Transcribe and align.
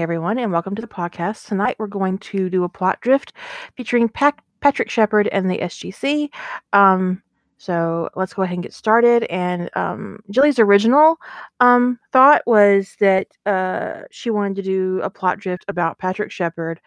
Everyone, 0.00 0.38
and 0.38 0.52
welcome 0.52 0.74
to 0.74 0.82
the 0.82 0.88
podcast. 0.88 1.46
Tonight, 1.46 1.76
we're 1.78 1.86
going 1.86 2.18
to 2.18 2.50
do 2.50 2.64
a 2.64 2.68
plot 2.68 3.00
drift 3.00 3.32
featuring 3.76 4.08
Pac- 4.08 4.42
Patrick 4.60 4.90
Sheppard 4.90 5.28
and 5.28 5.50
the 5.50 5.58
SGC. 5.58 6.28
Um, 6.72 7.22
so 7.58 8.10
let's 8.14 8.34
go 8.34 8.42
ahead 8.42 8.54
and 8.54 8.62
get 8.62 8.74
started. 8.74 9.24
And 9.24 9.70
um, 9.76 10.20
Jilly's 10.30 10.58
original 10.58 11.16
um, 11.60 11.98
thought 12.12 12.42
was 12.46 12.96
that 13.00 13.28
uh, 13.46 14.02
she 14.10 14.30
wanted 14.30 14.56
to 14.56 14.62
do 14.62 15.00
a 15.02 15.10
plot 15.10 15.38
drift 15.38 15.64
about 15.68 15.98
Patrick 15.98 16.30
Sheppard 16.30 16.80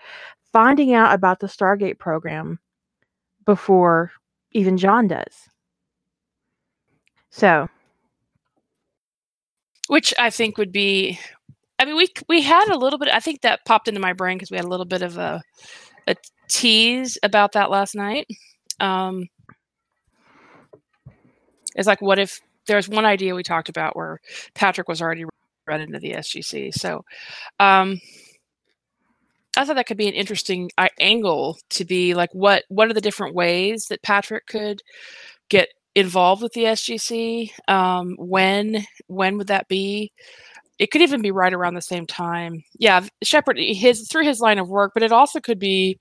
finding 0.52 0.94
out 0.94 1.14
about 1.14 1.39
the 1.39 1.48
Stargate 1.48 2.00
program 2.00 2.59
before 3.45 4.12
even 4.52 4.78
John 4.78 5.08
does. 5.08 5.50
So, 7.31 7.67
which 9.88 10.14
I 10.20 10.30
think 10.30 10.58
would 10.58 10.72
be. 10.72 11.20
I 11.79 11.85
mean, 11.85 11.95
we 11.95 12.09
we 12.27 12.41
had 12.41 12.67
a 12.69 12.77
little 12.77 12.99
bit. 12.99 13.07
I 13.09 13.19
think 13.19 13.41
that 13.41 13.65
popped 13.65 13.88
into 13.88 14.01
my 14.01 14.13
brain 14.13 14.38
because 14.38 14.52
we 14.52 14.58
had 14.58 14.66
a 14.66 14.69
little 14.69 14.85
bit 14.85 15.02
of 15.02 15.17
a 15.17 15.41
a 16.08 16.16
tease 16.49 17.17
about 17.23 17.53
that 17.53 17.69
last 17.71 17.95
night. 17.95 18.27
Um, 18.80 19.27
it's 21.75 21.88
like, 21.88 22.02
what 22.02 22.19
if 22.19 22.39
there's 22.67 22.89
one 22.89 23.05
idea 23.05 23.36
we 23.36 23.44
talked 23.44 23.69
about 23.69 23.95
where 23.95 24.19
Patrick 24.55 24.88
was 24.88 25.02
already 25.02 25.25
read 25.67 25.81
into 25.81 25.99
the 25.99 26.13
SGC? 26.13 26.73
So, 26.73 27.05
um, 27.59 27.99
I 29.58 29.66
thought 29.66 29.75
that 29.75 29.88
could 29.88 29.97
be 29.97 30.08
an 30.08 30.14
interesting 30.14 30.69
uh, 30.77 30.89
angle 30.99 31.58
to 31.71 31.86
be 31.86 32.14
like, 32.14 32.30
what 32.33 32.64
what 32.69 32.89
are 32.89 32.93
the 32.93 33.02
different 33.02 33.36
ways 33.36 33.86
that 33.89 34.03
Patrick 34.03 34.47
could 34.47 34.81
get 35.49 35.69
involved 35.95 36.41
with 36.43 36.53
the 36.53 36.66
SGC? 36.66 37.52
Um, 37.67 38.16
when 38.19 38.86
when 39.08 39.38
would 39.38 39.47
that 39.47 39.67
be? 39.67 40.11
It 40.80 40.91
could 40.91 41.02
even 41.02 41.22
be 41.22 41.31
right 41.31 41.53
around 41.53 41.75
the 41.75 41.81
same 41.81 42.05
time. 42.08 42.63
Yeah, 42.77 43.05
Sheppard 43.23 43.58
his 43.59 44.08
through 44.08 44.23
his 44.23 44.39
line 44.39 44.59
of 44.59 44.69
work, 44.69 44.91
but 44.94 45.03
it 45.03 45.11
also 45.11 45.39
could 45.39 45.59
be 45.59 45.97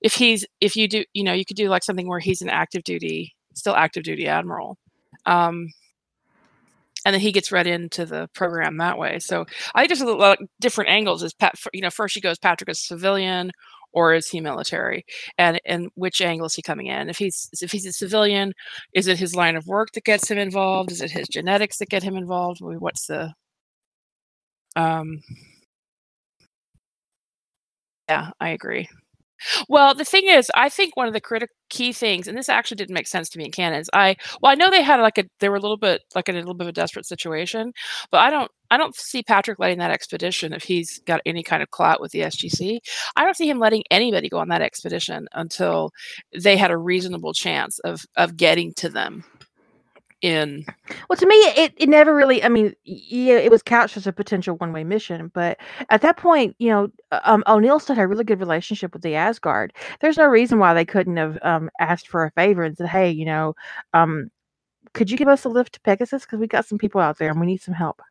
if 0.00 0.14
he's 0.14 0.46
if 0.60 0.76
you 0.76 0.88
do 0.88 1.04
you 1.14 1.24
know 1.24 1.32
you 1.32 1.44
could 1.44 1.56
do 1.56 1.68
like 1.68 1.82
something 1.84 2.08
where 2.08 2.20
he's 2.20 2.42
an 2.42 2.50
active 2.50 2.84
duty 2.84 3.34
still 3.54 3.74
active 3.74 4.02
duty 4.02 4.26
admiral. 4.26 4.78
Um, 5.26 5.68
and 7.04 7.14
then 7.14 7.20
he 7.20 7.32
gets 7.32 7.52
read 7.52 7.66
into 7.66 8.04
the 8.04 8.28
program 8.34 8.76
that 8.78 8.98
way. 8.98 9.18
So 9.20 9.46
I 9.74 9.86
just 9.86 10.02
a 10.02 10.12
lot 10.12 10.38
different 10.60 10.90
angles. 10.90 11.22
Is 11.22 11.32
Pat, 11.34 11.54
you 11.72 11.80
know, 11.80 11.90
first 11.90 12.14
she 12.14 12.20
goes 12.20 12.38
Patrick 12.38 12.68
is 12.68 12.86
civilian 12.86 13.50
or 13.92 14.14
is 14.14 14.28
he 14.28 14.40
military, 14.40 15.04
and 15.38 15.60
and 15.66 15.88
which 15.94 16.20
angle 16.20 16.46
is 16.46 16.54
he 16.54 16.62
coming 16.62 16.86
in? 16.86 17.08
If 17.08 17.18
he's 17.18 17.48
if 17.60 17.72
he's 17.72 17.86
a 17.86 17.92
civilian, 17.92 18.52
is 18.94 19.08
it 19.08 19.18
his 19.18 19.34
line 19.34 19.56
of 19.56 19.66
work 19.66 19.88
that 19.94 20.04
gets 20.04 20.30
him 20.30 20.38
involved? 20.38 20.92
Is 20.92 21.00
it 21.00 21.10
his 21.10 21.26
genetics 21.28 21.78
that 21.78 21.88
get 21.88 22.02
him 22.02 22.16
involved? 22.16 22.60
What's 22.60 23.06
the 23.06 23.32
um, 24.76 25.20
yeah, 28.08 28.30
I 28.40 28.50
agree. 28.50 28.88
Well, 29.68 29.94
the 29.94 30.04
thing 30.04 30.26
is, 30.28 30.50
I 30.54 30.68
think 30.68 30.96
one 30.96 31.06
of 31.06 31.14
the 31.14 31.20
critical 31.20 31.54
key 31.70 31.92
things, 31.92 32.28
and 32.28 32.36
this 32.36 32.48
actually 32.48 32.76
didn't 32.76 32.94
make 32.94 33.06
sense 33.06 33.28
to 33.30 33.38
me 33.38 33.46
in 33.46 33.52
canon, 33.52 33.80
is 33.80 33.90
I 33.92 34.16
well, 34.42 34.52
I 34.52 34.54
know 34.54 34.70
they 34.70 34.82
had 34.82 35.00
like 35.00 35.18
a 35.18 35.24
they 35.40 35.48
were 35.48 35.56
a 35.56 35.60
little 35.60 35.78
bit 35.78 36.02
like 36.14 36.28
in 36.28 36.36
a 36.36 36.38
little 36.38 36.54
bit 36.54 36.66
of 36.66 36.70
a 36.70 36.72
desperate 36.72 37.06
situation, 37.06 37.72
but 38.10 38.18
I 38.20 38.30
don't 38.30 38.50
I 38.70 38.76
don't 38.76 38.94
see 38.96 39.22
Patrick 39.22 39.58
letting 39.58 39.78
that 39.78 39.90
expedition 39.90 40.52
if 40.52 40.62
he's 40.64 41.00
got 41.06 41.22
any 41.26 41.42
kind 41.42 41.62
of 41.62 41.70
clout 41.70 42.00
with 42.00 42.12
the 42.12 42.20
SGC. 42.20 42.80
I 43.16 43.24
don't 43.24 43.36
see 43.36 43.48
him 43.48 43.58
letting 43.58 43.84
anybody 43.90 44.28
go 44.28 44.38
on 44.38 44.48
that 44.48 44.62
expedition 44.62 45.26
until 45.32 45.90
they 46.38 46.56
had 46.56 46.70
a 46.70 46.78
reasonable 46.78 47.32
chance 47.32 47.78
of 47.80 48.02
of 48.16 48.36
getting 48.36 48.74
to 48.74 48.88
them 48.90 49.24
in 50.22 50.64
well 51.08 51.16
to 51.16 51.26
me 51.26 51.34
it, 51.34 51.72
it 51.78 51.88
never 51.88 52.14
really 52.14 52.44
i 52.44 52.48
mean 52.48 52.74
yeah 52.84 53.36
it 53.36 53.50
was 53.50 53.62
couched 53.62 53.96
as 53.96 54.06
a 54.06 54.12
potential 54.12 54.56
one-way 54.56 54.84
mission 54.84 55.30
but 55.32 55.58
at 55.88 56.02
that 56.02 56.18
point 56.18 56.54
you 56.58 56.68
know 56.68 56.88
um, 57.24 57.42
o'neill 57.46 57.80
still 57.80 57.96
had 57.96 58.04
a 58.04 58.08
really 58.08 58.24
good 58.24 58.38
relationship 58.38 58.92
with 58.92 59.02
the 59.02 59.14
asgard. 59.14 59.72
There's 60.00 60.18
no 60.18 60.26
reason 60.26 60.58
why 60.58 60.74
they 60.74 60.84
couldn't 60.84 61.16
have 61.16 61.38
um, 61.42 61.70
asked 61.80 62.08
for 62.08 62.24
a 62.24 62.30
favor 62.32 62.62
and 62.62 62.76
said 62.76 62.88
hey 62.88 63.10
you 63.10 63.24
know 63.24 63.54
um, 63.94 64.30
could 64.92 65.10
you 65.10 65.16
give 65.16 65.28
us 65.28 65.44
a 65.44 65.48
lift 65.48 65.74
to 65.74 65.80
pegasus? 65.80 66.22
Because 66.24 66.40
we 66.40 66.46
got 66.46 66.66
some 66.66 66.78
people 66.78 67.00
out 67.00 67.18
there 67.18 67.30
and 67.30 67.40
we 67.40 67.46
need 67.46 67.62
some 67.62 67.74
help. 67.74 68.02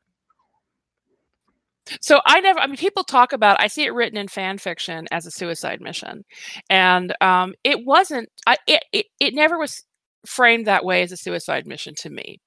So 2.02 2.22
I 2.26 2.40
never, 2.40 2.59
I 2.59 2.68
mean, 2.68 2.78
people 2.78 3.03
talk 3.03 3.34
about, 3.34 3.59
I 3.59 3.68
see 3.68 3.84
it 3.84 3.94
written 3.94 4.18
in 4.18 4.28
fan 4.28 4.59
fiction 4.59 5.08
as 5.12 5.26
a 5.26 5.31
suicide 5.31 5.81
mission. 5.81 6.24
And 6.70 7.16
um, 7.20 7.56
it 7.64 7.84
wasn't, 7.84 8.30
I, 8.46 8.58
it, 8.68 8.84
it, 8.94 9.06
it 9.20 9.34
never 9.34 9.58
was 9.58 9.84
framed 10.25 10.68
that 10.68 10.85
way 10.85 11.02
as 11.02 11.12
a 11.12 11.18
suicide 11.18 11.66
mission 11.66 11.96
to 11.96 12.09
me. 12.09 12.40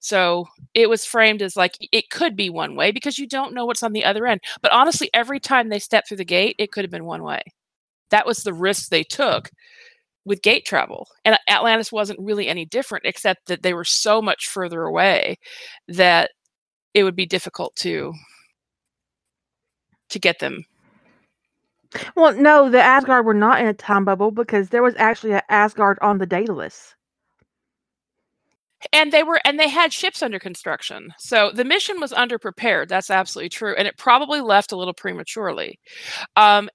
So 0.00 0.46
it 0.74 0.88
was 0.88 1.04
framed 1.04 1.42
as 1.42 1.56
like 1.56 1.76
it 1.92 2.10
could 2.10 2.36
be 2.36 2.50
one 2.50 2.74
way 2.74 2.90
because 2.90 3.18
you 3.18 3.26
don't 3.26 3.54
know 3.54 3.66
what's 3.66 3.82
on 3.82 3.92
the 3.92 4.04
other 4.04 4.26
end. 4.26 4.40
But 4.62 4.72
honestly, 4.72 5.10
every 5.14 5.40
time 5.40 5.68
they 5.68 5.78
stepped 5.78 6.08
through 6.08 6.16
the 6.18 6.24
gate, 6.24 6.56
it 6.58 6.72
could 6.72 6.84
have 6.84 6.90
been 6.90 7.04
one 7.04 7.22
way. 7.22 7.42
That 8.10 8.26
was 8.26 8.38
the 8.38 8.54
risk 8.54 8.88
they 8.88 9.04
took 9.04 9.50
with 10.24 10.42
gate 10.42 10.64
travel. 10.64 11.08
And 11.24 11.38
Atlantis 11.48 11.92
wasn't 11.92 12.20
really 12.20 12.48
any 12.48 12.64
different, 12.64 13.04
except 13.06 13.46
that 13.46 13.62
they 13.62 13.74
were 13.74 13.84
so 13.84 14.20
much 14.20 14.48
further 14.48 14.82
away 14.82 15.38
that 15.88 16.30
it 16.94 17.04
would 17.04 17.16
be 17.16 17.26
difficult 17.26 17.74
to 17.76 18.12
to 20.08 20.18
get 20.18 20.40
them 20.40 20.64
well 22.16 22.32
no 22.34 22.68
the 22.68 22.80
asgard 22.80 23.24
were 23.24 23.34
not 23.34 23.60
in 23.60 23.66
a 23.66 23.74
time 23.74 24.04
bubble 24.04 24.30
because 24.30 24.70
there 24.70 24.82
was 24.82 24.94
actually 24.96 25.32
an 25.32 25.42
asgard 25.48 25.98
on 26.02 26.18
the 26.18 26.26
daedalus 26.26 26.94
and 28.92 29.12
they 29.12 29.22
were 29.22 29.40
and 29.44 29.58
they 29.58 29.68
had 29.68 29.92
ships 29.92 30.22
under 30.22 30.38
construction 30.38 31.12
so 31.18 31.50
the 31.52 31.64
mission 31.64 32.00
was 32.00 32.12
underprepared 32.12 32.88
that's 32.88 33.10
absolutely 33.10 33.48
true 33.48 33.74
and 33.76 33.86
it 33.86 33.96
probably 33.96 34.40
left 34.40 34.72
a 34.72 34.76
little 34.76 34.94
prematurely 34.94 35.78
um 36.36 36.68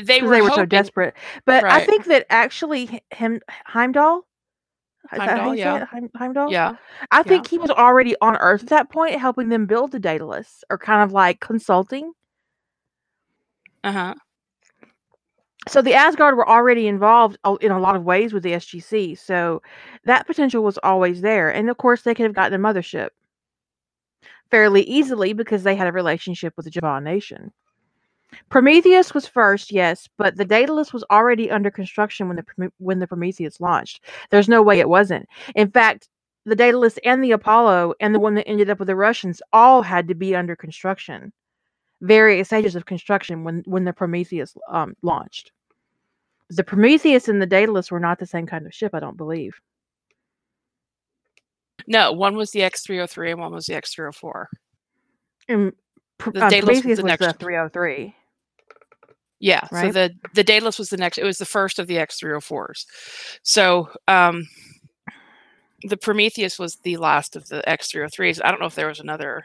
they 0.00 0.22
were, 0.22 0.30
they 0.30 0.42
were 0.42 0.48
hoping, 0.48 0.62
so 0.62 0.66
desperate 0.66 1.14
but 1.44 1.64
right. 1.64 1.82
i 1.82 1.84
think 1.84 2.04
that 2.04 2.26
actually 2.30 3.00
him 3.10 3.40
heimdall 3.64 4.24
Heimdall, 5.10 5.54
yeah. 5.54 5.86
Heim, 5.86 6.10
Heimdall? 6.14 6.50
Yeah. 6.50 6.76
I 7.10 7.22
think 7.22 7.46
yeah. 7.46 7.50
he 7.50 7.58
was 7.58 7.70
already 7.70 8.14
on 8.20 8.36
Earth 8.36 8.62
at 8.64 8.68
that 8.68 8.90
point, 8.90 9.14
helping 9.14 9.48
them 9.48 9.64
build 9.66 9.92
the 9.92 9.98
Daedalus, 9.98 10.64
or 10.68 10.76
kind 10.76 11.02
of 11.02 11.12
like 11.12 11.40
consulting. 11.40 12.12
Uh 13.82 13.92
huh. 13.92 14.14
So 15.68 15.82
the 15.82 15.94
Asgard 15.94 16.36
were 16.36 16.48
already 16.48 16.86
involved 16.86 17.38
in 17.60 17.70
a 17.70 17.78
lot 17.78 17.96
of 17.96 18.04
ways 18.04 18.32
with 18.32 18.42
the 18.42 18.52
SGC, 18.52 19.18
so 19.18 19.62
that 20.04 20.26
potential 20.26 20.62
was 20.62 20.78
always 20.82 21.20
there. 21.20 21.50
And 21.50 21.68
of 21.68 21.76
course, 21.76 22.02
they 22.02 22.14
could 22.14 22.24
have 22.24 22.34
gotten 22.34 22.58
a 22.58 22.62
mothership 22.62 23.10
fairly 24.50 24.82
easily 24.82 25.32
because 25.32 25.62
they 25.62 25.76
had 25.76 25.86
a 25.86 25.92
relationship 25.92 26.54
with 26.56 26.64
the 26.64 26.70
Jaffa 26.70 27.00
Nation. 27.02 27.52
Prometheus 28.50 29.14
was 29.14 29.26
first, 29.26 29.72
yes, 29.72 30.08
but 30.18 30.36
the 30.36 30.44
Daedalus 30.44 30.92
was 30.92 31.04
already 31.10 31.50
under 31.50 31.70
construction 31.70 32.28
when 32.28 32.36
the 32.36 32.72
when 32.78 32.98
the 32.98 33.06
Prometheus 33.06 33.60
launched. 33.60 34.04
There's 34.30 34.48
no 34.48 34.62
way 34.62 34.80
it 34.80 34.88
wasn't. 34.88 35.28
In 35.54 35.70
fact, 35.70 36.08
the 36.44 36.56
Daedalus 36.56 36.98
and 37.04 37.22
the 37.22 37.32
Apollo 37.32 37.94
and 38.00 38.14
the 38.14 38.20
one 38.20 38.34
that 38.34 38.48
ended 38.48 38.70
up 38.70 38.78
with 38.78 38.88
the 38.88 38.96
Russians 38.96 39.42
all 39.52 39.82
had 39.82 40.08
to 40.08 40.14
be 40.14 40.34
under 40.36 40.56
construction, 40.56 41.32
various 42.00 42.48
stages 42.48 42.76
of 42.76 42.86
construction 42.86 43.44
when 43.44 43.62
when 43.66 43.84
the 43.84 43.92
Prometheus 43.92 44.56
um, 44.70 44.94
launched. 45.02 45.52
The 46.50 46.64
Prometheus 46.64 47.28
and 47.28 47.42
the 47.42 47.46
Daedalus 47.46 47.90
were 47.90 48.00
not 48.00 48.18
the 48.18 48.26
same 48.26 48.46
kind 48.46 48.66
of 48.66 48.74
ship, 48.74 48.94
I 48.94 49.00
don't 49.00 49.16
believe. 49.16 49.60
No, 51.86 52.12
one 52.12 52.36
was 52.36 52.50
the 52.50 52.62
X 52.62 52.82
three 52.82 52.96
hundred 52.96 53.08
three 53.08 53.30
and 53.30 53.40
one 53.40 53.52
was 53.52 53.66
the 53.66 53.74
X 53.74 53.94
three 53.94 54.04
hundred 54.04 54.12
four. 54.12 54.48
And 55.48 55.72
Pr- 56.18 56.30
uh, 56.30 56.48
Prometheus 56.50 56.84
was 56.84 56.98
the, 56.98 57.04
was 57.04 57.18
the 57.18 57.32
303. 57.38 58.14
Yeah, 59.40 59.66
right? 59.70 59.86
so 59.86 59.92
the 59.92 60.14
the 60.34 60.44
Daedalus 60.44 60.78
was 60.78 60.90
the 60.90 60.96
next. 60.96 61.18
It 61.18 61.24
was 61.24 61.38
the 61.38 61.46
first 61.46 61.78
of 61.78 61.86
the 61.86 61.98
X 61.98 62.18
three 62.18 62.30
hundred 62.30 62.40
fours. 62.40 62.86
So 63.42 63.88
um, 64.08 64.48
the 65.84 65.96
Prometheus 65.96 66.58
was 66.58 66.76
the 66.76 66.96
last 66.96 67.36
of 67.36 67.48
the 67.48 67.66
X 67.68 67.90
three 67.90 68.00
hundred 68.00 68.10
threes. 68.10 68.40
I 68.42 68.50
don't 68.50 68.60
know 68.60 68.66
if 68.66 68.74
there 68.74 68.88
was 68.88 69.00
another. 69.00 69.44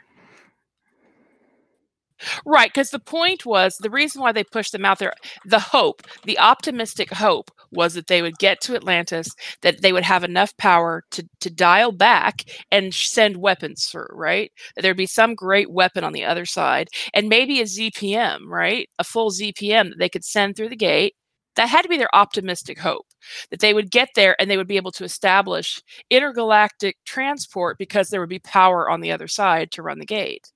Right, 2.46 2.70
because 2.74 2.90
the 2.92 3.00
point 3.00 3.46
was 3.46 3.78
the 3.78 3.90
reason 3.90 4.22
why 4.22 4.32
they 4.32 4.44
pushed 4.44 4.72
them 4.72 4.86
out 4.86 5.00
there, 5.00 5.14
the 5.46 5.60
hope, 5.60 6.02
the 6.24 6.40
optimistic 6.40 7.12
hope 7.12 7.52
was 7.72 7.94
that 7.96 8.08
they 8.08 8.22
would 8.22 8.38
get 8.38 8.62
to 8.62 8.76
Atlantis, 8.76 9.30
that 9.62 9.82
they 9.82 9.92
would 9.94 10.04
have 10.04 10.24
enough 10.24 10.56
power 10.58 11.04
to 11.12 11.28
to 11.42 11.50
dial 11.50 11.92
back 11.92 12.44
and 12.72 12.94
send 12.94 13.38
weapons 13.38 13.86
through, 13.86 14.08
right? 14.12 14.52
That 14.76 14.82
there'd 14.84 14.98
be 14.98 15.06
some 15.08 15.36
great 15.36 15.72
weapon 15.72 16.04
on 16.04 16.14
the 16.14 16.26
other 16.26 16.46
side, 16.46 16.88
and 17.14 17.30
maybe 17.30 17.60
a 17.62 17.66
ZPM, 17.66 18.48
right? 18.48 18.90
A 19.00 19.04
full 19.04 19.30
ZPM 19.32 19.90
that 19.90 20.00
they 20.00 20.10
could 20.10 20.24
send 20.26 20.56
through 20.56 20.70
the 20.70 20.76
gate. 20.76 21.16
That 21.56 21.70
had 21.70 21.84
to 21.84 21.90
be 21.90 21.98
their 21.98 22.16
optimistic 22.16 22.80
hope 22.80 23.08
that 23.52 23.60
they 23.60 23.74
would 23.76 23.92
get 23.92 24.10
there 24.16 24.36
and 24.40 24.50
they 24.50 24.58
would 24.58 24.68
be 24.68 24.78
able 24.78 24.92
to 24.94 25.04
establish 25.04 25.82
intergalactic 26.10 26.98
transport 27.06 27.78
because 27.78 28.10
there 28.10 28.20
would 28.22 28.30
be 28.30 28.40
power 28.40 28.90
on 28.90 29.02
the 29.02 29.12
other 29.12 29.28
side 29.28 29.72
to 29.74 29.84
run 29.84 30.00
the 30.00 30.06
gate. 30.06 30.53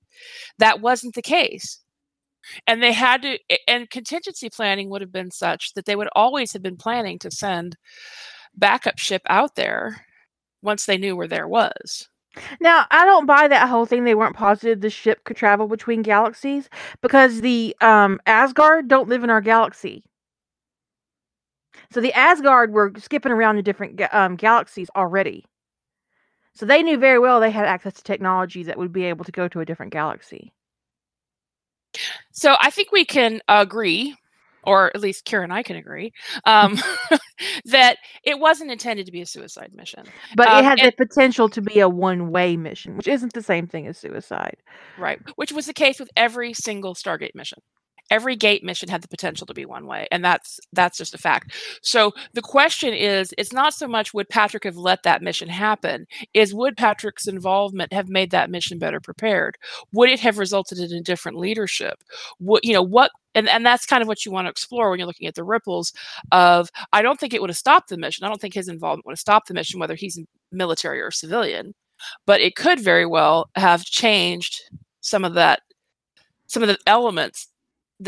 That 0.58 0.80
wasn't 0.80 1.14
the 1.14 1.22
case 1.22 1.80
and 2.66 2.82
they 2.82 2.92
had 2.92 3.22
to 3.22 3.38
and 3.66 3.90
contingency 3.90 4.48
planning 4.50 4.88
would 4.90 5.00
have 5.00 5.12
been 5.12 5.30
such 5.30 5.74
that 5.74 5.84
they 5.84 5.96
would 5.96 6.08
always 6.14 6.52
have 6.52 6.62
been 6.62 6.76
planning 6.76 7.18
to 7.18 7.30
send 7.30 7.76
backup 8.56 8.98
ship 8.98 9.22
out 9.28 9.54
there 9.54 10.04
once 10.62 10.86
they 10.86 10.98
knew 10.98 11.16
where 11.16 11.28
there 11.28 11.48
was 11.48 12.08
Now, 12.60 12.86
I 12.90 13.04
don't 13.04 13.26
buy 13.26 13.48
that 13.48 13.68
whole 13.68 13.86
thing. 13.86 14.04
They 14.04 14.14
weren't 14.14 14.36
positive 14.36 14.80
the 14.80 14.90
ship 14.90 15.24
could 15.24 15.36
travel 15.36 15.68
between 15.68 16.02
galaxies 16.02 16.68
because 17.02 17.40
the 17.40 17.76
um, 17.80 18.20
Asgard 18.26 18.88
don't 18.88 19.08
live 19.08 19.24
in 19.24 19.30
our 19.30 19.40
galaxy. 19.40 20.04
So 21.92 22.00
the 22.00 22.12
Asgard 22.12 22.72
were 22.72 22.92
skipping 22.98 23.32
around 23.32 23.56
to 23.56 23.62
different 23.62 24.00
um, 24.12 24.36
galaxies 24.36 24.88
already. 24.96 25.44
So 26.58 26.66
they 26.66 26.82
knew 26.82 26.98
very 26.98 27.20
well 27.20 27.38
they 27.38 27.52
had 27.52 27.66
access 27.66 27.94
to 27.94 28.02
technology 28.02 28.64
that 28.64 28.76
would 28.76 28.92
be 28.92 29.04
able 29.04 29.24
to 29.24 29.30
go 29.30 29.46
to 29.46 29.60
a 29.60 29.64
different 29.64 29.92
galaxy. 29.92 30.52
so 32.32 32.56
i 32.60 32.68
think 32.70 32.90
we 32.92 33.04
can 33.04 33.40
agree 33.48 34.14
or 34.64 34.90
at 34.94 35.00
least 35.00 35.24
kira 35.24 35.44
and 35.44 35.52
i 35.52 35.62
can 35.62 35.76
agree 35.76 36.12
um, 36.44 36.76
that 37.66 37.96
it 38.24 38.38
wasn't 38.38 38.70
intended 38.70 39.06
to 39.06 39.12
be 39.12 39.20
a 39.22 39.26
suicide 39.26 39.70
mission 39.74 40.04
But 40.36 40.48
Um, 40.48 40.58
it 40.58 40.64
had 40.64 40.80
and- 40.80 40.92
the 40.92 41.06
potential 41.06 41.48
to 41.50 41.62
be 41.62 41.78
a 41.80 41.88
one-way 41.88 42.56
mission, 42.56 42.96
which 42.96 43.08
isn't 43.08 43.32
the 43.32 43.42
same 43.42 43.66
thing 43.66 43.86
as 43.86 43.96
suicide. 43.98 44.56
right 44.98 45.20
which 45.36 45.52
was 45.52 45.66
the 45.66 45.72
case 45.84 45.98
with 46.00 46.10
every 46.16 46.52
single 46.54 46.94
stargate 46.94 47.34
mission 47.34 47.60
every 48.10 48.36
gate 48.36 48.64
mission 48.64 48.88
had 48.88 49.02
the 49.02 49.08
potential 49.08 49.46
to 49.46 49.54
be 49.54 49.64
one 49.66 49.86
way 49.86 50.06
and 50.10 50.24
that's 50.24 50.60
that's 50.72 50.98
just 50.98 51.14
a 51.14 51.18
fact. 51.18 51.52
So 51.82 52.12
the 52.34 52.42
question 52.42 52.94
is 52.94 53.34
it's 53.38 53.52
not 53.52 53.74
so 53.74 53.88
much 53.88 54.14
would 54.14 54.28
patrick 54.28 54.64
have 54.64 54.76
let 54.76 55.02
that 55.02 55.22
mission 55.22 55.48
happen 55.48 56.06
is 56.34 56.54
would 56.54 56.76
patrick's 56.76 57.26
involvement 57.26 57.92
have 57.92 58.08
made 58.08 58.30
that 58.30 58.50
mission 58.50 58.78
better 58.78 59.00
prepared? 59.00 59.56
Would 59.92 60.10
it 60.10 60.20
have 60.20 60.38
resulted 60.38 60.78
in 60.78 60.92
a 60.92 61.02
different 61.02 61.38
leadership? 61.38 62.02
What 62.38 62.64
you 62.64 62.72
know 62.72 62.82
what 62.82 63.10
and, 63.34 63.48
and 63.48 63.64
that's 63.64 63.86
kind 63.86 64.02
of 64.02 64.08
what 64.08 64.24
you 64.24 64.32
want 64.32 64.46
to 64.46 64.50
explore 64.50 64.90
when 64.90 64.98
you're 64.98 65.06
looking 65.06 65.28
at 65.28 65.34
the 65.34 65.44
ripples 65.44 65.92
of 66.32 66.70
i 66.92 67.02
don't 67.02 67.20
think 67.20 67.34
it 67.34 67.40
would 67.40 67.50
have 67.50 67.56
stopped 67.56 67.88
the 67.88 67.96
mission 67.96 68.24
i 68.24 68.28
don't 68.28 68.40
think 68.40 68.54
his 68.54 68.68
involvement 68.68 69.06
would 69.06 69.12
have 69.12 69.18
stopped 69.18 69.48
the 69.48 69.54
mission 69.54 69.78
whether 69.78 69.94
he's 69.94 70.18
military 70.50 71.00
or 71.00 71.10
civilian 71.10 71.74
but 72.26 72.40
it 72.40 72.56
could 72.56 72.80
very 72.80 73.06
well 73.06 73.48
have 73.54 73.84
changed 73.84 74.60
some 75.00 75.24
of 75.24 75.34
that 75.34 75.60
some 76.46 76.62
of 76.62 76.68
the 76.68 76.78
elements 76.86 77.48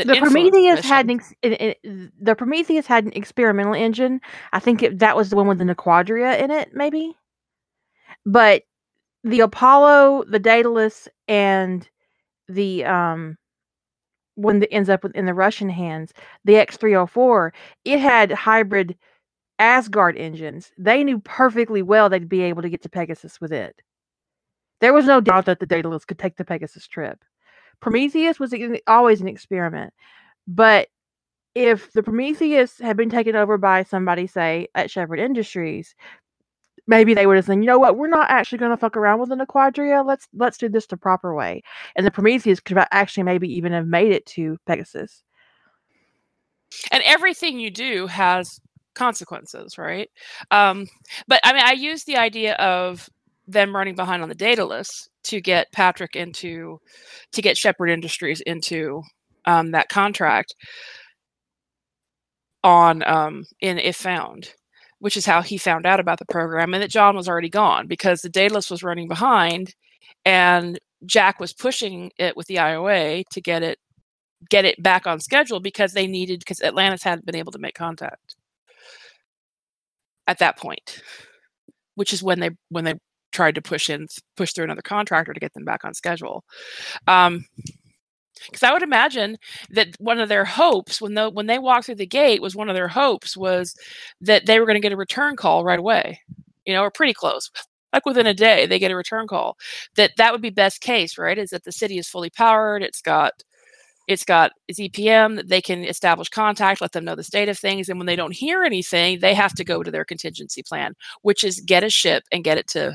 the 0.04 0.16
Prometheus 0.16 0.80
had 0.80 1.06
an 1.06 1.16
ex- 1.16 1.34
it, 1.42 1.60
it, 1.60 2.12
the 2.20 2.34
Prometheus 2.34 2.86
had 2.86 3.04
an 3.04 3.12
experimental 3.14 3.74
engine. 3.74 4.20
I 4.52 4.60
think 4.60 4.82
it, 4.82 4.98
that 5.00 5.16
was 5.16 5.30
the 5.30 5.36
one 5.36 5.48
with 5.48 5.58
the 5.58 5.64
Naquadria 5.64 6.40
in 6.40 6.50
it, 6.50 6.70
maybe. 6.74 7.16
But 8.24 8.62
the 9.24 9.40
Apollo, 9.40 10.24
the 10.28 10.38
Daedalus, 10.38 11.08
and 11.28 11.88
the 12.48 12.84
um 12.84 13.36
one 14.36 14.60
that 14.60 14.72
ends 14.72 14.88
up 14.88 15.02
with 15.02 15.14
in 15.14 15.26
the 15.26 15.34
Russian 15.34 15.68
hands, 15.68 16.12
the 16.44 16.56
X 16.56 16.76
three 16.76 16.92
hundred 16.94 17.08
four, 17.08 17.52
it 17.84 17.98
had 18.00 18.32
hybrid 18.32 18.96
Asgard 19.58 20.16
engines. 20.16 20.72
They 20.78 21.04
knew 21.04 21.18
perfectly 21.20 21.82
well 21.82 22.08
they'd 22.08 22.28
be 22.28 22.42
able 22.42 22.62
to 22.62 22.70
get 22.70 22.82
to 22.82 22.88
Pegasus 22.88 23.40
with 23.40 23.52
it. 23.52 23.82
There 24.80 24.94
was 24.94 25.04
no 25.04 25.20
doubt 25.20 25.44
that 25.46 25.60
the 25.60 25.66
Daedalus 25.66 26.06
could 26.06 26.18
take 26.18 26.36
the 26.36 26.44
Pegasus 26.44 26.86
trip. 26.86 27.22
Prometheus 27.80 28.38
was 28.40 28.52
an- 28.52 28.78
always 28.86 29.20
an 29.20 29.28
experiment, 29.28 29.92
but 30.46 30.88
if 31.54 31.92
the 31.92 32.02
Prometheus 32.02 32.78
had 32.78 32.96
been 32.96 33.10
taken 33.10 33.34
over 33.36 33.58
by 33.58 33.82
somebody, 33.82 34.26
say 34.26 34.68
at 34.74 34.90
Sheppard 34.90 35.18
Industries, 35.20 35.94
maybe 36.86 37.14
they 37.14 37.26
would 37.26 37.36
have 37.36 37.44
said, 37.46 37.58
"You 37.58 37.66
know 37.66 37.78
what? 37.78 37.96
We're 37.96 38.08
not 38.08 38.30
actually 38.30 38.58
going 38.58 38.70
to 38.72 38.76
fuck 38.76 38.96
around 38.96 39.20
with 39.20 39.28
the 39.30 39.36
Naquadria. 39.36 40.04
Let's 40.06 40.28
let's 40.34 40.58
do 40.58 40.68
this 40.68 40.86
the 40.86 40.96
proper 40.96 41.34
way." 41.34 41.62
And 41.96 42.06
the 42.06 42.10
Prometheus 42.10 42.60
could 42.60 42.78
actually 42.92 43.24
maybe 43.24 43.48
even 43.52 43.72
have 43.72 43.86
made 43.86 44.12
it 44.12 44.26
to 44.26 44.58
Pegasus. 44.66 45.22
and 46.92 47.02
everything 47.04 47.58
you 47.58 47.70
do 47.70 48.06
has 48.06 48.60
consequences 48.94 49.78
right 49.78 50.10
um, 50.50 50.86
but 51.28 51.40
i 51.44 51.52
mean 51.52 51.62
i 51.64 51.72
use 51.72 52.04
the 52.04 52.16
idea 52.16 52.54
of 52.54 53.08
them 53.52 53.74
running 53.74 53.94
behind 53.94 54.22
on 54.22 54.28
the 54.28 54.34
Daedalus 54.34 55.08
to 55.24 55.40
get 55.40 55.72
patrick 55.72 56.16
into 56.16 56.78
to 57.32 57.42
get 57.42 57.56
Sheppard 57.56 57.90
industries 57.90 58.40
into 58.42 59.02
um, 59.44 59.70
that 59.72 59.88
contract 59.88 60.54
on 62.62 63.02
um, 63.04 63.44
in 63.60 63.78
if 63.78 63.96
found 63.96 64.52
which 64.98 65.16
is 65.16 65.24
how 65.24 65.40
he 65.40 65.56
found 65.56 65.86
out 65.86 65.98
about 65.98 66.18
the 66.18 66.26
program 66.26 66.74
and 66.74 66.82
that 66.82 66.90
john 66.90 67.16
was 67.16 67.26
already 67.26 67.48
gone 67.48 67.86
because 67.86 68.20
the 68.20 68.28
Daedalus 68.28 68.70
was 68.70 68.82
running 68.82 69.08
behind 69.08 69.74
and 70.26 70.78
jack 71.06 71.40
was 71.40 71.54
pushing 71.54 72.12
it 72.18 72.36
with 72.36 72.46
the 72.48 72.56
ioa 72.56 73.24
to 73.30 73.40
get 73.40 73.62
it 73.62 73.78
get 74.48 74.64
it 74.64 74.82
back 74.82 75.06
on 75.06 75.20
schedule 75.20 75.60
because 75.60 75.92
they 75.92 76.06
needed 76.06 76.40
because 76.40 76.62
Atlantis 76.62 77.02
hadn't 77.02 77.26
been 77.26 77.36
able 77.36 77.52
to 77.52 77.58
make 77.58 77.74
contact 77.74 78.36
at 80.26 80.38
that 80.38 80.56
point, 80.56 81.02
which 81.96 82.12
is 82.12 82.22
when 82.22 82.40
they 82.40 82.50
when 82.70 82.84
they 82.84 82.94
tried 83.32 83.54
to 83.54 83.62
push 83.62 83.90
in 83.90 84.06
push 84.36 84.52
through 84.52 84.64
another 84.64 84.82
contractor 84.82 85.32
to 85.32 85.40
get 85.40 85.52
them 85.54 85.64
back 85.64 85.84
on 85.84 85.94
schedule. 85.94 86.44
Um, 87.06 87.44
because 88.46 88.62
I 88.62 88.72
would 88.72 88.82
imagine 88.82 89.36
that 89.70 89.88
one 89.98 90.18
of 90.18 90.28
their 90.28 90.44
hopes 90.44 91.00
when 91.00 91.14
the 91.14 91.30
when 91.30 91.46
they 91.46 91.58
walked 91.58 91.86
through 91.86 91.96
the 91.96 92.06
gate 92.06 92.40
was 92.40 92.56
one 92.56 92.68
of 92.68 92.74
their 92.74 92.88
hopes 92.88 93.36
was 93.36 93.74
that 94.20 94.46
they 94.46 94.58
were 94.58 94.66
going 94.66 94.76
to 94.76 94.80
get 94.80 94.92
a 94.92 94.96
return 94.96 95.36
call 95.36 95.64
right 95.64 95.78
away, 95.78 96.20
you 96.64 96.72
know, 96.72 96.82
or 96.82 96.90
pretty 96.90 97.12
close. 97.14 97.50
Like 97.92 98.06
within 98.06 98.26
a 98.26 98.34
day, 98.34 98.66
they 98.66 98.78
get 98.78 98.92
a 98.92 98.96
return 98.96 99.26
call. 99.26 99.56
That 99.96 100.12
that 100.16 100.32
would 100.32 100.42
be 100.42 100.50
best 100.50 100.80
case, 100.80 101.18
right? 101.18 101.38
Is 101.38 101.50
that 101.50 101.64
the 101.64 101.72
city 101.72 101.98
is 101.98 102.08
fully 102.08 102.30
powered. 102.30 102.82
It's 102.82 103.02
got 103.02 103.32
it's 104.08 104.24
got 104.24 104.52
ZPM 104.72 105.36
that 105.36 105.48
they 105.48 105.60
can 105.60 105.84
establish 105.84 106.28
contact, 106.28 106.80
let 106.80 106.92
them 106.92 107.04
know 107.04 107.14
the 107.14 107.22
state 107.22 107.48
of 107.48 107.58
things, 107.58 107.88
and 107.88 107.98
when 107.98 108.06
they 108.06 108.16
don't 108.16 108.34
hear 108.34 108.64
anything, 108.64 109.20
they 109.20 109.34
have 109.34 109.54
to 109.54 109.64
go 109.64 109.82
to 109.82 109.90
their 109.90 110.04
contingency 110.04 110.62
plan, 110.62 110.94
which 111.22 111.44
is 111.44 111.60
get 111.60 111.84
a 111.84 111.90
ship 111.90 112.24
and 112.32 112.42
get 112.42 112.58
it 112.58 112.66
to 112.68 112.92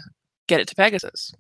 get 0.47 0.59
it 0.59 0.67
to 0.67 0.75
Pegasus. 0.75 1.33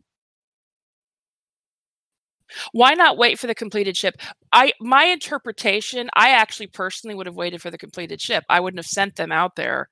Why 2.71 2.93
not 2.93 3.17
wait 3.17 3.39
for 3.39 3.47
the 3.47 3.55
completed 3.55 3.97
ship? 3.97 4.15
I 4.51 4.71
my 4.79 5.05
interpretation, 5.05 6.09
I 6.13 6.29
actually 6.29 6.67
personally 6.67 7.15
would 7.15 7.25
have 7.25 7.35
waited 7.35 7.61
for 7.61 7.71
the 7.71 7.77
completed 7.77 8.21
ship. 8.21 8.43
I 8.49 8.59
wouldn't 8.59 8.79
have 8.79 8.85
sent 8.85 9.15
them 9.15 9.31
out 9.31 9.55
there 9.55 9.89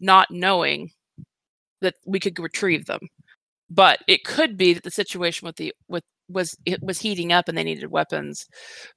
not 0.00 0.28
knowing 0.30 0.90
that 1.80 1.94
we 2.06 2.20
could 2.20 2.38
retrieve 2.38 2.86
them. 2.86 3.00
But 3.70 4.00
it 4.06 4.24
could 4.24 4.56
be 4.56 4.74
that 4.74 4.84
the 4.84 4.90
situation 4.90 5.46
with 5.46 5.56
the 5.56 5.72
with 5.88 6.04
was 6.28 6.56
it 6.64 6.82
was 6.82 7.00
heating 7.00 7.32
up 7.32 7.48
and 7.48 7.56
they 7.56 7.64
needed 7.64 7.90
weapons 7.90 8.46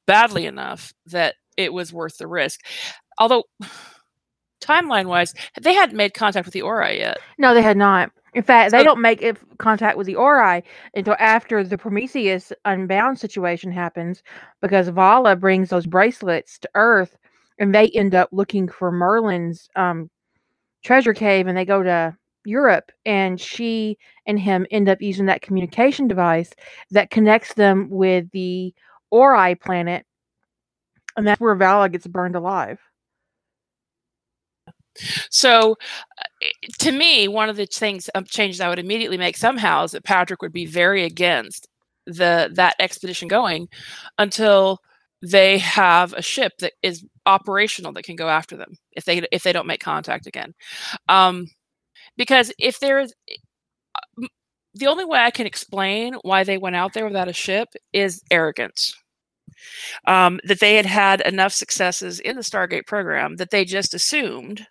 badly 0.06 0.46
enough 0.46 0.94
that 1.08 1.36
it 1.58 1.74
was 1.74 1.94
worth 1.94 2.18
the 2.18 2.28
risk. 2.28 2.60
Although 3.18 3.44
timeline 4.62 5.08
wise, 5.08 5.34
they 5.62 5.74
hadn't 5.74 5.98
made 5.98 6.14
contact 6.14 6.46
with 6.46 6.54
the 6.54 6.62
Ori 6.62 7.00
yet. 7.00 7.18
No, 7.38 7.54
they 7.54 7.62
had 7.62 7.78
not. 7.78 8.12
In 8.34 8.44
fact, 8.44 8.72
they 8.72 8.80
So- 8.80 8.84
don't 8.84 9.02
make 9.02 9.22
if 9.22 9.44
contact 9.58 9.98
with 9.98 10.08
the 10.08 10.16
Ori 10.16 10.64
until 10.96 11.16
after 11.20 11.64
the 11.64 11.78
Prometheus 11.78 12.54
Unbound 12.66 13.20
situation 13.20 13.72
happens, 13.72 14.24
because 14.62 14.88
Vala 14.90 15.36
brings 15.36 15.70
those 15.70 15.88
bracelets 15.88 16.60
to 16.60 16.70
Earth, 16.76 17.18
and 17.58 17.74
they 17.74 17.88
end 17.90 18.16
up 18.16 18.30
looking 18.32 18.68
for 18.68 18.92
Merlin's 18.92 19.70
um, 19.76 20.10
treasure 20.84 21.14
cave, 21.14 21.48
and 21.48 21.58
they 21.58 21.66
go 21.66 21.84
to 21.84 22.16
Europe, 22.46 22.92
and 23.06 23.40
she 23.40 23.98
and 24.26 24.40
him 24.40 24.66
end 24.72 24.88
up 24.90 25.02
using 25.02 25.26
that 25.26 25.42
communication 25.42 26.08
device 26.08 26.52
that 26.92 27.10
connects 27.10 27.54
them 27.56 27.90
with 27.90 28.30
the 28.32 28.74
Ori 29.12 29.56
planet, 29.56 30.06
and 31.18 31.28
that's 31.28 31.42
where 31.42 31.56
Vala 31.56 31.90
gets 31.90 32.08
burned 32.08 32.36
alive. 32.36 32.80
So, 35.30 35.78
uh, 36.20 36.46
to 36.80 36.92
me, 36.92 37.28
one 37.28 37.50
of 37.50 37.58
the 37.58 37.66
things 37.66 38.10
um, 38.16 38.26
changes 38.26 38.62
I 38.62 38.70
would 38.70 38.80
immediately 38.80 39.18
make 39.18 39.38
somehow 39.38 39.84
is 39.84 39.92
that 39.92 40.04
Patrick 40.04 40.42
would 40.42 40.54
be 40.54 40.66
very 40.66 41.04
against 41.04 41.68
the 42.06 42.50
that 42.54 42.76
expedition 42.80 43.28
going 43.28 43.68
until 44.18 44.80
they 45.22 45.58
have 45.58 46.14
a 46.14 46.22
ship 46.22 46.54
that 46.60 46.74
is 46.82 47.06
operational 47.26 47.92
that 47.94 48.04
can 48.04 48.16
go 48.16 48.30
after 48.30 48.56
them 48.56 48.78
if 48.94 49.06
they 49.06 49.22
if 49.32 49.44
they 49.44 49.54
don't 49.54 49.68
make 49.68 49.82
contact 49.82 50.28
again. 50.28 50.54
Um, 51.10 51.48
because 52.18 52.52
if 52.60 52.80
there 52.80 53.00
is 53.00 53.14
uh, 53.28 54.28
the 54.74 54.88
only 54.88 55.06
way 55.06 55.20
I 55.20 55.32
can 55.32 55.48
explain 55.48 56.16
why 56.22 56.44
they 56.44 56.58
went 56.58 56.76
out 56.76 56.94
there 56.94 57.06
without 57.06 57.28
a 57.28 57.34
ship 57.34 57.70
is 57.94 58.22
arrogance. 58.32 58.96
Um, 60.06 60.40
that 60.46 60.60
they 60.62 60.76
had 60.76 60.86
had 60.86 61.22
enough 61.22 61.52
successes 61.52 62.20
in 62.20 62.36
the 62.36 62.42
Stargate 62.44 62.86
program 62.86 63.36
that 63.38 63.50
they 63.50 63.66
just 63.66 63.94
assumed 63.94 64.66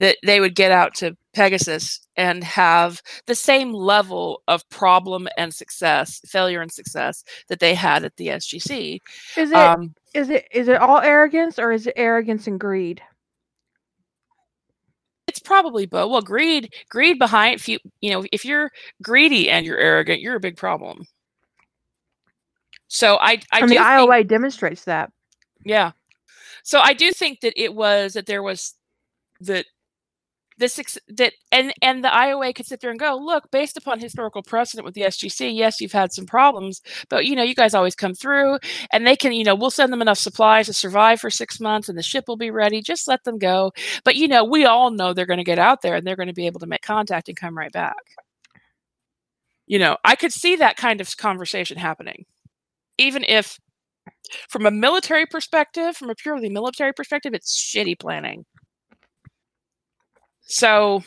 that 0.00 0.16
they 0.24 0.40
would 0.40 0.54
get 0.54 0.70
out 0.70 0.94
to 0.96 1.16
Pegasus 1.34 2.00
and 2.16 2.42
have 2.44 3.02
the 3.26 3.34
same 3.34 3.72
level 3.72 4.42
of 4.48 4.68
problem 4.70 5.28
and 5.36 5.52
success, 5.52 6.20
failure 6.26 6.60
and 6.62 6.70
success 6.72 7.24
that 7.48 7.60
they 7.60 7.74
had 7.74 8.04
at 8.04 8.16
the 8.16 8.28
SGC. 8.28 8.98
Is 9.36 9.50
it 9.50 9.56
Um, 9.56 9.94
is 10.14 10.30
it 10.30 10.46
is 10.52 10.68
it 10.68 10.76
all 10.80 10.98
arrogance 11.00 11.58
or 11.58 11.72
is 11.72 11.86
it 11.86 11.94
arrogance 11.96 12.46
and 12.46 12.58
greed? 12.60 13.02
it's 15.26 15.38
probably 15.40 15.84
both. 15.84 16.10
Well, 16.10 16.22
greed, 16.22 16.72
greed 16.88 17.18
behind 17.18 17.54
if 17.54 17.68
you 17.68 17.78
you 18.00 18.10
know 18.10 18.24
if 18.32 18.44
you're 18.46 18.70
greedy 19.02 19.50
and 19.50 19.66
you're 19.66 19.78
arrogant, 19.78 20.20
you're 20.22 20.36
a 20.36 20.40
big 20.40 20.56
problem. 20.56 21.06
So 22.88 23.16
I 23.16 23.38
I 23.52 23.60
and 23.60 23.68
do 23.68 23.74
the 23.78 24.06
think- 24.10 24.28
demonstrates 24.28 24.84
that. 24.84 25.12
Yeah. 25.64 25.92
So 26.62 26.80
I 26.80 26.94
do 26.94 27.12
think 27.12 27.40
that 27.40 27.52
it 27.62 27.74
was 27.74 28.14
that 28.14 28.26
there 28.26 28.42
was 28.42 28.74
that 29.40 29.66
this 30.58 30.98
that 31.08 31.32
and 31.52 31.72
and 31.82 32.04
the 32.04 32.08
IOA 32.08 32.54
could 32.54 32.66
sit 32.66 32.80
there 32.80 32.90
and 32.90 32.98
go, 33.00 33.16
look, 33.16 33.50
based 33.50 33.76
upon 33.76 34.00
historical 34.00 34.42
precedent 34.42 34.84
with 34.84 34.94
the 34.94 35.02
SGC, 35.02 35.54
yes, 35.56 35.80
you've 35.80 35.92
had 35.92 36.12
some 36.12 36.26
problems, 36.26 36.82
but 37.08 37.26
you 37.26 37.34
know, 37.36 37.42
you 37.42 37.54
guys 37.54 37.74
always 37.74 37.94
come 37.94 38.14
through, 38.14 38.58
and 38.92 39.06
they 39.06 39.16
can, 39.16 39.32
you 39.32 39.44
know, 39.44 39.54
we'll 39.54 39.70
send 39.70 39.92
them 39.92 40.02
enough 40.02 40.18
supplies 40.18 40.66
to 40.66 40.72
survive 40.72 41.20
for 41.20 41.30
six 41.30 41.60
months, 41.60 41.88
and 41.88 41.96
the 41.96 42.02
ship 42.02 42.24
will 42.28 42.36
be 42.36 42.50
ready. 42.50 42.82
Just 42.82 43.08
let 43.08 43.24
them 43.24 43.38
go. 43.38 43.72
But 44.04 44.16
you 44.16 44.28
know, 44.28 44.44
we 44.44 44.64
all 44.64 44.90
know 44.90 45.12
they're 45.12 45.26
going 45.26 45.38
to 45.38 45.44
get 45.44 45.58
out 45.58 45.82
there 45.82 45.94
and 45.94 46.06
they're 46.06 46.16
going 46.16 46.28
to 46.28 46.34
be 46.34 46.46
able 46.46 46.60
to 46.60 46.66
make 46.66 46.82
contact 46.82 47.28
and 47.28 47.36
come 47.36 47.56
right 47.56 47.72
back. 47.72 47.96
You 49.66 49.78
know, 49.78 49.96
I 50.04 50.16
could 50.16 50.32
see 50.32 50.56
that 50.56 50.76
kind 50.76 51.00
of 51.00 51.16
conversation 51.16 51.76
happening, 51.76 52.24
even 52.98 53.24
if 53.24 53.58
from 54.48 54.66
a 54.66 54.70
military 54.70 55.26
perspective, 55.26 55.96
from 55.96 56.10
a 56.10 56.14
purely 56.14 56.48
military 56.48 56.92
perspective, 56.92 57.34
it's 57.34 57.58
shitty 57.58 57.98
planning. 57.98 58.44
So, 60.48 61.02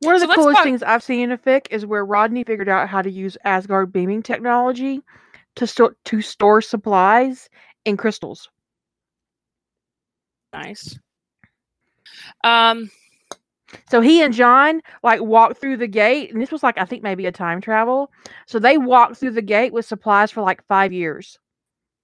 One 0.00 0.14
of 0.14 0.20
the 0.20 0.26
let's 0.26 0.36
coolest 0.36 0.56
talk- 0.56 0.64
things 0.64 0.82
I've 0.82 1.02
seen 1.02 1.20
in 1.20 1.32
a 1.32 1.38
fic 1.38 1.66
is 1.70 1.86
where 1.86 2.04
Rodney 2.04 2.44
figured 2.44 2.68
out 2.68 2.88
how 2.88 3.02
to 3.02 3.10
use 3.10 3.36
Asgard 3.44 3.92
beaming 3.92 4.22
technology 4.22 5.00
to 5.56 5.66
store 5.66 5.96
to 6.06 6.20
store 6.22 6.60
supplies 6.60 7.48
in 7.84 7.96
crystals. 7.96 8.50
nice. 10.52 10.98
Um, 12.44 12.90
So 13.88 14.00
he 14.00 14.20
and 14.22 14.34
John 14.34 14.80
like 15.04 15.20
walked 15.20 15.58
through 15.60 15.76
the 15.76 15.86
gate, 15.86 16.32
and 16.32 16.42
this 16.42 16.50
was 16.50 16.62
like 16.64 16.76
I 16.78 16.84
think 16.84 17.02
maybe 17.04 17.26
a 17.26 17.32
time 17.32 17.60
travel. 17.60 18.10
So 18.46 18.58
they 18.58 18.78
walked 18.78 19.16
through 19.16 19.32
the 19.32 19.42
gate 19.42 19.72
with 19.72 19.86
supplies 19.86 20.30
for 20.32 20.40
like 20.42 20.66
five 20.66 20.92
years. 20.92 21.38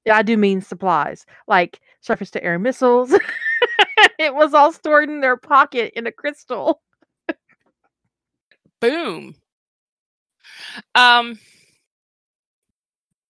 Yeah, 0.05 0.17
I 0.17 0.23
do 0.23 0.37
mean 0.37 0.61
supplies, 0.61 1.27
like 1.49 1.81
surface 2.01 2.31
to 2.33 2.45
air 2.45 2.59
missiles. 2.59 3.13
it 4.19 4.35
was 4.35 4.55
all 4.55 4.73
stored 4.73 5.09
in 5.09 5.21
their 5.21 5.37
pocket 5.37 5.93
in 5.97 6.07
a 6.07 6.13
crystal. 6.13 6.83
boom. 8.81 9.35
Um, 10.95 11.39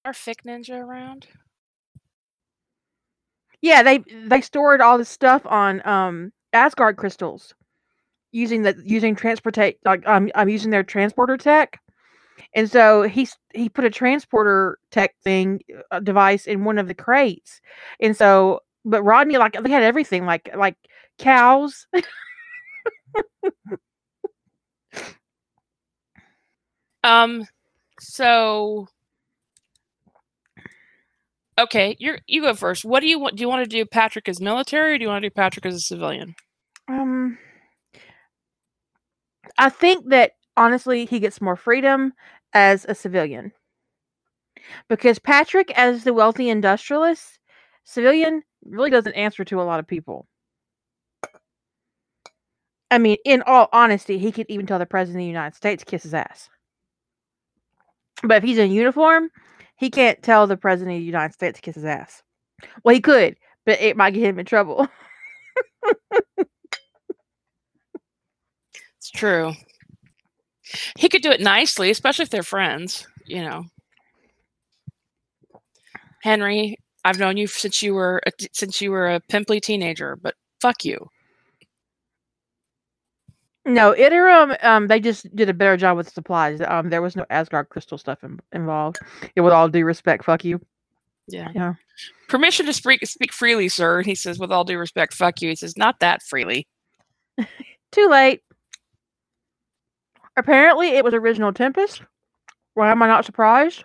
are 0.04 0.12
Fic 0.12 0.42
Ninja 0.46 0.78
around? 0.78 1.26
Yeah, 3.60 3.82
they 3.82 3.98
they 4.26 4.40
stored 4.40 4.80
all 4.80 4.98
this 4.98 5.08
stuff 5.08 5.42
on 5.46 5.86
um 5.86 6.32
Asgard 6.52 6.96
crystals 6.96 7.54
using 8.32 8.62
the 8.62 8.80
using 8.84 9.16
transportate 9.16 9.78
like 9.84 10.06
um 10.06 10.30
I'm 10.34 10.48
using 10.48 10.70
their 10.70 10.84
transporter 10.84 11.36
tech. 11.36 11.80
And 12.54 12.70
so 12.70 13.02
he 13.02 13.28
he 13.54 13.68
put 13.68 13.84
a 13.84 13.90
transporter 13.90 14.78
tech 14.90 15.14
thing 15.24 15.60
uh, 15.90 16.00
device 16.00 16.46
in 16.46 16.64
one 16.64 16.78
of 16.78 16.88
the 16.88 16.94
crates. 16.94 17.60
And 18.00 18.16
so 18.16 18.60
but 18.86 19.02
Rodney 19.02 19.36
like 19.36 19.56
they 19.62 19.70
had 19.70 19.82
everything 19.82 20.24
like 20.24 20.50
like 20.56 20.76
cows. 21.18 21.86
Um, 27.04 27.46
so 28.00 28.88
okay, 31.58 31.96
you're 31.98 32.18
you 32.26 32.42
go 32.42 32.54
first. 32.54 32.84
What 32.84 33.00
do 33.00 33.08
you 33.08 33.18
want? 33.18 33.36
Do 33.36 33.42
you 33.42 33.48
want 33.48 33.64
to 33.64 33.68
do 33.68 33.84
Patrick 33.86 34.28
as 34.28 34.40
military, 34.40 34.94
or 34.94 34.98
do 34.98 35.04
you 35.04 35.08
want 35.08 35.22
to 35.22 35.28
do 35.30 35.34
Patrick 35.34 35.66
as 35.66 35.74
a 35.74 35.80
civilian? 35.80 36.34
Um 36.88 37.38
I 39.58 39.68
think 39.68 40.08
that 40.10 40.32
honestly 40.56 41.04
he 41.06 41.20
gets 41.20 41.40
more 41.40 41.56
freedom 41.56 42.12
as 42.52 42.84
a 42.88 42.94
civilian. 42.94 43.52
Because 44.88 45.18
Patrick 45.18 45.70
as 45.78 46.04
the 46.04 46.12
wealthy 46.14 46.48
industrialist, 46.48 47.38
civilian 47.84 48.42
really 48.68 48.90
doesn't 48.90 49.14
answer 49.14 49.44
to 49.44 49.60
a 49.60 49.64
lot 49.64 49.80
of 49.80 49.86
people. 49.86 50.26
I 52.90 52.98
mean, 52.98 53.16
in 53.24 53.42
all 53.42 53.68
honesty, 53.72 54.18
he 54.18 54.32
could 54.32 54.46
even 54.48 54.66
tell 54.66 54.78
the 54.78 54.86
president 54.86 55.22
of 55.22 55.24
the 55.24 55.26
United 55.26 55.56
States 55.56 55.84
kiss 55.84 56.04
his 56.04 56.14
ass. 56.14 56.48
But 58.22 58.38
if 58.38 58.44
he's 58.44 58.58
in 58.58 58.70
uniform, 58.70 59.30
he 59.76 59.90
can't 59.90 60.22
tell 60.22 60.46
the 60.46 60.56
president 60.56 60.96
of 60.96 61.00
the 61.00 61.06
United 61.06 61.34
States 61.34 61.58
to 61.58 61.62
kiss 61.62 61.74
his 61.74 61.84
ass. 61.84 62.22
Well, 62.84 62.94
he 62.94 63.00
could, 63.00 63.36
but 63.64 63.80
it 63.80 63.96
might 63.96 64.14
get 64.14 64.24
him 64.24 64.38
in 64.38 64.46
trouble. 64.46 64.88
It's 69.06 69.10
true. 69.20 69.52
He 70.98 71.08
could 71.08 71.22
do 71.22 71.30
it 71.30 71.40
nicely, 71.40 71.90
especially 71.90 72.24
if 72.24 72.30
they're 72.30 72.42
friends. 72.42 73.06
You 73.24 73.42
know, 73.42 73.64
Henry, 76.22 76.76
I've 77.06 77.20
known 77.20 77.36
you 77.36 77.46
since 77.46 77.84
you 77.84 77.94
were 77.94 78.20
a 78.26 78.32
since 78.52 78.80
you 78.80 78.90
were 78.90 79.08
a 79.08 79.20
pimply 79.20 79.60
teenager, 79.60 80.16
but 80.16 80.34
fuck 80.60 80.84
you. 80.84 81.08
No, 83.64 83.94
Iterum, 83.94 84.62
um, 84.64 84.88
they 84.88 84.98
just 84.98 85.34
did 85.34 85.48
a 85.48 85.54
better 85.54 85.76
job 85.76 85.96
with 85.96 86.08
supplies. 86.08 86.60
Um, 86.60 86.90
there 86.90 87.02
was 87.02 87.14
no 87.14 87.24
Asgard 87.30 87.68
crystal 87.68 87.96
stuff 87.96 88.24
in, 88.24 88.40
involved. 88.52 88.98
It 89.36 89.40
with 89.42 89.52
all 89.52 89.68
due 89.68 89.84
respect, 89.84 90.24
fuck 90.24 90.44
you. 90.44 90.60
Yeah. 91.28 91.50
Yeah. 91.54 91.74
Permission 92.28 92.66
to 92.66 92.72
speak 92.72 93.06
speak 93.06 93.32
freely, 93.32 93.68
sir. 93.68 93.98
And 93.98 94.06
he 94.06 94.16
says, 94.16 94.40
with 94.40 94.50
all 94.50 94.64
due 94.64 94.78
respect, 94.78 95.14
fuck 95.14 95.40
you. 95.40 95.50
He 95.50 95.56
says, 95.56 95.76
not 95.76 96.00
that 96.00 96.22
freely. 96.22 96.66
Too 97.92 98.08
late. 98.08 98.42
Apparently, 100.36 100.88
it 100.88 101.04
was 101.04 101.14
original 101.14 101.52
Tempest. 101.52 102.02
Why 102.74 102.90
am 102.90 103.02
I 103.02 103.06
not 103.06 103.24
surprised? 103.24 103.84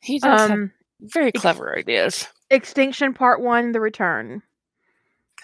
He 0.00 0.20
does 0.20 0.40
have 0.40 0.50
Um, 0.52 0.72
very 1.00 1.32
clever 1.32 1.76
ideas. 1.76 2.26
Extinction 2.50 3.14
Part 3.14 3.40
One: 3.40 3.72
The 3.72 3.80
Return. 3.80 4.42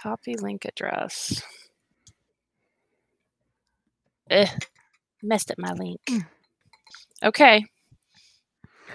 Copy 0.03 0.35
link 0.37 0.65
address. 0.65 1.43
Eh, 4.31 4.49
messed 5.23 5.51
up 5.51 5.59
my 5.59 5.73
link. 5.73 6.01
Okay. 7.23 7.65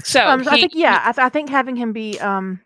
So, 0.03 0.25
um, 0.25 0.43
so 0.43 0.51
I 0.51 0.59
think 0.59 0.73
yeah, 0.75 1.01
I, 1.03 1.11
th- 1.11 1.25
I 1.25 1.29
think 1.29 1.49
having 1.49 1.75
him 1.75 1.93
be 1.93 2.19
um, 2.19 2.61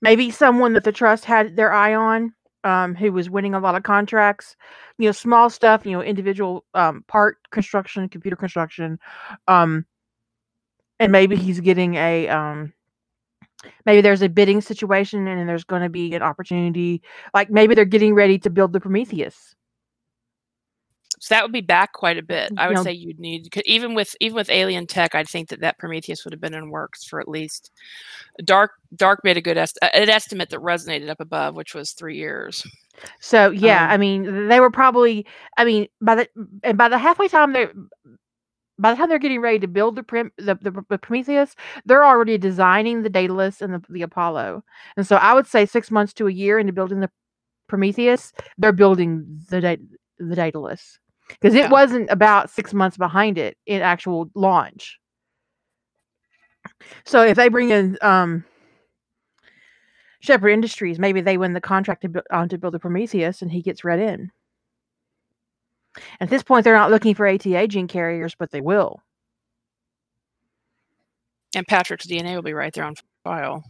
maybe 0.00 0.30
someone 0.30 0.72
that 0.74 0.84
the 0.84 0.92
trust 0.92 1.24
had 1.24 1.56
their 1.56 1.72
eye 1.72 1.94
on, 1.94 2.32
um, 2.64 2.94
who 2.94 3.12
was 3.12 3.30
winning 3.30 3.54
a 3.54 3.60
lot 3.60 3.74
of 3.74 3.82
contracts, 3.82 4.56
you 4.98 5.06
know, 5.06 5.12
small 5.12 5.50
stuff, 5.50 5.84
you 5.84 5.92
know, 5.92 6.02
individual 6.02 6.64
um, 6.74 7.04
part 7.08 7.38
construction, 7.50 8.08
computer 8.08 8.36
construction, 8.36 8.98
um, 9.46 9.84
and 10.98 11.12
maybe 11.12 11.36
he's 11.36 11.60
getting 11.60 11.94
a 11.94 12.28
um, 12.28 12.72
maybe 13.86 14.00
there's 14.00 14.22
a 14.22 14.28
bidding 14.28 14.60
situation 14.60 15.26
and 15.26 15.48
there's 15.48 15.64
going 15.64 15.82
to 15.82 15.88
be 15.88 16.14
an 16.14 16.22
opportunity, 16.22 17.02
like 17.34 17.50
maybe 17.50 17.74
they're 17.74 17.84
getting 17.84 18.14
ready 18.14 18.38
to 18.38 18.50
build 18.50 18.72
the 18.72 18.80
Prometheus. 18.80 19.54
So 21.20 21.34
that 21.34 21.42
would 21.42 21.52
be 21.52 21.62
back 21.62 21.92
quite 21.94 22.16
a 22.16 22.22
bit. 22.22 22.52
I 22.56 22.68
would 22.68 22.76
No. 22.76 22.82
say 22.84 22.92
you'd 22.92 23.18
need 23.18 23.50
'cause 23.50 23.64
even 23.66 23.94
with 23.94 24.14
even 24.20 24.36
with 24.36 24.48
alien 24.50 24.86
tech. 24.86 25.16
I'd 25.16 25.28
think 25.28 25.48
that 25.48 25.58
that 25.62 25.76
Prometheus 25.78 26.24
would 26.24 26.32
have 26.32 26.40
been 26.40 26.54
in 26.54 26.70
works 26.70 27.02
for 27.04 27.18
at 27.20 27.26
least 27.26 27.72
Dark. 28.44 28.70
Dark 28.94 29.24
made 29.24 29.36
a 29.36 29.40
good 29.40 29.56
est- 29.58 29.78
an 29.82 30.08
estimate 30.08 30.50
that 30.50 30.60
resonated 30.60 31.08
up 31.08 31.18
above, 31.18 31.56
which 31.56 31.74
was 31.74 31.90
three 31.90 32.16
years. 32.16 32.64
So 33.20 33.50
yeah, 33.50 33.86
Um, 33.86 33.90
I 33.90 33.96
mean, 33.96 34.48
they 34.48 34.60
were 34.60 34.70
probably. 34.70 35.26
I 35.56 35.64
mean, 35.64 35.88
by 36.00 36.14
the 36.14 36.28
and 36.62 36.78
by 36.78 36.88
the 36.88 36.98
halfway 36.98 37.26
time 37.26 37.52
they, 37.52 37.66
by 38.78 38.92
the 38.92 38.96
time 38.96 39.08
they're 39.08 39.18
getting 39.18 39.40
ready 39.40 39.58
to 39.58 39.68
build 39.68 39.96
the 39.96 40.02
prim, 40.02 40.30
the, 40.38 40.54
the, 40.60 40.84
the 40.88 40.98
Prometheus, 40.98 41.54
they're 41.84 42.04
already 42.04 42.38
designing 42.38 43.02
the 43.02 43.10
Daedalus 43.10 43.60
and 43.60 43.74
the, 43.74 43.82
the 43.88 44.02
Apollo. 44.02 44.62
And 44.96 45.06
so 45.06 45.16
I 45.16 45.34
would 45.34 45.46
say 45.46 45.66
six 45.66 45.90
months 45.90 46.12
to 46.14 46.26
a 46.28 46.32
year 46.32 46.58
into 46.58 46.72
building 46.72 47.00
the 47.00 47.10
Prometheus, 47.68 48.32
they're 48.56 48.72
building 48.72 49.40
the 49.50 49.60
Da- 49.60 49.76
the 50.18 50.34
Daedalus 50.34 50.98
because 51.28 51.54
it 51.54 51.64
Yeah. 51.64 51.70
wasn't 51.70 52.10
about 52.10 52.50
six 52.50 52.72
months 52.72 52.96
behind 52.96 53.38
it 53.38 53.56
in 53.66 53.82
actual 53.82 54.30
launch. 54.34 54.98
So 57.04 57.22
if 57.22 57.36
they 57.36 57.48
bring 57.48 57.70
in 57.70 57.98
um, 58.00 58.44
Sheppard 60.20 60.50
Industries, 60.52 60.98
maybe 60.98 61.20
they 61.20 61.36
win 61.36 61.52
the 61.52 61.60
contract 61.60 62.02
to, 62.02 62.08
bu- 62.08 62.22
um, 62.30 62.48
to 62.48 62.58
build 62.58 62.74
the 62.74 62.78
Prometheus, 62.78 63.42
and 63.42 63.50
he 63.50 63.62
gets 63.62 63.84
read 63.84 64.00
in. 64.00 64.30
At 66.20 66.30
this 66.30 66.42
point, 66.42 66.64
they're 66.64 66.74
not 66.74 66.90
looking 66.90 67.14
for 67.14 67.26
ATA 67.26 67.68
gene 67.68 67.88
carriers, 67.88 68.34
but 68.38 68.50
they 68.50 68.60
will. 68.60 69.00
And 71.54 71.66
Patrick's 71.66 72.06
DNA 72.06 72.34
will 72.34 72.42
be 72.42 72.52
right 72.52 72.72
there 72.72 72.84
on 72.84 72.94
file. 73.24 73.64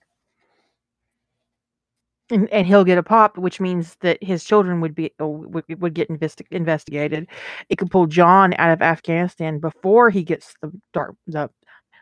and, 2.30 2.48
and 2.50 2.66
he'll 2.66 2.84
get 2.84 2.98
a 2.98 3.02
pop, 3.02 3.38
which 3.38 3.60
means 3.60 3.96
that 4.00 4.22
his 4.22 4.44
children 4.44 4.80
would 4.80 4.94
be 4.94 5.12
uh, 5.20 5.26
would, 5.26 5.64
would 5.80 5.94
get 5.94 6.08
investi- 6.08 6.46
investigated. 6.50 7.28
It 7.68 7.76
could 7.76 7.90
pull 7.90 8.06
John 8.06 8.54
out 8.58 8.70
of 8.70 8.82
Afghanistan 8.82 9.58
before 9.58 10.10
he 10.10 10.22
gets 10.22 10.54
the 10.60 10.72
dark 10.92 11.14
the 11.26 11.50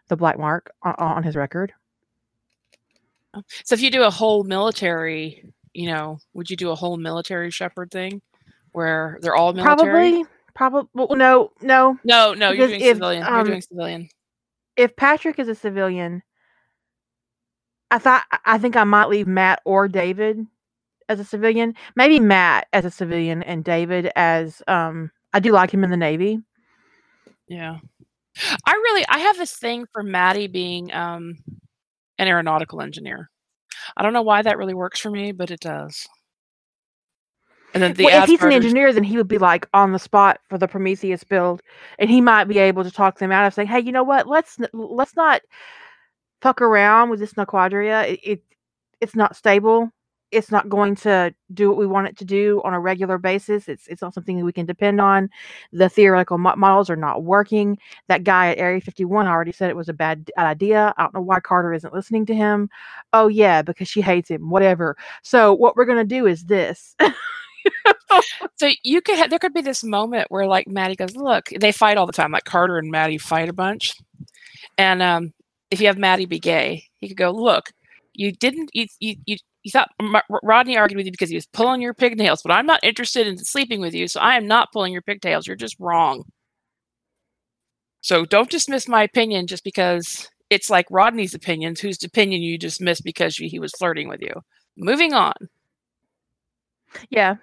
the 0.08 0.16
black 0.16 0.38
mark 0.38 0.70
on, 0.82 0.94
on 0.98 1.22
his 1.22 1.36
record. 1.36 1.72
So 3.64 3.74
if 3.74 3.82
you 3.82 3.90
do 3.90 4.02
a 4.02 4.10
whole 4.10 4.44
military, 4.44 5.44
you 5.74 5.86
know, 5.88 6.18
would 6.32 6.48
you 6.48 6.56
do 6.56 6.70
a 6.70 6.74
whole 6.74 6.96
military 6.96 7.50
Sheppard 7.50 7.90
thing 7.90 8.22
where 8.76 9.18
they're 9.22 9.34
all 9.34 9.52
military? 9.52 10.10
Probably, 10.10 10.24
probably. 10.54 10.90
Well, 10.94 11.16
no, 11.16 11.50
no. 11.62 11.98
No, 12.04 12.34
no, 12.34 12.50
you're 12.50 12.68
doing 12.68 12.80
if, 12.80 12.96
civilian. 12.96 13.22
um, 13.24 13.34
you're 13.34 13.44
doing 13.44 13.60
civilian. 13.62 14.08
If 14.76 14.94
Patrick 14.96 15.38
is 15.38 15.48
a 15.48 15.54
civilian, 15.54 16.22
I 17.90 17.98
thought 17.98 18.24
I 18.44 18.58
think 18.58 18.76
I 18.76 18.84
might 18.84 19.08
leave 19.08 19.26
Matt 19.26 19.62
or 19.64 19.88
David 19.88 20.46
as 21.08 21.18
a 21.18 21.24
civilian. 21.24 21.74
Maybe 21.96 22.20
Matt 22.20 22.68
as 22.72 22.84
a 22.84 22.90
civilian 22.90 23.42
and 23.42 23.64
David 23.64 24.12
as 24.14 24.62
um. 24.68 25.10
I 25.32 25.40
do 25.40 25.52
like 25.52 25.70
him 25.70 25.84
in 25.84 25.90
the 25.90 25.98
Navy. 25.98 26.40
Yeah. 27.46 27.78
I 28.64 28.72
really 28.72 29.04
I 29.08 29.18
have 29.18 29.36
this 29.36 29.52
thing 29.52 29.86
for 29.92 30.02
Maddie 30.02 30.46
being 30.46 30.90
um 30.94 31.36
an 32.18 32.28
aeronautical 32.28 32.80
engineer. 32.80 33.30
I 33.96 34.02
don't 34.02 34.14
know 34.14 34.22
why 34.22 34.40
that 34.40 34.56
really 34.56 34.72
works 34.72 34.98
for 34.98 35.10
me, 35.10 35.32
but 35.32 35.50
it 35.50 35.60
does. 35.60 36.08
And 37.74 37.82
then 37.82 37.94
the 37.94 38.04
well, 38.04 38.22
if 38.22 38.28
he's 38.28 38.42
an 38.42 38.52
engineer, 38.52 38.92
then 38.92 39.04
he 39.04 39.16
would 39.16 39.28
be 39.28 39.38
like 39.38 39.68
on 39.74 39.92
the 39.92 39.98
spot 39.98 40.40
for 40.48 40.56
the 40.56 40.68
Prometheus 40.68 41.24
build, 41.24 41.62
and 41.98 42.08
he 42.08 42.20
might 42.20 42.44
be 42.44 42.58
able 42.58 42.84
to 42.84 42.90
talk 42.90 43.18
them 43.18 43.32
out 43.32 43.46
of 43.46 43.54
saying, 43.54 43.68
"Hey, 43.68 43.80
you 43.80 43.92
know 43.92 44.04
what? 44.04 44.26
Let's 44.26 44.56
let's 44.72 45.14
not 45.16 45.42
fuck 46.40 46.60
around 46.62 47.10
with 47.10 47.20
this 47.20 47.34
Naquadria. 47.34 48.08
It, 48.12 48.20
it 48.22 48.42
it's 49.00 49.14
not 49.16 49.36
stable. 49.36 49.90
It's 50.32 50.50
not 50.50 50.68
going 50.68 50.96
to 50.96 51.34
do 51.54 51.68
what 51.68 51.78
we 51.78 51.86
want 51.86 52.08
it 52.08 52.16
to 52.18 52.24
do 52.24 52.60
on 52.64 52.74
a 52.74 52.80
regular 52.80 53.18
basis. 53.18 53.68
It's 53.68 53.86
it's 53.88 54.02
not 54.02 54.14
something 54.14 54.38
that 54.38 54.44
we 54.44 54.52
can 54.52 54.66
depend 54.66 55.00
on. 55.00 55.28
The 55.72 55.88
theoretical 55.88 56.38
mo- 56.38 56.56
models 56.56 56.90
are 56.90 56.96
not 56.96 57.24
working. 57.24 57.78
That 58.08 58.24
guy 58.24 58.50
at 58.50 58.58
Area 58.58 58.80
51 58.80 59.26
already 59.26 59.52
said 59.52 59.70
it 59.70 59.76
was 59.76 59.88
a 59.88 59.92
bad 59.92 60.30
idea. 60.38 60.94
I 60.96 61.02
don't 61.02 61.14
know 61.14 61.20
why 61.20 61.40
Carter 61.40 61.72
isn't 61.74 61.94
listening 61.94 62.26
to 62.26 62.34
him. 62.34 62.70
Oh 63.12 63.28
yeah, 63.28 63.62
because 63.62 63.88
she 63.88 64.00
hates 64.00 64.30
him. 64.30 64.50
Whatever. 64.50 64.96
So 65.22 65.52
what 65.54 65.76
we're 65.76 65.84
gonna 65.84 66.04
do 66.04 66.26
is 66.26 66.44
this." 66.46 66.96
So 68.56 68.70
you 68.82 69.00
could 69.02 69.16
have, 69.18 69.30
there 69.30 69.38
could 69.38 69.54
be 69.54 69.60
this 69.60 69.84
moment 69.84 70.30
where 70.30 70.46
like 70.46 70.66
Maddie 70.66 70.96
goes, 70.96 71.16
look, 71.16 71.46
they 71.60 71.72
fight 71.72 71.98
all 71.98 72.06
the 72.06 72.12
time. 72.12 72.32
Like 72.32 72.44
Carter 72.44 72.78
and 72.78 72.90
Maddie 72.90 73.18
fight 73.18 73.48
a 73.48 73.52
bunch. 73.52 73.92
And 74.78 75.02
um, 75.02 75.32
if 75.70 75.80
you 75.80 75.86
have 75.88 75.98
Maddie 75.98 76.26
be 76.26 76.38
gay, 76.38 76.84
he 76.98 77.08
could 77.08 77.16
go, 77.16 77.30
look, 77.30 77.70
you 78.14 78.32
didn't, 78.32 78.70
you, 78.72 78.86
you, 79.00 79.16
you, 79.26 79.36
you 79.62 79.70
thought 79.70 79.90
M- 80.00 80.16
Rodney 80.42 80.76
argued 80.76 80.96
with 80.96 81.06
you 81.06 81.12
because 81.12 81.28
he 81.30 81.36
was 81.36 81.46
pulling 81.46 81.82
your 81.82 81.94
pigtails, 81.94 82.42
but 82.42 82.52
I'm 82.52 82.66
not 82.66 82.84
interested 82.84 83.26
in 83.26 83.38
sleeping 83.38 83.80
with 83.80 83.94
you. 83.94 84.08
So 84.08 84.20
I 84.20 84.36
am 84.36 84.46
not 84.46 84.72
pulling 84.72 84.92
your 84.92 85.02
pigtails. 85.02 85.46
You're 85.46 85.56
just 85.56 85.76
wrong. 85.78 86.24
So 88.00 88.24
don't 88.24 88.50
dismiss 88.50 88.88
my 88.88 89.02
opinion 89.02 89.46
just 89.48 89.64
because 89.64 90.28
it's 90.48 90.70
like 90.70 90.86
Rodney's 90.90 91.34
opinions, 91.34 91.80
whose 91.80 92.02
opinion 92.04 92.40
you 92.42 92.56
dismissed 92.56 93.02
because 93.04 93.36
he 93.36 93.58
was 93.58 93.72
flirting 93.72 94.08
with 94.08 94.22
you. 94.22 94.32
Moving 94.76 95.12
on. 95.12 95.34
yeah. 97.10 97.36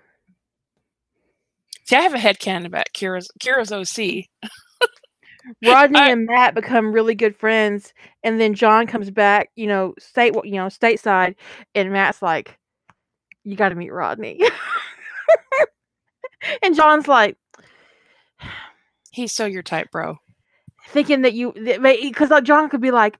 See, 1.85 1.95
I 1.95 2.01
have 2.01 2.13
a 2.13 2.17
headcanon 2.17 2.65
about 2.65 2.87
Kira's 2.95 3.29
Kira's 3.39 3.71
OC. 3.71 4.25
Rodney 5.65 5.99
I- 5.99 6.09
and 6.09 6.25
Matt 6.25 6.55
become 6.55 6.93
really 6.93 7.15
good 7.15 7.35
friends, 7.35 7.93
and 8.23 8.39
then 8.39 8.53
John 8.53 8.87
comes 8.87 9.11
back, 9.11 9.49
you 9.55 9.67
know, 9.67 9.93
state 9.99 10.33
you 10.45 10.53
know, 10.53 10.67
stateside, 10.67 11.35
and 11.75 11.91
Matt's 11.91 12.21
like, 12.21 12.57
"You 13.43 13.55
got 13.57 13.69
to 13.69 13.75
meet 13.75 13.91
Rodney," 13.91 14.39
and 16.63 16.75
John's 16.75 17.07
like, 17.07 17.37
He's 19.11 19.31
so 19.33 19.45
your 19.45 19.63
type, 19.63 19.91
bro. 19.91 20.17
thinking 20.87 21.21
that 21.23 21.33
you 21.33 21.51
because 21.53 22.29
like 22.31 22.45
John 22.45 22.69
could 22.69 22.81
be 22.81 22.91
like, 22.91 23.17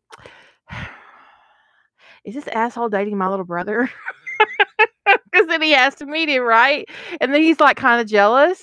"Is 2.26 2.36
this 2.36 2.48
asshole 2.48 2.88
dating 2.90 3.18
my 3.18 3.28
little 3.28 3.46
brother?" 3.46 3.90
Because 5.32 5.48
then 5.48 5.62
he 5.62 5.72
has 5.72 5.96
to 5.96 6.06
meet 6.06 6.30
him, 6.30 6.44
right? 6.44 6.88
And 7.20 7.34
then 7.34 7.42
he's 7.42 7.60
like 7.60 7.76
kind 7.78 8.00
of 8.00 8.08
jealous. 8.08 8.62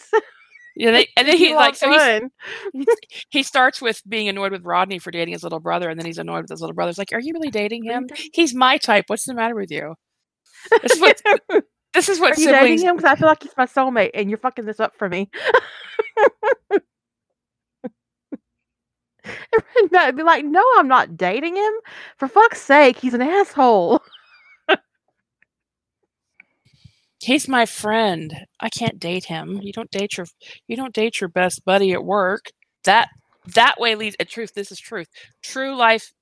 Yeah, 0.77 0.93
they, 0.93 1.09
and 1.17 1.29
then 1.29 1.37
he 1.37 1.49
You 1.49 1.57
like 1.57 1.75
so 1.75 2.31
he 3.31 3.43
starts 3.43 3.83
with 3.83 4.03
being 4.09 4.29
annoyed 4.29 4.53
with 4.53 4.65
Rodney 4.65 4.99
for 4.99 5.11
dating 5.11 5.33
his 5.33 5.43
little 5.43 5.61
brother, 5.61 5.89
and 5.89 5.99
then 5.99 6.07
he's 6.07 6.19
annoyed 6.19 6.43
with 6.43 6.51
his 6.51 6.61
little 6.61 6.75
brother. 6.75 6.91
It's 6.91 6.99
like, 6.99 7.13
are 7.13 7.21
you 7.21 7.33
really 7.35 7.51
dating 7.51 7.85
him? 7.85 8.09
He's 8.33 8.55
my 8.55 8.79
type. 8.79 9.05
What's 9.09 9.27
the 9.27 9.35
matter 9.35 9.55
with 9.55 9.71
you? 9.71 9.95
This 10.83 10.93
is 10.93 11.01
what 11.01 11.21
this 11.95 12.09
is 12.09 12.21
what 12.21 12.39
Are 12.39 12.41
you 12.41 12.49
dating 12.49 12.87
him? 12.87 12.97
Because 12.97 13.11
I 13.11 13.17
feel 13.17 13.29
like 13.29 13.43
he's 13.43 13.57
my 13.57 13.67
soulmate, 13.67 14.11
and 14.15 14.31
you're 14.31 14.39
fucking 14.39 14.65
this 14.65 14.81
up 14.81 14.97
for 14.97 15.09
me. 15.09 15.29
Would 19.93 20.17
be 20.17 20.23
like, 20.23 20.45
"No, 20.45 20.65
I'm 20.79 20.89
not 20.89 21.17
dating 21.17 21.57
him. 21.57 21.73
For 22.17 22.29
fuck's 22.29 22.61
sake, 22.61 22.99
he's 22.99 23.15
an 23.15 23.23
asshole." 23.23 24.03
He's 27.23 27.49
my 27.49 27.67
friend. 27.67 28.35
I 28.61 28.69
can't 28.71 28.99
date 28.99 29.25
him. 29.25 29.61
You 29.63 29.73
don't 29.73 29.91
date 29.91 30.17
your 30.17 30.27
you 30.69 30.77
don't 30.77 30.95
date 30.95 31.21
your 31.21 31.29
best 31.29 31.65
buddy 31.65 31.93
at 31.93 32.05
work. 32.05 32.47
That 32.85 33.09
that 33.55 33.79
way 33.79 33.95
leads. 33.95 34.17
And 34.19 34.29
truth, 34.29 34.55
this 34.55 34.73
is 34.73 34.81
truth. 34.81 35.09
True 35.43 35.75
life. 35.77 36.13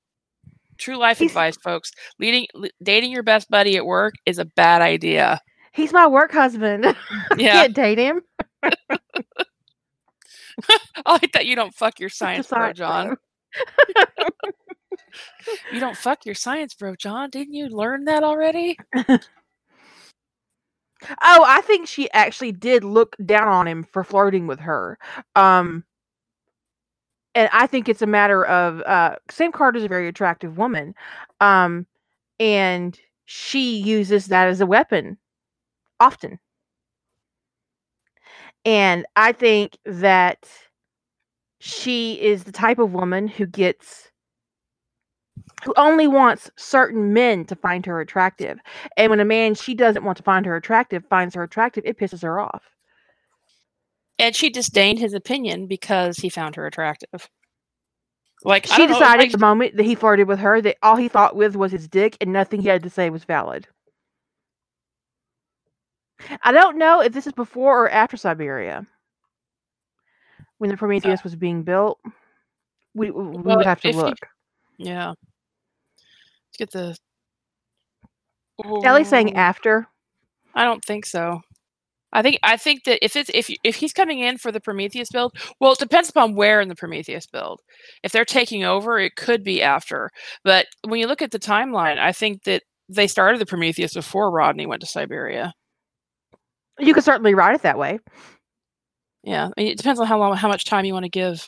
True 0.77 0.97
life 0.97 1.19
He's- 1.19 1.31
advice, 1.31 1.57
folks. 1.57 1.91
Leading, 2.19 2.47
li- 2.55 2.71
dating 2.83 3.11
your 3.13 3.23
best 3.25 3.49
buddy 3.51 3.77
at 3.77 3.85
work 3.87 4.15
is 4.27 4.39
a 4.39 4.45
bad 4.45 4.81
idea. 4.83 5.41
He's 5.73 5.93
my 5.93 6.07
work 6.07 6.33
husband. 6.33 6.85
Yeah, 7.37 7.53
can't 7.63 7.75
date 7.75 7.99
him. 7.99 8.23
Oh, 10.71 11.03
I 11.07 11.13
like 11.13 11.33
that 11.33 11.47
you 11.47 11.55
don't 11.55 11.73
fuck 11.73 12.01
your 12.01 12.09
science, 12.09 12.49
bro, 12.49 12.73
John. 12.73 13.17
You 15.73 15.79
don't 15.79 15.97
fuck 15.97 16.27
your 16.27 16.35
science, 16.35 16.75
bro, 16.75 16.97
John. 16.97 17.31
Didn't 17.31 17.55
you 17.55 17.69
learn 17.69 18.05
that 18.07 18.25
already? 18.25 18.77
Oh, 21.23 21.45
I 21.47 21.61
think 21.63 21.87
she 21.87 22.11
actually 22.13 22.53
did 22.53 22.85
look 22.85 23.17
down 23.25 23.49
on 23.49 23.67
him 23.69 23.85
for 23.85 24.03
flirting 24.05 24.47
with 24.47 24.61
her. 24.61 24.99
Um 25.37 25.85
and 27.35 27.49
I 27.53 27.67
think 27.67 27.89
it's 27.89 28.03
a 28.03 28.07
matter 28.07 28.45
of 28.45 28.81
uh 28.83 29.17
Sam 29.31 29.53
Carter's 29.53 29.85
a 29.85 29.89
very 29.89 30.09
attractive 30.09 30.59
woman. 30.59 30.95
Um 31.41 31.87
and 32.41 32.99
she 33.27 33.79
uses 33.79 34.27
that 34.29 34.49
as 34.49 34.61
a 34.61 34.67
weapon 34.67 35.19
often. 36.01 36.39
And 38.65 39.07
I 39.17 39.33
think 39.33 39.79
that 39.85 40.49
she 41.61 42.15
is 42.21 42.45
the 42.45 42.53
type 42.53 42.79
of 42.79 42.93
woman 42.93 43.29
who 43.29 43.47
gets 43.47 44.08
who 45.65 45.75
only 45.77 46.07
wants 46.07 46.51
certain 46.57 47.13
men 47.13 47.45
to 47.47 47.57
find 47.57 47.85
her 47.87 48.01
attractive. 48.01 48.59
And 48.97 49.11
when 49.11 49.21
a 49.21 49.25
man 49.25 49.55
she 49.55 49.75
doesn't 49.75 50.05
want 50.05 50.17
to 50.19 50.23
find 50.23 50.47
her 50.47 50.57
attractive 50.57 51.05
finds 51.11 51.35
her 51.35 51.43
attractive, 51.43 51.85
it 51.87 51.99
pisses 51.99 52.23
her 52.23 52.39
off. 52.41 52.63
And 54.19 54.35
she 54.35 54.51
disdained 54.51 54.99
his 54.99 55.15
opinion 55.15 55.67
because 55.67 56.19
he 56.19 56.29
found 56.29 56.57
her 56.57 56.67
attractive. 56.67 57.29
Like 58.45 58.67
She 58.67 58.87
decided 58.87 59.25
like- 59.25 59.33
the 59.33 59.39
moment 59.39 59.77
that 59.77 59.87
he 59.87 59.95
flirted 59.95 60.29
with 60.29 60.39
her 60.41 60.61
that 60.61 60.77
all 60.83 60.97
he 60.97 61.09
thought 61.09 61.35
with 61.37 61.57
was 61.57 61.73
his 61.73 61.89
dick 61.89 62.17
and 62.21 62.33
nothing 62.33 62.61
he 62.61 62.69
had 62.69 62.83
to 62.85 62.91
say 62.91 63.11
was 63.11 63.25
valid. 63.25 63.67
I 66.43 66.53
don't 66.53 66.79
know 66.79 67.01
if 67.01 67.13
this 67.13 67.27
is 67.27 67.33
before 67.33 67.85
or 67.85 67.91
after 67.91 68.17
Siberia. 68.17 68.87
When 70.59 70.69
the 70.71 70.75
uh, 70.75 70.79
Prometheus 70.79 71.23
was 71.23 71.37
being 71.37 71.63
built. 71.63 72.01
We, 72.95 73.11
we 73.13 73.23
we 73.25 73.37
Well, 73.43 73.57
would 73.59 73.67
have 73.67 73.81
to 73.83 73.89
if 73.89 73.95
you- 73.95 74.03
look. 74.03 74.19
yeah. 74.79 75.15
Get 76.59 76.73
the. 76.73 76.97
Ellie's 78.85 79.09
saying 79.09 79.37
after. 79.37 79.87
I 80.55 80.65
don't 80.65 80.85
think 80.85 81.07
so. 81.07 81.41
I 82.13 82.23
think 82.23 82.39
I 82.43 82.57
think 82.57 82.85
that 82.85 83.05
if 83.05 83.17
it's 83.17 83.31
if 83.35 83.51
if 83.63 83.77
he's 83.77 83.93
coming 83.93 84.21
in 84.21 84.39
for 84.39 84.51
the 84.51 84.61
Prometheus 84.61 85.11
build, 85.11 85.37
well, 85.61 85.73
it 85.73 85.79
depends 85.79 86.09
upon 86.09 86.35
where 86.35 86.61
in 86.61 86.69
the 86.69 86.75
Prometheus 86.75 87.27
build. 87.27 87.61
If 88.03 88.13
they're 88.13 88.25
taking 88.25 88.65
over, 88.65 88.99
it 88.99 89.17
could 89.17 89.45
be 89.45 89.63
after. 89.63 90.11
But 90.43 90.67
when 90.87 91.01
you 91.01 91.07
look 91.07 91.23
at 91.23 91.31
the 91.31 91.39
timeline, 91.39 91.99
I 91.99 92.13
think 92.13 92.45
that 92.45 92.63
they 92.89 93.07
started 93.07 93.41
the 93.41 93.47
Prometheus 93.47 93.95
before 93.95 94.31
Rodney 94.31 94.67
went 94.67 94.81
to 94.81 94.87
Siberia. 94.87 95.53
You 96.79 96.95
could 96.95 97.05
certainly 97.05 97.35
write 97.35 97.55
it 97.55 97.63
that 97.63 97.79
way. 97.79 97.99
Yeah, 99.23 99.47
I 99.49 99.61
mean, 99.61 99.69
it 99.73 99.77
depends 99.77 100.01
on 100.01 100.07
how 100.07 100.19
long, 100.19 100.35
how 100.37 100.49
much 100.49 100.65
time 100.65 100.87
you 100.87 100.95
want 100.95 101.05
to 101.05 101.11
give. 101.11 101.47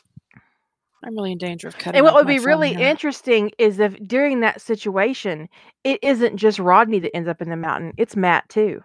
I'm 1.03 1.15
really 1.15 1.31
in 1.31 1.37
danger 1.37 1.67
of 1.67 1.77
cutting. 1.77 1.97
And 1.97 2.05
what 2.05 2.13
would 2.13 2.27
be 2.27 2.39
really 2.39 2.73
interesting 2.73 3.51
is 3.57 3.79
if 3.79 3.95
during 4.05 4.41
that 4.41 4.61
situation, 4.61 5.49
it 5.83 5.99
isn't 6.03 6.37
just 6.37 6.59
Rodney 6.59 6.99
that 6.99 7.15
ends 7.15 7.27
up 7.27 7.41
in 7.41 7.49
the 7.49 7.55
mountain, 7.55 7.93
it's 7.97 8.15
Matt 8.15 8.47
too. 8.49 8.83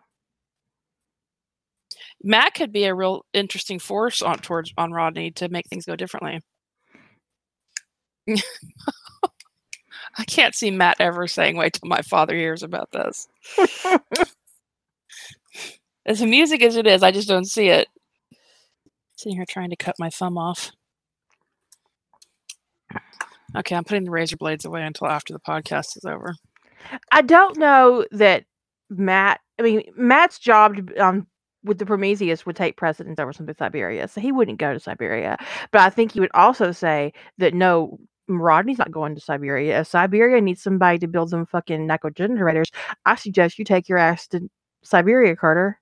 Matt 2.22 2.54
could 2.54 2.72
be 2.72 2.84
a 2.84 2.94
real 2.94 3.26
interesting 3.34 3.78
force 3.78 4.22
on 4.22 4.38
towards 4.38 4.72
on 4.78 4.92
Rodney 4.92 5.30
to 5.32 5.48
make 5.50 5.68
things 5.68 5.84
go 5.84 5.96
differently. 5.96 6.40
I 10.18 10.24
can't 10.26 10.54
see 10.54 10.70
Matt 10.70 10.96
ever 10.98 11.26
saying, 11.26 11.56
"Wait 11.56 11.74
till 11.74 11.88
my 11.88 12.00
father 12.02 12.34
hears 12.34 12.62
about 12.62 12.90
this." 12.92 13.28
As 16.06 16.22
music 16.22 16.62
as 16.62 16.76
it 16.76 16.86
is, 16.86 17.02
I 17.02 17.10
just 17.10 17.26
don't 17.26 17.46
see 17.46 17.66
it. 17.66 17.88
Sitting 19.16 19.36
here 19.36 19.44
trying 19.48 19.70
to 19.70 19.76
cut 19.76 19.96
my 19.98 20.08
thumb 20.08 20.38
off. 20.38 20.70
Okay, 23.54 23.76
I'm 23.76 23.84
putting 23.84 24.04
the 24.04 24.10
razor 24.10 24.36
blades 24.36 24.64
away 24.64 24.82
until 24.82 25.06
after 25.06 25.32
the 25.32 25.40
podcast 25.40 25.96
is 25.96 26.04
over. 26.04 26.34
I 27.12 27.22
don't 27.22 27.56
know 27.58 28.04
that 28.12 28.44
Matt. 28.90 29.40
I 29.58 29.62
mean, 29.62 29.82
Matt's 29.96 30.38
job 30.38 30.90
um, 30.98 31.26
with 31.64 31.78
the 31.78 31.86
Prometheus 31.86 32.44
would 32.46 32.56
take 32.56 32.76
precedence 32.76 33.18
over 33.18 33.32
something 33.32 33.54
Siberia, 33.58 34.08
so 34.08 34.20
he 34.20 34.32
wouldn't 34.32 34.58
go 34.58 34.72
to 34.72 34.80
Siberia. 34.80 35.36
But 35.72 35.80
I 35.80 35.90
think 35.90 36.12
he 36.12 36.20
would 36.20 36.30
also 36.34 36.72
say 36.72 37.12
that 37.38 37.54
no, 37.54 37.98
Rodney's 38.28 38.78
not 38.78 38.90
going 38.90 39.14
to 39.14 39.20
Siberia. 39.20 39.80
If 39.80 39.86
Siberia 39.88 40.40
needs 40.40 40.62
somebody 40.62 40.98
to 40.98 41.06
build 41.08 41.30
them 41.30 41.46
fucking 41.46 41.86
nico 41.86 42.10
generators, 42.10 42.70
I 43.04 43.14
suggest 43.16 43.58
you 43.58 43.64
take 43.64 43.88
your 43.88 43.98
ass 43.98 44.26
to 44.28 44.48
Siberia, 44.82 45.34
Carter. 45.36 45.80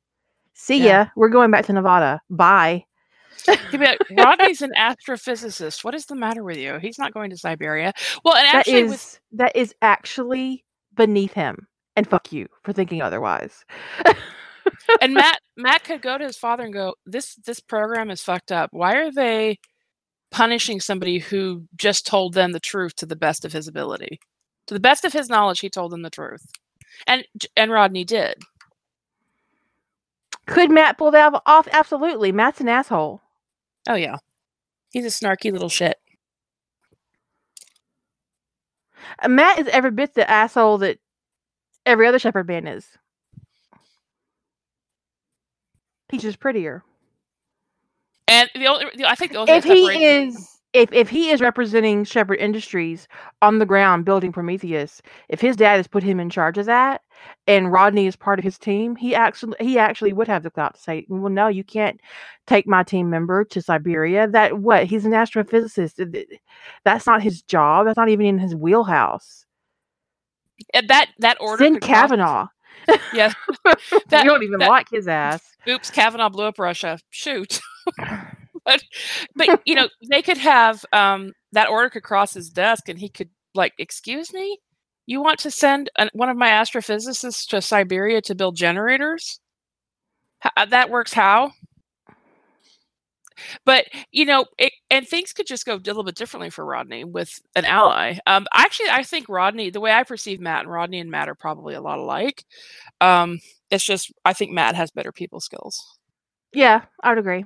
See 0.55 0.79
Yeah. 0.79 1.05
ya. 1.05 1.11
We're 1.16 1.29
going 1.31 1.50
back 1.50 1.66
to 1.66 1.72
Nevada. 1.72 2.20
Bye. 2.31 2.85
He'd 3.70 3.79
be 3.79 3.87
like, 3.87 3.99
Rodney's 4.11 4.62
an 4.62 4.73
astrophysicist. 4.77 5.85
What 5.85 5.94
is 5.94 6.07
the 6.07 6.14
matter 6.14 6.42
with 6.42 6.57
you? 6.59 6.79
He's 6.79 6.99
not 6.99 7.12
going 7.12 7.31
to 7.31 7.37
Siberia. 7.37 7.92
Well, 8.25 8.35
and 8.37 8.47
That 8.47 8.55
actually, 8.57 8.81
is 8.83 8.90
with 8.90 9.20
that 9.33 9.57
is 9.57 9.75
actually 9.83 10.64
beneath 10.94 11.33
him. 11.33 11.66
And 11.97 12.09
fuck 12.09 12.33
you 12.33 12.49
for 12.62 12.73
thinking 12.73 13.03
otherwise. 13.03 13.64
and 15.01 15.14
Matt 15.14 15.38
Matt 15.57 15.85
could 15.85 16.03
go 16.03 16.18
to 16.18 16.25
his 16.25 16.37
father 16.37 16.64
and 16.64 16.73
go, 16.73 16.94
"This 17.07 17.37
this 17.47 17.61
program 17.61 18.11
is 18.11 18.23
fucked 18.23 18.51
up. 18.53 18.70
Why 18.73 18.97
are 18.97 19.12
they 19.12 19.59
punishing 20.31 20.81
somebody 20.81 21.18
who 21.20 21.64
just 21.77 22.07
told 22.07 22.35
them 22.35 22.53
the 22.53 22.61
truth 22.61 22.97
to 22.97 23.07
the 23.07 23.16
best 23.16 23.44
of 23.44 23.53
his 23.53 23.68
ability? 23.68 24.18
To 24.68 24.75
the 24.75 24.81
best 24.81 25.05
of 25.05 25.12
his 25.12 25.29
knowledge, 25.29 25.61
he 25.61 25.70
told 25.70 25.92
them 25.92 26.03
the 26.03 26.11
truth." 26.11 26.44
And 27.07 27.25
and 27.57 27.70
Rodney 27.70 28.05
did. 28.05 28.37
Could 30.47 30.70
Matt 30.70 30.99
pull 30.99 31.11
that 31.12 31.33
off? 31.47 31.68
Absolutely. 31.73 32.31
Matt's 32.33 32.61
an 32.61 32.68
asshole. 32.68 33.23
Oh 33.88 33.94
yeah, 33.94 34.16
he's 34.90 35.05
a 35.05 35.09
snarky 35.09 35.53
little 35.53 35.68
shit. 35.68 35.99
Uh, 39.23 39.29
Matt 39.29 39.59
is 39.59 39.68
every 39.68 39.90
bit 39.90 40.14
the 40.14 40.29
asshole 40.31 40.79
that 40.79 40.99
every 41.87 42.07
other 42.07 42.18
Sheppard 42.18 42.49
man 42.49 42.66
is. 42.66 42.87
He's 46.11 46.23
just 46.23 46.40
prettier. 46.40 46.83
And 48.29 48.49
the 48.55 48.66
only 48.66 48.87
the- 48.94 49.09
I 49.09 49.14
think 49.14 49.33
the 49.33 49.38
only 49.38 49.53
If 49.53 49.64
he 49.64 50.05
is 50.05 50.54
if 50.75 50.93
if 50.93 51.11
he 51.11 51.31
is 51.31 51.43
representing 51.43 52.05
Sheppard 52.05 52.41
Industries 52.41 53.09
on 53.43 53.61
the 53.61 53.67
ground 53.67 54.07
building 54.07 54.33
Prometheus, 54.33 55.03
if 55.31 55.41
his 55.41 55.57
dad 55.57 55.79
has 55.79 55.89
put 55.89 56.05
him 56.05 56.21
in 56.21 56.31
charge 56.31 56.59
of 56.59 56.67
that 56.67 57.03
and 57.49 57.73
Rodney 57.73 58.07
is 58.09 58.17
part 58.17 58.41
of 58.41 58.45
his 58.45 58.59
team, 58.59 58.97
he 58.97 59.15
actually 59.17 59.57
he 59.61 59.79
actually 59.79 60.15
would 60.15 60.29
have 60.29 60.45
the 60.45 60.51
clout 60.51 60.77
to 60.77 60.83
say, 60.83 61.07
Well, 61.11 61.33
no, 61.33 61.49
you 61.49 61.65
can't 61.65 62.01
take 62.49 62.69
my 62.69 62.85
team 62.85 63.11
member 63.11 63.45
to 63.47 63.63
Siberia. 63.63 64.29
That 64.29 64.61
what? 64.61 64.87
He's 64.87 65.07
an 65.07 65.13
astrophysicist. 65.13 65.97
Th- 65.97 66.13
th- 66.13 66.41
That's 66.85 67.07
not 67.09 67.23
his 67.23 67.43
job. 67.43 67.87
That's 67.87 67.99
not 67.99 68.11
even 68.11 68.27
in 68.27 68.39
his 68.41 68.55
wheelhouse. 68.57 69.47
and 70.75 70.89
that 70.89 71.11
that 71.21 71.39
order 71.41 71.65
Send 71.65 71.81
Kavanagh. 71.83 72.49
Yeah, 73.13 73.33
you 74.13 74.25
don't 74.25 74.45
even 74.45 74.61
that- 74.61 74.69
like 74.69 74.89
his 74.91 75.09
ass. 75.09 75.43
oops, 75.69 75.91
Kavanagh 75.91 76.31
blew 76.31 76.45
up 76.47 76.59
Russia. 76.59 76.99
Shoot. 77.11 77.61
but 78.64 78.83
but 79.37 79.61
you 79.66 79.74
know 79.74 79.88
they 80.11 80.22
could 80.22 80.38
have 80.38 80.85
um 80.92 81.33
that 81.53 81.68
order 81.68 81.90
could 81.90 82.03
cross 82.03 82.35
his 82.35 82.50
desk 82.50 82.88
and 82.88 82.98
he 82.98 83.09
could 83.09 83.31
like 83.55 83.72
excuse 83.79 84.33
me? 84.33 84.59
You 85.07 85.22
want 85.22 85.38
to 85.40 85.50
send 85.50 85.90
an, 85.98 86.11
one 86.14 86.31
of 86.31 86.37
my 86.37 86.48
astrophysicists 86.48 87.46
to 87.48 87.61
siberia 87.61 88.22
to 88.22 88.35
build 88.35 88.57
generators? 88.57 89.40
H- 90.44 90.53
uh, 90.57 90.66
that 90.66 90.90
works 90.90 91.12
how? 91.12 91.53
But 93.64 93.87
you 94.12 94.24
know 94.24 94.46
it, 94.59 94.72
and 94.90 95.07
things 95.07 95.33
could 95.33 95.46
just 95.46 95.66
go 95.66 95.74
a 95.74 95.77
little 95.77 96.05
bit 96.05 96.14
differently 96.14 96.50
for 96.50 96.64
rodney 96.64 97.05
with 97.05 97.40
an 97.57 97.64
ally. 97.64 98.18
Um 98.27 98.46
actually 98.55 98.90
i 98.90 99.03
think 99.03 99.29
rodney 99.29 99.70
the 99.70 99.81
way 99.81 99.92
i 99.92 100.05
perceive 100.05 100.40
matt 100.40 100.61
and 100.62 100.70
rodney 100.70 101.00
and 101.00 101.11
matt 101.11 101.29
are 101.29 101.35
probably 101.35 101.74
a 101.74 101.81
lot 101.81 101.98
alike. 101.98 102.44
Um 103.00 103.40
it's 103.70 103.85
just 103.85 104.12
i 104.24 104.33
think 104.33 104.53
matt 104.53 104.74
has 104.77 104.90
better 104.90 105.12
people 105.12 105.40
skills. 105.40 105.98
Yeah, 106.53 106.83
I 107.03 107.09
would 107.11 107.18
agree. 107.18 107.44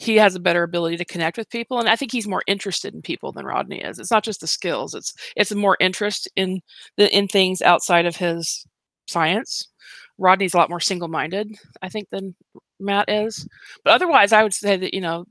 He 0.00 0.16
has 0.16 0.34
a 0.34 0.40
better 0.40 0.62
ability 0.62 0.96
to 0.96 1.04
connect 1.04 1.36
with 1.36 1.48
people 1.50 1.78
and 1.78 1.88
i 1.88 1.94
think 1.96 2.10
he's 2.12 2.26
more 2.26 2.42
interested 2.46 2.94
in 2.94 3.02
people 3.02 3.32
than 3.32 3.44
rodney 3.44 3.80
is. 3.82 3.98
It's 3.98 4.10
not 4.10 4.24
just 4.24 4.40
the 4.40 4.46
skills 4.46 4.94
it's 4.94 5.12
it's 5.36 5.54
more 5.54 5.76
interest 5.80 6.28
in 6.36 6.60
the 6.96 7.14
in 7.16 7.28
things 7.28 7.62
outside 7.62 8.06
of 8.06 8.16
his 8.16 8.66
science. 9.08 9.68
Rodney's 10.18 10.54
a 10.54 10.56
lot 10.58 10.70
more 10.70 10.80
single-minded 10.80 11.48
i 11.82 11.88
think 11.88 12.08
than 12.10 12.34
matt 12.80 13.08
is. 13.08 13.46
But 13.84 13.94
otherwise 13.94 14.32
i 14.32 14.42
would 14.42 14.54
say 14.54 14.76
that 14.76 14.94
you 14.94 15.00
know 15.00 15.26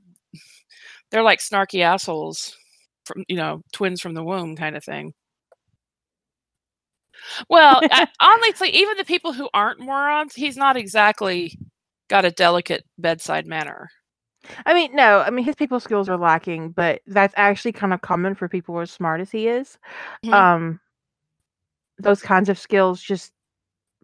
they're 1.10 1.22
like 1.22 1.40
snarky 1.40 1.82
assholes 1.82 2.56
from 3.04 3.24
you 3.28 3.36
know 3.36 3.62
twins 3.72 4.00
from 4.00 4.14
the 4.14 4.24
womb 4.24 4.56
kind 4.56 4.76
of 4.76 4.84
thing. 4.84 5.12
Well 7.48 7.80
I, 7.90 8.06
honestly 8.20 8.70
even 8.70 8.96
the 8.96 9.04
people 9.04 9.32
who 9.32 9.48
aren't 9.54 9.80
morons 9.80 10.34
he's 10.34 10.56
not 10.56 10.76
exactly 10.76 11.58
got 12.08 12.24
a 12.24 12.30
delicate 12.30 12.84
bedside 12.98 13.46
manner 13.46 13.90
I 14.66 14.74
mean, 14.74 14.94
no, 14.94 15.20
I 15.20 15.30
mean 15.30 15.44
his 15.44 15.54
people 15.56 15.80
skills 15.80 16.08
are 16.08 16.16
lacking, 16.16 16.70
but 16.70 17.02
that's 17.06 17.34
actually 17.36 17.72
kind 17.72 17.92
of 17.92 18.00
common 18.00 18.34
for 18.34 18.48
people 18.48 18.78
as 18.80 18.90
smart 18.90 19.20
as 19.20 19.30
he 19.30 19.48
is. 19.48 19.78
Mhm. 20.24 20.32
Um, 20.32 20.80
those 21.98 22.22
kinds 22.22 22.48
of 22.48 22.58
skills 22.58 23.02
just 23.02 23.32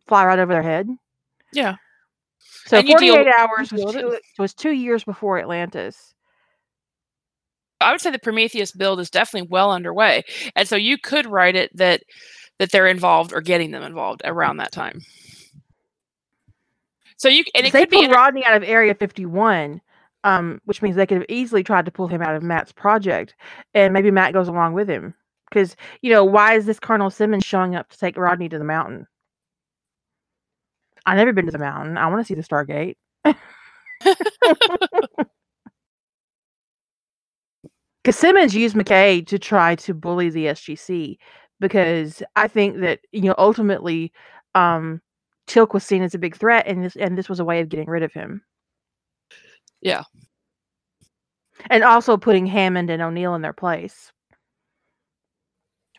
fly 0.06 0.24
right 0.26 0.38
over 0.38 0.52
their 0.52 0.62
head. 0.62 0.88
yeah 1.52 1.76
So 2.66 2.78
And 2.78 2.88
you 2.88 2.96
deal- 2.98 3.14
48 3.14 3.32
hours 3.38 3.72
was 3.72 3.94
two, 3.94 4.18
was 4.38 4.54
two 4.54 4.70
years 4.72 5.04
before 5.04 5.38
Atlantis. 5.38 6.14
I 7.80 7.92
would 7.92 8.00
say 8.00 8.10
the 8.10 8.18
Prometheus 8.18 8.72
build 8.72 9.00
is 9.00 9.10
definitely 9.10 9.48
well 9.50 9.70
underway, 9.72 10.24
and 10.54 10.66
so 10.68 10.76
you 10.76 10.96
could 10.98 11.26
write 11.26 11.56
it 11.56 11.74
that 11.76 12.02
that 12.58 12.70
they're 12.72 12.86
involved 12.86 13.32
or 13.34 13.40
getting 13.42 13.70
them 13.70 13.82
involved 13.82 14.22
around 14.24 14.56
that 14.58 14.72
time. 14.72 15.00
So 17.18 17.28
you 17.28 17.44
and 17.54 17.66
it 17.66 17.72
they 17.72 17.80
could 17.80 17.90
be 17.90 18.04
inter- 18.04 18.14
Rodney 18.16 18.44
out 18.44 18.56
of 18.56 18.62
Area 18.62 18.94
51, 18.94 19.80
um, 20.26 20.60
which 20.64 20.82
means 20.82 20.96
they 20.96 21.06
could 21.06 21.18
have 21.18 21.26
easily 21.30 21.62
tried 21.64 21.86
to 21.86 21.90
pull 21.90 22.08
him 22.08 22.20
out 22.20 22.34
of 22.34 22.42
Matt's 22.42 22.72
project, 22.72 23.34
and 23.72 23.94
maybe 23.94 24.10
Matt 24.10 24.34
goes 24.34 24.48
along 24.48 24.74
with 24.74 24.88
him. 24.90 25.14
Because 25.48 25.76
you 26.02 26.10
know, 26.10 26.24
why 26.24 26.54
is 26.54 26.66
this 26.66 26.80
Colonel 26.80 27.10
Simmons 27.10 27.44
showing 27.44 27.74
up 27.76 27.88
to 27.90 27.98
take 27.98 28.18
Rodney 28.18 28.48
to 28.50 28.58
the 28.58 28.64
mountain? 28.64 29.06
I've 31.06 31.16
never 31.16 31.32
been 31.32 31.46
to 31.46 31.52
the 31.52 31.58
mountain. 31.58 31.96
I 31.96 32.08
want 32.08 32.20
to 32.20 32.24
see 32.26 32.34
the 32.34 32.42
Stargate. 32.42 32.96
Because 38.06 38.20
Simmons 38.20 38.54
used 38.54 38.76
McKay 38.76 39.26
to 39.26 39.36
try 39.36 39.74
to 39.74 39.92
bully 39.92 40.30
the 40.30 40.46
SGC 40.46 41.16
because 41.58 42.22
I 42.36 42.46
think 42.46 42.78
that 42.78 43.00
you 43.10 43.22
know 43.22 43.34
ultimately 43.36 44.12
um, 44.54 45.00
Teal'c 45.48 45.74
was 45.74 45.82
seen 45.82 46.04
as 46.04 46.14
a 46.14 46.18
big 46.18 46.36
threat, 46.36 46.68
and 46.68 46.84
this 46.84 46.94
and 46.94 47.18
this 47.18 47.28
was 47.28 47.40
a 47.40 47.44
way 47.44 47.60
of 47.60 47.68
getting 47.68 47.88
rid 47.88 48.04
of 48.04 48.12
him. 48.12 48.42
Yeah. 49.80 50.04
and 51.70 51.84
also 51.84 52.16
putting 52.16 52.46
Hammond 52.46 52.90
and 52.90 53.02
O'Neill 53.02 53.34
in 53.34 53.42
their 53.42 53.52
place. 53.52 54.12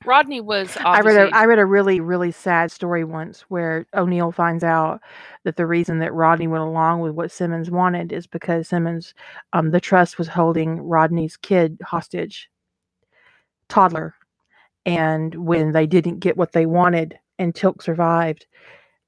Rodney 0.05 0.41
was 0.41 0.77
I 0.77 1.01
read 1.01 1.17
a 1.17 1.35
I 1.35 1.45
read 1.45 1.59
a 1.59 1.65
really 1.65 1.99
really 1.99 2.31
sad 2.31 2.71
story 2.71 3.03
once 3.03 3.41
where 3.49 3.85
O'Neill 3.95 4.31
finds 4.31 4.63
out 4.63 5.01
that 5.43 5.55
the 5.57 5.65
reason 5.65 5.99
that 5.99 6.13
Rodney 6.13 6.47
went 6.47 6.63
along 6.63 7.01
with 7.01 7.13
what 7.13 7.31
Simmons 7.31 7.71
wanted 7.71 8.11
is 8.13 8.27
because 8.27 8.67
Simmons, 8.67 9.13
um, 9.53 9.71
the 9.71 9.81
trust 9.81 10.17
was 10.17 10.27
holding 10.27 10.79
Rodney's 10.81 11.35
kid 11.35 11.79
hostage, 11.83 12.49
toddler, 13.69 14.13
and 14.85 15.33
when 15.35 15.71
they 15.71 15.87
didn't 15.87 16.19
get 16.19 16.37
what 16.37 16.51
they 16.53 16.65
wanted 16.65 17.17
and 17.39 17.53
Teal'c 17.53 17.81
survived, 17.81 18.45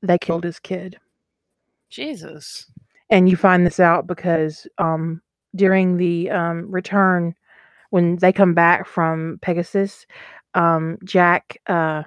they 0.01 0.17
killed 0.17 0.43
his 0.43 0.60
kid. 0.60 0.97
Jesus. 1.89 2.71
And 3.10 3.30
you 3.30 3.36
find 3.36 3.65
this 3.65 3.80
out 3.80 4.08
because 4.08 4.67
um, 4.78 5.22
during 5.56 5.98
the 5.98 6.30
um, 6.30 6.69
return 6.72 7.36
when 7.89 8.17
they 8.17 8.32
come 8.32 8.54
back 8.54 8.88
from 8.88 9.39
pegasus 9.41 10.06
um, 10.54 10.98
jack 11.04 11.58
uh, 11.67 12.04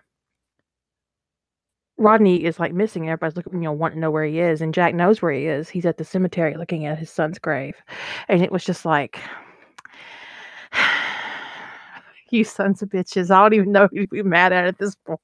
rodney 1.98 2.44
is 2.44 2.58
like 2.58 2.72
missing 2.72 3.08
everybody's 3.08 3.36
looking 3.36 3.54
you 3.54 3.60
know 3.60 3.72
wanting 3.72 3.96
to 3.96 4.00
know 4.00 4.10
where 4.10 4.24
he 4.24 4.40
is 4.40 4.60
and 4.60 4.74
jack 4.74 4.94
knows 4.94 5.22
where 5.22 5.32
he 5.32 5.46
is. 5.46 5.68
He's 5.68 5.86
at 5.86 5.98
the 5.98 6.04
cemetery 6.04 6.56
looking 6.56 6.86
at 6.86 6.98
his 6.98 7.10
son's 7.10 7.38
grave 7.38 7.76
and 8.28 8.42
it 8.42 8.50
was 8.52 8.64
just 8.64 8.84
like 8.84 9.20
you 12.30 12.44
sons 12.44 12.80
of 12.82 12.88
bitches 12.88 13.30
i 13.30 13.38
don't 13.40 13.52
even 13.54 13.72
know 13.72 13.88
who 13.92 14.00
to 14.02 14.08
be 14.08 14.22
mad 14.22 14.52
at 14.52 14.66
at 14.66 14.78
this 14.78 14.96
point. 15.06 15.20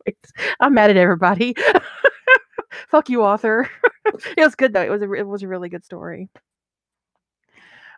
I'm 0.61 0.75
mad 0.75 0.91
at 0.91 0.97
everybody 0.97 1.55
fuck 2.89 3.09
you 3.09 3.23
author 3.23 3.69
it 4.37 4.45
was 4.45 4.55
good 4.55 4.73
though. 4.73 4.83
It 4.83 4.91
was 4.91 5.03
a 5.03 5.13
it 5.13 5.27
was 5.27 5.43
a 5.43 5.49
really 5.49 5.69
good 5.69 5.85
story. 5.85 6.29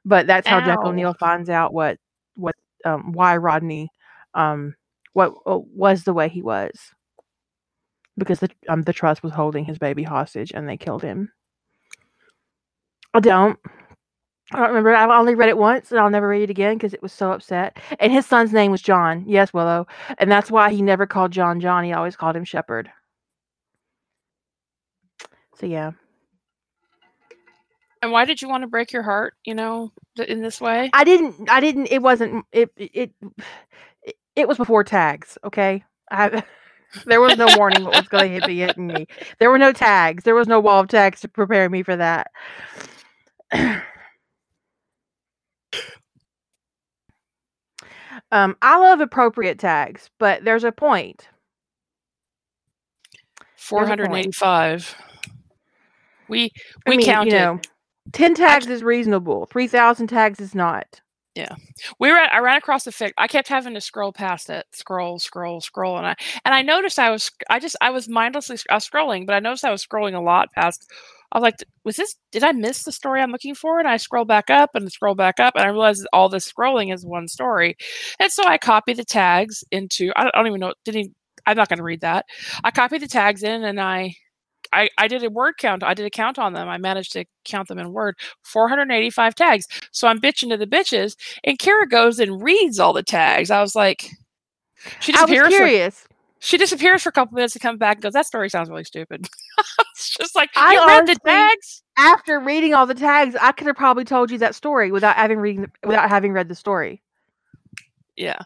But 0.05 0.27
that's 0.27 0.49
how 0.49 0.61
Jack 0.61 0.79
Ow. 0.83 0.89
O'Neill 0.89 1.15
finds 1.15 1.51
out 1.51 1.73
what 1.73 1.99
what 2.35 2.55
um 2.85 3.13
why 3.13 3.37
Rodney 3.37 3.91
um 4.35 4.75
what 5.13 5.35
uh, 5.47 5.59
was 5.59 6.05
the 6.05 6.15
way 6.15 6.29
he 6.29 6.43
was 6.43 6.71
because 8.17 8.41
the 8.41 8.51
um 8.69 8.83
the 8.83 8.93
trust 8.93 9.23
was 9.23 9.33
holding 9.33 9.65
his 9.65 9.79
baby 9.79 10.03
hostage 10.03 10.53
and 10.55 10.69
they 10.69 10.77
killed 10.77 11.03
him. 11.03 11.33
I 13.15 13.21
don't. 13.21 13.59
I 14.53 14.59
don't 14.59 14.69
remember. 14.69 14.95
I've 14.95 15.11
only 15.11 15.37
read 15.37 15.49
it 15.49 15.59
once, 15.59 15.93
and 15.93 16.01
I'll 16.01 16.11
never 16.11 16.27
read 16.27 16.43
it 16.43 16.51
again 16.51 16.77
because 16.77 16.93
it 16.93 17.03
was 17.03 17.13
so 17.13 17.31
upset. 17.31 17.79
And 18.01 18.13
his 18.13 18.27
son's 18.27 18.53
name 18.53 18.73
was 18.73 18.83
John. 18.83 19.25
Yes, 19.27 19.55
Willow, 19.55 19.87
and 20.19 20.31
that's 20.31 20.51
why 20.51 20.73
he 20.73 20.83
never 20.83 21.07
called 21.07 21.31
John 21.31 21.61
John. 21.61 21.85
He 21.85 21.93
always 21.93 22.17
called 22.17 22.35
him 22.35 22.45
Sheppard. 22.45 22.91
So 25.61 25.67
yeah, 25.67 25.93
And 28.01 28.13
why 28.13 28.25
did 28.25 28.41
you 28.41 28.49
want 28.49 28.63
to 28.63 28.67
break 28.67 28.93
your 28.93 29.03
heart? 29.03 29.35
You 29.45 29.55
know, 29.55 29.93
in 30.27 30.41
this 30.41 30.59
way. 30.59 30.89
I 30.95 31.05
didn't. 31.05 31.51
I 31.51 31.61
didn't. 31.61 31.89
It 31.89 32.01
wasn't. 32.01 32.47
It. 32.51 32.71
It. 32.79 33.13
It, 34.35 34.49
was 34.49 34.57
before 34.57 34.85
tags. 34.85 35.37
Okay. 35.45 35.85
I. 36.11 36.43
There 37.07 37.21
was 37.21 37.37
no 37.37 37.47
warning 37.57 37.85
what 37.85 37.95
was 37.95 38.09
going 38.09 38.41
to 38.41 38.45
be 38.49 38.59
hitting 38.59 38.89
me. 38.89 39.07
There 39.39 39.49
were 39.49 39.59
no 39.59 39.73
tags. 39.73 40.25
There 40.25 40.35
was 40.35 40.49
no 40.49 40.59
wall 40.59 40.81
of 40.81 40.89
tags 40.89 41.21
to 41.21 41.29
prepare 41.29 41.71
me 41.71 41.85
for 41.85 41.95
that. 41.95 42.33
um, 48.33 48.57
I 48.61 48.77
love 48.81 48.99
appropriate 48.99 49.61
tags, 49.61 50.11
but 50.19 50.45
there's 50.45 50.65
a 50.65 50.73
point. 50.73 51.29
Four 53.55 53.87
hundred 53.87 54.07
and 54.07 54.17
eighty-five. 54.17 54.97
We 56.31 56.51
we 56.87 56.95
I 56.95 56.97
mean, 56.97 57.07
counted. 57.07 57.33
you 57.33 57.39
know, 57.39 57.61
ten 58.13 58.35
tags 58.35 58.67
is 58.67 58.83
reasonable. 58.83 59.47
Three 59.47 59.67
thousand 59.67 60.07
tags 60.07 60.41
is 60.41 60.55
not. 60.55 61.01
Yeah, 61.37 61.55
we 62.01 62.11
at, 62.11 62.33
I 62.33 62.41
ran 62.41 62.57
across 62.57 62.85
the 62.85 62.91
fic. 62.91 63.13
I 63.17 63.29
kept 63.29 63.47
having 63.47 63.75
to 63.75 63.81
scroll 63.81 64.13
past 64.13 64.51
it, 64.51 64.67
scroll, 64.73 65.19
scroll, 65.21 65.61
scroll, 65.61 65.97
and 65.97 66.07
I 66.07 66.17
and 66.45 66.55
I 66.55 66.63
noticed 66.63 66.99
I 66.99 67.11
was 67.11 67.31
I 67.49 67.61
just 67.61 67.77
I 67.81 67.91
was 67.91 68.09
mindlessly 68.09 68.59
I 68.69 68.75
was 68.75 68.89
scrolling, 68.89 69.27
but 69.27 69.35
I 69.35 69.41
noticed 69.41 69.65
I 69.65 69.71
was 69.71 69.87
scrolling 69.87 70.15
a 70.15 70.21
lot 70.21 70.53
past. 70.53 70.91
I 71.33 71.39
was 71.39 71.43
like, 71.43 71.55
was 71.85 71.95
this? 71.95 72.17
Did 72.33 72.43
I 72.43 72.51
miss 72.51 72.83
the 72.83 72.91
story 72.91 73.21
I'm 73.21 73.31
looking 73.31 73.55
for? 73.55 73.79
And 73.79 73.87
I 73.87 73.97
scroll 73.97 74.25
back 74.25 74.51
up 74.51 74.71
and 74.75 74.91
scroll 74.91 75.15
back 75.15 75.39
up, 75.39 75.55
and 75.55 75.65
I 75.65 75.69
realized 75.69 76.07
all 76.13 76.29
this 76.29 76.51
scrolling 76.51 76.93
is 76.93 77.07
one 77.07 77.29
story. 77.29 77.77
And 78.19 78.33
so 78.33 78.45
I 78.45 78.59
copy 78.59 78.93
the 78.93 79.05
tags 79.05 79.63
into. 79.71 80.11
I 80.17 80.25
don't, 80.25 80.35
I 80.35 80.39
don't 80.39 80.49
even 80.49 80.61
know. 80.61 80.75
Didn't 80.85 81.01
even, 81.01 81.15
I'm 81.47 81.57
not 81.57 81.69
going 81.69 81.79
to 81.79 81.85
read 81.85 82.01
that. 82.01 82.27
I 82.65 82.73
copy 82.73 82.99
the 82.99 83.07
tags 83.07 83.45
in, 83.45 83.63
and 83.63 83.81
I. 83.81 84.15
I, 84.73 84.89
I 84.99 85.09
did 85.09 85.25
a 85.25 85.31
word 85.31 85.55
count. 85.59 85.83
I 85.83 85.95
did 85.95 86.07
a 86.07 86.11
count 86.11 86.39
on 86.39 86.53
them. 86.53 86.69
I 86.69 86.79
managed 86.79 87.13
to 87.13 87.25
count 87.45 87.69
them 87.69 87.79
in 87.79 87.93
Word. 87.93 88.17
485 88.43 89.35
tags. 89.35 89.67
So 89.91 90.09
I'm 90.09 90.21
bitching 90.21 90.51
to 90.51 90.57
the 90.57 90.67
bitches, 90.67 91.17
and 91.45 91.59
Kara 91.59 91.87
goes 91.89 92.19
and 92.19 92.43
reads 92.43 92.79
all 92.79 92.93
the 92.93 93.03
tags. 93.03 93.51
I 93.51 93.61
was 93.61 93.75
like, 93.75 94.11
she 95.01 95.13
I 95.15 95.23
was 95.23 95.31
disappears. 95.31 95.95
For, 95.95 96.09
she 96.39 96.57
disappears 96.57 97.03
for 97.03 97.11
a 97.11 97.13
couple 97.13 97.35
minutes 97.35 97.55
and 97.55 97.63
comes 97.63 97.79
back 97.79 97.97
and 97.97 98.03
goes, 98.03 98.13
"That 98.15 98.27
story 98.27 98.49
sounds 98.49 98.71
really 98.71 98.85
stupid." 98.85 99.29
it's 99.93 100.17
just 100.17 100.35
like 100.35 100.51
I 100.57 100.77
read 100.87 101.07
the 101.07 101.17
tags. 101.25 101.83
After 101.99 102.41
reading 102.41 102.73
all 102.73 102.87
the 102.87 102.95
tags, 102.95 103.37
I 103.39 103.53
could 103.53 103.67
have 103.67 103.77
probably 103.77 104.05
told 104.05 104.31
you 104.31 104.39
that 104.39 104.55
story 104.55 104.91
without 104.91 105.17
having 105.17 105.39
reading 105.39 105.63
the, 105.63 105.71
without 105.87 106.09
having 106.09 106.33
read 106.33 106.49
the 106.49 106.55
story. 106.55 107.03
Yeah, 108.17 108.39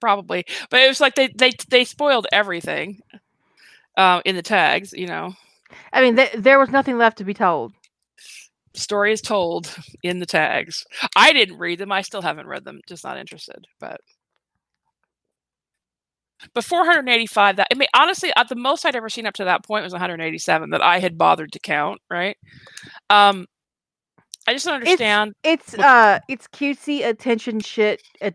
probably. 0.00 0.44
But 0.68 0.80
it 0.80 0.88
was 0.88 1.00
like 1.00 1.14
they 1.14 1.28
they 1.28 1.52
they 1.70 1.84
spoiled 1.84 2.26
everything 2.32 3.00
uh, 3.96 4.20
in 4.24 4.36
the 4.36 4.42
tags. 4.42 4.92
You 4.92 5.06
know, 5.06 5.34
I 5.92 6.02
mean, 6.02 6.16
th- 6.16 6.32
there 6.36 6.58
was 6.58 6.70
nothing 6.70 6.98
left 6.98 7.18
to 7.18 7.24
be 7.24 7.34
told. 7.34 7.72
story 8.74 9.12
is 9.12 9.20
told 9.20 9.74
in 10.02 10.18
the 10.18 10.26
tags. 10.26 10.84
I 11.16 11.32
didn't 11.32 11.58
read 11.58 11.78
them. 11.78 11.92
I 11.92 12.02
still 12.02 12.22
haven't 12.22 12.46
read 12.46 12.64
them. 12.64 12.80
Just 12.88 13.04
not 13.04 13.18
interested. 13.18 13.66
But 13.80 14.00
but 16.54 16.64
485. 16.64 17.56
That 17.56 17.68
I 17.72 17.74
mean, 17.76 17.88
honestly, 17.94 18.32
uh, 18.34 18.44
the 18.44 18.56
most 18.56 18.84
I'd 18.84 18.96
ever 18.96 19.08
seen 19.08 19.26
up 19.26 19.34
to 19.34 19.44
that 19.44 19.64
point 19.64 19.84
was 19.84 19.92
187 19.92 20.70
that 20.70 20.82
I 20.82 20.98
had 20.98 21.16
bothered 21.16 21.52
to 21.52 21.60
count. 21.60 22.00
Right. 22.10 22.36
Um, 23.10 23.46
I 24.46 24.52
just 24.54 24.66
don't 24.66 24.74
understand. 24.74 25.34
It's 25.44 25.72
What- 25.76 25.86
uh, 25.86 26.18
it's 26.28 26.48
cutesy 26.48 27.06
attention 27.06 27.60
shit, 27.60 28.02
at, 28.20 28.34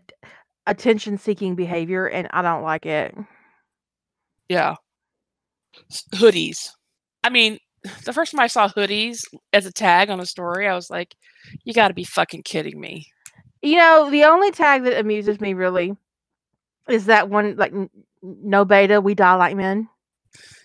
attention 0.66 1.18
seeking 1.18 1.54
behavior, 1.54 2.06
and 2.06 2.28
I 2.32 2.40
don't 2.40 2.62
like 2.62 2.86
it. 2.86 3.14
Yeah. 4.48 4.76
Hoodies. 6.14 6.70
I 7.24 7.30
mean, 7.30 7.58
the 8.04 8.12
first 8.12 8.32
time 8.32 8.40
I 8.40 8.46
saw 8.46 8.68
hoodies 8.68 9.24
as 9.52 9.66
a 9.66 9.72
tag 9.72 10.10
on 10.10 10.20
a 10.20 10.26
story, 10.26 10.68
I 10.68 10.74
was 10.74 10.90
like, 10.90 11.14
you 11.64 11.72
got 11.72 11.88
to 11.88 11.94
be 11.94 12.04
fucking 12.04 12.42
kidding 12.42 12.80
me. 12.80 13.06
You 13.62 13.76
know, 13.76 14.10
the 14.10 14.24
only 14.24 14.50
tag 14.50 14.84
that 14.84 14.98
amuses 14.98 15.40
me 15.40 15.54
really 15.54 15.92
is 16.88 17.06
that 17.06 17.28
one 17.28 17.56
like 17.56 17.72
no 18.22 18.64
beta, 18.64 19.00
we 19.00 19.14
die 19.14 19.34
like 19.34 19.56
men. 19.56 19.88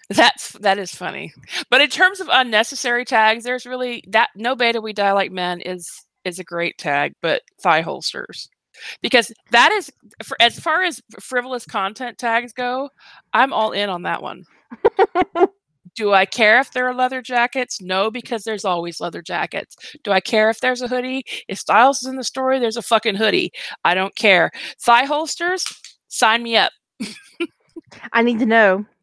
That's 0.10 0.52
that 0.60 0.78
is 0.78 0.92
funny. 0.92 1.34
But 1.70 1.82
in 1.82 1.90
terms 1.90 2.20
of 2.20 2.28
unnecessary 2.32 3.06
tags, 3.06 3.44
there's 3.44 3.66
really 3.66 4.04
that 4.10 4.30
no 4.36 4.56
beta 4.56 4.82
we 4.82 4.94
die 4.94 5.12
like 5.14 5.32
men 5.32 5.62
is 5.62 5.90
is 6.24 6.40
a 6.40 6.44
great 6.44 6.78
tag, 6.78 7.14
but 7.22 7.42
thigh 7.62 7.82
holsters. 7.82 8.50
Because 9.02 9.32
that 9.52 9.72
is 9.72 9.92
for, 10.24 10.36
as 10.40 10.60
far 10.60 10.84
as 10.84 11.02
frivolous 11.20 11.66
content 11.66 12.18
tags 12.18 12.54
go, 12.54 12.90
I'm 13.34 13.54
all 13.54 13.72
in 13.72 13.90
on 13.90 14.04
that 14.04 14.22
one. 14.22 14.44
Do 15.96 16.12
I 16.14 16.26
care 16.26 16.60
if 16.60 16.72
there 16.72 16.88
are 16.88 16.94
leather 16.96 17.22
jackets? 17.22 17.80
No, 17.80 18.10
because 18.10 18.44
there's 18.44 18.66
always 18.66 19.00
leather 19.00 19.22
jackets. 19.22 19.76
Do 20.04 20.12
I 20.12 20.20
care 20.20 20.50
if 20.50 20.60
there's 20.60 20.82
a 20.82 20.88
hoodie? 20.88 21.24
If 21.48 21.60
Stiles 21.60 22.02
is 22.02 22.10
in 22.10 22.16
the 22.16 22.24
story, 22.24 22.58
there's 22.58 22.78
a 22.78 22.82
fucking 22.82 23.16
hoodie. 23.16 23.52
I 23.86 23.94
don't 23.94 24.16
care. 24.16 24.50
Thigh 24.82 25.06
holsters, 25.06 25.64
sign 26.08 26.42
me 26.42 26.58
up. 26.58 26.72
I 28.12 28.24
need 28.24 28.40
to 28.40 28.46
know. 28.46 28.86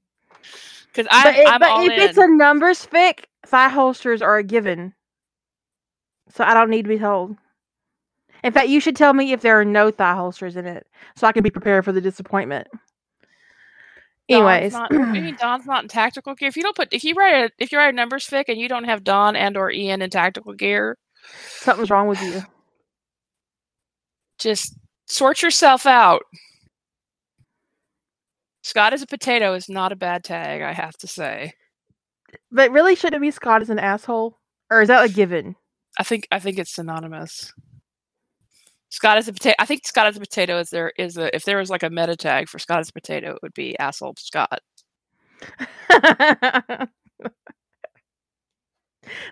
Because 0.92 1.06
I'm, 1.12 1.34
it- 1.36 1.46
I'm 1.48 1.60
but 1.60 1.84
if 1.84 1.92
in. 1.92 2.00
it's 2.00 2.18
a 2.18 2.26
numbers 2.26 2.84
fic, 2.84 3.20
thigh 3.46 3.68
holsters 3.68 4.20
are 4.22 4.38
a 4.38 4.42
given. 4.42 4.92
So 6.34 6.42
I 6.42 6.52
don't 6.52 6.68
need 6.68 6.82
to 6.82 6.88
be 6.88 6.98
told. 6.98 7.36
In 8.42 8.52
fact, 8.52 8.68
you 8.70 8.80
should 8.80 8.96
tell 8.96 9.12
me 9.12 9.30
if 9.32 9.40
there 9.40 9.60
are 9.60 9.64
no 9.64 9.92
thigh 9.92 10.14
holsters 10.14 10.56
in 10.56 10.66
it, 10.66 10.84
so 11.14 11.28
I 11.28 11.32
can 11.32 11.44
be 11.44 11.50
prepared 11.50 11.84
for 11.84 11.92
the 11.92 12.00
disappointment. 12.00 12.66
Don's 14.30 14.42
Anyways, 14.42 14.72
not, 14.72 14.92
you 14.92 15.22
mean 15.22 15.36
Don's 15.36 15.66
not 15.66 15.82
in 15.82 15.88
tactical 15.88 16.34
gear? 16.34 16.48
If 16.48 16.56
you 16.56 16.62
don't 16.62 16.76
put, 16.76 16.88
if 16.92 17.04
you 17.04 17.14
write 17.14 17.34
a, 17.34 17.50
if 17.58 17.72
you 17.72 17.78
write 17.78 17.92
a 17.92 17.96
numbers 17.96 18.26
fic 18.26 18.44
and 18.48 18.58
you 18.58 18.68
don't 18.68 18.84
have 18.84 19.04
Don 19.04 19.36
and 19.36 19.56
or 19.56 19.70
Ian 19.70 20.02
in 20.02 20.10
tactical 20.10 20.52
gear, 20.54 20.96
something's 21.58 21.90
wrong 21.90 22.08
with 22.08 22.22
you. 22.22 22.42
just 24.38 24.74
sort 25.06 25.42
yourself 25.42 25.86
out. 25.86 26.22
Scott 28.62 28.92
as 28.92 29.02
a 29.02 29.06
potato 29.06 29.54
is 29.54 29.68
not 29.68 29.92
a 29.92 29.96
bad 29.96 30.24
tag, 30.24 30.62
I 30.62 30.72
have 30.72 30.96
to 30.98 31.06
say. 31.06 31.54
But 32.52 32.70
really, 32.70 32.94
should 32.94 33.14
it 33.14 33.20
be 33.20 33.30
Scott 33.30 33.62
as 33.62 33.70
an 33.70 33.78
asshole, 33.78 34.38
or 34.70 34.82
is 34.82 34.88
that 34.88 35.08
a 35.08 35.12
given? 35.12 35.56
I 35.98 36.04
think 36.04 36.28
I 36.30 36.38
think 36.38 36.58
it's 36.58 36.74
synonymous. 36.74 37.52
Scott 38.90 39.18
as 39.18 39.28
a 39.28 39.32
potato. 39.32 39.54
I 39.58 39.66
think 39.66 39.86
Scott 39.86 40.06
as 40.06 40.16
a 40.16 40.20
potato 40.20 40.58
is 40.58 40.70
there 40.70 40.92
is 40.98 41.16
a 41.16 41.34
if 41.34 41.44
there 41.44 41.58
was 41.58 41.70
like 41.70 41.82
a 41.82 41.90
meta 41.90 42.16
tag 42.16 42.48
for 42.48 42.58
Scott 42.58 42.80
as 42.80 42.88
a 42.90 42.92
potato, 42.92 43.32
it 43.34 43.38
would 43.42 43.54
be 43.54 43.78
asshole 43.78 44.14
Scott. 44.18 44.60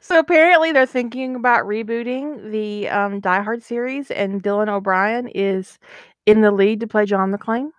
so 0.01 0.19
apparently, 0.19 0.73
they're 0.73 0.87
thinking 0.87 1.35
about 1.37 1.65
rebooting 1.65 2.51
the 2.51 2.89
um, 2.89 3.21
Die 3.21 3.43
Hard 3.43 3.63
series, 3.63 4.11
and 4.11 4.43
Dylan 4.43 4.69
O'Brien 4.69 5.29
is 5.29 5.79
in 6.27 6.41
the 6.41 6.51
lead 6.51 6.81
to 6.81 6.87
play 6.87 7.05
John 7.05 7.33
McClane. 7.33 7.71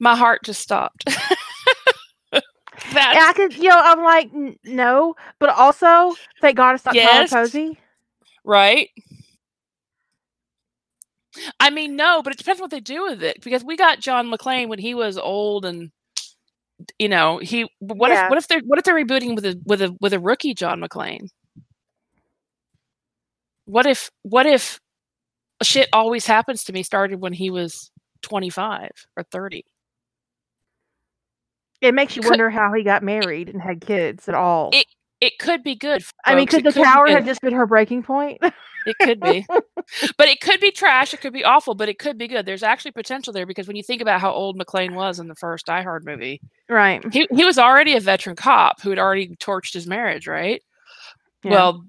My 0.00 0.16
heart 0.16 0.40
just 0.44 0.60
stopped. 0.60 1.04
And 1.06 2.42
That's 2.92 3.18
I 3.18 3.32
could, 3.34 3.56
you 3.56 3.68
know, 3.68 3.78
I'm 3.80 4.02
like, 4.02 4.30
"N- 4.34 4.56
no, 4.64 5.14
but 5.38 5.50
also, 5.50 6.14
thank 6.40 6.56
God 6.56 6.74
it's 6.74 6.84
not 6.84 6.94
Yes. 6.94 7.30
Tyler 7.30 7.44
Posey. 7.44 7.78
right. 8.44 8.90
I 11.60 11.70
mean, 11.70 11.96
no, 11.96 12.22
but 12.22 12.32
it 12.32 12.38
depends 12.38 12.60
what 12.60 12.70
they 12.70 12.80
do 12.80 13.02
with 13.02 13.22
it 13.22 13.42
because 13.42 13.64
we 13.64 13.76
got 13.76 14.00
John 14.00 14.30
McClane 14.30 14.68
when 14.68 14.78
he 14.78 14.94
was 14.94 15.18
old 15.18 15.64
and 15.64 15.90
you 16.98 17.08
know 17.08 17.38
he. 17.38 17.68
What 17.80 18.10
Yeah. 18.10 18.24
if 18.24 18.30
what 18.30 18.38
if 18.38 18.48
they're 18.48 18.60
what 18.64 18.78
if 18.78 18.84
they're 18.84 18.94
rebooting 18.94 19.34
with 19.34 19.44
a 19.44 19.60
with 19.64 19.82
a 19.82 19.96
with 20.00 20.12
a 20.12 20.20
rookie 20.20 20.54
John 20.54 20.80
McClane? 20.80 21.28
What 23.66 23.86
if 23.86 24.10
what 24.22 24.46
if 24.46 24.78
shit 25.62 25.88
always 25.92 26.26
happens 26.26 26.64
to 26.64 26.72
me 26.72 26.82
started 26.82 27.20
when 27.20 27.32
he 27.32 27.50
was 27.50 27.90
twenty 28.22 28.50
five 28.50 28.90
or 29.16 29.22
thirty? 29.24 29.64
It 31.80 31.94
makes 31.94 32.16
you 32.16 32.22
Could- 32.22 32.30
wonder 32.30 32.50
how 32.50 32.72
he 32.72 32.82
got 32.82 33.02
married 33.02 33.48
and 33.48 33.60
had 33.60 33.80
kids 33.80 34.28
at 34.28 34.34
all. 34.34 34.70
It- 34.72 34.86
It 35.20 35.38
could 35.38 35.62
be 35.62 35.74
good. 35.74 36.02
I 36.26 36.34
mean, 36.34 36.46
could 36.46 36.60
It 36.66 36.74
the 36.74 36.80
be 36.80 36.84
tower 36.84 37.08
have 37.08 37.24
just 37.24 37.40
been 37.40 37.54
her 37.54 37.66
breaking 37.66 38.02
point? 38.02 38.38
It 38.86 38.96
could 38.98 39.20
be. 39.20 39.46
but 40.16 40.28
it 40.28 40.40
could 40.40 40.60
be 40.60 40.70
trash. 40.70 41.14
It 41.14 41.20
could 41.20 41.32
be 41.32 41.44
awful, 41.44 41.74
but 41.74 41.88
it 41.88 41.98
could 41.98 42.18
be 42.18 42.28
good. 42.28 42.46
There's 42.46 42.62
actually 42.62 42.92
potential 42.92 43.32
there 43.32 43.46
because 43.46 43.66
when 43.66 43.76
you 43.76 43.82
think 43.82 44.02
about 44.02 44.20
how 44.20 44.32
old 44.32 44.58
McClane 44.58 44.94
was 44.94 45.18
in 45.18 45.28
the 45.28 45.34
first 45.34 45.66
Die 45.66 45.82
Hard 45.82 46.04
movie, 46.04 46.40
right. 46.68 47.04
he, 47.12 47.26
he 47.30 47.44
was 47.44 47.58
already 47.58 47.96
a 47.96 48.00
veteran 48.00 48.36
cop 48.36 48.80
who 48.80 48.90
had 48.90 48.98
already 48.98 49.28
torched 49.36 49.74
his 49.74 49.86
marriage, 49.86 50.26
right? 50.26 50.62
Yeah. 51.42 51.50
Well, 51.50 51.84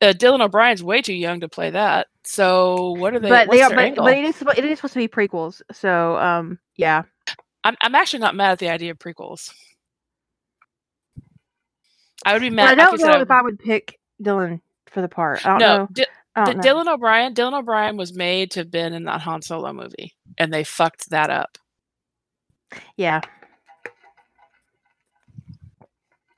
uh, 0.00 0.12
Dylan 0.12 0.40
O'Brien's 0.40 0.82
way 0.82 1.02
too 1.02 1.14
young 1.14 1.40
to 1.40 1.48
play 1.48 1.70
that. 1.70 2.06
So 2.22 2.92
what 2.92 3.14
are 3.14 3.18
they? 3.18 3.28
but 3.28 3.50
they 3.50 3.62
are, 3.62 3.70
but, 3.70 3.96
but 3.96 4.16
it 4.16 4.24
is 4.24 4.42
it 4.56 4.64
is 4.64 4.78
supposed 4.78 4.94
to 4.94 5.00
be 5.00 5.08
prequels. 5.08 5.62
So 5.72 6.16
um, 6.18 6.58
yeah. 6.76 7.02
I'm 7.64 7.76
I'm 7.80 7.94
actually 7.94 8.20
not 8.20 8.36
mad 8.36 8.52
at 8.52 8.58
the 8.58 8.68
idea 8.68 8.92
of 8.92 8.98
prequels. 8.98 9.52
I 12.24 12.32
would 12.32 12.42
be 12.42 12.50
mad. 12.50 12.68
I 12.68 12.74
don't 12.74 13.02
I 13.02 13.06
know 13.06 13.18
I 13.18 13.22
if 13.22 13.30
I 13.30 13.42
would 13.42 13.58
pick 13.58 13.98
Dylan 14.22 14.60
for 14.90 15.00
the 15.00 15.08
part. 15.08 15.44
I 15.46 15.50
don't 15.50 15.58
no, 15.60 15.76
know. 15.78 15.88
Di- 15.92 16.06
don't 16.44 16.56
know. 16.58 16.62
Dylan 16.62 16.92
O'Brien. 16.92 17.34
Dylan 17.34 17.58
O'Brien 17.58 17.96
was 17.96 18.14
made 18.14 18.50
to 18.52 18.60
have 18.60 18.70
been 18.70 18.92
in 18.92 19.04
that 19.04 19.20
Han 19.22 19.42
Solo 19.42 19.72
movie, 19.72 20.14
and 20.36 20.52
they 20.52 20.64
fucked 20.64 21.10
that 21.10 21.30
up. 21.30 21.58
Yeah. 22.96 23.20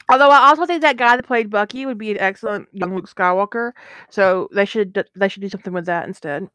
Although 0.09 0.31
I 0.31 0.49
also 0.49 0.67
think 0.67 0.83
that 0.83 0.97
guy 0.97 1.17
that 1.17 1.27
played 1.27 1.51
Bucky 1.51 1.87
would 1.87 1.99
be 1.99 2.11
an 2.11 2.19
excellent 2.19 2.69
young 2.73 2.97
Luke 2.97 3.09
Skywalker, 3.09 3.73
so 4.09 4.49
they 4.53 4.65
should 4.65 5.07
they 5.15 5.29
should 5.29 5.43
do 5.43 5.49
something 5.49 5.73
with 5.73 5.87
that 5.87 6.09
instead. 6.09 6.49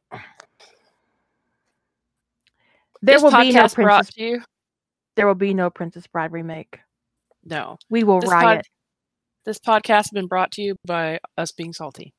There 3.01 3.15
this 3.15 3.23
will 3.23 3.31
be 3.31 3.51
no 3.53 3.67
Princess. 3.69 4.13
to 4.15 4.21
you. 4.21 4.41
There 5.15 5.27
will 5.27 5.36
be 5.36 5.53
no 5.53 5.69
Princess 5.69 6.05
Bride 6.08 6.31
remake. 6.34 6.79
No, 7.45 7.77
We 7.89 8.03
will 8.03 8.19
this 8.19 8.29
pod- 8.29 8.43
riot. 8.43 8.67
This 9.45 9.60
podcast 9.60 9.88
has 9.88 10.12
been 10.12 10.27
brought 10.27 10.51
to 10.53 10.62
you 10.62 10.75
by 10.86 11.19
us 11.38 11.51
being 11.51 11.73
salty. 11.73 12.13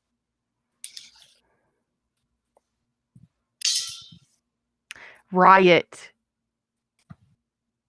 riot. 5.31 6.11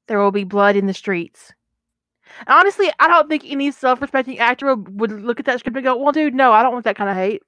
There 0.07 0.19
will 0.19 0.31
be 0.33 0.45
blood 0.45 0.77
in 0.77 0.87
the 0.87 0.95
streets. 0.95 1.53
Honestly, 2.47 2.91
I 3.01 3.09
don't 3.09 3.29
think 3.29 3.45
any 3.47 3.71
self-respecting 3.71 4.39
actor 4.39 4.75
would 4.75 5.11
look 5.13 5.41
at 5.41 5.47
that 5.47 5.61
script 5.61 5.77
and 5.77 5.85
go, 5.85 5.97
"Well, 5.97 6.13
dude, 6.13 6.35
no, 6.35 6.53
I 6.53 6.63
don't 6.63 6.73
want 6.73 6.85
that 6.85 6.97
kind 6.97 7.11
of 7.11 7.17
hate. 7.17 7.43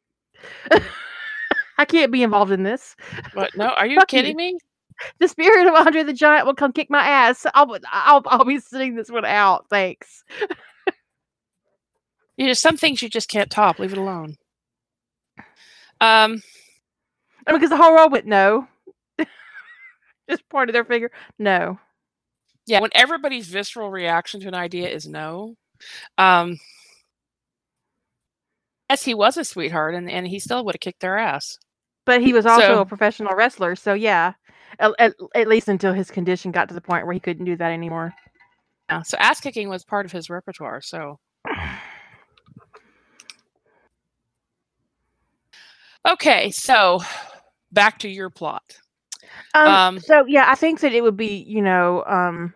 I 1.78 1.84
can't 1.84 2.12
be 2.12 2.22
involved 2.22 2.52
in 2.52 2.62
this. 2.62 2.96
What? 3.34 3.56
No, 3.56 3.68
are 3.68 3.86
you 3.86 3.96
Fuck 4.00 4.12
you. 4.12 4.18
kidding 4.18 4.36
me? 4.36 4.58
The 5.18 5.28
spirit 5.28 5.66
of 5.66 5.74
Andre 5.74 6.02
the 6.02 6.12
Giant 6.12 6.46
will 6.46 6.54
come 6.54 6.72
kick 6.72 6.90
my 6.90 7.02
ass. 7.02 7.46
I'll 7.54 7.74
I'll 7.90 8.22
I'll 8.26 8.44
be 8.44 8.58
sitting 8.58 8.96
this 8.96 9.10
one 9.10 9.24
out. 9.24 9.66
Thanks. 9.70 10.24
You 12.40 12.46
know, 12.46 12.54
some 12.54 12.78
things 12.78 13.02
you 13.02 13.10
just 13.10 13.28
can't 13.28 13.50
top. 13.50 13.78
Leave 13.78 13.92
it 13.92 13.98
alone. 13.98 14.38
Um, 16.00 16.42
I 17.46 17.52
mean, 17.52 17.60
because 17.60 17.68
the 17.68 17.76
whole 17.76 17.92
world 17.92 18.12
went 18.12 18.24
no. 18.24 18.66
Just 20.30 20.48
part 20.48 20.70
of 20.70 20.72
their 20.72 20.86
finger. 20.86 21.10
No. 21.38 21.78
yeah, 22.64 22.80
when 22.80 22.88
everybody's 22.94 23.48
visceral 23.48 23.90
reaction 23.90 24.40
to 24.40 24.48
an 24.48 24.54
idea 24.54 24.88
is 24.88 25.06
no. 25.06 25.54
Um, 26.16 26.56
yes, 28.88 29.04
he 29.04 29.12
was 29.12 29.36
a 29.36 29.44
sweetheart, 29.44 29.94
and, 29.94 30.10
and 30.10 30.26
he 30.26 30.38
still 30.38 30.64
would 30.64 30.76
have 30.76 30.80
kicked 30.80 31.00
their 31.00 31.18
ass. 31.18 31.58
But 32.06 32.22
he 32.22 32.32
was 32.32 32.46
also 32.46 32.66
So- 32.66 32.80
a 32.80 32.86
professional 32.86 33.36
wrestler, 33.36 33.76
so 33.76 33.92
yeah. 33.92 34.32
At, 34.78 34.92
at, 34.98 35.14
at 35.34 35.46
least 35.46 35.68
until 35.68 35.92
his 35.92 36.10
condition 36.10 36.52
got 36.52 36.68
to 36.68 36.74
the 36.74 36.80
point 36.80 37.04
where 37.04 37.12
he 37.12 37.20
couldn't 37.20 37.44
do 37.44 37.56
that 37.56 37.72
anymore. 37.72 38.14
Yeah, 38.88 39.02
so 39.02 39.18
ass 39.18 39.42
kicking 39.42 39.68
was 39.68 39.84
part 39.84 40.06
of 40.06 40.12
his 40.12 40.30
repertoire. 40.30 40.80
So 40.80 41.18
okay, 46.08 46.50
so 46.50 47.00
back 47.72 47.98
to 48.00 48.08
your 48.08 48.30
plot. 48.30 48.62
Um, 49.54 49.66
Um, 49.66 50.00
so 50.00 50.24
yeah, 50.26 50.46
I 50.48 50.54
think 50.54 50.80
that 50.80 50.92
it 50.92 51.02
would 51.02 51.16
be, 51.16 51.44
you 51.46 51.62
know, 51.62 52.04
um, 52.04 52.54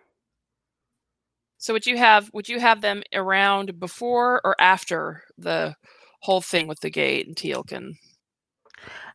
So 1.59 1.73
would 1.73 1.87
you 1.87 1.97
have 1.97 2.31
would 2.35 2.49
you 2.49 2.61
have 2.61 2.83
them 2.83 3.03
around 3.15 3.81
before 3.81 4.41
or 4.45 4.55
after 4.61 5.23
the 5.39 5.75
whole 6.21 6.43
thing 6.43 6.67
with 6.69 6.81
the 6.81 6.91
gate 6.91 7.27
and 7.27 7.35
Teal'c? 7.37 7.73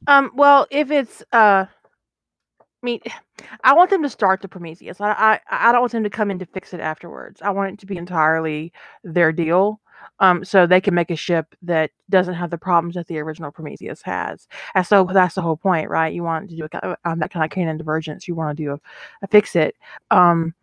um, 0.07 0.31
well, 0.35 0.67
if 0.71 0.91
it's, 0.91 1.21
uh, 1.31 1.65
I 1.69 2.65
mean, 2.83 3.01
I 3.63 3.73
want 3.73 3.89
them 3.89 4.03
to 4.03 4.09
start 4.09 4.41
the 4.41 4.47
Prometheus. 4.47 4.99
I, 5.01 5.11
I, 5.11 5.39
I 5.69 5.71
don't 5.71 5.81
want 5.81 5.91
them 5.91 6.03
to 6.03 6.09
come 6.09 6.31
in 6.31 6.39
to 6.39 6.45
fix 6.45 6.73
it 6.73 6.79
afterwards. 6.81 7.41
I 7.41 7.51
want 7.51 7.73
it 7.73 7.79
to 7.79 7.85
be 7.85 7.97
entirely 7.97 8.73
their 9.03 9.31
deal, 9.31 9.79
um, 10.19 10.43
so 10.43 10.65
they 10.65 10.81
can 10.81 10.93
make 10.93 11.11
a 11.11 11.15
ship 11.15 11.55
that 11.61 11.91
doesn't 12.09 12.33
have 12.33 12.49
the 12.49 12.57
problems 12.57 12.95
that 12.95 13.07
the 13.07 13.19
original 13.19 13.51
Prometheus 13.51 14.01
has. 14.01 14.47
And 14.75 14.85
so 14.85 15.07
that's 15.11 15.35
the 15.35 15.41
whole 15.41 15.57
point, 15.57 15.89
right? 15.89 16.13
You 16.13 16.23
want 16.23 16.49
to 16.49 16.55
do 16.55 16.67
a, 16.71 16.97
um, 17.05 17.19
that 17.19 17.31
kind 17.31 17.45
of 17.45 17.51
canon 17.51 17.77
divergence. 17.77 18.27
You 18.27 18.35
want 18.35 18.57
to 18.57 18.63
do 18.63 18.71
a, 18.71 18.79
a 19.21 19.27
fix 19.27 19.55
it, 19.55 19.75
um, 20.11 20.53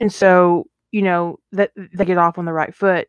and 0.00 0.12
so 0.12 0.66
you 0.92 1.02
know 1.02 1.38
that 1.52 1.72
they 1.76 2.04
get 2.04 2.18
off 2.18 2.38
on 2.38 2.44
the 2.44 2.52
right 2.52 2.74
foot 2.74 3.08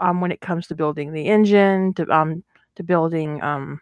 um, 0.00 0.20
when 0.20 0.32
it 0.32 0.40
comes 0.40 0.66
to 0.68 0.74
building 0.74 1.12
the 1.12 1.26
engine, 1.26 1.94
to 1.94 2.08
um, 2.08 2.42
to 2.76 2.82
building 2.82 3.42
um, 3.42 3.80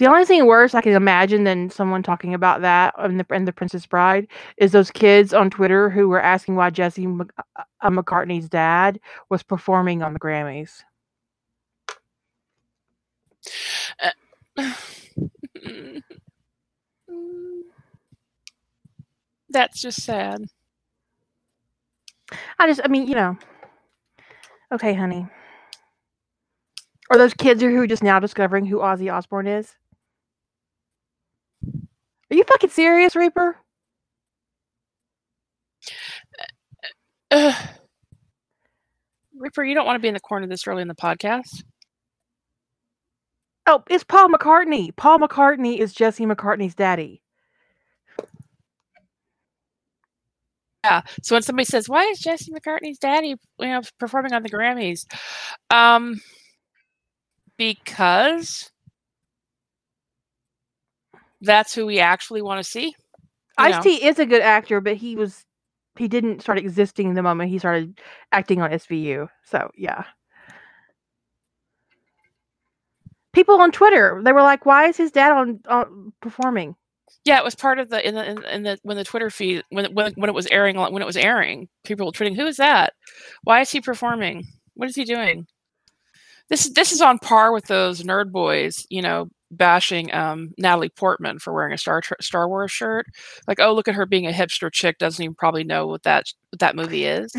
the 0.00 0.06
only 0.06 0.24
thing 0.24 0.46
worse 0.46 0.74
I 0.74 0.80
can 0.80 0.94
imagine 0.94 1.44
than 1.44 1.68
someone 1.68 2.02
talking 2.02 2.32
about 2.32 2.62
that 2.62 2.94
in 3.04 3.18
the, 3.18 3.26
in 3.30 3.44
the 3.44 3.52
Princess 3.52 3.84
Bride 3.84 4.26
is 4.56 4.72
those 4.72 4.90
kids 4.90 5.34
on 5.34 5.50
Twitter 5.50 5.90
who 5.90 6.08
were 6.08 6.22
asking 6.22 6.56
why 6.56 6.70
Jesse 6.70 7.06
Mc, 7.06 7.28
uh, 7.36 7.62
uh, 7.82 7.90
McCartney's 7.90 8.48
dad 8.48 8.98
was 9.28 9.42
performing 9.42 10.02
on 10.02 10.14
the 10.14 10.18
Grammys. 10.18 10.84
That's 19.50 19.82
just 19.82 20.02
sad. 20.02 20.46
I 22.58 22.66
just, 22.68 22.80
I 22.82 22.88
mean, 22.88 23.06
you 23.06 23.16
know, 23.16 23.36
okay, 24.72 24.94
honey. 24.94 25.26
Or 27.10 27.18
those 27.18 27.34
kids 27.34 27.60
who 27.60 27.82
are 27.82 27.86
just 27.86 28.02
now 28.02 28.18
discovering 28.18 28.64
who 28.64 28.78
Ozzy 28.78 29.12
Osbourne 29.12 29.46
is. 29.46 29.76
Are 32.30 32.36
you 32.36 32.44
fucking 32.44 32.70
serious, 32.70 33.16
Reaper? 33.16 33.56
Ugh. 37.30 37.68
Ripper, 39.36 39.64
you 39.64 39.74
don't 39.74 39.86
want 39.86 39.96
to 39.96 40.00
be 40.00 40.08
in 40.08 40.14
the 40.14 40.20
corner 40.20 40.46
this 40.46 40.66
early 40.66 40.82
in 40.82 40.88
the 40.88 40.94
podcast. 40.94 41.62
Oh, 43.66 43.82
it's 43.88 44.04
Paul 44.04 44.28
McCartney. 44.28 44.94
Paul 44.96 45.18
McCartney 45.18 45.78
is 45.78 45.92
Jesse 45.92 46.26
McCartney's 46.26 46.74
daddy. 46.74 47.22
Yeah. 50.84 51.02
So 51.22 51.34
when 51.34 51.42
somebody 51.42 51.66
says, 51.66 51.88
"Why 51.88 52.04
is 52.06 52.18
Jesse 52.18 52.52
McCartney's 52.52 52.98
daddy, 52.98 53.28
you 53.28 53.66
know, 53.66 53.82
performing 53.98 54.32
on 54.32 54.42
the 54.42 54.50
Grammys?" 54.50 55.04
Um, 55.70 56.20
because 57.58 58.69
that's 61.40 61.74
who 61.74 61.86
we 61.86 62.00
actually 62.00 62.42
want 62.42 62.62
to 62.62 62.70
see. 62.70 62.94
Ice-T 63.58 64.04
is 64.04 64.18
a 64.18 64.26
good 64.26 64.42
actor, 64.42 64.80
but 64.80 64.96
he 64.96 65.16
was 65.16 65.44
he 65.96 66.08
didn't 66.08 66.40
start 66.40 66.58
existing 66.58 67.14
the 67.14 67.22
moment 67.22 67.50
he 67.50 67.58
started 67.58 67.98
acting 68.32 68.62
on 68.62 68.70
SVU. 68.70 69.28
So 69.44 69.70
yeah. 69.76 70.04
People 73.32 73.60
on 73.60 73.70
Twitter, 73.70 74.20
they 74.24 74.32
were 74.32 74.42
like, 74.42 74.66
"Why 74.66 74.86
is 74.88 74.96
his 74.96 75.12
dad 75.12 75.32
on, 75.32 75.60
on 75.68 76.12
performing?" 76.20 76.74
Yeah, 77.24 77.38
it 77.38 77.44
was 77.44 77.54
part 77.54 77.78
of 77.78 77.88
the 77.90 78.06
in 78.06 78.14
the 78.14 78.28
in, 78.30 78.44
in 78.44 78.62
the 78.64 78.78
when 78.82 78.96
the 78.96 79.04
Twitter 79.04 79.30
feed 79.30 79.62
when 79.70 79.84
it- 79.86 79.94
when 79.94 80.12
when 80.14 80.30
it 80.30 80.34
was 80.34 80.46
airing 80.48 80.76
when 80.76 81.02
it 81.02 81.06
was 81.06 81.16
airing, 81.16 81.68
people 81.84 82.06
were 82.06 82.12
tweeting, 82.12 82.34
"Who 82.36 82.46
is 82.46 82.56
that? 82.56 82.94
Why 83.44 83.60
is 83.60 83.70
he 83.70 83.80
performing? 83.80 84.44
What 84.74 84.88
is 84.88 84.96
he 84.96 85.04
doing?" 85.04 85.46
This 86.48 86.70
this 86.70 86.92
is 86.92 87.00
on 87.00 87.18
par 87.18 87.52
with 87.52 87.66
those 87.66 88.02
nerd 88.02 88.32
boys, 88.32 88.84
you 88.90 89.02
know, 89.02 89.28
bashing 89.50 90.12
um, 90.14 90.52
Natalie 90.58 90.88
Portman 90.90 91.38
for 91.38 91.52
wearing 91.52 91.72
a 91.72 91.78
Star 91.78 92.02
Star 92.20 92.48
Wars 92.48 92.70
shirt. 92.72 93.06
Like, 93.48 93.60
oh, 93.60 93.74
look 93.74 93.88
at 93.88 93.94
her 93.94 94.06
being 94.06 94.26
a 94.26 94.32
hipster 94.32 94.72
chick, 94.72 94.98
doesn't 94.98 95.22
even 95.22 95.34
probably 95.34 95.64
know 95.64 95.86
what 95.86 96.02
that 96.04 96.26
what 96.50 96.60
that 96.60 96.76
movie 96.76 97.04
is. 97.04 97.32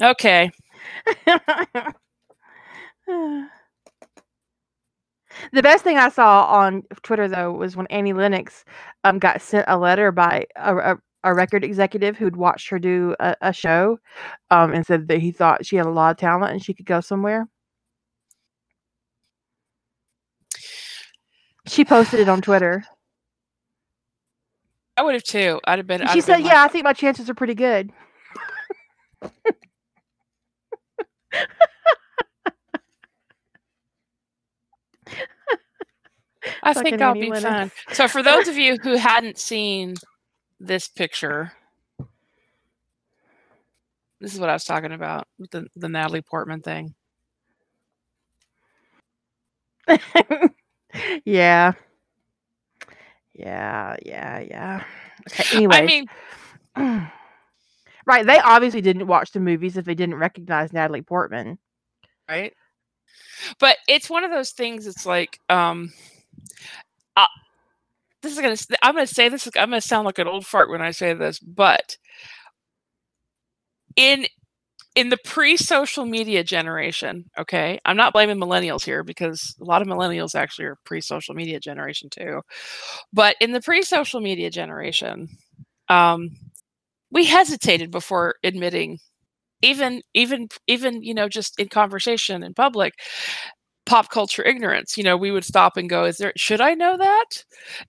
Okay, 0.00 0.50
the 5.52 5.62
best 5.62 5.84
thing 5.84 5.96
I 5.98 6.08
saw 6.08 6.44
on 6.46 6.82
Twitter 7.02 7.28
though 7.28 7.52
was 7.52 7.76
when 7.76 7.86
Annie 7.88 8.12
Lennox 8.12 8.64
um 9.04 9.18
got 9.18 9.40
sent 9.42 9.64
a 9.68 9.78
letter 9.78 10.12
by 10.12 10.46
a, 10.56 10.76
a, 10.94 10.96
a 11.24 11.34
record 11.34 11.64
executive 11.64 12.16
who'd 12.16 12.36
watched 12.36 12.68
her 12.70 12.78
do 12.78 13.14
a, 13.20 13.36
a 13.42 13.52
show, 13.52 13.98
um, 14.50 14.72
and 14.72 14.86
said 14.86 15.08
that 15.08 15.20
he 15.20 15.32
thought 15.32 15.66
she 15.66 15.76
had 15.76 15.86
a 15.86 15.90
lot 15.90 16.10
of 16.12 16.16
talent 16.18 16.52
and 16.52 16.64
she 16.64 16.74
could 16.74 16.86
go 16.86 17.00
somewhere. 17.00 17.46
She 21.66 21.84
posted 21.84 22.20
it 22.20 22.28
on 22.28 22.42
Twitter. 22.42 22.84
I 24.96 25.02
would 25.02 25.14
have 25.14 25.24
too. 25.24 25.60
I'd 25.64 25.78
have 25.78 25.86
been. 25.86 26.02
I'd 26.02 26.10
she 26.10 26.18
have 26.18 26.26
been 26.26 26.34
said, 26.36 26.42
like, 26.42 26.52
"Yeah, 26.52 26.62
I 26.62 26.68
think 26.68 26.84
my 26.84 26.92
chances 26.92 27.30
are 27.30 27.34
pretty 27.34 27.54
good." 27.54 27.92
I 36.64 36.74
Fucking 36.74 36.90
think 36.90 37.02
I'll 37.02 37.14
be 37.14 37.30
fine. 37.30 37.70
So, 37.92 38.08
for 38.08 38.22
those 38.22 38.48
of 38.48 38.56
you 38.56 38.76
who 38.82 38.96
hadn't 38.96 39.38
seen 39.38 39.94
this 40.58 40.88
picture, 40.88 41.52
this 44.20 44.34
is 44.34 44.40
what 44.40 44.50
I 44.50 44.52
was 44.54 44.64
talking 44.64 44.92
about 44.92 45.26
with 45.38 45.50
the, 45.50 45.66
the 45.76 45.88
Natalie 45.88 46.22
Portman 46.22 46.60
thing. 46.60 46.94
yeah. 51.24 51.72
Yeah, 53.34 53.96
yeah, 54.04 54.40
yeah. 54.40 54.84
Okay, 55.30 55.44
anyways. 55.56 55.80
I 55.80 55.86
mean, 55.86 56.06
right, 58.06 58.26
they 58.26 58.38
obviously 58.38 58.80
didn't 58.80 59.06
watch 59.06 59.32
the 59.32 59.40
movies 59.40 59.76
if 59.76 59.84
they 59.84 59.94
didn't 59.94 60.16
recognize 60.16 60.72
Natalie 60.72 61.02
Portman. 61.02 61.58
right? 62.28 62.52
But 63.58 63.78
it's 63.88 64.10
one 64.10 64.24
of 64.24 64.30
those 64.30 64.50
things. 64.50 64.86
It's 64.86 65.06
like, 65.06 65.38
um, 65.48 65.92
uh, 67.16 67.26
this 68.22 68.32
is 68.32 68.38
gonna. 68.38 68.52
s- 68.52 68.66
I'm 68.82 68.94
gonna 68.94 69.06
say 69.06 69.28
this. 69.28 69.46
I'm 69.56 69.70
gonna 69.70 69.80
sound 69.80 70.04
like 70.06 70.18
an 70.18 70.28
old 70.28 70.46
fart 70.46 70.70
when 70.70 70.82
I 70.82 70.90
say 70.90 71.14
this, 71.14 71.38
but 71.38 71.96
in 73.96 74.26
in 74.94 75.08
the 75.08 75.18
pre-social 75.24 76.04
media 76.04 76.44
generation, 76.44 77.24
okay, 77.38 77.78
I'm 77.84 77.96
not 77.96 78.12
blaming 78.12 78.38
millennials 78.38 78.84
here 78.84 79.02
because 79.02 79.56
a 79.60 79.64
lot 79.64 79.82
of 79.82 79.88
millennials 79.88 80.34
actually 80.34 80.66
are 80.66 80.76
pre-social 80.84 81.34
media 81.34 81.60
generation 81.60 82.10
too. 82.10 82.42
But 83.12 83.36
in 83.40 83.52
the 83.52 83.60
pre-social 83.60 84.20
media 84.20 84.50
generation, 84.50 85.28
um, 85.88 86.30
we 87.10 87.26
hesitated 87.26 87.90
before 87.90 88.36
admitting 88.44 88.98
even 89.62 90.02
even 90.14 90.48
even 90.66 91.02
you 91.02 91.14
know 91.14 91.28
just 91.28 91.58
in 91.60 91.68
conversation 91.68 92.42
in 92.42 92.54
public 92.54 92.94
pop 93.92 94.08
culture 94.08 94.42
ignorance 94.42 94.96
you 94.96 95.04
know 95.04 95.18
we 95.18 95.30
would 95.30 95.44
stop 95.44 95.76
and 95.76 95.90
go 95.90 96.04
is 96.06 96.16
there 96.16 96.32
should 96.34 96.62
i 96.62 96.72
know 96.72 96.96
that? 96.96 97.44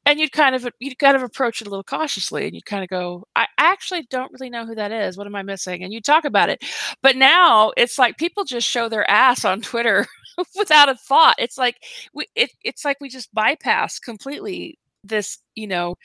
And 0.05 0.19
you'd 0.19 0.33
kind 0.33 0.53
of 0.53 0.67
you'd 0.79 0.99
kind 0.99 1.15
of 1.15 1.23
approach 1.23 1.61
it 1.61 1.67
a 1.67 1.69
little 1.69 1.83
cautiously 1.83 2.45
and 2.45 2.53
you'd 2.53 2.65
kind 2.65 2.83
of 2.83 2.89
go 2.89 3.25
i 3.37 3.47
actually 3.57 4.05
don't 4.09 4.31
really 4.33 4.49
know 4.49 4.65
who 4.65 4.75
that 4.75 4.91
is. 4.91 5.17
What 5.17 5.27
am 5.27 5.35
i 5.35 5.43
missing? 5.43 5.81
And 5.81 5.93
you 5.93 6.01
talk 6.01 6.25
about 6.25 6.49
it. 6.49 6.63
But 7.01 7.15
now 7.15 7.71
it's 7.77 7.97
like 7.97 8.17
people 8.17 8.43
just 8.43 8.67
show 8.67 8.89
their 8.89 9.09
ass 9.09 9.45
on 9.45 9.61
twitter 9.61 10.05
without 10.57 10.89
a 10.89 10.95
thought. 10.95 11.35
It's 11.39 11.57
like 11.57 11.77
we 12.13 12.27
it, 12.35 12.51
it's 12.63 12.83
like 12.83 12.97
we 12.99 13.09
just 13.09 13.33
bypass 13.33 13.99
completely 13.99 14.77
this 15.03 15.39
you 15.55 15.67
know 15.67 15.95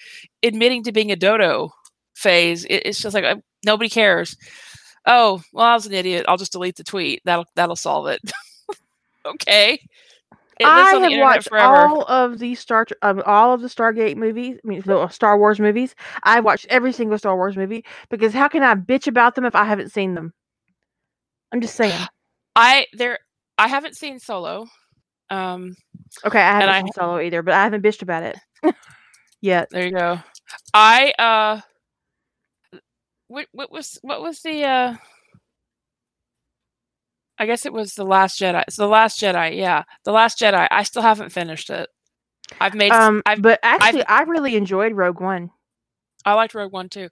admitting 0.43 0.85
to 0.85 0.93
being 0.93 1.13
a 1.13 1.17
dodo 1.17 1.71
phase. 2.15 2.65
It, 2.67 2.83
it's 2.87 3.01
just 3.01 3.15
like 3.15 3.25
uh, 3.25 3.37
nobody 3.65 3.91
cares. 3.91 4.37
Oh 5.07 5.43
well 5.53 5.67
i 5.67 5.75
was 5.75 5.87
an 5.87 5.95
idiot. 5.95 6.25
I'll 6.29 6.37
just 6.37 6.53
delete 6.53 6.77
the 6.77 6.85
tweet. 6.85 7.21
That'll 7.25 7.47
that'll 7.57 7.77
solve 7.77 8.07
it 8.09 8.21
okay 9.29 9.81
it 10.61 10.67
I 10.67 10.91
have 10.95 11.13
watched 11.21 11.49
forever 11.49 11.77
all 11.77 12.03
of 12.07 12.39
the 12.39 12.55
Star 12.57 12.85
um, 13.03 13.23
all 13.27 13.55
of 13.55 13.61
the 13.61 13.69
Stargate 13.69 14.17
movies. 14.17 14.59
I 14.65 14.67
mean, 14.69 14.83
the 14.85 15.09
Star 15.09 15.39
Wars 15.39 15.61
movies. 15.61 15.95
I've 16.25 16.45
watched 16.45 16.67
every 16.69 16.93
single 16.93 17.17
Star 17.17 17.37
Wars 17.37 17.57
movie 17.57 17.85
because 18.09 18.33
how 18.33 18.49
can 18.49 18.65
I 18.65 18.75
bitch 18.75 19.07
about 19.07 19.37
them 19.37 19.45
if 19.45 19.55
I 19.55 19.65
haven't 19.65 19.93
seen 19.93 20.15
them? 20.15 20.33
I'm 21.53 21.61
just 21.61 21.77
saying. 21.77 21.99
i 22.57 22.87
there 22.95 23.21
i 23.57 23.69
haven't 23.69 23.95
seen 23.97 24.19
solo 24.19 24.67
um 25.31 25.77
Okay, 26.25 26.41
I 26.41 26.55
haven't 26.61 26.69
I- 26.71 26.81
seen 26.81 26.93
Solo 26.93 27.21
either, 27.21 27.43
but 27.43 27.55
I 27.55 27.63
haven't 27.63 27.85
bitched 27.85 28.03
about 28.03 28.25
it 28.25 28.37
yet. 29.41 29.69
there 29.71 29.85
you 29.87 29.93
go 29.93 30.19
i 30.75 31.13
uh 31.21 31.61
what, 33.29 33.47
what 33.53 33.71
was 33.71 33.99
what 34.03 34.23
was 34.23 34.41
the 34.41 34.65
uh 34.65 34.95
i 37.39 37.47
guess 37.47 37.67
it 37.67 37.73
was 37.73 37.95
the 37.95 38.05
last 38.05 38.39
jedi 38.41 38.63
it's 38.67 38.77
the 38.77 38.87
last 38.87 39.21
jedi 39.21 39.57
yeah 39.57 39.83
the 40.05 40.13
last 40.13 40.39
jedi 40.39 40.67
i 40.71 40.83
still 40.83 41.03
haven't 41.03 41.31
finished 41.31 41.71
it 41.71 41.89
i've 42.61 42.75
made 42.75 42.93
Um, 42.93 43.23
i've 43.27 43.43
but 43.43 43.61
actually, 43.63 44.05
I 44.07 44.23
really 44.23 44.57
enjoyed 44.57 44.93
Rogue 44.93 45.21
One. 45.21 45.51
I 46.25 46.35
liked 46.35 46.55
Rogue 46.55 46.73
One 46.73 46.89
too, 46.89 47.09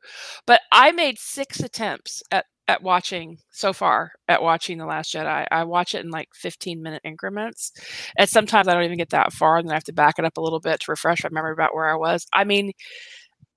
but 0.46 0.60
I 0.72 0.92
made 0.92 1.18
six 1.18 1.60
attempts 1.60 2.22
at 2.30 2.44
at 2.68 2.82
watching 2.82 3.38
so 3.52 3.72
far 3.72 4.10
at 4.26 4.42
watching 4.42 4.76
the 4.78 4.86
Last 4.86 5.14
Jedi. 5.14 5.46
I 5.50 5.62
watch 5.64 5.94
it 5.94 6.04
in 6.04 6.10
like 6.10 6.28
fifteen 6.34 6.82
minute 6.82 7.02
increments, 7.04 7.72
and 8.18 8.28
sometimes 8.28 8.66
I 8.66 8.74
don't 8.74 8.82
even 8.84 8.98
get 8.98 9.10
that 9.10 9.32
far, 9.32 9.58
and 9.58 9.68
then 9.68 9.72
I 9.72 9.76
have 9.76 9.84
to 9.84 9.92
back 9.92 10.18
it 10.18 10.24
up 10.24 10.36
a 10.36 10.40
little 10.40 10.60
bit 10.60 10.80
to 10.80 10.90
refresh 10.90 11.22
my 11.22 11.30
memory 11.30 11.52
about 11.52 11.74
where 11.74 11.86
I 11.88 11.94
was. 11.94 12.26
I 12.32 12.44
mean, 12.44 12.72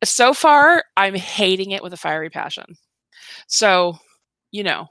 so 0.04 0.34
far 0.34 0.84
I'm 0.96 1.16
hating 1.16 1.72
it 1.72 1.84
with 1.84 1.94
a 1.94 1.98
fiery 1.98 2.30
passion. 2.30 2.76
So, 3.48 3.98
you 4.52 4.64
know, 4.64 4.88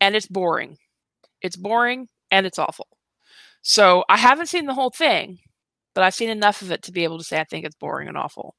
and 0.00 0.16
it's 0.16 0.26
boring. 0.26 0.76
It's 1.42 1.56
boring 1.56 2.08
and 2.30 2.46
it's 2.46 2.58
awful. 2.58 2.88
So 3.62 4.04
I 4.08 4.16
haven't 4.16 4.48
seen 4.48 4.66
the 4.66 4.74
whole 4.74 4.90
thing, 4.90 5.38
but 5.94 6.04
I've 6.04 6.14
seen 6.14 6.30
enough 6.30 6.62
of 6.62 6.70
it 6.70 6.82
to 6.84 6.92
be 6.92 7.04
able 7.04 7.18
to 7.18 7.24
say 7.24 7.40
I 7.40 7.44
think 7.44 7.64
it's 7.64 7.76
boring 7.76 8.08
and 8.08 8.16
awful 8.16 8.54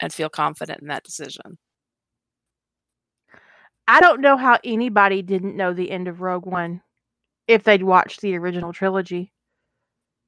and 0.00 0.12
feel 0.12 0.28
confident 0.28 0.80
in 0.80 0.88
that 0.88 1.04
decision. 1.04 1.58
I 3.88 4.00
don't 4.00 4.20
know 4.20 4.36
how 4.36 4.58
anybody 4.64 5.22
didn't 5.22 5.56
know 5.56 5.72
the 5.72 5.90
end 5.90 6.08
of 6.08 6.20
Rogue 6.20 6.46
One 6.46 6.82
if 7.46 7.62
they'd 7.62 7.82
watched 7.82 8.20
the 8.20 8.36
original 8.36 8.72
trilogy. 8.72 9.32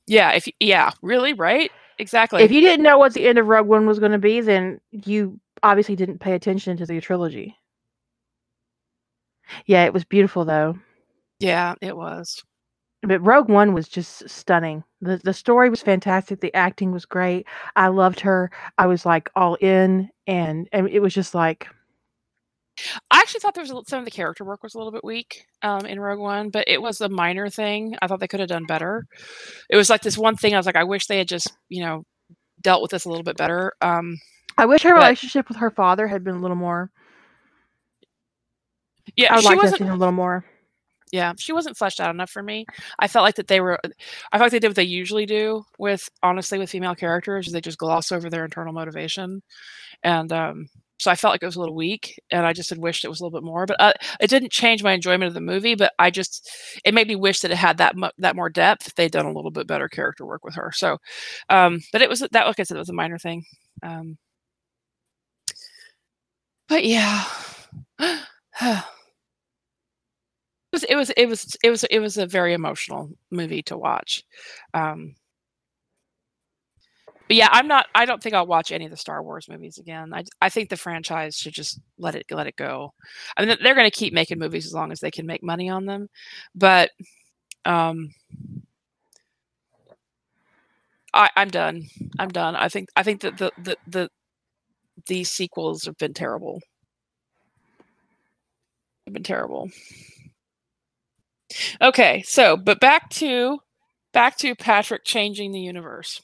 Yeah, 0.06 0.32
if 0.32 0.48
yeah, 0.60 0.92
really, 1.02 1.32
right? 1.32 1.70
Exactly. 1.98 2.42
if 2.42 2.52
you 2.52 2.60
didn't 2.60 2.84
know 2.84 2.98
what 2.98 3.14
the 3.14 3.26
end 3.26 3.38
of 3.38 3.46
Rogue 3.46 3.66
One 3.66 3.86
was 3.86 3.98
going 3.98 4.12
to 4.12 4.18
be, 4.18 4.40
then 4.40 4.80
you 4.92 5.40
obviously 5.62 5.96
didn't 5.96 6.20
pay 6.20 6.34
attention 6.34 6.76
to 6.76 6.86
the 6.86 7.00
trilogy. 7.00 7.56
Yeah, 9.66 9.84
it 9.84 9.92
was 9.92 10.04
beautiful 10.04 10.44
though. 10.44 10.78
yeah, 11.40 11.74
it 11.80 11.96
was. 11.96 12.42
But 13.02 13.24
Rogue 13.24 13.48
One 13.48 13.74
was 13.74 13.88
just 13.88 14.28
stunning. 14.28 14.82
The 15.00 15.18
the 15.22 15.32
story 15.32 15.70
was 15.70 15.80
fantastic. 15.82 16.40
The 16.40 16.52
acting 16.54 16.90
was 16.90 17.04
great. 17.04 17.46
I 17.76 17.88
loved 17.88 18.18
her. 18.20 18.50
I 18.76 18.86
was 18.86 19.06
like 19.06 19.30
all 19.36 19.54
in 19.56 20.10
and 20.26 20.68
and 20.72 20.88
it 20.88 20.98
was 21.00 21.14
just 21.14 21.34
like 21.34 21.68
I 23.10 23.18
actually 23.18 23.40
thought 23.40 23.54
there 23.54 23.64
was 23.64 23.72
some 23.88 23.98
of 24.00 24.04
the 24.04 24.10
character 24.10 24.44
work 24.44 24.62
was 24.62 24.74
a 24.74 24.78
little 24.78 24.92
bit 24.92 25.02
weak 25.04 25.44
um, 25.62 25.84
in 25.86 25.98
Rogue 25.98 26.20
One, 26.20 26.50
but 26.50 26.64
it 26.68 26.80
was 26.80 27.00
a 27.00 27.08
minor 27.08 27.48
thing. 27.50 27.96
I 28.00 28.06
thought 28.06 28.20
they 28.20 28.28
could 28.28 28.38
have 28.40 28.48
done 28.48 28.66
better. 28.66 29.06
It 29.68 29.76
was 29.76 29.90
like 29.90 30.02
this 30.02 30.16
one 30.18 30.36
thing. 30.36 30.54
I 30.54 30.58
was 30.58 30.66
like, 30.66 30.76
I 30.76 30.84
wish 30.84 31.06
they 31.06 31.18
had 31.18 31.28
just 31.28 31.52
you 31.68 31.82
know 31.84 32.04
dealt 32.60 32.82
with 32.82 32.90
this 32.92 33.04
a 33.04 33.08
little 33.08 33.24
bit 33.24 33.36
better. 33.36 33.72
Um, 33.80 34.16
I 34.56 34.66
wish 34.66 34.82
her 34.82 34.90
But- 34.94 35.02
relationship 35.02 35.48
with 35.48 35.58
her 35.58 35.70
father 35.70 36.06
had 36.08 36.24
been 36.24 36.34
a 36.36 36.40
little 36.40 36.56
more. 36.56 36.90
Yeah, 39.16 39.32
I 39.32 39.36
would 39.36 39.42
she 39.42 39.48
like 39.48 39.56
to 39.58 39.62
have 39.62 39.72
wasn't. 39.72 39.78
seen 39.78 39.88
a 39.88 39.96
little 39.96 40.12
more. 40.12 40.44
Yeah, 41.12 41.32
she 41.38 41.52
wasn't 41.52 41.76
fleshed 41.76 42.00
out 42.00 42.10
enough 42.10 42.30
for 42.30 42.42
me. 42.42 42.66
I 42.98 43.08
felt 43.08 43.24
like 43.24 43.36
that 43.36 43.48
they 43.48 43.60
were. 43.60 43.78
I 44.32 44.38
felt 44.38 44.46
like 44.46 44.52
they 44.52 44.58
did 44.58 44.68
what 44.68 44.76
they 44.76 44.82
usually 44.84 45.26
do 45.26 45.64
with 45.78 46.08
honestly 46.22 46.58
with 46.58 46.70
female 46.70 46.94
characters. 46.94 47.50
They 47.50 47.60
just 47.60 47.78
gloss 47.78 48.12
over 48.12 48.28
their 48.28 48.44
internal 48.44 48.72
motivation, 48.74 49.42
and 50.02 50.30
um, 50.32 50.68
so 50.98 51.10
I 51.10 51.14
felt 51.14 51.32
like 51.32 51.42
it 51.42 51.46
was 51.46 51.56
a 51.56 51.60
little 51.60 51.74
weak. 51.74 52.20
And 52.30 52.44
I 52.44 52.52
just 52.52 52.70
had 52.70 52.78
wished 52.78 53.04
it 53.04 53.08
was 53.08 53.20
a 53.20 53.24
little 53.24 53.40
bit 53.40 53.46
more. 53.46 53.66
But 53.66 53.80
uh, 53.80 53.92
it 54.20 54.28
didn't 54.28 54.52
change 54.52 54.82
my 54.82 54.92
enjoyment 54.92 55.28
of 55.28 55.34
the 55.34 55.40
movie. 55.40 55.74
But 55.74 55.92
I 55.98 56.10
just 56.10 56.50
it 56.84 56.94
made 56.94 57.08
me 57.08 57.16
wish 57.16 57.40
that 57.40 57.50
it 57.50 57.56
had 57.56 57.78
that 57.78 57.96
mu- 57.96 58.10
that 58.18 58.36
more 58.36 58.50
depth 58.50 58.88
if 58.88 58.94
they'd 58.94 59.12
done 59.12 59.26
a 59.26 59.32
little 59.32 59.50
bit 59.50 59.66
better 59.66 59.88
character 59.88 60.26
work 60.26 60.44
with 60.44 60.56
her. 60.56 60.72
So, 60.74 60.98
um, 61.48 61.80
but 61.92 62.02
it 62.02 62.08
was 62.08 62.20
that 62.20 62.32
like 62.46 62.60
I 62.60 62.64
said, 62.64 62.76
it 62.76 62.80
was 62.80 62.88
a 62.90 62.94
minor 62.94 63.18
thing. 63.18 63.44
Um, 63.82 64.18
but 66.68 66.84
yeah. 66.84 67.24
It 70.84 70.96
was 70.96 71.10
it 71.10 71.26
was 71.26 71.40
it 71.40 71.46
was 71.50 71.56
it 71.62 71.70
was 71.70 71.84
it 71.84 71.98
was 71.98 72.16
a 72.18 72.26
very 72.26 72.54
emotional 72.54 73.10
movie 73.30 73.62
to 73.62 73.76
watch 73.76 74.24
um 74.74 75.14
but 77.28 77.36
yeah 77.36 77.48
i'm 77.52 77.68
not 77.68 77.86
i 77.94 78.04
don't 78.04 78.22
think 78.22 78.34
i'll 78.34 78.46
watch 78.46 78.72
any 78.72 78.84
of 78.84 78.90
the 78.90 78.96
star 78.96 79.22
wars 79.22 79.48
movies 79.48 79.78
again. 79.78 80.12
I 80.12 80.24
i 80.40 80.48
think 80.48 80.68
the 80.68 80.76
franchise 80.76 81.36
should 81.36 81.54
just 81.54 81.80
let 81.98 82.14
it 82.14 82.26
let 82.30 82.46
it 82.46 82.56
go. 82.56 82.92
I 83.36 83.44
mean 83.44 83.56
they're 83.62 83.74
going 83.74 83.90
to 83.90 83.96
keep 83.96 84.12
making 84.12 84.38
movies 84.38 84.66
as 84.66 84.74
long 84.74 84.92
as 84.92 85.00
they 85.00 85.10
can 85.10 85.26
make 85.26 85.42
money 85.42 85.68
on 85.68 85.86
them 85.86 86.08
but 86.54 86.90
um 87.64 88.10
i 91.14 91.28
i'm 91.36 91.50
done. 91.50 91.84
I'm 92.18 92.30
done. 92.30 92.56
I 92.56 92.68
think 92.68 92.88
i 92.96 93.02
think 93.02 93.20
that 93.22 93.38
the 93.38 93.52
the 93.62 93.76
the 93.86 94.10
these 95.06 95.30
sequels 95.30 95.84
have 95.84 95.96
been 95.96 96.14
terrible. 96.14 96.60
Have 99.06 99.14
been 99.14 99.22
terrible 99.22 99.70
Okay, 101.80 102.22
so 102.22 102.56
but 102.56 102.80
back 102.80 103.08
to 103.10 103.58
back 104.12 104.36
to 104.38 104.54
Patrick 104.54 105.04
changing 105.04 105.52
the 105.52 105.60
universe. 105.60 106.20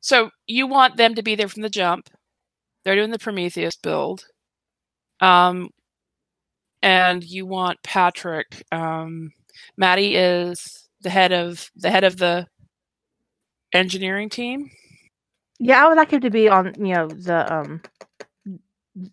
So 0.00 0.30
you 0.46 0.66
want 0.66 0.96
them 0.96 1.14
to 1.14 1.22
be 1.22 1.34
there 1.34 1.48
from 1.48 1.62
the 1.62 1.70
jump. 1.70 2.10
They're 2.84 2.96
doing 2.96 3.10
the 3.10 3.18
Prometheus 3.18 3.76
build. 3.76 4.24
Um 5.20 5.70
and 6.82 7.24
you 7.24 7.46
want 7.46 7.82
Patrick 7.82 8.62
um 8.72 9.30
Maddie 9.76 10.16
is 10.16 10.88
the 11.00 11.10
head 11.10 11.32
of 11.32 11.70
the 11.76 11.90
head 11.90 12.04
of 12.04 12.16
the 12.16 12.46
engineering 13.72 14.28
team. 14.28 14.70
Yeah, 15.58 15.84
I 15.84 15.88
would 15.88 15.96
like 15.96 16.10
him 16.10 16.20
to 16.20 16.30
be 16.30 16.48
on, 16.48 16.74
you 16.78 16.94
know, 16.94 17.08
the 17.08 17.52
um 17.52 17.82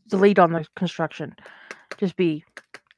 the 0.07 0.17
lead 0.17 0.39
on 0.39 0.51
the 0.51 0.65
construction. 0.75 1.35
Just 1.97 2.15
be 2.15 2.43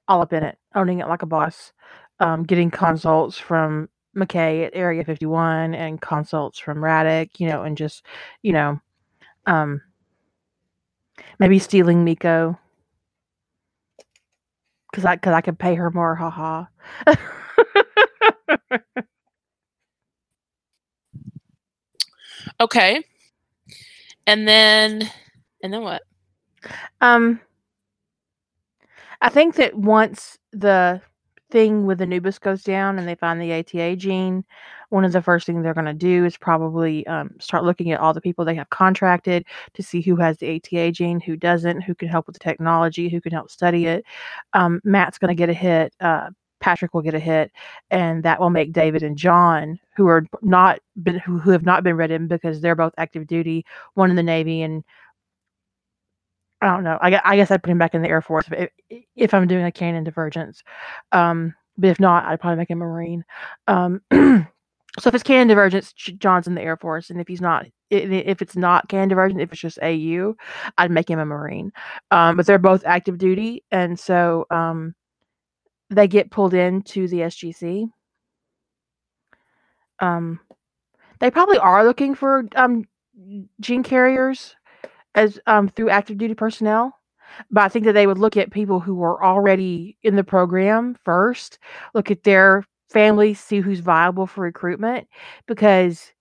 all 0.07 0.21
up 0.21 0.33
in 0.33 0.43
it, 0.43 0.57
owning 0.75 0.99
it 0.99 1.07
like 1.07 1.21
a 1.21 1.27
boss. 1.27 1.73
Um, 2.19 2.43
getting 2.43 2.71
consults 2.71 3.37
from 3.37 3.89
McKay 4.15 4.65
at 4.67 4.75
Area 4.75 5.03
51 5.03 5.73
and 5.73 5.99
consults 5.99 6.59
from 6.59 6.77
Radek, 6.77 7.39
you 7.39 7.47
know, 7.47 7.63
and 7.63 7.75
just, 7.77 8.05
you 8.41 8.53
know, 8.53 8.79
um 9.45 9.81
maybe 11.39 11.59
stealing 11.59 12.03
Miko. 12.03 12.57
Cause 14.93 15.05
I 15.05 15.17
cause 15.17 15.33
I 15.33 15.41
could 15.41 15.57
pay 15.57 15.75
her 15.75 15.89
more, 15.89 16.15
haha. 16.15 16.65
Okay. 22.59 23.03
And 24.25 24.47
then 24.47 25.09
and 25.61 25.73
then 25.73 25.81
what? 25.81 26.03
Um, 27.01 27.41
I 29.23 29.29
think 29.29 29.55
that 29.55 29.73
once 29.73 30.37
the 30.51 31.01
thing 31.49 31.85
with 31.85 32.01
Anubis 32.01 32.39
goes 32.39 32.61
down 32.61 32.99
and 32.99 33.07
they 33.07 33.15
find 33.15 33.41
the 33.41 33.53
ATA 33.53 33.95
gene, 33.95 34.43
one 34.89 35.05
of 35.05 35.13
the 35.13 35.21
first 35.21 35.47
things 35.47 35.63
they're 35.63 35.73
going 35.73 35.85
to 35.85 35.93
do 35.93 36.25
is 36.25 36.35
probably 36.35 37.07
um, 37.07 37.31
start 37.39 37.63
looking 37.63 37.91
at 37.91 38.01
all 38.01 38.13
the 38.13 38.19
people 38.19 38.43
they 38.43 38.53
have 38.53 38.69
contracted 38.69 39.45
to 39.75 39.81
see 39.81 40.01
who 40.01 40.17
has 40.17 40.37
the 40.37 40.57
ATA 40.57 40.91
gene, 40.91 41.21
who 41.21 41.37
doesn't, 41.37 41.81
who 41.81 41.95
can 41.95 42.09
help 42.09 42.27
with 42.27 42.33
the 42.33 42.39
technology, 42.43 43.07
who 43.07 43.21
can 43.21 43.31
help 43.31 43.49
study 43.49 43.85
it. 43.85 44.03
Um, 44.51 44.81
Matt's 44.83 45.17
going 45.17 45.29
to 45.29 45.35
get 45.35 45.49
a 45.49 45.53
hit. 45.53 45.93
Uh, 46.01 46.31
Patrick 46.59 46.93
will 46.93 47.01
get 47.01 47.13
a 47.13 47.19
hit, 47.19 47.51
and 47.91 48.23
that 48.23 48.41
will 48.41 48.49
make 48.49 48.73
David 48.73 49.03
and 49.03 49.17
John, 49.17 49.79
who 49.95 50.07
are 50.07 50.25
not 50.41 50.79
been 51.01 51.19
who, 51.19 51.37
who 51.37 51.51
have 51.51 51.63
not 51.63 51.83
been 51.83 51.97
read 51.97 52.11
in 52.11 52.27
because 52.27 52.61
they're 52.61 52.75
both 52.75 52.93
active 52.97 53.27
duty, 53.27 53.65
one 53.95 54.09
in 54.09 54.15
the 54.15 54.23
Navy 54.23 54.61
and 54.61 54.83
I 56.63 56.67
don't 56.67 56.85
know. 56.85 56.97
I, 57.01 57.19
I 57.25 57.35
guess 57.35 57.51
I'd 57.51 57.61
put 57.61 57.71
him 57.71 57.77
back 57.77 57.93
in 57.93 58.01
the 58.01 58.07
Air 58.07 58.21
Force 58.21 58.45
if, 58.49 58.69
if 59.17 59.33
I'm 59.33 59.47
doing 59.47 59.65
a 59.65 59.71
canon 59.71 60.05
divergence. 60.05 60.63
Um, 61.11 61.53
but 61.77 61.89
if 61.89 61.99
not, 61.99 62.23
I'd 62.23 62.39
probably 62.39 62.55
make 62.55 62.69
him 62.69 62.81
a 62.81 62.85
Marine. 62.85 63.25
Um, 63.67 64.01
so 64.13 65.07
if 65.07 65.13
it's 65.13 65.23
canon 65.23 65.49
divergence, 65.49 65.91
John's 65.91 66.47
in 66.47 66.55
the 66.55 66.61
Air 66.61 66.77
Force, 66.77 67.09
and 67.09 67.19
if 67.19 67.27
he's 67.27 67.41
not, 67.41 67.65
if 67.89 68.41
it's 68.41 68.55
not 68.55 68.87
canon 68.87 69.09
divergent, 69.09 69.41
if 69.41 69.51
it's 69.51 69.59
just 69.59 69.77
AU, 69.83 70.35
I'd 70.77 70.89
make 70.89 71.09
him 71.09 71.19
a 71.19 71.25
Marine. 71.25 71.73
Um, 72.11 72.37
but 72.37 72.45
they're 72.45 72.57
both 72.57 72.85
active 72.85 73.17
duty, 73.17 73.65
and 73.69 73.99
so 73.99 74.45
um, 74.49 74.95
they 75.89 76.07
get 76.07 76.31
pulled 76.31 76.53
into 76.53 77.09
the 77.09 77.17
SGC. 77.17 77.89
Um, 79.99 80.39
they 81.19 81.29
probably 81.29 81.57
are 81.57 81.83
looking 81.83 82.15
for 82.15 82.45
um, 82.55 82.85
gene 83.59 83.83
carriers 83.83 84.55
as 85.15 85.39
um, 85.47 85.67
through 85.69 85.89
active 85.89 86.17
duty 86.17 86.33
personnel. 86.35 86.97
But 87.49 87.63
I 87.63 87.69
think 87.69 87.85
that 87.85 87.93
they 87.93 88.07
would 88.07 88.19
look 88.19 88.37
at 88.37 88.51
people 88.51 88.79
who 88.79 88.95
were 88.95 89.23
already 89.23 89.97
in 90.03 90.15
the 90.15 90.23
program 90.23 90.95
first, 91.03 91.59
look 91.93 92.11
at 92.11 92.23
their 92.23 92.63
families, 92.91 93.39
see 93.39 93.59
who's 93.59 93.79
viable 93.79 94.27
for 94.27 94.41
recruitment, 94.41 95.07
because 95.47 96.11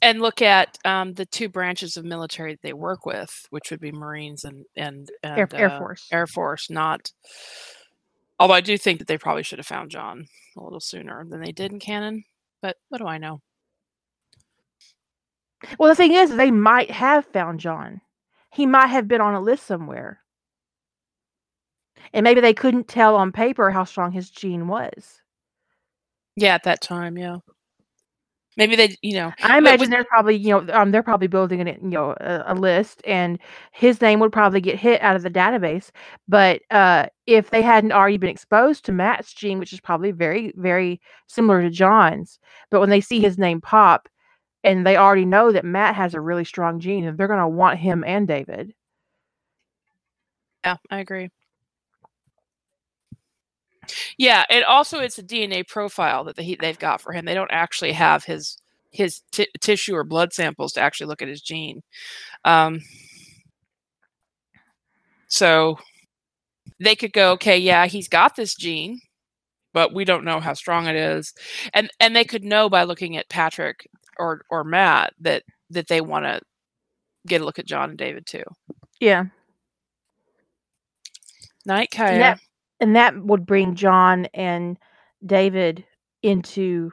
And 0.00 0.20
look 0.20 0.40
at 0.42 0.78
um, 0.84 1.14
the 1.14 1.26
two 1.26 1.48
branches 1.48 1.96
of 1.96 2.04
military 2.04 2.54
that 2.54 2.62
they 2.62 2.72
work 2.72 3.04
with, 3.04 3.46
which 3.50 3.70
would 3.70 3.80
be 3.80 3.90
Marines 3.92 4.44
and 4.44 4.64
and, 4.76 5.10
and 5.22 5.38
Air, 5.38 5.48
Air 5.52 5.70
uh, 5.70 5.78
Force. 5.78 6.06
Air 6.12 6.26
Force, 6.26 6.70
not. 6.70 7.12
Although 8.38 8.54
I 8.54 8.60
do 8.60 8.78
think 8.78 9.00
that 9.00 9.08
they 9.08 9.18
probably 9.18 9.42
should 9.42 9.58
have 9.58 9.66
found 9.66 9.90
John 9.90 10.26
a 10.56 10.62
little 10.62 10.80
sooner 10.80 11.24
than 11.28 11.40
they 11.40 11.52
did 11.52 11.72
in 11.72 11.80
canon. 11.80 12.24
But 12.62 12.76
what 12.88 12.98
do 12.98 13.06
I 13.06 13.18
know? 13.18 13.40
Well, 15.78 15.88
the 15.88 15.94
thing 15.96 16.12
is, 16.12 16.34
they 16.34 16.50
might 16.50 16.90
have 16.90 17.26
found 17.26 17.60
John. 17.60 18.00
He 18.50 18.66
might 18.66 18.86
have 18.88 19.08
been 19.08 19.20
on 19.20 19.34
a 19.34 19.40
list 19.40 19.66
somewhere. 19.66 20.20
And 22.12 22.24
maybe 22.24 22.40
they 22.40 22.54
couldn't 22.54 22.88
tell 22.88 23.16
on 23.16 23.32
paper 23.32 23.70
how 23.70 23.84
strong 23.84 24.12
his 24.12 24.30
gene 24.30 24.68
was. 24.68 25.20
Yeah, 26.36 26.54
at 26.54 26.62
that 26.64 26.80
time, 26.80 27.18
yeah. 27.18 27.38
Maybe 28.56 28.74
they, 28.74 28.96
you 29.02 29.14
know, 29.14 29.32
I 29.42 29.58
imagine 29.58 29.80
with- 29.82 29.90
they're 29.90 30.04
probably, 30.04 30.34
you 30.36 30.48
know, 30.48 30.72
um, 30.74 30.90
they're 30.90 31.02
probably 31.02 31.28
building 31.28 31.60
an, 31.60 31.68
you 31.68 31.90
know, 31.90 32.10
a, 32.20 32.44
a 32.48 32.54
list, 32.54 33.02
and 33.06 33.38
his 33.70 34.00
name 34.00 34.18
would 34.18 34.32
probably 34.32 34.60
get 34.60 34.76
hit 34.78 35.00
out 35.00 35.14
of 35.14 35.22
the 35.22 35.30
database. 35.30 35.90
But 36.26 36.62
uh, 36.70 37.06
if 37.26 37.50
they 37.50 37.62
hadn't 37.62 37.92
already 37.92 38.16
been 38.16 38.30
exposed 38.30 38.84
to 38.86 38.92
Matt's 38.92 39.32
gene, 39.32 39.60
which 39.60 39.72
is 39.72 39.80
probably 39.80 40.10
very, 40.10 40.52
very 40.56 41.00
similar 41.28 41.62
to 41.62 41.70
John's, 41.70 42.40
but 42.70 42.80
when 42.80 42.90
they 42.90 43.00
see 43.00 43.20
his 43.20 43.38
name 43.38 43.60
pop, 43.60 44.08
and 44.64 44.86
they 44.86 44.96
already 44.96 45.24
know 45.24 45.52
that 45.52 45.64
Matt 45.64 45.94
has 45.94 46.14
a 46.14 46.20
really 46.20 46.44
strong 46.44 46.80
gene, 46.80 47.04
and 47.06 47.16
they're 47.18 47.28
going 47.28 47.40
to 47.40 47.48
want 47.48 47.78
him 47.78 48.04
and 48.06 48.26
David. 48.28 48.74
yeah, 50.64 50.76
I 50.90 50.98
agree. 51.00 51.30
Yeah, 54.18 54.44
and 54.50 54.64
also 54.64 54.98
it's 55.00 55.18
a 55.18 55.22
DNA 55.22 55.66
profile 55.66 56.24
that 56.24 56.36
they, 56.36 56.56
they've 56.60 56.78
got 56.78 57.00
for 57.00 57.12
him. 57.12 57.24
They 57.24 57.34
don't 57.34 57.50
actually 57.52 57.92
have 57.92 58.24
his 58.24 58.58
his 58.90 59.22
t- 59.32 59.48
tissue 59.60 59.94
or 59.94 60.04
blood 60.04 60.32
samples 60.32 60.72
to 60.72 60.80
actually 60.80 61.06
look 61.08 61.22
at 61.22 61.28
his 61.28 61.42
gene. 61.42 61.82
Um, 62.44 62.80
so 65.28 65.78
they 66.80 66.96
could 66.96 67.12
go, 67.12 67.32
okay, 67.32 67.58
yeah, 67.58 67.86
he's 67.86 68.08
got 68.08 68.36
this 68.36 68.54
gene, 68.54 69.00
but 69.74 69.94
we 69.94 70.04
don't 70.04 70.24
know 70.24 70.40
how 70.40 70.54
strong 70.54 70.86
it 70.86 70.96
is, 70.96 71.32
and 71.74 71.90
and 72.00 72.14
they 72.16 72.24
could 72.24 72.44
know 72.44 72.68
by 72.68 72.84
looking 72.84 73.16
at 73.16 73.28
Patrick 73.28 73.88
or 74.18 74.42
or 74.50 74.64
Matt 74.64 75.14
that 75.20 75.42
that 75.70 75.88
they 75.88 76.00
want 76.00 76.24
to 76.24 76.40
get 77.26 77.40
a 77.40 77.44
look 77.44 77.58
at 77.58 77.66
John 77.66 77.90
and 77.90 77.98
David 77.98 78.26
too. 78.26 78.44
Yeah. 79.00 79.24
Night, 81.66 81.90
Kaya. 81.90 82.10
And 82.12 82.22
that, 82.22 82.40
and 82.80 82.96
that 82.96 83.22
would 83.22 83.44
bring 83.44 83.74
John 83.74 84.26
and 84.32 84.78
David 85.24 85.84
into. 86.22 86.90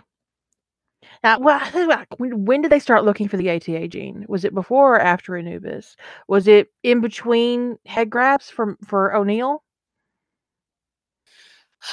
Now, 1.24 1.40
well, 1.40 1.60
I 1.62 1.70
think 1.70 1.86
about- 1.86 2.08
when, 2.20 2.46
when 2.46 2.62
did 2.62 2.72
they 2.72 2.80
start 2.80 3.06
looking 3.06 3.28
for 3.28 3.38
the 3.38 3.50
ATA 3.50 3.88
gene? 3.88 4.26
Was 4.28 4.44
it 4.44 4.54
before 4.54 4.96
or 4.96 5.00
after 5.00 5.38
Anubis? 5.38 5.96
Was 6.28 6.48
it 6.48 6.70
in 6.84 7.00
between 7.00 7.78
head 7.86 8.10
grabs 8.10 8.50
from 8.50 8.78
for 8.86 9.16
O'Neill? 9.16 9.64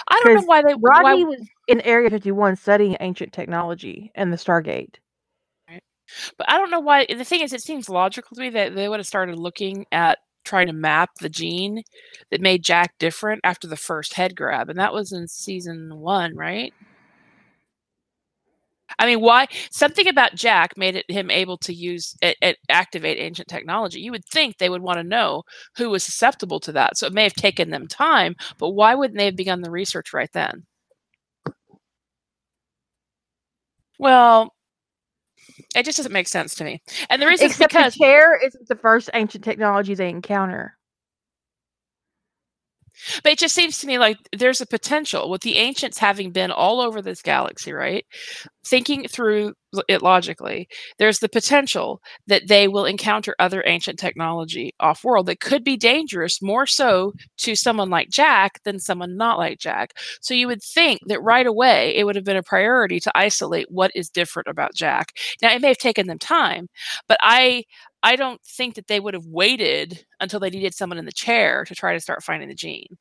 I 0.08 0.20
don't 0.24 0.34
know 0.34 0.42
why 0.42 0.62
they 0.62 0.74
why 0.74 1.00
Rodney 1.02 1.24
was 1.24 1.46
in 1.68 1.80
Area 1.82 2.08
51 2.10 2.56
studying 2.56 2.96
ancient 3.00 3.32
technology 3.32 4.10
and 4.14 4.32
the 4.32 4.36
Stargate. 4.38 4.96
But 6.38 6.50
I 6.50 6.58
don't 6.58 6.70
know 6.70 6.80
why. 6.80 7.06
The 7.06 7.24
thing 7.24 7.40
is, 7.42 7.52
it 7.52 7.62
seems 7.62 7.88
logical 7.88 8.34
to 8.34 8.40
me 8.40 8.50
that 8.50 8.74
they 8.74 8.88
would 8.88 9.00
have 9.00 9.06
started 9.06 9.38
looking 9.38 9.86
at 9.92 10.18
trying 10.44 10.66
to 10.66 10.72
map 10.72 11.10
the 11.20 11.28
gene 11.28 11.82
that 12.30 12.40
made 12.40 12.64
Jack 12.64 12.94
different 12.98 13.40
after 13.44 13.66
the 13.68 13.76
first 13.76 14.14
head 14.14 14.36
grab, 14.36 14.68
and 14.68 14.78
that 14.78 14.92
was 14.92 15.12
in 15.12 15.28
season 15.28 15.96
one, 15.98 16.36
right? 16.36 16.74
I 18.98 19.06
mean, 19.06 19.20
why? 19.20 19.46
Something 19.70 20.08
about 20.08 20.34
Jack 20.34 20.76
made 20.76 20.96
it 20.96 21.10
him 21.10 21.30
able 21.30 21.56
to 21.58 21.72
use 21.74 22.14
it, 22.20 22.36
it 22.42 22.58
activate 22.68 23.18
ancient 23.18 23.48
technology. 23.48 24.00
You 24.00 24.12
would 24.12 24.24
think 24.26 24.58
they 24.58 24.68
would 24.68 24.82
want 24.82 24.98
to 24.98 25.04
know 25.04 25.44
who 25.76 25.90
was 25.90 26.04
susceptible 26.04 26.60
to 26.60 26.72
that. 26.72 26.96
So 26.98 27.06
it 27.06 27.12
may 27.14 27.22
have 27.24 27.34
taken 27.34 27.70
them 27.70 27.86
time, 27.88 28.36
but 28.58 28.70
why 28.70 28.94
wouldn't 28.94 29.18
they 29.18 29.26
have 29.26 29.36
begun 29.36 29.62
the 29.62 29.70
research 29.70 30.12
right 30.12 30.30
then? 30.32 30.66
Well, 33.98 34.54
it 35.74 35.84
just 35.84 35.96
doesn't 35.96 36.12
make 36.12 36.28
sense 36.28 36.54
to 36.56 36.64
me. 36.64 36.82
And 37.10 37.20
the 37.20 37.26
reason 37.26 37.46
is 37.46 37.52
Except 37.52 37.72
because 37.72 37.94
the 37.94 37.98
chair 37.98 38.38
isn't 38.44 38.68
the 38.68 38.76
first 38.76 39.10
ancient 39.14 39.44
technology 39.44 39.94
they 39.94 40.08
encounter. 40.08 40.76
But 43.22 43.32
it 43.32 43.38
just 43.38 43.54
seems 43.54 43.78
to 43.80 43.86
me 43.86 43.98
like 43.98 44.16
there's 44.36 44.60
a 44.60 44.66
potential 44.66 45.30
with 45.30 45.42
the 45.42 45.56
ancients 45.56 45.98
having 45.98 46.30
been 46.30 46.50
all 46.50 46.80
over 46.80 47.02
this 47.02 47.22
galaxy, 47.22 47.72
right? 47.72 48.04
Thinking 48.66 49.08
through 49.08 49.54
it 49.88 50.02
logically, 50.02 50.68
there's 50.98 51.20
the 51.20 51.28
potential 51.28 52.02
that 52.26 52.48
they 52.48 52.68
will 52.68 52.84
encounter 52.84 53.34
other 53.38 53.62
ancient 53.66 53.98
technology 53.98 54.74
off 54.80 55.04
world 55.04 55.26
that 55.26 55.40
could 55.40 55.64
be 55.64 55.76
dangerous 55.76 56.42
more 56.42 56.66
so 56.66 57.12
to 57.38 57.54
someone 57.54 57.90
like 57.90 58.10
Jack 58.10 58.62
than 58.64 58.78
someone 58.78 59.16
not 59.16 59.38
like 59.38 59.58
Jack. 59.58 59.94
So 60.20 60.34
you 60.34 60.46
would 60.48 60.62
think 60.62 61.00
that 61.06 61.22
right 61.22 61.46
away 61.46 61.94
it 61.96 62.04
would 62.04 62.16
have 62.16 62.24
been 62.24 62.36
a 62.36 62.42
priority 62.42 63.00
to 63.00 63.12
isolate 63.14 63.66
what 63.70 63.90
is 63.94 64.10
different 64.10 64.48
about 64.48 64.74
Jack. 64.74 65.12
Now 65.40 65.52
it 65.54 65.60
may 65.62 65.68
have 65.68 65.78
taken 65.78 66.06
them 66.06 66.18
time, 66.18 66.68
but 67.08 67.18
I 67.20 67.64
I 68.02 68.16
don't 68.16 68.40
think 68.44 68.74
that 68.74 68.88
they 68.88 68.98
would 69.00 69.14
have 69.14 69.26
waited 69.26 70.04
until 70.20 70.40
they 70.40 70.50
needed 70.50 70.74
someone 70.74 70.98
in 70.98 71.04
the 71.04 71.12
chair 71.12 71.64
to 71.64 71.74
try 71.74 71.92
to 71.94 72.00
start 72.00 72.22
finding 72.24 72.48
the 72.48 72.54
gene. 72.54 72.96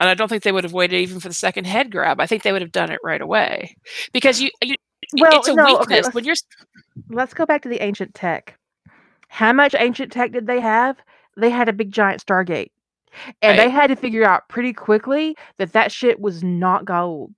And 0.00 0.08
I 0.08 0.14
don't 0.14 0.28
think 0.28 0.42
they 0.44 0.52
would 0.52 0.64
have 0.64 0.72
waited 0.72 0.96
even 1.00 1.18
for 1.20 1.28
the 1.28 1.34
second 1.34 1.66
head 1.66 1.90
grab. 1.90 2.20
I 2.20 2.26
think 2.26 2.42
they 2.42 2.52
would 2.52 2.62
have 2.62 2.72
done 2.72 2.90
it 2.90 3.00
right 3.02 3.20
away 3.20 3.74
because 4.12 4.40
you, 4.40 4.50
you 4.62 4.76
Well, 5.14 5.38
it's 5.38 5.48
a 5.48 5.54
no, 5.54 5.64
okay, 5.64 5.72
weakness 5.78 6.04
let's- 6.04 6.14
when 6.14 6.24
you're. 6.24 6.34
Let's 7.10 7.32
go 7.34 7.46
back 7.46 7.62
to 7.62 7.68
the 7.68 7.80
ancient 7.82 8.14
tech. 8.14 8.58
How 9.28 9.52
much 9.52 9.74
ancient 9.78 10.12
tech 10.12 10.32
did 10.32 10.46
they 10.46 10.60
have? 10.60 10.98
They 11.36 11.50
had 11.50 11.68
a 11.68 11.72
big 11.72 11.92
giant 11.92 12.24
Stargate. 12.24 12.70
And 13.40 13.58
they 13.58 13.70
had 13.70 13.86
to 13.88 13.96
figure 13.96 14.24
out 14.24 14.48
pretty 14.48 14.72
quickly 14.72 15.36
that 15.58 15.72
that 15.72 15.90
shit 15.92 16.20
was 16.20 16.42
not 16.42 16.84
Goa'uld. 16.84 17.32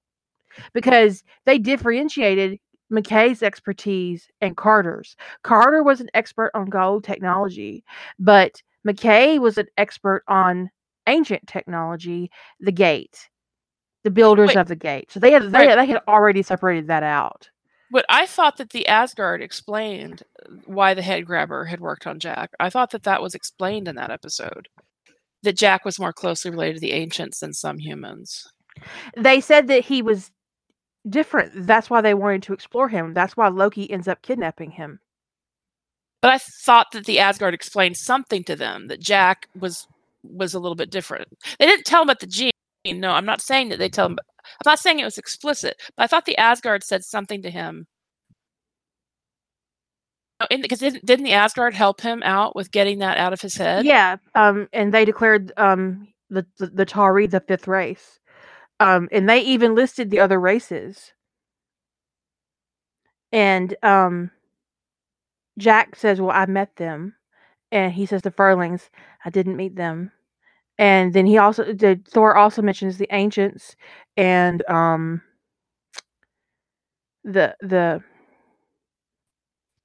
Because 0.73 1.23
they 1.45 1.59
differentiated 1.59 2.59
McKay's 2.93 3.43
expertise 3.43 4.29
and 4.41 4.57
Carter's. 4.57 5.15
Carter 5.43 5.83
was 5.83 6.01
an 6.01 6.09
expert 6.15 6.51
on 6.55 6.69
Goa'uld 6.71 7.05
technology, 7.05 7.85
but 8.19 8.63
McKay 8.87 9.39
was 9.39 9.59
an 9.59 9.67
expert 9.77 10.25
on 10.27 10.71
ancient 11.07 11.47
technology, 11.47 12.31
the 12.61 12.73
gate, 12.73 13.29
the 14.05 14.11
builders 14.11 14.49
Wait. 14.49 14.57
of 14.57 14.69
the 14.69 14.77
gate. 14.77 15.13
So 15.13 15.21
they 15.21 15.31
had 15.33 15.43
they, 15.45 15.67
Right. 15.67 15.77
they 15.77 15.87
had 15.87 16.03
already 16.09 16.43
separated 16.43 16.89
that 16.89 17.03
out. 17.03 17.50
But 17.91 18.05
I 18.09 18.27
thought 18.27 18.57
that 18.59 18.71
the 18.71 18.87
Asgard 18.87 19.43
explained 19.43 20.23
uh, 20.45 20.55
why 20.67 20.95
the 20.95 21.03
head 21.03 21.27
grabber 21.27 21.65
had 21.65 21.81
worked 21.81 22.07
on 22.07 22.21
Jack. 22.21 22.51
I 22.61 22.71
thought 22.71 22.91
that 22.93 23.03
that 23.03 23.23
was 23.23 23.35
explained 23.35 23.89
in 23.89 23.97
that 23.97 24.11
episode. 24.11 24.69
That 25.43 25.57
Jack 25.57 25.85
was 25.85 25.99
more 25.99 26.13
closely 26.13 26.51
related 26.51 26.75
to 26.75 26.81
the 26.81 26.93
ancients 26.93 27.41
than 27.41 27.53
some 27.53 27.79
humans. 27.79 28.47
They 29.17 29.41
said 29.41 29.69
that 29.69 29.85
he 29.85 30.03
was 30.03 30.31
different. 31.09 31.67
That's 31.67 31.89
why 31.91 32.01
they 32.01 32.15
wanted 32.15 32.43
to 32.45 32.53
explore 32.53 32.89
him. 32.89 33.15
That's 33.15 33.37
why 33.37 33.49
Loki 33.49 33.91
ends 33.91 34.07
up 34.07 34.23
kidnapping 34.23 34.71
him. 34.73 35.01
But 36.21 36.33
I 36.33 36.39
thought 36.39 36.89
that 36.93 37.07
the 37.07 37.19
Asgard 37.19 37.55
explained 37.55 37.97
something 37.97 38.45
to 38.45 38.55
them 38.55 38.89
that 38.89 39.01
Jack 39.01 39.49
was 39.59 39.87
was 40.23 40.53
a 40.53 40.61
little 40.61 40.77
bit 40.77 40.91
different. 40.91 41.29
They 41.59 41.67
didn't 41.67 41.87
tell 41.87 42.03
him 42.03 42.07
about 42.07 42.21
the 42.21 42.27
gene. 42.27 42.51
No, 42.87 43.11
I'm 43.11 43.27
not 43.27 43.41
saying 43.43 43.69
that 43.71 43.79
they 43.79 43.89
tell 43.89 44.07
him. 44.07 44.19
I'm 44.43 44.71
not 44.71 44.79
saying 44.79 44.99
it 44.99 45.05
was 45.05 45.19
explicit, 45.19 45.77
but 45.97 46.05
I 46.05 46.07
thought 46.07 46.25
the 46.25 46.39
Asgard 46.39 46.83
said 46.83 47.05
something 47.05 47.43
to 47.43 47.51
him. 47.51 47.87
Because 50.49 50.79
didn't, 50.79 51.05
didn't 51.05 51.27
the 51.27 51.35
Asgard 51.35 51.75
help 51.75 52.01
him 52.01 52.23
out 52.23 52.57
with 52.57 52.71
getting 52.71 53.01
that 53.01 53.19
out 53.19 53.35
of 53.35 53.43
his 53.43 53.55
head? 53.57 53.85
Yeah, 53.85 54.17
um, 54.35 54.69
and 54.73 54.95
they 54.95 55.05
declared 55.05 55.53
um, 55.59 56.09
the, 56.31 56.47
the 56.59 56.69
the 56.69 56.87
Tau'ri 56.87 57.31
the 57.31 57.41
fifth 57.41 57.69
race, 57.69 58.19
um, 58.79 59.09
and 59.13 59.29
they 59.29 59.41
even 59.41 59.75
listed 59.75 60.11
the 60.11 60.21
other 60.21 60.41
races. 60.41 61.13
And 63.33 63.77
um, 63.83 64.31
Jack 65.59 65.95
says, 65.97 66.21
"Well, 66.23 66.35
I 66.35 66.47
met 66.47 66.77
them," 66.77 67.17
and 67.71 67.93
he 67.93 68.07
says 68.07 68.23
the 68.23 68.31
Furlings, 68.31 68.89
"I 69.23 69.29
didn't 69.29 69.57
meet 69.57 69.77
them." 69.77 70.13
And 70.81 71.13
then 71.13 71.27
he 71.27 71.37
also 71.37 71.75
the 71.75 72.01
Thor 72.09 72.37
also 72.37 72.63
mentions 72.63 72.97
the 72.97 73.07
ancients 73.13 73.77
and 74.17 74.69
um 74.69 75.21
the 77.23 77.55
the 77.61 78.03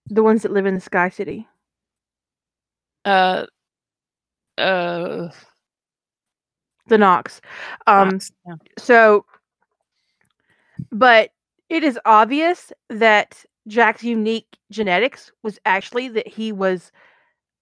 the 0.08 0.24
ones 0.24 0.44
that 0.44 0.54
live 0.54 0.66
in 0.66 0.74
the 0.74 0.80
Sky 0.80 1.10
City. 1.10 1.48
Uh, 3.04 3.46
uh, 4.58 5.28
the 6.88 6.98
Nox. 6.98 7.42
Um, 7.88 8.12
Nox, 8.12 8.32
yeah. 8.48 8.56
So, 8.78 9.26
but 10.92 11.32
it 11.68 11.84
is 11.84 12.00
obvious 12.06 12.72
that 12.90 13.44
Jack's 13.68 14.04
unique 14.04 14.58
genetics 14.72 15.30
was 15.44 15.60
actually 15.66 16.08
that 16.10 16.28
he 16.28 16.54
was 16.54 16.94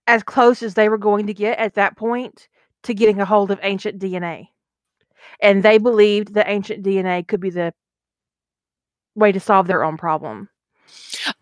as 0.06 0.22
close 0.22 0.62
as 0.62 0.76
they 0.76 0.88
were 0.88 1.00
going 1.00 1.26
to 1.26 1.34
get 1.34 1.58
at 1.58 1.74
that 1.74 1.98
point 1.98 2.48
to 2.84 2.94
getting 2.94 3.20
a 3.22 3.26
hold 3.26 3.52
of 3.52 3.60
ancient 3.64 4.00
DNA. 4.00 4.48
And 5.42 5.64
they 5.64 5.78
believed 5.78 6.34
that 6.36 6.50
ancient 6.50 6.84
DNA 6.86 7.28
could 7.28 7.42
be 7.42 7.50
the 7.52 7.74
way 9.16 9.32
to 9.32 9.40
solve 9.40 9.68
their 9.68 9.84
own 9.84 9.98
problem. 9.98 10.50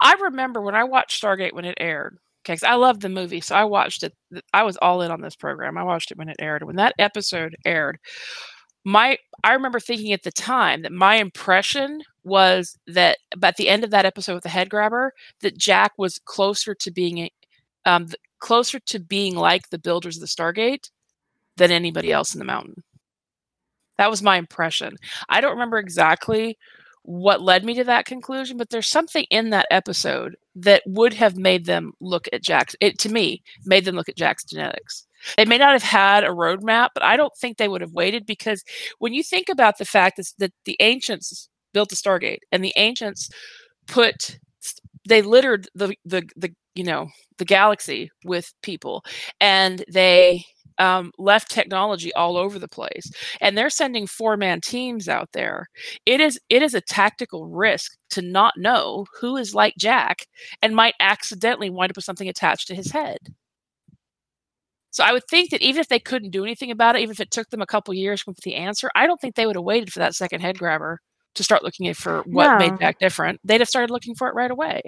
I 0.01 0.13
remember 0.21 0.61
when 0.61 0.75
I 0.75 0.83
watched 0.83 1.21
Stargate 1.21 1.53
when 1.53 1.65
it 1.65 1.77
aired. 1.79 2.17
Okay, 2.45 2.55
'cause 2.55 2.63
I 2.63 2.73
loved 2.75 3.01
the 3.01 3.09
movie, 3.09 3.41
so 3.41 3.55
I 3.55 3.65
watched 3.65 4.03
it. 4.03 4.13
I 4.53 4.63
was 4.63 4.77
all 4.77 5.01
in 5.01 5.11
on 5.11 5.21
this 5.21 5.35
program. 5.35 5.77
I 5.77 5.83
watched 5.83 6.11
it 6.11 6.17
when 6.17 6.29
it 6.29 6.37
aired. 6.39 6.63
When 6.63 6.77
that 6.77 6.95
episode 6.99 7.55
aired, 7.65 7.99
my 8.85 9.17
I 9.43 9.53
remember 9.53 9.79
thinking 9.79 10.13
at 10.13 10.23
the 10.23 10.31
time 10.31 10.83
that 10.83 10.91
my 10.93 11.15
impression 11.17 12.01
was 12.23 12.77
that, 12.87 13.19
at 13.43 13.57
the 13.57 13.69
end 13.69 13.83
of 13.83 13.91
that 13.91 14.05
episode 14.05 14.35
with 14.35 14.43
the 14.43 14.49
head 14.49 14.69
grabber, 14.69 15.13
that 15.41 15.57
Jack 15.57 15.93
was 15.97 16.19
closer 16.19 16.75
to 16.75 16.91
being, 16.91 17.29
um, 17.85 18.07
closer 18.39 18.79
to 18.81 18.99
being 18.99 19.35
like 19.35 19.69
the 19.69 19.79
builders 19.79 20.17
of 20.17 20.21
the 20.21 20.27
Stargate 20.27 20.89
than 21.57 21.71
anybody 21.71 22.11
else 22.11 22.33
in 22.33 22.39
the 22.39 22.45
mountain. 22.45 22.83
That 23.97 24.09
was 24.09 24.23
my 24.23 24.37
impression. 24.37 24.97
I 25.29 25.41
don't 25.41 25.51
remember 25.51 25.77
exactly 25.77 26.57
what 27.03 27.41
led 27.41 27.63
me 27.63 27.73
to 27.75 27.83
that 27.83 28.05
conclusion, 28.05 28.57
but 28.57 28.69
there's 28.69 28.87
something 28.87 29.25
in 29.29 29.49
that 29.49 29.67
episode 29.71 30.35
that 30.55 30.83
would 30.85 31.13
have 31.13 31.35
made 31.37 31.65
them 31.65 31.93
look 31.99 32.27
at 32.31 32.43
Jack's. 32.43 32.75
It 32.79 32.99
to 32.99 33.09
me 33.09 33.41
made 33.65 33.85
them 33.85 33.95
look 33.95 34.09
at 34.09 34.17
Jack's 34.17 34.43
genetics. 34.43 35.05
They 35.37 35.45
may 35.45 35.57
not 35.57 35.73
have 35.73 35.83
had 35.83 36.23
a 36.23 36.29
roadmap, 36.29 36.89
but 36.93 37.03
I 37.03 37.15
don't 37.15 37.35
think 37.37 37.57
they 37.57 37.67
would 37.67 37.81
have 37.81 37.93
waited 37.93 38.25
because 38.25 38.63
when 38.99 39.13
you 39.13 39.23
think 39.23 39.49
about 39.49 39.77
the 39.77 39.85
fact 39.85 40.17
that, 40.17 40.31
that 40.39 40.53
the 40.65 40.77
ancients 40.79 41.49
built 41.73 41.89
the 41.89 41.95
Stargate 41.95 42.39
and 42.51 42.63
the 42.63 42.73
ancients 42.75 43.29
put 43.87 44.39
they 45.07 45.21
littered 45.21 45.67
the 45.73 45.95
the 46.05 46.23
the 46.35 46.53
you 46.75 46.83
know 46.83 47.09
the 47.37 47.45
galaxy 47.45 48.11
with 48.23 48.53
people 48.61 49.03
and 49.39 49.83
they 49.91 50.45
um, 50.81 51.11
left 51.17 51.49
technology 51.51 52.13
all 52.15 52.37
over 52.37 52.59
the 52.59 52.67
place 52.67 53.11
and 53.41 53.57
they're 53.57 53.69
sending 53.69 54.07
four 54.07 54.37
man 54.37 54.61
teams 54.61 55.07
out 55.07 55.29
there. 55.33 55.67
It 56.05 56.19
is 56.21 56.39
it 56.49 56.61
is 56.63 56.73
a 56.73 56.81
tactical 56.81 57.47
risk 57.47 57.93
to 58.11 58.21
not 58.21 58.53
know 58.57 59.05
who 59.19 59.37
is 59.37 59.55
like 59.55 59.75
jack 59.77 60.25
and 60.61 60.75
might 60.75 60.95
accidentally 60.99 61.69
wind 61.69 61.91
up 61.91 61.97
with 61.97 62.05
something 62.05 62.29
attached 62.29 62.67
to 62.67 62.75
his 62.75 62.91
head. 62.91 63.19
So 64.91 65.03
i 65.03 65.11
would 65.13 65.23
think 65.29 65.51
that 65.51 65.61
even 65.61 65.79
if 65.81 65.87
they 65.87 65.99
couldn't 65.99 66.31
do 66.31 66.43
anything 66.43 66.71
about 66.71 66.95
it 66.95 67.01
even 67.01 67.13
if 67.13 67.19
it 67.21 67.31
took 67.31 67.49
them 67.49 67.61
a 67.61 67.65
couple 67.67 67.93
years 67.93 68.25
with 68.27 68.37
the 68.43 68.55
answer 68.55 68.89
i 68.95 69.07
don't 69.07 69.19
think 69.21 69.35
they 69.35 69.45
would 69.45 69.55
have 69.55 69.63
waited 69.65 69.91
for 69.93 69.99
that 69.99 70.15
second 70.15 70.41
head 70.41 70.57
grabber 70.59 70.99
to 71.35 71.43
start 71.43 71.63
looking 71.63 71.87
at 71.87 71.95
for 71.97 72.23
what 72.29 72.51
made 72.53 72.73
No. 72.73 72.77
jack 72.79 72.97
different. 72.99 73.39
They'd 73.43 73.61
have 73.61 73.69
started 73.69 73.91
looking 73.91 74.15
for 74.15 74.27
it 74.27 74.35
right 74.35 74.51
away 74.51 74.81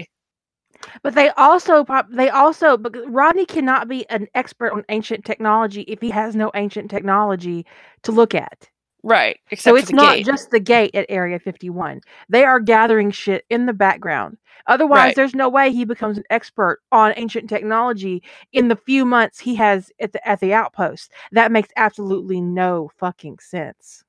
But 1.03 1.15
they 1.15 1.29
also 1.31 1.85
they 2.11 2.29
also 2.29 2.77
but 2.77 2.95
Rodney 3.11 3.45
cannot 3.45 3.87
be 3.87 4.09
an 4.09 4.27
expert 4.35 4.73
on 4.73 4.85
ancient 4.89 5.25
technology 5.25 5.81
if 5.83 6.01
he 6.01 6.09
has 6.11 6.35
no 6.35 6.51
ancient 6.55 6.89
technology 6.91 7.65
to 8.03 8.11
look 8.11 8.35
at. 8.35 8.69
right 9.03 9.39
except 9.51 9.75
So 9.75 9.75
it's 9.75 9.93
not 9.93 10.21
gate. 10.21 10.21
just 10.21 10.51
the 10.51 10.59
gate 10.59 10.95
at 10.95 11.05
Area 11.09 11.39
51. 11.39 12.01
They 12.29 12.43
are 12.45 12.59
gathering 12.59 13.11
shit 13.11 13.45
in 13.49 13.65
the 13.65 13.73
background. 13.73 14.37
Otherwise, 14.67 15.13
Right. 15.13 15.15
there's 15.15 15.35
no 15.35 15.49
way 15.49 15.71
he 15.71 15.85
becomes 15.85 16.17
an 16.17 16.23
expert 16.29 16.79
on 16.91 17.13
ancient 17.17 17.49
technology 17.49 18.23
in 18.53 18.67
the 18.69 18.75
few 18.77 19.05
months 19.05 19.39
he 19.39 19.55
has 19.55 19.91
at 20.01 20.13
the 20.13 20.27
at 20.27 20.39
the 20.41 20.53
outpost. 20.53 21.11
That 21.31 21.51
makes 21.51 21.69
absolutely 21.77 22.41
no 22.41 22.91
fucking 22.97 23.39
sense. 23.39 24.03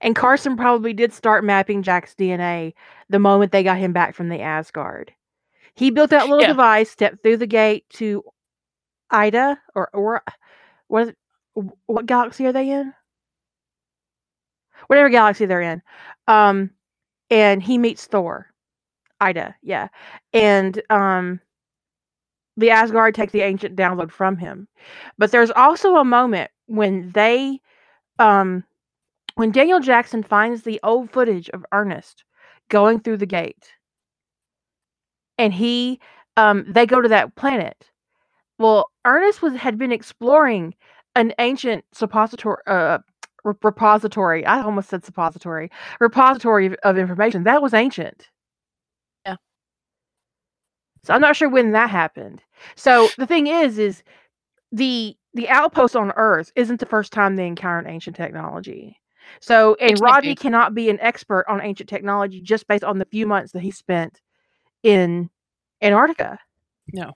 And 0.00 0.16
Carson 0.16 0.56
probably 0.56 0.92
did 0.92 1.12
start 1.12 1.44
mapping 1.44 1.82
Jack's 1.82 2.14
DNA 2.14 2.74
the 3.08 3.18
moment 3.18 3.52
they 3.52 3.62
got 3.62 3.78
him 3.78 3.92
back 3.92 4.14
from 4.14 4.28
the 4.28 4.40
Asgard. 4.40 5.12
He 5.74 5.90
built 5.90 6.10
that 6.10 6.28
little 6.28 6.44
Yeah. 6.44 6.52
device, 6.52 6.90
stepped 6.90 7.22
through 7.22 7.38
the 7.38 7.46
gate 7.46 7.88
to 7.90 8.24
Ida 9.10 9.60
or 9.74 9.90
or 9.94 10.22
what 10.88 11.08
is 11.08 11.14
what 11.86 12.06
galaxy 12.06 12.46
are 12.46 12.52
they 12.52 12.70
in? 12.70 12.94
Whatever 14.86 15.08
galaxy 15.08 15.46
they're 15.46 15.60
in. 15.62 15.82
Um 16.28 16.70
and 17.30 17.62
he 17.62 17.78
meets 17.78 18.06
Thor. 18.06 18.48
Ida, 19.20 19.54
yeah. 19.62 19.88
And 20.32 20.80
um 20.90 21.40
the 22.56 22.70
Asgard 22.70 23.14
take 23.14 23.32
the 23.32 23.42
ancient 23.42 23.76
download 23.76 24.10
from 24.10 24.36
him. 24.36 24.68
But 25.18 25.30
there's 25.30 25.50
also 25.50 25.96
a 25.96 26.04
moment 26.04 26.50
when 26.66 27.10
they 27.12 27.60
um 28.18 28.64
when 29.40 29.52
Daniel 29.52 29.80
Jackson 29.80 30.22
finds 30.22 30.64
the 30.64 30.78
old 30.82 31.10
footage 31.10 31.48
of 31.48 31.64
Ernest 31.72 32.24
going 32.68 33.00
through 33.00 33.16
the 33.16 33.24
gate 33.24 33.72
and 35.38 35.54
he 35.54 35.98
um 36.36 36.66
they 36.68 36.84
go 36.84 37.00
to 37.00 37.08
that 37.08 37.34
planet. 37.36 37.90
Well, 38.58 38.90
Ernest 39.06 39.40
was 39.40 39.54
had 39.54 39.78
been 39.78 39.92
exploring 39.92 40.74
an 41.16 41.32
ancient 41.38 41.86
suppository 41.94 42.58
uh 42.66 42.98
repository. 43.42 44.44
I 44.44 44.60
almost 44.60 44.90
said 44.90 45.06
suppository. 45.06 45.70
Repository 46.00 46.66
of, 46.66 46.74
of 46.82 46.98
information. 46.98 47.44
That 47.44 47.62
was 47.62 47.72
ancient. 47.72 48.28
Yeah. 49.24 49.36
So 51.02 51.14
I'm 51.14 51.22
not 51.22 51.34
sure 51.34 51.48
when 51.48 51.72
that 51.72 51.88
happened. 51.88 52.42
So 52.76 53.08
the 53.16 53.26
thing 53.26 53.46
is 53.46 53.78
is 53.78 54.02
the 54.70 55.16
the 55.32 55.48
outpost 55.48 55.96
on 55.96 56.12
Earth 56.16 56.52
isn't 56.56 56.78
the 56.80 56.84
first 56.84 57.10
time 57.10 57.36
they 57.36 57.46
encountered 57.46 57.90
ancient 57.90 58.16
technology. 58.16 58.98
So 59.40 59.76
and 59.80 59.98
Rodney 60.00 60.34
cannot 60.34 60.74
be 60.74 60.90
an 60.90 60.98
expert 61.00 61.44
on 61.48 61.60
ancient 61.62 61.88
technology 61.88 62.40
just 62.40 62.66
based 62.68 62.84
on 62.84 62.98
the 62.98 63.04
few 63.06 63.26
months 63.26 63.52
that 63.52 63.62
he 63.62 63.70
spent 63.70 64.20
in 64.82 65.30
Antarctica. 65.82 66.38
No. 66.92 67.12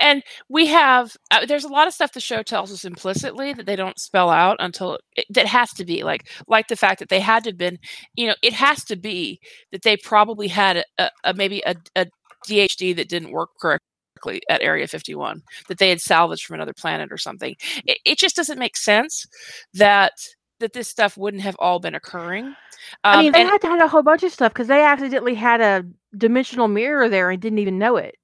And 0.00 0.22
we 0.48 0.66
have 0.66 1.16
uh, 1.30 1.44
there's 1.44 1.64
a 1.64 1.68
lot 1.68 1.86
of 1.86 1.94
stuff 1.94 2.12
the 2.12 2.20
show 2.20 2.42
tells 2.42 2.72
us 2.72 2.84
implicitly 2.84 3.52
that 3.52 3.66
they 3.66 3.76
don't 3.76 3.98
spell 3.98 4.30
out 4.30 4.56
until 4.60 4.98
it, 5.16 5.26
that 5.30 5.46
has 5.46 5.70
to 5.74 5.84
be 5.84 6.02
like 6.02 6.30
like 6.46 6.68
the 6.68 6.76
fact 6.76 6.98
that 7.00 7.10
they 7.10 7.20
had 7.20 7.44
to 7.44 7.50
have 7.50 7.58
been 7.58 7.78
you 8.14 8.26
know 8.26 8.34
it 8.42 8.54
has 8.54 8.84
to 8.84 8.96
be 8.96 9.40
that 9.70 9.82
they 9.82 9.96
probably 9.96 10.48
had 10.48 10.78
a, 10.78 10.84
a, 10.98 11.10
a 11.24 11.34
maybe 11.34 11.62
a, 11.66 11.74
a 11.96 12.06
dhd 12.46 12.96
that 12.96 13.10
didn't 13.10 13.32
work 13.32 13.50
correctly 13.60 14.40
at 14.48 14.62
area 14.62 14.86
51 14.86 15.42
that 15.68 15.78
they 15.78 15.90
had 15.90 16.00
salvaged 16.00 16.46
from 16.46 16.54
another 16.54 16.72
planet 16.72 17.12
or 17.12 17.18
something 17.18 17.54
it, 17.84 17.98
it 18.06 18.18
just 18.18 18.36
doesn't 18.36 18.58
make 18.58 18.76
sense 18.76 19.26
that 19.74 20.12
that 20.60 20.72
this 20.72 20.88
stuff 20.88 21.16
wouldn't 21.16 21.42
have 21.42 21.56
all 21.58 21.78
been 21.78 21.94
occurring 21.94 22.54
um, 23.04 23.18
I 23.18 23.22
mean, 23.22 23.32
they 23.32 23.40
and- 23.40 23.50
had 23.50 23.60
to 23.62 23.68
had 23.68 23.80
a 23.82 23.88
whole 23.88 24.02
bunch 24.02 24.22
of 24.22 24.32
stuff 24.32 24.52
because 24.52 24.68
they 24.68 24.82
accidentally 24.82 25.34
had 25.34 25.60
a 25.60 25.84
dimensional 26.16 26.68
mirror 26.68 27.08
there 27.08 27.30
and 27.30 27.40
didn't 27.40 27.58
even 27.58 27.78
know 27.78 27.96
it. 27.96 28.16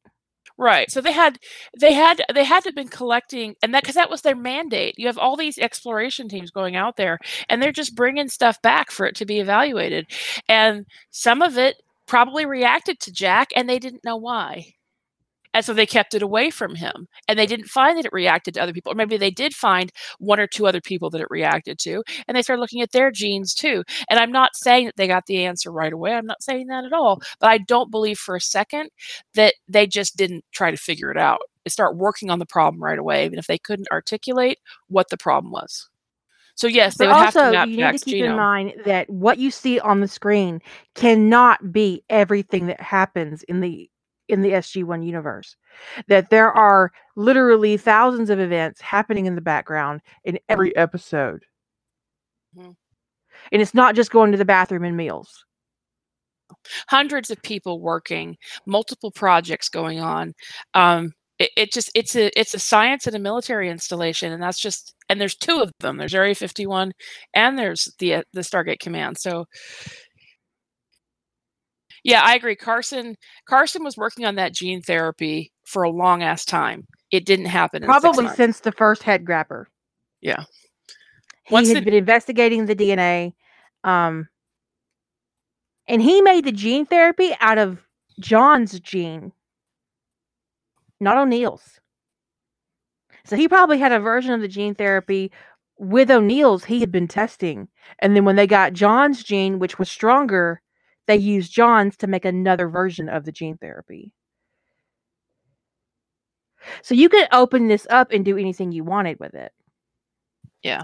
Right. 0.57 0.89
So 0.89 1.01
they 1.01 1.11
had 1.13 1.41
they 1.81 1.93
had 1.93 2.23
they 2.33 2.45
had 2.45 2.63
to 2.63 2.69
have 2.69 2.77
been 2.77 2.87
collecting 2.89 3.57
and 3.61 3.75
that 3.75 3.83
because 3.83 3.97
that 3.97 4.11
was 4.11 4.23
their 4.23 4.37
mandate. 4.37 4.95
You 4.97 5.09
have 5.09 5.19
all 5.19 5.37
these 5.37 5.59
exploration 5.59 6.29
teams 6.29 6.53
going 6.53 6.77
out 6.77 6.97
there 6.97 7.19
and 7.49 7.61
they're 7.61 7.73
just 7.73 7.97
bringing 7.97 8.29
stuff 8.29 8.63
back 8.63 8.93
for 8.93 9.05
it 9.05 9.17
to 9.17 9.27
be 9.27 9.41
evaluated. 9.41 10.07
And 10.49 10.87
some 11.11 11.43
of 11.43 11.59
it 11.59 11.83
probably 12.07 12.47
reacted 12.47 13.01
to 13.01 13.13
Jack 13.13 13.49
and 13.57 13.69
they 13.69 13.81
didn't 13.81 14.05
know 14.05 14.17
why. 14.17 14.75
And 15.55 15.65
so 15.65 15.73
they 15.73 15.87
kept 15.87 16.15
it 16.15 16.21
away 16.21 16.51
from 16.51 16.75
him. 16.75 17.09
And 17.29 17.39
they 17.39 17.47
didn't 17.47 17.69
find 17.69 17.97
that 17.97 18.05
it 18.05 18.13
reacted 18.13 18.55
to 18.55 18.61
other 18.61 18.75
people. 18.75 18.93
Or 18.93 18.97
maybe 18.97 19.17
they 19.17 19.31
did 19.31 19.55
find 19.55 19.91
one 20.19 20.39
or 20.39 20.47
two 20.47 20.67
other 20.67 20.81
people 20.81 21.09
that 21.11 21.21
it 21.23 21.29
reacted 21.31 21.79
to. 21.81 22.03
And 22.29 22.37
they 22.37 22.43
started 22.43 22.61
looking 22.61 22.83
at 22.83 22.93
their 22.93 23.11
genes 23.11 23.55
too. 23.55 23.85
And 24.11 24.21
I'm 24.21 24.33
not 24.33 24.57
saying 24.57 24.87
that 24.87 24.97
they 24.97 25.07
got 25.07 25.27
the 25.27 25.45
answer 25.45 25.73
right 25.73 25.93
away. 25.93 26.13
I'm 26.13 26.27
not 26.27 26.43
saying 26.43 26.67
that 26.67 26.85
at 26.85 26.93
all. 26.93 27.23
But 27.41 27.51
I 27.51 27.59
don't 27.59 27.91
believe 27.91 28.19
for 28.19 28.37
a 28.37 28.41
second 28.41 28.91
that 29.35 29.55
they 29.69 29.87
just 29.87 30.17
didn't 30.17 30.45
try 30.53 30.71
to 30.71 30.77
figure 30.77 31.11
it 31.11 31.17
out. 31.17 31.41
They 31.65 31.71
start 31.71 31.97
working 31.97 32.29
on 32.29 32.41
the 32.41 32.47
problem 32.47 32.83
right 32.83 32.99
away, 32.99 33.25
even 33.25 33.39
if 33.39 33.47
they 33.47 33.57
couldn't 33.57 33.89
articulate 33.91 34.59
what 34.89 35.09
the 35.09 35.17
problem 35.17 35.51
was. 35.53 35.89
So 36.57 36.67
yes, 36.67 36.97
they 36.99 37.07
But 37.07 37.17
would 37.17 37.25
have 37.25 37.35
to 37.35 37.41
also, 37.41 37.53
map 37.53 37.69
you 37.69 37.77
need 37.79 37.99
to 37.99 38.05
keep 38.05 38.25
in 38.25 38.37
mind 38.37 38.75
that 38.85 39.11
what 39.11 39.39
you 39.39 39.51
see 39.51 39.81
on 39.81 40.01
the 40.01 40.09
screen 40.09 40.61
cannot 40.95 41.73
be 41.73 42.05
everything 42.09 42.67
that 42.67 42.81
happens 42.81 43.43
in 43.45 43.61
the 43.61 43.91
in 44.29 44.43
the 44.43 44.55
SG1 44.55 45.03
universe. 45.03 45.57
That 46.09 46.31
there 46.31 46.53
are 46.53 46.93
literally 47.17 47.77
thousands 47.77 48.31
of 48.31 48.41
events 48.41 48.81
happening 48.81 49.27
in 49.27 49.35
the 49.35 49.41
background 49.41 50.01
in 50.25 50.39
every 50.49 50.75
episode. 50.77 51.45
Mhm. 52.57 52.77
And 53.53 53.63
it's 53.63 53.75
not 53.75 53.95
just 53.97 54.11
going 54.13 54.33
to 54.33 54.39
the 54.39 54.45
bathroom 54.45 54.85
and 54.85 54.97
meals. 54.97 55.45
hundreds 56.89 57.31
of 57.31 57.43
people 57.43 57.81
working, 57.81 58.37
multiple 58.67 59.11
projects 59.11 59.69
going 59.69 60.01
on. 60.01 60.35
Um, 60.75 61.13
it, 61.39 61.51
it 61.57 61.73
just 61.73 61.91
it's 61.95 62.15
a 62.17 62.31
it's 62.39 62.55
a 62.55 62.59
science 62.61 63.07
and 63.07 63.17
a 63.17 63.19
military 63.19 63.69
installation, 63.69 64.33
and 64.33 64.43
that's 64.43 64.61
just 64.61 64.95
and 65.09 65.21
there's 65.21 65.35
two 65.37 65.61
of 65.61 65.73
them. 65.81 65.97
There's 65.97 66.15
Area 66.15 66.35
51, 66.35 66.93
and 67.35 67.59
there's 67.59 67.93
the 67.99 68.15
uh, 68.17 68.23
the 68.33 68.41
Stargate 68.43 68.81
Command. 68.81 69.19
So. 69.19 69.47
Yeah, 72.05 72.21
I 72.23 72.35
agree. 72.35 72.55
Carson 72.55 73.17
Carson 73.49 73.83
was 73.83 73.97
working 73.97 74.25
on 74.27 74.35
that 74.37 74.53
gene 74.55 74.83
therapy 74.83 75.53
for 75.65 75.83
a 75.83 75.91
long 75.91 76.23
ass 76.23 76.45
time. 76.45 76.87
It 77.11 77.25
didn't 77.25 77.47
happen. 77.47 77.83
In 77.83 77.89
Probably 77.89 78.29
since 78.29 78.61
the 78.61 78.73
first 78.73 79.03
head 79.03 79.25
grabber. 79.25 79.69
Yeah. 80.21 80.45
He 81.45 81.53
Once 81.55 81.69
had 81.69 81.79
the- 81.79 81.83
been 81.83 81.95
investigating 81.95 82.67
the 82.67 82.77
DNA. 82.77 83.33
Um, 83.85 84.29
and 85.89 86.01
he 86.01 86.23
made 86.23 86.45
the 86.45 86.53
gene 86.53 86.87
therapy 86.87 87.33
out 87.41 87.59
of 87.59 87.83
John's 88.19 88.79
gene, 88.81 89.33
not 91.01 91.19
O'Neill's. 91.19 91.81
So 93.27 93.37
he 93.37 93.49
probably 93.49 93.79
had 93.79 93.93
a 93.93 94.01
version 94.01 94.33
of 94.33 94.41
the 94.41 94.49
gene 94.49 94.75
therapy 94.75 95.31
with 95.79 96.11
O'Neill's 96.11 96.65
he 96.65 96.81
had 96.81 96.93
been 96.93 97.09
testing. 97.09 97.69
And 97.99 98.15
then 98.17 98.25
when 98.25 98.37
they 98.37 98.47
got 98.47 98.73
John's 98.73 99.23
gene, 99.23 99.59
which 99.59 99.79
was 99.79 99.91
stronger, 99.91 100.63
they 101.07 101.17
used 101.17 101.53
John's 101.53 101.97
to 101.99 102.07
make 102.07 102.25
another 102.25 102.69
version 102.69 103.09
of 103.09 103.25
the 103.25 103.33
gene 103.33 103.57
therapy. 103.59 104.13
So 106.83 106.95
you 106.95 107.09
could 107.09 107.29
open 107.33 107.69
this 107.69 107.87
up 107.91 108.11
and 108.11 108.25
do 108.25 108.39
anything 108.39 108.73
you 108.73 108.85
wanted 108.85 109.21
with 109.21 109.35
it. 109.35 109.53
Yeah. 110.63 110.83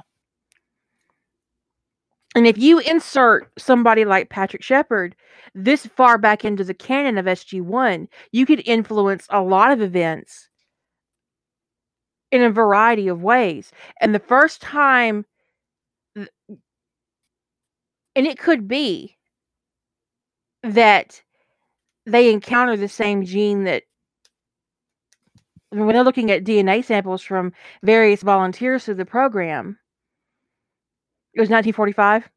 And 2.35 2.47
if 2.47 2.59
you 2.59 2.79
insert 2.79 3.51
somebody 3.59 4.05
like 4.05 4.29
Patrick 4.31 4.62
Sheppard 4.62 5.16
this 5.55 5.87
far 5.87 6.16
back 6.16 6.45
into 6.45 6.62
the 6.62 6.75
canon 6.75 7.18
of 7.18 7.27
SG1, 7.27 8.07
you 8.31 8.47
could 8.47 8.62
influence 8.66 9.27
a 9.31 9.43
lot 9.43 9.73
of 9.73 9.81
events 9.81 10.49
in 12.31 12.43
a 12.43 12.51
variety 12.51 13.09
of 13.09 13.23
ways. 13.23 13.73
And 14.01 14.14
the 14.14 14.21
first 14.21 14.61
time, 14.61 15.25
and 16.14 16.29
it 18.14 18.39
could 18.39 18.68
be 18.68 19.16
that 20.63 21.23
they 22.07 22.33
encounter 22.33 22.77
the 22.77 22.89
same 22.89 23.25
gene 23.25 23.65
that 23.65 23.85
when 25.71 25.89
they're 25.89 26.03
looking 26.05 26.31
at 26.31 26.45
DNA 26.45 26.85
samples 26.85 27.23
from 27.23 27.53
various 27.83 28.23
volunteers 28.23 28.85
through 28.85 28.95
the 28.95 29.05
program. 29.05 29.79
It 31.35 31.41
was 31.41 31.49
1945. 31.49 32.29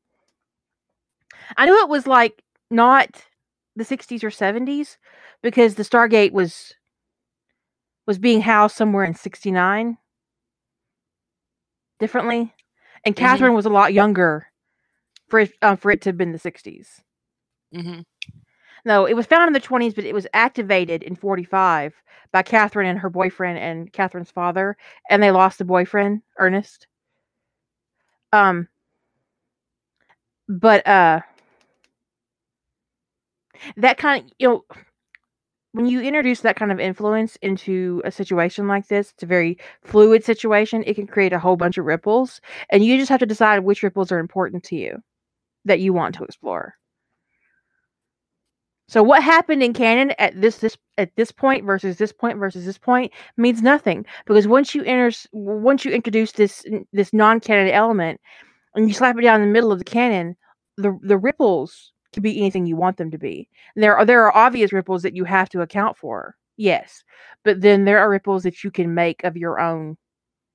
I 1.58 1.66
knew 1.66 1.82
it 1.82 1.90
was 1.90 2.06
like 2.06 2.44
not 2.70 3.26
the 3.76 3.84
60s 3.84 4.24
or 4.24 4.30
70s 4.30 4.98
because 5.42 5.76
the 5.76 5.84
Stargate 5.84 6.32
was 6.32 6.74
was 8.06 8.20
being 8.20 8.42
housed 8.42 8.76
somewhere 8.76 9.04
in 9.06 9.16
69 9.16 9.98
differently 12.00 12.54
and 13.06 13.16
Mhm. 13.16 13.20
Catherine 13.20 13.54
was 13.54 13.66
a 13.66 13.70
lot 13.70 13.94
younger 13.94 14.48
for 15.30 15.40
it, 15.40 15.54
uh, 15.62 15.76
for 15.76 15.92
it 15.92 16.02
to 16.02 16.10
have 16.10 16.18
been 16.18 16.32
the 16.32 16.40
60s. 16.40 17.02
Hmm 17.74 18.02
No, 18.86 19.06
it 19.06 19.16
was 19.16 19.26
found 19.28 19.48
in 19.48 19.54
the 19.54 19.60
20s, 19.62 19.94
but 19.96 20.06
it 20.06 20.14
was 20.16 20.28
activated 20.34 21.04
in 21.04 21.16
45 21.16 21.94
by 22.32 22.44
Catherine 22.44 22.88
and 22.90 23.00
her 23.00 23.10
boyfriend 23.10 23.60
and 23.60 23.92
Catherine's 23.94 24.32
father, 24.32 24.78
and 25.10 25.24
they 25.24 25.32
lost 25.32 25.60
the 25.60 25.66
boyfriend, 25.66 26.24
Ernest. 26.40 26.88
Um, 28.34 28.68
but 30.48 30.86
uh, 30.88 31.22
that 33.78 33.98
kind 33.98 34.26
of 34.26 34.32
you 34.40 34.48
know, 34.48 34.66
when 35.74 35.86
you 35.88 36.02
introduce 36.02 36.42
that 36.42 36.56
kind 36.56 36.72
of 36.72 36.80
influence 36.80 37.36
into 37.42 38.02
a 38.06 38.12
situation 38.12 38.68
like 38.68 38.88
this, 38.88 39.12
it's 39.12 39.24
a 39.24 39.28
very 39.28 39.58
fluid 39.84 40.24
situation. 40.24 40.84
It 40.86 40.94
can 40.96 41.08
create 41.08 41.34
a 41.34 41.40
whole 41.40 41.56
bunch 41.58 41.78
of 41.78 41.86
ripples, 41.86 42.42
and 42.70 42.84
you 42.86 42.98
just 42.98 43.10
have 43.10 43.20
to 43.22 43.26
decide 43.26 43.60
which 43.64 43.82
ripples 43.84 44.12
are 44.12 44.20
important 44.20 44.64
to 44.66 44.76
you 44.76 45.02
that 45.66 45.80
you 45.82 45.94
want 45.94 46.16
to 46.16 46.24
explore. 46.26 46.76
So 48.94 49.02
what 49.02 49.24
happened 49.24 49.64
in 49.64 49.74
canon 49.74 50.14
at 50.20 50.40
this 50.40 50.58
this 50.58 50.78
at 51.00 51.10
this 51.16 51.32
point 51.32 51.66
versus 51.66 51.98
this 51.98 52.14
point 52.14 52.38
versus 52.38 52.64
this 52.64 52.78
point 52.78 53.12
means 53.38 53.64
nothing 53.64 54.06
because 54.28 54.48
once 54.48 54.76
you 54.76 54.84
enter 54.84 55.10
once 55.32 55.84
you 55.84 55.92
introduce 55.92 56.34
this 56.34 56.64
this 56.92 57.12
non-canon 57.12 57.74
element 57.74 58.22
and 58.76 58.88
you 58.88 58.94
slap 58.94 59.18
it 59.18 59.24
down 59.24 59.42
in 59.42 59.48
the 59.48 59.52
middle 59.52 59.72
of 59.72 59.80
the 59.80 59.84
canon, 59.84 60.36
the 60.78 60.96
the 61.02 61.18
ripples 61.18 61.92
can 62.14 62.22
be 62.22 62.38
anything 62.38 62.68
you 62.68 62.76
want 62.76 62.98
them 62.98 63.10
to 63.10 63.18
be. 63.18 63.50
There 63.76 63.98
are 63.98 64.06
there 64.06 64.28
are 64.28 64.38
obvious 64.38 64.72
ripples 64.72 65.02
that 65.02 65.16
you 65.16 65.24
have 65.24 65.50
to 65.50 65.62
account 65.62 65.98
for. 65.98 66.36
Yes. 66.58 67.04
But 67.44 67.62
then 67.62 67.86
there 67.86 67.98
are 67.98 68.12
ripples 68.12 68.44
that 68.44 68.64
you 68.64 68.70
can 68.70 68.94
make 68.94 69.24
of 69.24 69.36
your 69.36 69.60
own 69.60 69.98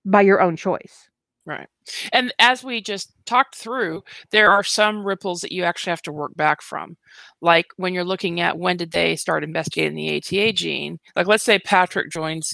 by 0.04 0.20
your 0.20 0.40
own 0.40 0.54
choice. 0.54 1.10
Right. 1.48 1.66
And 2.12 2.30
as 2.38 2.62
we 2.62 2.82
just 2.82 3.14
talked 3.24 3.56
through, 3.56 4.02
there 4.32 4.50
are 4.50 4.62
some 4.62 5.02
ripples 5.02 5.40
that 5.40 5.50
you 5.50 5.64
actually 5.64 5.92
have 5.92 6.02
to 6.02 6.12
work 6.12 6.36
back 6.36 6.60
from. 6.60 6.98
Like 7.40 7.68
when 7.78 7.94
you're 7.94 8.04
looking 8.04 8.38
at 8.42 8.58
when 8.58 8.76
did 8.76 8.92
they 8.92 9.16
start 9.16 9.42
investigating 9.42 9.94
the 9.96 10.18
ATA 10.18 10.52
gene? 10.52 10.98
Like 11.16 11.26
let's 11.26 11.44
say 11.44 11.58
Patrick 11.58 12.10
joins 12.10 12.52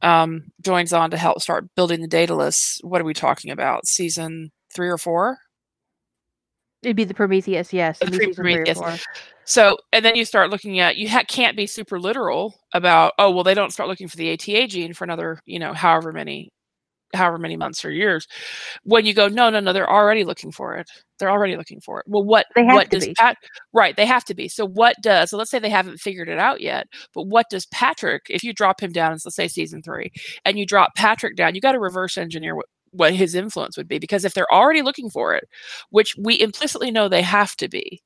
um, 0.00 0.44
joins 0.60 0.92
on 0.92 1.10
to 1.10 1.16
help 1.16 1.42
start 1.42 1.74
building 1.74 2.02
the 2.02 2.06
Daedalus. 2.06 2.78
What 2.84 3.00
are 3.00 3.04
we 3.04 3.14
talking 3.14 3.50
about? 3.50 3.88
Season 3.88 4.52
three 4.72 4.88
or 4.88 4.96
four? 4.96 5.38
It'd 6.84 6.96
be 6.96 7.02
the 7.02 7.12
Prometheus, 7.12 7.72
yes. 7.72 7.98
The 7.98 8.06
pre- 8.06 8.18
season 8.18 8.34
three 8.34 8.54
or 8.54 8.64
Prometheus. 8.64 9.04
So, 9.44 9.76
and 9.92 10.04
then 10.04 10.14
you 10.14 10.24
start 10.24 10.50
looking 10.50 10.78
at 10.78 10.96
you 10.96 11.08
ha- 11.08 11.24
can't 11.26 11.56
be 11.56 11.66
super 11.66 11.98
literal 11.98 12.60
about 12.74 13.14
oh 13.18 13.32
well 13.32 13.42
they 13.42 13.54
don't 13.54 13.72
start 13.72 13.88
looking 13.88 14.06
for 14.06 14.16
the 14.16 14.32
ATA 14.32 14.68
gene 14.68 14.94
for 14.94 15.02
another 15.02 15.40
you 15.46 15.58
know 15.58 15.72
however 15.72 16.12
many 16.12 16.52
however 17.14 17.38
many 17.38 17.56
months 17.56 17.84
or 17.84 17.90
years. 17.90 18.26
When 18.84 19.06
you 19.06 19.14
go 19.14 19.28
no 19.28 19.50
no 19.50 19.60
no 19.60 19.72
they're 19.72 19.90
already 19.90 20.24
looking 20.24 20.52
for 20.52 20.76
it. 20.76 20.90
They're 21.18 21.30
already 21.30 21.56
looking 21.56 21.80
for 21.80 22.00
it. 22.00 22.06
Well, 22.08 22.24
what 22.24 22.46
They 22.54 22.64
have 22.64 22.74
what 22.74 22.90
to 22.90 22.90
does 22.90 23.06
be. 23.06 23.14
Pat 23.14 23.36
right? 23.72 23.96
They 23.96 24.06
have 24.06 24.24
to 24.26 24.34
be. 24.34 24.48
So 24.48 24.66
what 24.66 24.96
does 25.02 25.30
so 25.30 25.36
let's 25.36 25.50
say 25.50 25.58
they 25.58 25.68
haven't 25.70 25.98
figured 25.98 26.28
it 26.28 26.38
out 26.38 26.60
yet, 26.60 26.86
but 27.14 27.24
what 27.24 27.46
does 27.50 27.66
Patrick 27.66 28.22
if 28.30 28.42
you 28.44 28.52
drop 28.52 28.80
him 28.80 28.92
down, 28.92 29.12
let's 29.12 29.34
say 29.34 29.48
season 29.48 29.82
three, 29.82 30.10
and 30.44 30.58
you 30.58 30.66
drop 30.66 30.94
Patrick 30.96 31.36
down, 31.36 31.54
you 31.54 31.60
got 31.60 31.72
to 31.72 31.80
reverse 31.80 32.16
engineer 32.18 32.56
what 32.56 32.66
what 32.92 33.14
his 33.14 33.34
influence 33.36 33.76
would 33.76 33.88
be 33.88 33.98
because 33.98 34.24
if 34.24 34.34
they're 34.34 34.52
already 34.52 34.82
looking 34.82 35.10
for 35.10 35.34
it, 35.34 35.44
which 35.90 36.16
we 36.18 36.40
implicitly 36.40 36.90
know 36.90 37.08
they 37.08 37.22
have 37.22 37.54
to 37.56 37.68
be, 37.68 38.02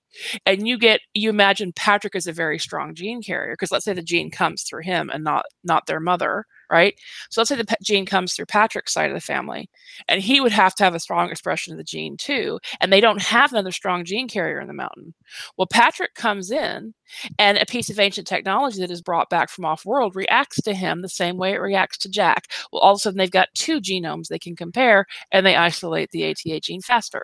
and 0.46 0.66
you 0.66 0.78
get 0.78 1.00
you 1.14 1.30
imagine 1.30 1.72
Patrick 1.72 2.14
is 2.14 2.26
a 2.26 2.32
very 2.32 2.58
strong 2.58 2.94
gene 2.94 3.22
carrier 3.22 3.54
because 3.54 3.70
let's 3.70 3.84
say 3.84 3.92
the 3.92 4.02
gene 4.02 4.30
comes 4.30 4.62
through 4.62 4.82
him 4.82 5.10
and 5.12 5.24
not 5.24 5.44
not 5.64 5.86
their 5.86 6.00
mother, 6.00 6.44
right? 6.70 6.94
So 7.30 7.40
let's 7.40 7.48
say 7.48 7.56
the 7.56 7.76
gene 7.82 8.06
comes 8.06 8.34
through 8.34 8.46
Patrick's 8.46 8.92
side 8.92 9.10
of 9.10 9.14
the 9.14 9.20
family, 9.20 9.68
and 10.08 10.20
he 10.22 10.40
would 10.40 10.52
have 10.52 10.74
to 10.76 10.84
have 10.84 10.94
a 10.94 11.00
strong 11.00 11.30
expression 11.30 11.72
of 11.72 11.78
the 11.78 11.84
gene 11.84 12.16
too, 12.16 12.58
and 12.80 12.92
they 12.92 13.00
don't 13.00 13.22
have 13.22 13.52
another 13.52 13.72
strong 13.72 14.04
gene 14.04 14.28
carrier 14.28 14.60
in 14.60 14.68
the 14.68 14.74
mountain. 14.74 15.14
Well, 15.56 15.66
Patrick 15.66 16.14
comes 16.14 16.50
in, 16.50 16.94
and 17.38 17.58
a 17.58 17.66
piece 17.66 17.90
of 17.90 18.00
ancient 18.00 18.26
technology 18.26 18.80
that 18.80 18.90
is 18.90 19.02
brought 19.02 19.30
back 19.30 19.50
from 19.50 19.64
off-world 19.64 20.16
reacts 20.16 20.60
to 20.62 20.74
him 20.74 21.02
the 21.02 21.08
same 21.08 21.36
way 21.36 21.52
it 21.52 21.60
reacts 21.60 21.98
to 21.98 22.08
Jack. 22.08 22.46
Well, 22.72 22.82
all 22.82 22.92
of 22.92 22.96
a 22.96 23.00
sudden 23.00 23.18
they've 23.18 23.30
got 23.30 23.48
two 23.54 23.80
genomes 23.80 24.28
they 24.28 24.38
can 24.38 24.56
compare, 24.56 25.06
and 25.32 25.44
they 25.46 25.56
isolate 25.56 26.10
the 26.10 26.30
ATA 26.30 26.60
gene 26.60 26.82
faster. 26.82 27.22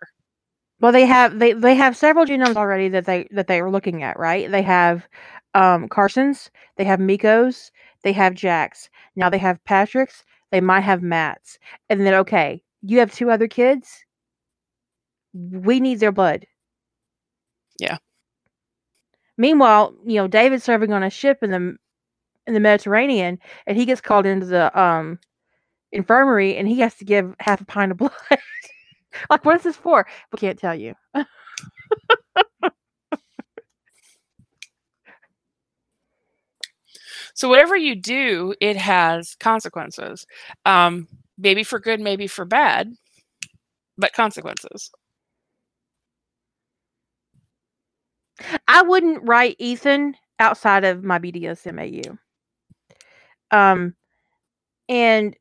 Well, 0.80 0.92
they 0.92 1.06
have 1.06 1.38
they 1.38 1.52
they 1.52 1.74
have 1.76 1.96
several 1.96 2.26
genomes 2.26 2.56
already 2.56 2.88
that 2.88 3.04
they 3.06 3.28
that 3.30 3.46
they 3.46 3.60
are 3.60 3.70
looking 3.70 4.02
at, 4.02 4.18
right? 4.18 4.50
They 4.50 4.62
have 4.62 5.08
um 5.54 5.88
Carson's, 5.88 6.50
they 6.76 6.84
have 6.84 6.98
Miko's, 7.00 7.70
they 8.02 8.12
have 8.12 8.34
Jack's. 8.34 8.88
Now 9.16 9.30
they 9.30 9.38
have 9.38 9.62
Patrick's, 9.64 10.24
they 10.50 10.60
might 10.60 10.80
have 10.80 11.02
Matt's. 11.02 11.58
And 11.88 12.00
then 12.00 12.14
okay, 12.14 12.62
you 12.82 12.98
have 12.98 13.12
two 13.12 13.30
other 13.30 13.46
kids. 13.48 14.04
We 15.34 15.80
need 15.80 15.98
their 15.98 16.12
blood. 16.12 16.46
Yeah. 17.78 17.98
Meanwhile, 19.36 19.94
you 20.04 20.16
know, 20.16 20.28
David's 20.28 20.64
serving 20.64 20.92
on 20.92 21.02
a 21.02 21.10
ship 21.10 21.38
in 21.42 21.50
the 21.50 21.76
in 22.46 22.54
the 22.54 22.60
Mediterranean, 22.60 23.38
and 23.66 23.76
he 23.78 23.86
gets 23.86 24.00
called 24.00 24.26
into 24.26 24.46
the 24.46 24.78
um 24.80 25.18
infirmary, 25.92 26.56
and 26.56 26.68
he 26.68 26.80
has 26.80 26.94
to 26.96 27.06
give 27.06 27.34
half 27.40 27.60
a 27.62 27.66
pint 27.66 27.92
of 27.92 27.98
blood. 27.98 28.12
like, 29.28 29.44
what 29.44 29.56
is 29.56 29.62
this 29.62 29.76
for? 29.76 30.06
We 30.32 30.38
can't 30.38 30.58
tell 30.58 30.74
you. 30.74 30.94
So 37.34 37.48
whatever 37.48 37.74
you 37.74 37.96
do, 37.96 38.54
it 38.60 38.76
has 38.76 39.34
consequences. 39.40 40.26
Um, 40.66 41.08
maybe 41.38 41.62
for 41.62 41.78
good, 41.78 41.98
maybe 41.98 42.26
for 42.26 42.44
bad, 42.44 42.92
but 43.96 44.12
consequences. 44.12 44.90
I 48.68 48.82
wouldn't 48.82 49.26
write 49.26 49.56
Ethan 49.58 50.16
outside 50.38 50.84
of 50.84 51.02
my 51.02 51.18
BDSMAU. 51.18 52.18
Um, 53.50 53.94
and 54.88 55.36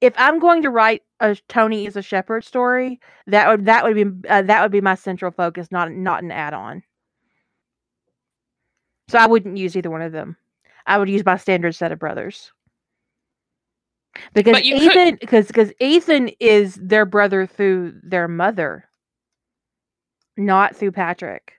if 0.00 0.14
I'm 0.16 0.38
going 0.38 0.62
to 0.62 0.70
write 0.70 1.02
a 1.30 1.36
Tony 1.48 1.86
is 1.86 1.96
a 1.96 2.02
Sheppard 2.02 2.44
story, 2.44 3.00
that 3.26 3.48
would 3.48 3.66
that 3.66 3.84
would 3.84 3.94
be 3.94 4.28
uh, 4.28 4.42
that 4.42 4.62
would 4.62 4.72
be 4.72 4.80
my 4.80 4.94
central 4.94 5.30
focus, 5.30 5.68
not 5.70 5.90
not 5.92 6.22
an 6.22 6.30
add-on. 6.30 6.82
So 9.08 9.18
I 9.18 9.26
wouldn't 9.26 9.56
use 9.58 9.76
either 9.76 9.90
one 9.90 10.02
of 10.02 10.12
them. 10.12 10.36
I 10.86 10.98
would 10.98 11.08
use 11.08 11.24
my 11.24 11.36
standard 11.36 11.74
set 11.74 11.92
of 11.92 11.98
brothers. 11.98 12.52
Because 14.32 14.52
But 14.52 14.64
you 14.64 14.78
could- 14.78 14.96
Ethan, 14.96 15.18
because 15.20 15.46
because 15.48 15.72
Ethan 15.80 16.30
is 16.40 16.74
their 16.76 17.04
brother 17.06 17.46
through 17.46 17.94
their 18.02 18.28
mother, 18.28 18.84
not 20.36 20.76
through 20.76 20.92
Patrick. 20.92 21.54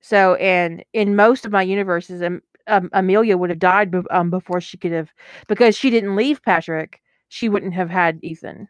So, 0.00 0.34
and 0.36 0.84
in 0.92 1.16
most 1.16 1.44
of 1.44 1.52
my 1.52 1.62
universes, 1.62 2.22
um, 2.22 2.40
um, 2.68 2.88
Amelia 2.92 3.36
would 3.36 3.50
have 3.50 3.58
died 3.58 3.92
um, 4.10 4.30
before 4.30 4.60
she 4.60 4.76
could 4.76 4.92
have, 4.92 5.10
because 5.48 5.76
she 5.76 5.90
didn't 5.90 6.14
leave 6.14 6.42
Patrick. 6.42 7.00
She 7.28 7.48
wouldn't 7.48 7.74
have 7.74 7.90
had 7.90 8.20
Ethan. 8.22 8.68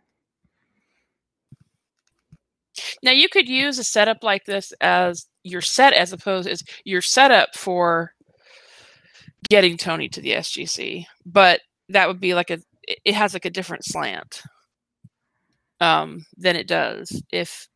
Now 3.02 3.12
you 3.12 3.28
could 3.28 3.48
use 3.48 3.78
a 3.78 3.84
setup 3.84 4.22
like 4.22 4.44
this 4.44 4.72
as 4.80 5.26
your 5.44 5.62
set, 5.62 5.92
as 5.92 6.12
opposed 6.12 6.48
as 6.48 6.62
your 6.84 7.02
setup 7.02 7.54
for 7.54 8.12
getting 9.48 9.76
Tony 9.76 10.08
to 10.10 10.20
the 10.20 10.32
SGC, 10.32 11.06
but 11.24 11.60
that 11.88 12.08
would 12.08 12.20
be 12.20 12.34
like 12.34 12.50
a 12.50 12.58
it- 13.04 13.14
has 13.14 13.34
like 13.34 13.44
a 13.44 13.50
different 13.50 13.84
slant 13.84 14.42
um, 15.80 16.24
than 16.36 16.56
it 16.56 16.66
does 16.66 17.22
if 17.32 17.68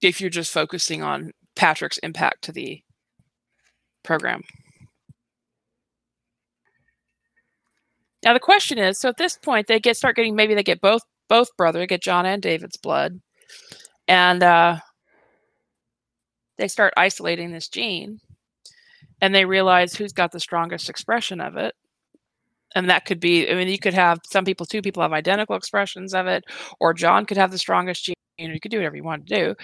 if 0.00 0.20
you're 0.20 0.30
just 0.30 0.52
focusing 0.52 1.02
on 1.02 1.32
Patrick's 1.56 1.98
impact 1.98 2.42
to 2.44 2.52
the 2.52 2.82
program. 4.02 4.42
Now 8.24 8.32
the 8.32 8.40
question 8.40 8.78
is, 8.78 8.98
so 8.98 9.08
at 9.08 9.16
this 9.18 9.36
point 9.36 9.66
they 9.66 9.80
get 9.80 9.96
start 9.96 10.16
getting 10.16 10.34
maybe 10.34 10.54
they 10.54 10.62
get 10.62 10.80
both 10.80 11.02
both 11.28 11.56
brother, 11.56 11.86
get 11.86 12.02
John 12.02 12.26
and 12.26 12.42
David's 12.42 12.76
blood, 12.76 13.20
and 14.08 14.42
uh, 14.42 14.76
they 16.58 16.68
start 16.68 16.94
isolating 16.96 17.52
this 17.52 17.68
gene, 17.68 18.20
and 19.20 19.34
they 19.34 19.44
realize 19.44 19.94
who's 19.94 20.12
got 20.12 20.32
the 20.32 20.40
strongest 20.40 20.88
expression 20.88 21.40
of 21.40 21.56
it, 21.56 21.74
and 22.74 22.90
that 22.90 23.04
could 23.04 23.20
be. 23.20 23.50
I 23.50 23.54
mean, 23.54 23.68
you 23.68 23.78
could 23.78 23.94
have 23.94 24.20
some 24.24 24.44
people, 24.44 24.66
two 24.66 24.82
people 24.82 25.02
have 25.02 25.12
identical 25.12 25.56
expressions 25.56 26.14
of 26.14 26.26
it, 26.26 26.44
or 26.80 26.94
John 26.94 27.26
could 27.26 27.36
have 27.36 27.50
the 27.50 27.58
strongest 27.58 28.04
gene. 28.04 28.14
You 28.38 28.48
know, 28.48 28.54
you 28.54 28.60
could 28.60 28.72
do 28.72 28.78
whatever 28.78 28.96
you 28.96 29.04
want 29.04 29.26
to 29.26 29.36
do, 29.36 29.54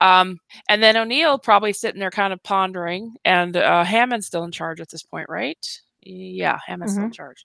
um, 0.00 0.38
and 0.68 0.82
then 0.82 0.96
O'Neill 0.96 1.38
probably 1.38 1.72
sitting 1.72 2.00
there 2.00 2.10
kind 2.10 2.32
of 2.32 2.42
pondering, 2.42 3.14
and 3.24 3.56
uh, 3.56 3.84
Hammond's 3.84 4.26
still 4.26 4.44
in 4.44 4.50
charge 4.50 4.80
at 4.80 4.90
this 4.90 5.04
point, 5.04 5.28
right? 5.28 5.64
Yeah, 6.02 6.58
Hammond's 6.66 6.94
still 6.94 7.06
in 7.06 7.12
charge. 7.12 7.44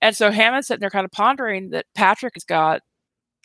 And 0.00 0.16
so 0.16 0.30
Hammond's 0.30 0.66
sitting 0.66 0.80
there 0.80 0.90
kind 0.90 1.04
of 1.04 1.12
pondering 1.12 1.70
that 1.70 1.86
Patrick 1.94 2.34
has 2.34 2.44
got 2.44 2.80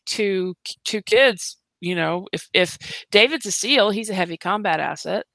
two 0.08 0.56
two 0.84 1.02
kids. 1.02 1.58
You 1.80 1.96
know, 1.96 2.28
if 2.34 2.48
if 2.54 2.78
David's 3.12 3.46
a 3.46 3.52
SEAL, 3.52 3.92
he's 3.92 4.10
a 4.10 4.16
heavy 4.16 4.38
combat 4.38 4.80
asset. 4.80 5.26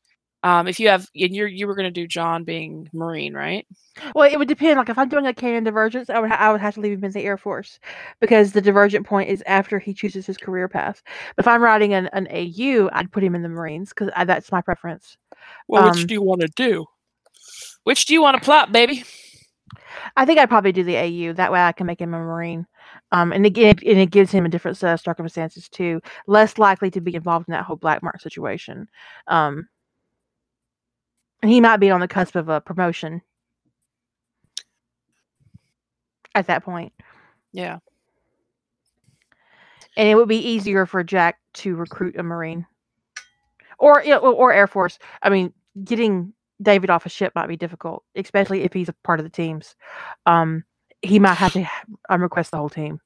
Um, 0.44 0.66
if 0.66 0.80
you 0.80 0.88
have, 0.88 1.06
and 1.14 1.32
you're 1.36 1.46
you 1.46 1.68
were 1.68 1.76
going 1.76 1.86
to 1.86 2.00
do 2.00 2.08
John 2.08 2.42
being 2.42 2.88
Marine, 2.92 3.32
right? 3.32 3.64
Well, 4.12 4.28
it 4.28 4.36
would 4.36 4.48
depend. 4.48 4.76
Like 4.76 4.88
if 4.88 4.98
I'm 4.98 5.08
doing 5.08 5.26
a 5.26 5.32
canon 5.32 5.62
divergence, 5.62 6.10
I 6.10 6.18
would 6.18 6.30
ha- 6.30 6.38
I 6.40 6.50
would 6.50 6.60
have 6.60 6.74
to 6.74 6.80
leave 6.80 6.98
him 6.98 7.04
in 7.04 7.12
the 7.12 7.22
Air 7.22 7.36
Force 7.38 7.78
because 8.20 8.50
the 8.50 8.60
divergent 8.60 9.06
point 9.06 9.30
is 9.30 9.40
after 9.46 9.78
he 9.78 9.94
chooses 9.94 10.26
his 10.26 10.36
career 10.36 10.66
path. 10.68 11.00
But 11.36 11.44
if 11.44 11.48
I'm 11.48 11.62
writing 11.62 11.94
an, 11.94 12.08
an 12.12 12.26
AU, 12.28 12.90
I'd 12.92 13.12
put 13.12 13.22
him 13.22 13.36
in 13.36 13.42
the 13.42 13.48
Marines 13.48 13.90
because 13.90 14.10
that's 14.26 14.50
my 14.50 14.62
preference. 14.62 15.16
Well, 15.68 15.82
Um, 15.84 15.90
which 15.90 16.06
do 16.08 16.14
you 16.14 16.22
want 16.22 16.40
to 16.40 16.48
do? 16.56 16.86
Which 17.84 18.06
do 18.06 18.14
you 18.14 18.22
want 18.22 18.36
to 18.36 18.44
plot, 18.44 18.72
baby? 18.72 19.04
I 20.16 20.24
think 20.24 20.40
I'd 20.40 20.48
probably 20.48 20.72
do 20.72 20.82
the 20.82 20.96
AU. 20.96 21.34
That 21.34 21.52
way, 21.52 21.60
I 21.60 21.72
can 21.72 21.86
make 21.86 22.00
him 22.00 22.14
a 22.14 22.18
Marine. 22.18 22.66
Um, 23.12 23.32
and 23.32 23.46
again, 23.46 23.76
and 23.86 23.98
it 23.98 24.10
gives 24.10 24.32
him 24.32 24.46
a 24.46 24.50
different 24.50 24.78
set 24.78 24.94
of 24.94 25.00
circumstances 25.00 25.68
too. 25.68 26.00
Less 26.26 26.58
likely 26.58 26.90
to 26.92 27.00
be 27.00 27.14
involved 27.14 27.48
in 27.48 27.52
that 27.52 27.64
whole 27.64 27.76
black 27.76 28.02
mark 28.02 28.20
situation. 28.20 28.88
Um, 29.28 29.68
and 31.42 31.52
he 31.52 31.60
might 31.60 31.78
be 31.78 31.90
on 31.90 32.00
the 32.00 32.08
cusp 32.08 32.36
of 32.36 32.48
a 32.48 32.60
promotion 32.60 33.22
at 36.34 36.46
that 36.48 36.64
point. 36.64 36.92
Yeah. 37.52 37.78
and 39.96 40.08
it 40.08 40.14
would 40.16 40.28
be 40.28 40.38
easier 40.38 40.86
for 40.86 41.04
Jack 41.04 41.38
to 41.54 41.76
recruit 41.76 42.16
a 42.18 42.22
Marine, 42.22 42.66
or 43.78 44.02
you 44.04 44.10
know, 44.10 44.18
or 44.20 44.52
Air 44.52 44.66
Force. 44.66 44.98
I 45.22 45.30
mean, 45.30 45.52
getting 45.84 46.32
David 46.62 46.90
off 46.90 47.06
a 47.06 47.10
ship 47.10 47.32
might 47.34 47.48
be 47.48 47.56
difficult, 47.56 48.04
especially 48.16 48.62
if 48.62 48.72
he's 48.72 48.88
a 48.88 48.94
part 49.04 49.20
of 49.20 49.24
the 49.24 49.30
teams. 49.30 49.76
Um, 50.26 50.64
he 51.02 51.18
might 51.18 51.34
have 51.34 51.52
to 51.52 51.60
um, 51.60 51.98
unrequest 52.10 52.50
the 52.50 52.56
whole 52.58 52.68
team. 52.68 53.00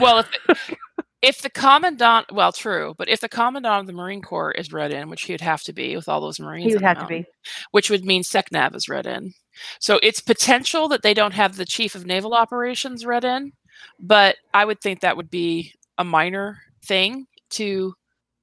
Well, 0.00 0.18
if 0.48 0.74
if 1.22 1.40
the 1.42 1.50
commandant, 1.50 2.30
well, 2.32 2.52
true, 2.52 2.94
but 2.98 3.08
if 3.08 3.20
the 3.20 3.28
commandant 3.28 3.80
of 3.80 3.86
the 3.86 3.92
Marine 3.92 4.20
Corps 4.20 4.52
is 4.52 4.72
read 4.72 4.92
in, 4.92 5.08
which 5.08 5.22
he 5.22 5.32
would 5.32 5.40
have 5.40 5.62
to 5.62 5.72
be 5.72 5.96
with 5.96 6.08
all 6.08 6.20
those 6.20 6.38
Marines, 6.40 6.66
He 6.66 6.74
would 6.74 6.82
the 6.82 6.86
have 6.86 6.98
to 6.98 7.06
be. 7.06 7.24
which 7.70 7.88
would 7.88 8.04
mean 8.04 8.22
SecNav 8.22 8.74
is 8.74 8.88
read 8.88 9.06
in. 9.06 9.32
So 9.80 9.98
it's 10.02 10.20
potential 10.20 10.88
that 10.88 11.02
they 11.02 11.14
don't 11.14 11.32
have 11.32 11.56
the 11.56 11.64
chief 11.64 11.94
of 11.94 12.04
naval 12.04 12.34
operations 12.34 13.06
read 13.06 13.24
in, 13.24 13.52
but 13.98 14.36
I 14.52 14.64
would 14.64 14.80
think 14.80 15.00
that 15.00 15.16
would 15.16 15.30
be 15.30 15.72
a 15.96 16.04
minor 16.04 16.58
thing 16.84 17.26
to 17.50 17.94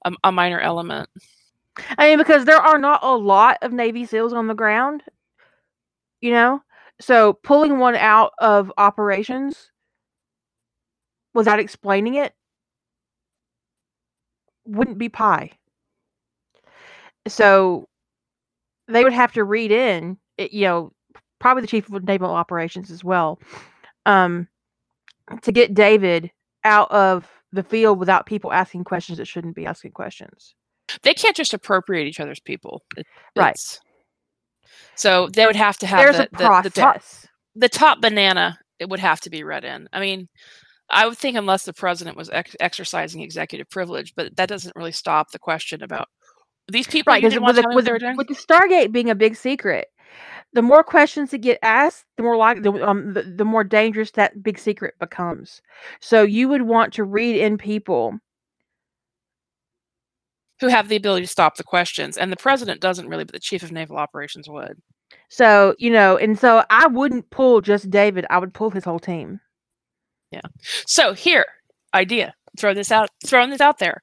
a, 0.05 0.13
a 0.23 0.31
minor 0.31 0.59
element. 0.59 1.09
I 1.97 2.09
mean, 2.09 2.17
because 2.17 2.45
there 2.45 2.61
are 2.61 2.77
not 2.77 3.01
a 3.03 3.15
lot 3.15 3.57
of 3.61 3.71
Navy 3.73 4.05
SEALs 4.05 4.33
on 4.33 4.47
the 4.47 4.55
ground, 4.55 5.03
you 6.21 6.31
know, 6.31 6.61
so 7.01 7.33
pulling 7.33 7.79
one 7.79 7.95
out 7.95 8.31
of 8.39 8.71
operations 8.77 9.71
without 11.33 11.59
explaining 11.59 12.15
it 12.15 12.33
wouldn't 14.65 14.97
be 14.97 15.09
pie. 15.09 15.51
So 17.27 17.87
they 18.87 19.03
would 19.03 19.13
have 19.13 19.33
to 19.33 19.43
read 19.43 19.71
in, 19.71 20.17
it, 20.37 20.53
you 20.53 20.65
know, 20.65 20.93
probably 21.39 21.61
the 21.61 21.67
chief 21.67 21.91
of 21.91 22.03
naval 22.03 22.29
operations 22.31 22.91
as 22.91 23.03
well, 23.03 23.39
um, 24.05 24.47
to 25.41 25.51
get 25.51 25.73
David 25.73 26.31
out 26.63 26.91
of 26.91 27.27
the 27.51 27.63
field 27.63 27.99
without 27.99 28.25
people 28.25 28.53
asking 28.53 28.83
questions 28.83 29.17
that 29.17 29.27
shouldn't 29.27 29.55
be 29.55 29.65
asking 29.65 29.91
questions. 29.91 30.55
They 31.03 31.13
can't 31.13 31.35
just 31.35 31.53
appropriate 31.53 32.05
each 32.05 32.19
other's 32.19 32.39
people. 32.39 32.83
It- 32.97 33.07
Right. 33.35 33.51
it's- 33.51 33.79
So 34.95 35.27
they 35.27 35.45
would 35.45 35.55
have 35.55 35.77
to 35.79 35.87
have 35.87 35.99
There's 35.99 36.17
the, 36.17 36.23
a 36.23 36.27
process. 36.29 36.63
the 36.73 36.81
top 36.81 37.01
the 37.55 37.69
top 37.69 38.01
banana 38.01 38.57
it 38.79 38.89
would 38.89 38.99
have 38.99 39.21
to 39.21 39.29
be 39.29 39.43
read 39.43 39.63
in. 39.65 39.87
I 39.93 39.99
mean, 39.99 40.27
I 40.89 41.07
would 41.07 41.17
think 41.17 41.37
unless 41.37 41.63
the 41.65 41.73
president 41.73 42.17
was 42.17 42.29
ex- 42.29 42.55
exercising 42.59 43.21
executive 43.21 43.69
privilege, 43.69 44.13
but 44.15 44.35
that 44.37 44.49
doesn't 44.49 44.75
really 44.75 44.91
stop 44.91 45.31
the 45.31 45.39
question 45.39 45.83
about 45.83 46.07
these 46.67 46.87
people. 46.87 47.11
right 47.11 47.21
you 47.21 47.29
because 47.29 47.33
didn't 47.33 47.45
with, 47.45 47.55
want 47.55 47.55
the- 47.55 47.61
to 47.61 47.63
tell 47.63 47.69
me 47.71 47.75
with, 47.75 47.85
what 47.85 47.99
they 47.99 48.07
were 48.07 48.13
the- 48.13 48.17
with 48.17 48.27
the 48.27 48.53
stargate 48.53 48.91
being 48.91 49.09
a 49.09 49.15
big 49.15 49.35
secret 49.35 49.87
the 50.53 50.61
more 50.61 50.83
questions 50.83 51.31
that 51.31 51.39
get 51.39 51.57
asked 51.63 52.03
the 52.17 52.23
more 52.23 52.37
like 52.37 52.61
the, 52.61 52.71
um, 52.87 53.13
the, 53.13 53.23
the 53.23 53.45
more 53.45 53.63
dangerous 53.63 54.11
that 54.11 54.43
big 54.43 54.59
secret 54.59 54.93
becomes 54.99 55.61
so 56.01 56.23
you 56.23 56.47
would 56.49 56.61
want 56.63 56.93
to 56.93 57.03
read 57.03 57.35
in 57.37 57.57
people 57.57 58.17
Who 60.61 60.67
have 60.69 60.87
the 60.87 60.95
ability 60.95 61.25
to 61.25 61.31
stop 61.31 61.57
the 61.57 61.63
questions, 61.63 62.17
and 62.17 62.31
the 62.31 62.37
president 62.37 62.79
doesn't 62.81 63.09
really, 63.09 63.25
but 63.25 63.33
the 63.33 63.39
chief 63.39 63.63
of 63.63 63.71
naval 63.71 63.97
operations 63.97 64.47
would. 64.49 64.77
so 65.29 65.75
you 65.79 65.89
know 65.91 66.17
and 66.17 66.37
so 66.39 66.63
i 66.69 66.87
wouldn't 66.87 67.29
pull 67.31 67.61
just 67.61 67.89
david 67.89 68.25
i 68.29 68.37
would 68.37 68.53
pull 68.53 68.69
his 68.69 68.85
whole 68.85 68.99
team 68.99 69.39
Yeah. 70.31 70.41
So 70.87 71.13
here, 71.13 71.45
idea. 71.93 72.33
Throw 72.57 72.73
this 72.73 72.91
out. 72.91 73.09
Throwing 73.25 73.49
this 73.49 73.61
out 73.61 73.79
there. 73.79 74.01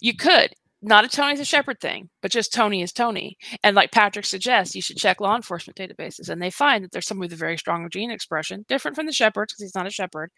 You 0.00 0.14
could 0.16 0.54
not 0.82 1.04
a 1.04 1.08
Tony's 1.08 1.40
a 1.40 1.44
Sheppard 1.44 1.80
thing, 1.80 2.10
but 2.22 2.30
just 2.30 2.52
Tony 2.52 2.82
is 2.82 2.92
Tony. 2.92 3.36
And 3.62 3.74
like 3.74 3.90
Patrick 3.92 4.26
suggests, 4.26 4.74
you 4.76 4.82
should 4.82 4.98
check 4.98 5.20
law 5.20 5.34
enforcement 5.34 5.76
databases, 5.78 6.28
and 6.28 6.42
they 6.42 6.50
find 6.50 6.84
that 6.84 6.92
there's 6.92 7.06
somebody 7.06 7.26
with 7.28 7.32
a 7.34 7.36
very 7.36 7.56
strong 7.58 7.88
gene 7.90 8.10
expression, 8.10 8.64
different 8.68 8.94
from 8.96 9.06
the 9.06 9.12
Sheppards 9.12 9.52
because 9.52 9.62
he's 9.62 9.74
not 9.74 9.86
a 9.86 9.90
Shepherd. 9.90 10.30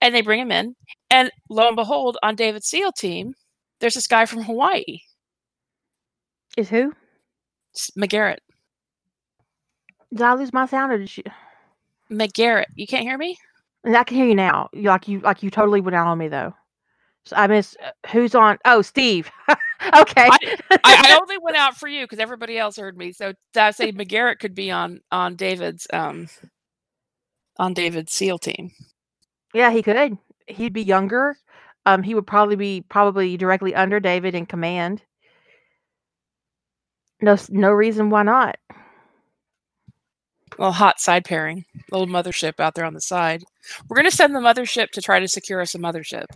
And 0.00 0.14
they 0.14 0.22
bring 0.22 0.40
him 0.40 0.50
in, 0.52 0.74
and 1.10 1.30
lo 1.50 1.66
and 1.68 1.76
behold, 1.76 2.16
on 2.22 2.34
David's 2.36 2.68
SEAL 2.68 2.92
team, 2.92 3.34
there's 3.80 3.94
this 3.94 4.06
guy 4.06 4.26
from 4.26 4.42
Hawaii, 4.42 5.00
is 6.56 6.68
who 6.68 6.92
McGarrett. 7.98 8.38
Did 10.12 10.22
I 10.22 10.34
lose 10.34 10.52
my 10.52 10.66
sound 10.66 10.92
or 10.92 10.98
did 10.98 11.16
you? 11.16 11.24
McGarrett, 12.10 12.66
you 12.74 12.86
can't 12.86 13.04
hear 13.04 13.18
me? 13.18 13.36
And 13.84 13.96
I 13.96 14.04
can 14.04 14.16
hear 14.16 14.26
you 14.26 14.34
now. 14.34 14.68
You 14.72 14.88
like 14.88 15.08
you 15.08 15.20
like 15.20 15.42
you 15.42 15.50
totally 15.50 15.80
went 15.80 15.94
out 15.94 16.06
on 16.06 16.18
me 16.18 16.28
though. 16.28 16.54
So 17.24 17.36
I 17.36 17.46
miss 17.48 17.76
uh, 17.84 17.90
who's 18.10 18.34
on. 18.34 18.58
Oh, 18.64 18.82
Steve. 18.82 19.30
okay. 19.48 20.28
I, 20.30 20.56
I 20.84 21.18
only 21.20 21.38
went 21.38 21.56
out 21.56 21.76
for 21.76 21.88
you 21.88 22.04
because 22.04 22.20
everybody 22.20 22.56
else 22.56 22.76
heard 22.76 22.96
me. 22.96 23.12
So 23.12 23.32
I 23.56 23.72
say 23.72 23.92
McGarrett 23.92 24.38
could 24.38 24.54
be 24.54 24.70
on 24.70 25.00
on 25.10 25.36
David's 25.36 25.86
um 25.92 26.28
on 27.58 27.74
David's 27.74 28.12
SEAL 28.12 28.38
team. 28.38 28.70
yeah, 29.54 29.70
he 29.70 29.82
could. 29.82 30.18
He'd 30.46 30.72
be 30.72 30.82
younger. 30.82 31.36
Um, 31.86 32.02
he 32.02 32.14
would 32.14 32.26
probably 32.26 32.56
be 32.56 32.84
probably 32.88 33.36
directly 33.36 33.74
under 33.74 34.00
David 34.00 34.34
in 34.34 34.44
command. 34.44 35.02
No, 37.22 37.36
no 37.48 37.70
reason 37.70 38.10
why 38.10 38.24
not. 38.24 38.56
Well, 40.58 40.72
hot 40.72 41.00
side 41.00 41.24
pairing, 41.24 41.64
little 41.90 42.06
mothership 42.06 42.60
out 42.60 42.74
there 42.74 42.84
on 42.84 42.94
the 42.94 43.00
side. 43.00 43.44
We're 43.88 44.02
to 44.02 44.10
send 44.10 44.34
the 44.34 44.40
mothership 44.40 44.90
to 44.90 45.02
try 45.02 45.20
to 45.20 45.28
secure 45.28 45.60
us 45.60 45.74
a 45.74 45.78
mothership. 45.78 46.26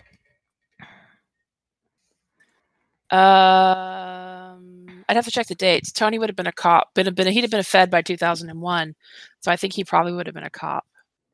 Um, 3.11 5.05
I'd 5.09 5.17
have 5.17 5.25
to 5.25 5.31
check 5.33 5.49
the 5.49 5.55
dates. 5.57 5.91
Tony 5.91 6.19
would 6.19 6.29
have 6.29 6.37
been 6.37 6.47
a 6.47 6.53
cop, 6.53 6.95
been 6.95 7.09
a, 7.09 7.13
been 7.13 7.27
a, 7.27 7.31
he'd 7.33 7.43
have 7.43 7.51
been 7.51 7.61
a 7.61 7.65
Fed 7.65 7.91
by 7.91 8.03
2001, 8.03 8.95
so 9.41 9.51
I 9.51 9.57
think 9.57 9.73
he 9.73 9.85
probably 9.85 10.13
would 10.13 10.27
have 10.27 10.35
been 10.35 10.45
a 10.45 10.51
cop 10.51 10.85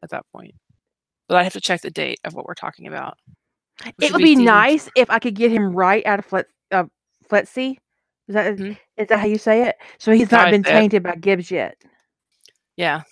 at 0.03 0.11
that 0.11 0.25
point. 0.33 0.55
But 1.29 1.37
I'd 1.39 1.45
have 1.45 1.53
to 1.55 1.61
check 1.61 1.83
the 1.83 1.91
date 1.91 2.21
of 2.25 2.35
what 2.35 2.47
we're 2.47 2.55
talking 2.55 2.87
about. 2.87 3.19
It 4.01 4.12
would 4.12 4.18
be 4.22 4.29
season- 4.35 4.45
nice 4.47 4.89
if 4.97 5.11
I 5.11 5.18
could 5.18 5.35
get 5.35 5.51
him 5.53 5.74
right 5.74 6.05
out 6.07 6.18
of 6.18 6.24
Flet 6.27 6.47
uh, 6.70 6.85
FLETC. 7.29 7.77
Is 8.29 8.35
that 8.35 8.47
is 8.55 8.61
Mhm. 8.61 8.79
that 9.09 9.18
how 9.20 9.27
you 9.27 9.39
say 9.39 9.68
it? 9.68 9.77
So 9.99 10.12
he's 10.12 10.31
not 10.33 10.49
I 10.49 10.51
been 10.51 10.62
tainted 10.62 11.03
by 11.03 11.14
Gibbs 11.16 11.51
yet. 11.51 11.77
Yeah, 12.77 13.03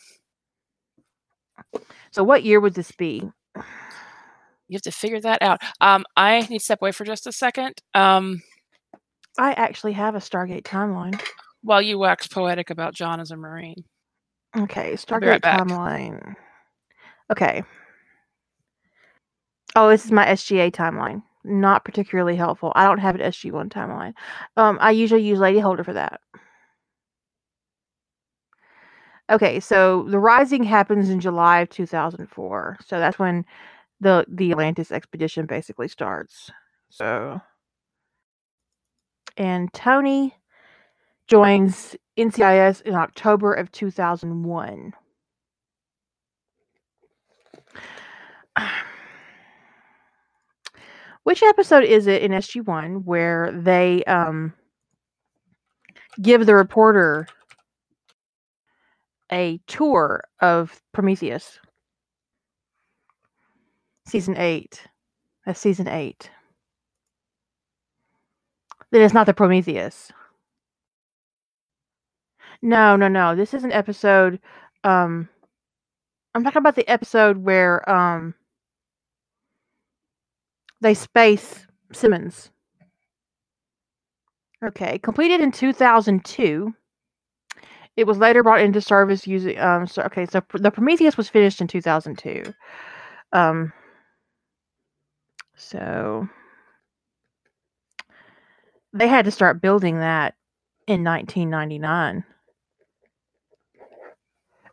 So 2.11 2.23
what 2.25 2.43
year 2.45 2.61
would 2.61 2.75
this 2.75 2.93
be? 2.93 3.23
you 3.57 4.75
have 4.77 4.83
to 4.83 4.91
figure 4.93 5.21
that 5.21 5.43
out. 5.43 5.61
Um, 5.81 6.05
I 6.17 6.41
need 6.41 6.59
to 6.59 6.65
step 6.65 6.81
away 6.83 6.93
for 6.93 7.05
just 7.05 7.27
a 7.27 7.33
second. 7.33 7.75
Um, 7.95 8.43
I 9.39 9.53
actually 9.53 9.93
have 9.93 10.15
a 10.15 10.19
Stargate 10.19 10.62
timeline. 10.62 11.21
while 11.62 11.81
you 11.81 11.99
wax 11.99 12.27
poetic 12.29 12.69
about 12.71 12.93
John 12.95 13.21
as 13.21 13.31
a 13.31 13.37
Marine. 13.37 13.85
Okay, 14.57 14.93
Stargate 14.95 15.27
right 15.29 15.41
timeline. 15.43 16.35
Okay. 17.33 17.62
Oh, 19.75 19.89
this 19.89 20.05
is 20.05 20.12
my 20.12 20.25
SGA 20.27 20.70
timeline. 20.72 21.22
Not 21.45 21.85
particularly 21.85 22.37
helpful. 22.37 22.72
I 22.75 22.85
don't 22.85 22.99
have 22.99 23.16
an 23.16 23.20
SG1 23.20 23.68
timeline. 23.70 24.14
Um, 24.57 24.79
I 24.81 24.93
usually 24.93 25.22
use 25.22 25.39
Lady 25.39 25.59
Holder 25.59 25.85
for 25.85 25.93
that. 25.93 26.20
Okay, 29.31 29.59
so 29.59 30.05
the 30.05 30.18
rising 30.18 30.64
happens 30.64 31.09
in 31.09 31.20
July 31.20 31.61
of 31.61 31.70
2004. 31.70 32.79
So 32.87 32.99
that's 32.99 33.18
when 33.18 33.45
the 34.01 34.25
the 34.29 34.51
Atlantis 34.53 34.93
expedition 34.93 35.47
basically 35.47 35.89
starts. 35.89 36.51
So 36.91 37.41
and 39.37 39.72
Tony 39.72 40.37
joins 41.27 41.97
NCIS 42.18 42.83
in 42.83 42.95
October 42.95 43.53
of 43.55 43.72
2001. 43.72 44.93
Which 51.25 51.43
episode 51.43 51.85
is 51.85 52.07
it 52.07 52.22
in 52.22 52.33
SG1 52.33 53.05
where 53.05 53.51
they 53.51 54.05
um, 54.05 54.53
give 56.20 56.45
the 56.45 56.55
reporter 56.55 57.27
a 59.33 59.59
tour 59.66 60.25
of 60.41 60.81
Prometheus? 60.93 61.59
Season 64.07 64.37
8. 64.37 64.83
That's 65.47 65.59
season 65.59 65.89
8. 65.89 66.31
Then 68.91 69.03
it's 69.03 69.14
not 69.14 69.25
the 69.25 69.33
Prometheus. 69.35 70.12
No, 72.61 72.97
no, 72.97 73.09
no. 73.09 73.35
This 73.35 73.55
is 73.55 73.64
an 73.64 73.72
episode. 73.72 74.41
Um, 74.85 75.31
I'm 76.35 76.45
talking 76.45 76.61
about 76.61 76.77
the 76.77 76.89
episode 76.89 77.39
where 77.39 77.89
um 77.89 78.35
they 80.85 80.95
space 80.95 81.66
Simmons. 81.93 82.51
Okay, 84.62 84.99
completed 84.99 85.41
in 85.41 85.51
2002. 85.51 86.74
It 87.97 88.07
was 88.07 88.18
later 88.18 88.43
brought 88.43 88.61
into 88.61 88.82
service 88.82 89.26
using 89.26 89.59
um. 89.59 89.87
So, 89.87 90.03
okay, 90.03 90.26
so 90.26 90.43
the 90.53 90.70
Prometheus 90.70 91.16
was 91.16 91.28
finished 91.30 91.62
in 91.62 91.68
2002. 91.68 92.53
Um. 93.32 93.72
So 95.57 96.28
they 98.93 99.09
had 99.09 99.24
to 99.24 99.30
start 99.30 99.62
building 99.62 100.01
that 100.01 100.35
in 100.87 101.03
1999 101.03 102.24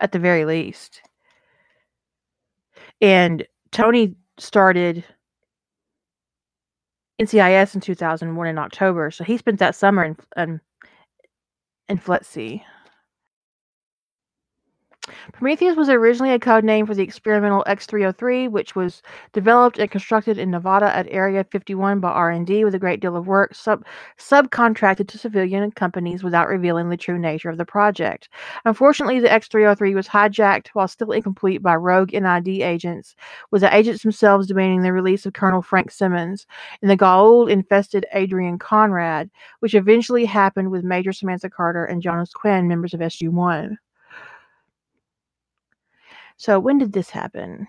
at 0.02 0.12
the 0.12 0.20
very 0.20 0.44
least. 0.44 1.02
And 3.00 3.48
Tony 3.72 4.16
started 4.38 5.06
NCIS 7.22 7.76
in 7.76 7.82
2001 7.82 8.48
in 8.48 8.58
October, 8.58 9.12
so 9.12 9.24
he 9.24 9.38
spent 9.38 9.60
that 9.60 9.76
summer 9.76 10.04
in 10.04 10.18
in, 10.36 10.62
in 11.88 11.98
FLETC. 12.00 12.64
Prometheus 15.34 15.76
was 15.76 15.90
originally 15.90 16.32
a 16.32 16.38
code 16.38 16.64
name 16.64 16.86
for 16.86 16.94
the 16.94 17.02
experimental 17.02 17.64
X-303, 17.66 18.52
which 18.52 18.76
was 18.76 19.02
developed 19.34 19.80
and 19.80 19.90
constructed 19.90 20.38
in 20.38 20.52
Nevada 20.52 20.96
at 20.96 21.08
Area 21.10 21.44
51 21.44 22.00
by 22.00 22.12
R&D 22.12 22.64
with 22.64 22.76
a 22.76 22.80
great 22.80 23.00
deal 23.00 23.18
of 23.18 23.26
work 23.26 23.56
sub- 23.56 23.84
subcontracted 24.20 25.08
to 25.08 25.18
civilian 25.18 25.72
companies 25.72 26.24
without 26.24 26.48
revealing 26.48 26.90
the 26.90 26.98
true 26.98 27.18
nature 27.18 27.50
of 27.50 27.58
the 27.58 27.66
project. 27.66 28.30
Unfortunately, 28.66 29.20
the 29.20 29.32
X-303 29.32 29.96
was 29.96 30.08
hijacked 30.08 30.68
while 30.74 30.88
still 30.88 31.12
incomplete 31.12 31.64
by 31.64 31.76
rogue 31.76 32.14
NID 32.14 32.62
agents, 32.62 33.16
with 33.50 33.64
the 33.64 33.76
agents 33.76 34.04
themselves 34.04 34.46
demanding 34.46 34.84
the 34.84 34.94
release 34.94 35.26
of 35.26 35.34
Colonel 35.34 35.64
Frank 35.64 35.90
Simmons 35.90 36.46
and 36.84 36.92
the 36.92 36.98
Goa'uld-infested 36.98 38.06
Adrian 38.14 38.60
Conrad, 38.60 39.32
which 39.62 39.74
eventually 39.74 40.26
happened 40.26 40.70
with 40.70 40.84
Major 40.84 41.12
Samantha 41.12 41.50
Carter 41.50 41.86
and 41.86 42.04
Jonas 42.04 42.34
Quinn, 42.34 42.68
members 42.68 42.94
of 42.94 43.00
SG-1. 43.00 43.78
So 46.42 46.60
when 46.60 46.80
did 46.80 46.92
this 46.92 47.12
happen? 47.12 47.68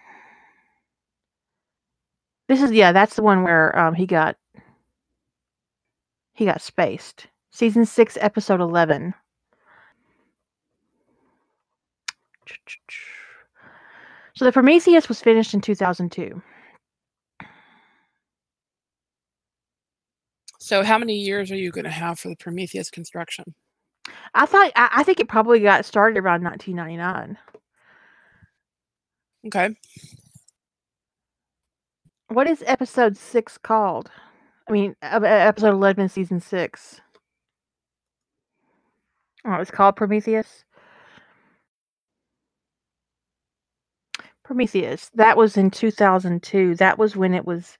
This 2.49 2.63
is 2.63 2.73
yeah, 2.73 2.93
that's 2.93 3.17
the 3.17 3.23
one 3.23 3.43
where 3.43 3.79
um 3.79 3.93
he 3.93 4.07
got 4.07 4.37
he 6.33 6.47
got 6.47 6.63
spaced. 6.63 7.27
Season 7.51 7.85
6 7.85 8.17
episode 8.19 8.63
11. 8.63 9.13
So 14.35 14.47
the 14.47 14.53
Prometheus 14.53 15.07
was 15.07 15.21
finished 15.21 15.53
in 15.53 15.61
2002. 15.61 16.41
So, 20.61 20.83
how 20.83 20.97
many 20.97 21.17
years 21.17 21.51
are 21.51 21.57
you 21.57 21.71
going 21.73 21.85
to 21.85 21.91
have 21.91 22.19
for 22.19 22.29
the 22.29 22.37
Prometheus 22.37 22.89
construction? 22.89 23.55
I 24.33 24.47
thought 24.47 24.73
I, 24.75 24.89
I 24.93 25.03
think 25.03 25.21
it 25.21 25.29
probably 25.29 25.61
got 25.61 25.85
started 25.85 26.19
around 26.19 26.43
1999. 26.43 27.37
Okay. 29.47 29.77
What 32.29 32.47
is 32.49 32.63
episode 32.67 33.17
6 33.17 33.59
called? 33.59 34.11
I 34.69 34.73
mean, 34.73 34.97
uh, 35.03 35.21
uh, 35.23 35.27
episode 35.27 35.75
11 35.75 36.09
season 36.09 36.41
6. 36.41 37.01
Oh, 39.45 39.55
it's 39.55 39.71
called 39.71 39.97
Prometheus. 39.97 40.65
Prometheus. 44.45 45.11
That 45.15 45.37
was 45.37 45.57
in 45.57 45.71
2002. 45.71 46.77
That 46.77 46.99
was 46.99 47.17
when 47.17 47.35
it 47.35 47.45
was 47.45 47.77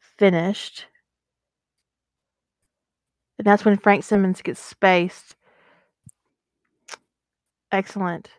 finished. 0.00 0.86
And 3.38 3.46
that's 3.46 3.64
when 3.64 3.76
Frank 3.78 4.04
Simmons 4.04 4.42
gets 4.42 4.60
spaced. 4.60 5.36
Excellent. 7.70 8.30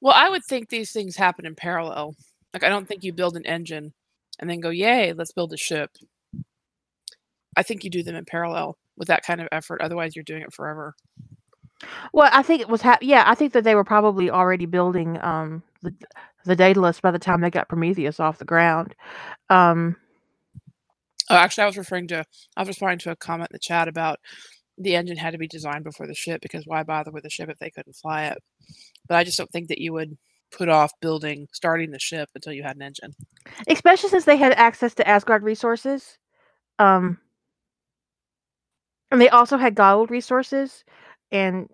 Well, 0.00 0.14
I 0.16 0.28
would 0.28 0.44
think 0.44 0.68
these 0.68 0.92
things 0.92 1.16
happen 1.16 1.46
in 1.46 1.54
parallel. 1.54 2.14
Like, 2.52 2.64
I 2.64 2.68
don't 2.68 2.86
think 2.86 3.02
you 3.04 3.12
build 3.12 3.36
an 3.36 3.46
engine 3.46 3.92
and 4.38 4.48
then 4.48 4.60
go, 4.60 4.70
yay, 4.70 5.12
let's 5.12 5.32
build 5.32 5.52
a 5.52 5.56
ship. 5.56 5.90
I 7.56 7.62
think 7.62 7.84
you 7.84 7.90
do 7.90 8.02
them 8.02 8.14
in 8.16 8.24
parallel 8.24 8.76
with 8.96 9.08
that 9.08 9.24
kind 9.24 9.40
of 9.40 9.48
effort. 9.52 9.80
Otherwise, 9.80 10.14
you're 10.14 10.22
doing 10.22 10.42
it 10.42 10.52
forever. 10.52 10.94
Well, 12.12 12.30
I 12.32 12.42
think 12.42 12.60
it 12.60 12.68
was 12.68 12.82
ha- 12.82 12.98
yeah, 13.02 13.24
I 13.26 13.34
think 13.34 13.52
that 13.52 13.64
they 13.64 13.74
were 13.74 13.84
probably 13.84 14.30
already 14.30 14.66
building 14.66 15.22
um 15.22 15.62
the 15.82 15.94
the 16.44 16.56
Daedalus 16.56 17.00
by 17.00 17.10
the 17.10 17.18
time 17.18 17.40
they 17.40 17.50
got 17.50 17.68
Prometheus 17.68 18.20
off 18.20 18.38
the 18.38 18.44
ground. 18.44 18.94
Um 19.50 19.96
Oh, 21.28 21.34
actually, 21.34 21.64
I 21.64 21.66
was 21.66 21.76
referring 21.76 22.06
to, 22.08 22.24
I 22.56 22.60
was 22.60 22.68
responding 22.68 23.00
to 23.00 23.10
a 23.10 23.16
comment 23.16 23.50
in 23.50 23.54
the 23.54 23.58
chat 23.58 23.88
about 23.88 24.20
the 24.78 24.96
engine 24.96 25.16
had 25.16 25.32
to 25.32 25.38
be 25.38 25.48
designed 25.48 25.84
before 25.84 26.06
the 26.06 26.14
ship 26.14 26.40
because 26.40 26.66
why 26.66 26.82
bother 26.82 27.10
with 27.10 27.22
the 27.22 27.30
ship 27.30 27.48
if 27.48 27.58
they 27.58 27.70
couldn't 27.70 27.96
fly 27.96 28.26
it? 28.26 28.42
But 29.08 29.16
I 29.16 29.24
just 29.24 29.38
don't 29.38 29.50
think 29.50 29.68
that 29.68 29.78
you 29.78 29.92
would 29.92 30.16
put 30.50 30.68
off 30.68 30.92
building 31.00 31.48
starting 31.52 31.90
the 31.90 31.98
ship 31.98 32.28
until 32.34 32.52
you 32.52 32.62
had 32.62 32.76
an 32.76 32.82
engine. 32.82 33.14
especially 33.68 34.10
since 34.10 34.24
they 34.24 34.36
had 34.36 34.52
access 34.52 34.94
to 34.94 35.08
Asgard 35.08 35.42
resources. 35.42 36.18
Um, 36.78 37.18
and 39.10 39.20
they 39.20 39.28
also 39.28 39.56
had 39.56 39.74
Goa'uld 39.74 40.10
resources, 40.10 40.84
and 41.30 41.68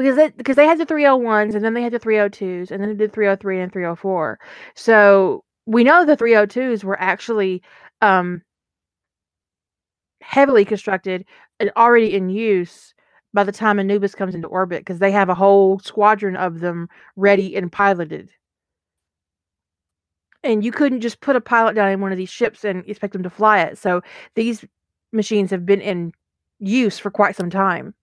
because 0.00 0.16
they 0.16 0.30
because 0.30 0.56
they 0.56 0.66
had 0.66 0.78
the 0.78 0.86
301s 0.86 1.54
and 1.54 1.64
then 1.64 1.74
they 1.74 1.82
had 1.82 1.92
the 1.92 2.00
302s 2.00 2.70
and 2.70 2.82
then 2.82 2.88
they 2.88 2.94
did 2.94 3.12
303 3.12 3.60
and 3.60 3.72
304. 3.72 4.38
So 4.74 5.44
we 5.66 5.84
know 5.84 6.04
the 6.04 6.16
302s 6.16 6.84
were 6.84 7.00
actually 7.00 7.62
um 8.00 8.42
heavily 10.22 10.64
constructed 10.64 11.24
and 11.58 11.70
already 11.76 12.14
in 12.14 12.28
use 12.30 12.94
by 13.32 13.44
the 13.44 13.52
time 13.52 13.78
Anubis 13.78 14.14
comes 14.14 14.34
into 14.34 14.48
orbit 14.48 14.80
because 14.80 14.98
they 14.98 15.12
have 15.12 15.28
a 15.28 15.34
whole 15.34 15.78
squadron 15.80 16.36
of 16.36 16.60
them 16.60 16.88
ready 17.16 17.56
and 17.56 17.70
piloted. 17.70 18.30
And 20.42 20.64
you 20.64 20.72
couldn't 20.72 21.02
just 21.02 21.20
put 21.20 21.36
a 21.36 21.40
pilot 21.40 21.74
down 21.74 21.90
in 21.90 22.00
one 22.00 22.12
of 22.12 22.18
these 22.18 22.30
ships 22.30 22.64
and 22.64 22.88
expect 22.88 23.12
them 23.12 23.22
to 23.22 23.30
fly 23.30 23.60
it. 23.60 23.78
So 23.78 24.02
these 24.34 24.64
machines 25.12 25.50
have 25.50 25.66
been 25.66 25.80
in 25.80 26.12
use 26.58 26.98
for 26.98 27.10
quite 27.10 27.36
some 27.36 27.50
time. 27.50 27.94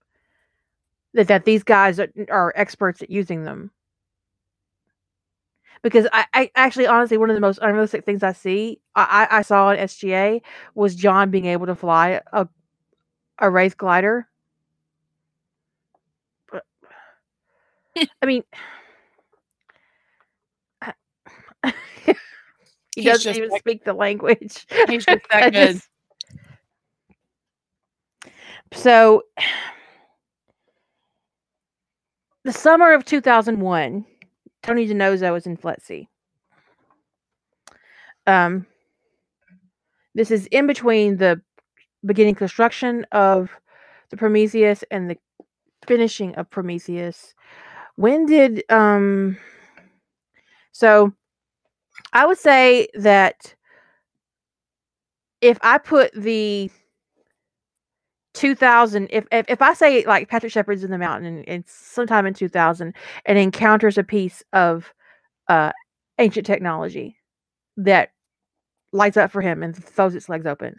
That 1.18 1.28
that 1.30 1.45
these 1.45 1.63
guys 1.63 1.99
are, 1.99 2.09
are 2.30 2.53
experts 2.55 3.01
at 3.01 3.09
using 3.09 3.43
them. 3.43 3.72
Because 5.82 6.05
I, 6.13 6.26
I 6.32 6.51
actually 6.55 6.86
honestly 6.86 7.18
one 7.18 7.32
of 7.32 7.36
the 7.36 7.41
most 7.41 7.57
unrealistic 7.59 8.05
things 8.05 8.22
I 8.22 8.34
see 8.34 8.80
I, 8.95 9.28
I 9.32 9.41
saw 9.41 9.72
in 9.72 9.80
SGA 9.80 10.41
was 10.76 10.93
John 10.93 11.32
being 11.32 11.45
able 11.45 11.65
to 11.65 11.74
fly 11.74 12.22
a 12.32 12.47
a 13.39 13.49
Wraith 13.49 13.78
glider. 13.78 14.28
But 16.51 16.63
I 18.22 18.26
mean, 18.28 18.43
he 21.65 21.72
He's 22.95 23.05
doesn't 23.05 23.36
even 23.36 23.49
that- 23.49 23.59
speak 23.59 23.86
the 23.86 23.93
language. 23.93 24.68
He's 24.88 25.03
just 25.03 25.26
that 25.32 25.51
good. 25.53 25.82
just- 25.82 25.89
So, 28.74 29.24
the 32.47 32.53
summer 32.53 32.93
of 32.93 33.03
2001, 33.03 34.05
Tony 34.63 34.87
DiNozzo 34.87 35.33
was 35.33 35.45
in 35.45 35.57
FLETC. 35.57 36.07
Um, 38.25 38.65
this 40.15 40.31
is 40.31 40.45
in 40.45 40.65
between 40.65 41.17
the 41.17 41.41
beginning 42.05 42.35
construction 42.35 43.05
of 43.11 43.49
the 44.11 44.15
Prometheus 44.15 44.85
and 44.91 45.09
the 45.09 45.17
finishing 45.85 46.35
of 46.35 46.49
Prometheus. 46.49 47.35
When 47.97 48.25
did 48.25 48.63
um? 48.69 49.35
So, 50.71 51.11
I 52.13 52.25
would 52.25 52.37
say 52.37 52.87
that 52.93 53.55
if 55.41 55.57
I 55.61 55.79
put 55.79 56.13
the 56.13 56.71
2000 58.38 59.07
if, 59.09 59.25
if 59.31 59.45
if 59.49 59.61
i 59.61 59.73
say 59.73 60.05
like 60.05 60.29
patrick 60.29 60.51
sheppard's 60.51 60.83
in 60.83 60.91
the 60.91 60.97
mountain 60.97 61.38
and, 61.38 61.49
and 61.49 61.63
sometime 61.67 62.25
in 62.25 62.33
2000 62.33 62.93
and 63.25 63.38
encounters 63.38 63.97
a 63.97 64.03
piece 64.03 64.43
of 64.53 64.93
uh 65.47 65.71
ancient 66.19 66.45
technology 66.45 67.17
that 67.77 68.11
lights 68.93 69.17
up 69.17 69.31
for 69.31 69.41
him 69.41 69.63
and 69.63 69.75
throws 69.75 70.15
its 70.15 70.29
legs 70.29 70.45
open 70.45 70.75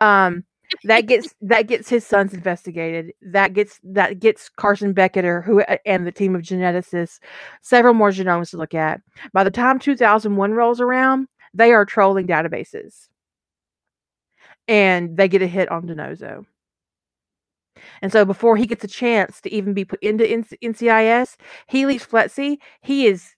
um 0.00 0.44
that 0.84 1.06
gets 1.06 1.34
that 1.40 1.66
gets 1.66 1.88
his 1.88 2.06
sons 2.06 2.34
investigated 2.34 3.12
that 3.22 3.54
gets 3.54 3.80
that 3.82 4.20
gets 4.20 4.48
carson 4.48 4.94
becketer 4.94 5.42
who 5.42 5.60
and 5.86 6.06
the 6.06 6.12
team 6.12 6.34
of 6.34 6.42
geneticists 6.42 7.20
several 7.62 7.94
more 7.94 8.10
genomes 8.10 8.50
to 8.50 8.56
look 8.56 8.74
at. 8.74 9.00
By 9.32 9.44
the 9.44 9.50
time 9.50 9.78
2001 9.78 10.52
rolls 10.52 10.80
around 10.80 11.28
they 11.54 11.72
are 11.72 11.84
trolling 11.84 12.26
databases. 12.26 13.08
And 14.66 15.16
they 15.16 15.28
get 15.28 15.40
a 15.40 15.46
hit 15.46 15.70
on 15.70 15.86
DiNozzo 15.86 16.44
and 18.02 18.12
so 18.12 18.24
before 18.24 18.56
he 18.56 18.66
gets 18.66 18.84
a 18.84 18.88
chance 18.88 19.40
to 19.42 19.52
even 19.52 19.74
be 19.74 19.84
put 19.84 20.02
into 20.02 20.24
NCIS, 20.24 21.36
he 21.66 21.86
leaves 21.86 22.06
FLETC. 22.06 22.58
He 22.80 23.06
is 23.06 23.34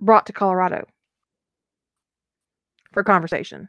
brought 0.00 0.26
to 0.26 0.32
Colorado 0.32 0.86
for 2.92 3.02
conversation. 3.04 3.68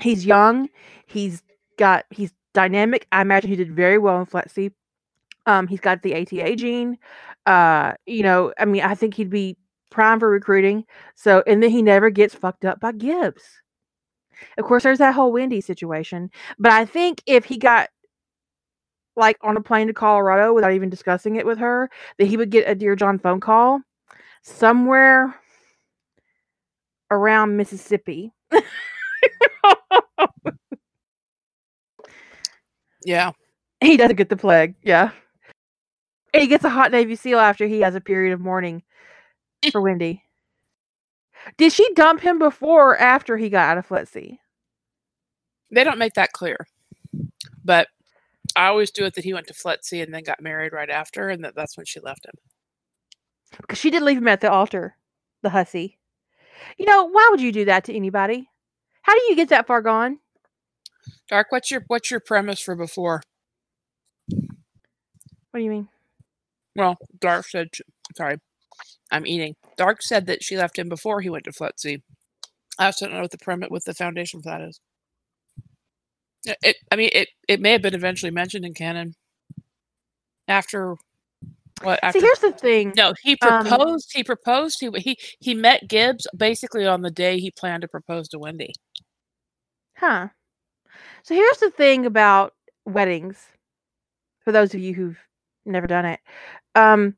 He's 0.00 0.26
young. 0.26 0.68
He's 1.06 1.42
got 1.78 2.04
he's 2.10 2.32
dynamic. 2.54 3.06
I 3.12 3.22
imagine 3.22 3.50
he 3.50 3.56
did 3.56 3.74
very 3.74 3.98
well 3.98 4.20
in 4.20 4.26
FLETC. 4.26 4.72
Um, 5.46 5.68
he's 5.68 5.80
got 5.80 6.02
the 6.02 6.14
ATA 6.14 6.56
gene. 6.56 6.98
Uh, 7.46 7.92
you 8.04 8.22
know, 8.22 8.52
I 8.58 8.64
mean, 8.64 8.82
I 8.82 8.94
think 8.94 9.14
he'd 9.14 9.30
be 9.30 9.56
prime 9.90 10.18
for 10.18 10.28
recruiting. 10.28 10.84
So, 11.14 11.42
and 11.46 11.62
then 11.62 11.70
he 11.70 11.82
never 11.82 12.10
gets 12.10 12.34
fucked 12.34 12.64
up 12.64 12.80
by 12.80 12.92
Gibbs. 12.92 13.42
Of 14.58 14.64
course, 14.64 14.82
there's 14.82 14.98
that 14.98 15.14
whole 15.14 15.32
Wendy 15.32 15.60
situation. 15.60 16.30
But 16.58 16.72
I 16.72 16.84
think 16.84 17.22
if 17.26 17.44
he 17.44 17.58
got 17.58 17.88
like 19.16 19.38
on 19.42 19.56
a 19.56 19.62
plane 19.62 19.86
to 19.86 19.94
Colorado 19.94 20.52
without 20.52 20.72
even 20.72 20.90
discussing 20.90 21.36
it 21.36 21.46
with 21.46 21.58
her, 21.58 21.90
that 22.18 22.26
he 22.26 22.36
would 22.36 22.50
get 22.50 22.68
a 22.68 22.74
Dear 22.74 22.96
John 22.96 23.18
phone 23.18 23.40
call 23.40 23.80
somewhere 24.42 25.34
around 27.10 27.56
Mississippi. 27.56 28.32
Yeah. 33.04 33.30
he 33.80 33.96
doesn't 33.96 34.16
get 34.16 34.28
the 34.28 34.36
plague. 34.36 34.74
Yeah. 34.82 35.10
And 36.34 36.42
he 36.42 36.48
gets 36.48 36.64
a 36.64 36.68
hot 36.68 36.90
Navy 36.90 37.14
SEAL 37.14 37.38
after 37.38 37.66
he 37.66 37.80
has 37.80 37.94
a 37.94 38.00
period 38.00 38.34
of 38.34 38.40
mourning 38.40 38.82
for 39.70 39.80
Wendy. 39.80 40.25
Did 41.56 41.72
she 41.72 41.92
dump 41.94 42.20
him 42.20 42.38
before 42.38 42.92
or 42.92 42.96
after 42.98 43.36
he 43.36 43.48
got 43.48 43.68
out 43.68 43.78
of 43.78 43.88
FLETC? 43.88 44.38
They 45.70 45.84
don't 45.84 45.98
make 45.98 46.14
that 46.14 46.32
clear. 46.32 46.66
But 47.64 47.88
I 48.54 48.66
always 48.66 48.90
do 48.90 49.04
it 49.04 49.14
that 49.14 49.24
he 49.24 49.34
went 49.34 49.46
to 49.48 49.54
FLETC 49.54 50.02
and 50.02 50.14
then 50.14 50.22
got 50.22 50.40
married 50.40 50.72
right 50.72 50.90
after, 50.90 51.28
and 51.28 51.44
that 51.44 51.54
that's 51.54 51.76
when 51.76 51.86
she 51.86 52.00
left 52.00 52.26
him. 52.26 52.34
Because 53.60 53.78
she 53.78 53.90
did 53.90 54.02
leave 54.02 54.18
him 54.18 54.28
at 54.28 54.40
the 54.40 54.50
altar, 54.50 54.96
the 55.42 55.50
hussy. 55.50 55.98
You 56.78 56.86
know, 56.86 57.04
why 57.04 57.28
would 57.30 57.40
you 57.40 57.52
do 57.52 57.64
that 57.66 57.84
to 57.84 57.94
anybody? 57.94 58.48
How 59.02 59.14
do 59.14 59.20
you 59.28 59.36
get 59.36 59.50
that 59.50 59.66
far 59.66 59.82
gone? 59.82 60.18
Dark, 61.28 61.48
what's 61.50 61.70
your 61.70 61.82
what's 61.86 62.10
your 62.10 62.20
premise 62.20 62.60
for 62.60 62.74
before? 62.74 63.22
What 64.28 65.60
do 65.60 65.64
you 65.64 65.70
mean? 65.70 65.88
Well, 66.74 66.96
Dark 67.20 67.46
said 67.46 67.68
sorry. 68.16 68.38
I'm 69.10 69.26
eating. 69.26 69.54
Dark 69.76 70.02
said 70.02 70.26
that 70.26 70.42
she 70.42 70.56
left 70.56 70.78
him 70.78 70.88
before 70.88 71.20
he 71.20 71.30
went 71.30 71.44
to 71.44 71.52
FLETC. 71.52 72.00
I 72.78 72.86
also 72.86 73.06
don't 73.06 73.14
know 73.14 73.22
what 73.22 73.30
the 73.30 73.38
premise 73.38 73.68
with 73.70 73.84
the 73.84 73.94
foundation 73.94 74.42
for 74.42 74.50
that 74.50 74.60
is. 74.62 74.80
It, 76.62 76.76
I 76.92 76.96
mean 76.96 77.10
it 77.12 77.28
it 77.48 77.60
may 77.60 77.72
have 77.72 77.82
been 77.82 77.94
eventually 77.94 78.30
mentioned 78.30 78.64
in 78.64 78.74
canon. 78.74 79.14
After 80.46 80.94
what 81.82 81.98
after 82.02 82.20
See, 82.20 82.24
here's 82.24 82.38
the 82.38 82.52
thing. 82.52 82.92
No, 82.96 83.14
he 83.22 83.36
Um, 83.42 83.64
proposed. 83.66 84.12
he 84.14 84.22
proposed 84.22 84.78
to 84.80 84.92
he 84.92 85.16
he 85.40 85.54
met 85.54 85.88
Gibbs 85.88 86.26
basically 86.36 86.86
on 86.86 87.02
the 87.02 87.10
day 87.10 87.38
he 87.38 87.50
planned 87.50 87.82
to 87.82 87.88
propose 87.88 88.28
to 88.28 88.38
Wendy. 88.38 88.74
Huh. 89.96 90.28
So 91.24 91.34
here's 91.34 91.58
the 91.58 91.70
thing 91.70 92.06
about 92.06 92.54
weddings. 92.84 93.48
For 94.44 94.52
those 94.52 94.74
of 94.74 94.80
you 94.80 94.94
who've 94.94 95.18
never 95.64 95.88
done 95.88 96.04
it, 96.04 96.20
um, 96.76 97.16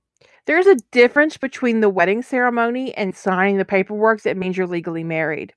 there's 0.49 0.67
a 0.67 0.77
difference 0.93 1.37
between 1.37 1.81
the 1.81 1.91
wedding 1.91 2.23
ceremony 2.23 2.95
and 2.95 3.15
signing 3.15 3.59
the 3.59 3.67
paperwork 3.67 4.23
that 4.23 4.39
means 4.39 4.57
you're 4.57 4.67
legally 4.67 5.05
married. 5.05 5.53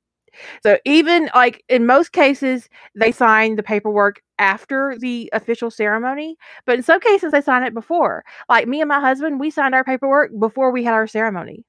So 0.63 0.80
even 0.84 1.30
like 1.34 1.63
in 1.69 1.85
most 1.85 2.11
cases, 2.11 2.68
they 2.93 3.13
sign 3.13 3.55
the 3.55 3.63
paperwork 3.63 4.22
after 4.38 4.97
the 4.99 5.30
official 5.31 5.72
ceremony, 5.72 6.35
but 6.65 6.76
in 6.76 6.84
some 6.84 6.99
cases 6.99 7.31
they 7.31 7.39
sign 7.39 7.63
it 7.63 7.73
before. 7.73 8.26
Like 8.49 8.68
me 8.68 8.81
and 8.81 8.89
my 8.89 8.99
husband, 8.99 9.39
we 9.39 9.49
signed 9.49 9.73
our 9.73 9.85
paperwork 9.85 10.31
before 10.38 10.72
we 10.72 10.84
had 10.84 10.93
our 10.93 11.07
ceremony. 11.07 11.63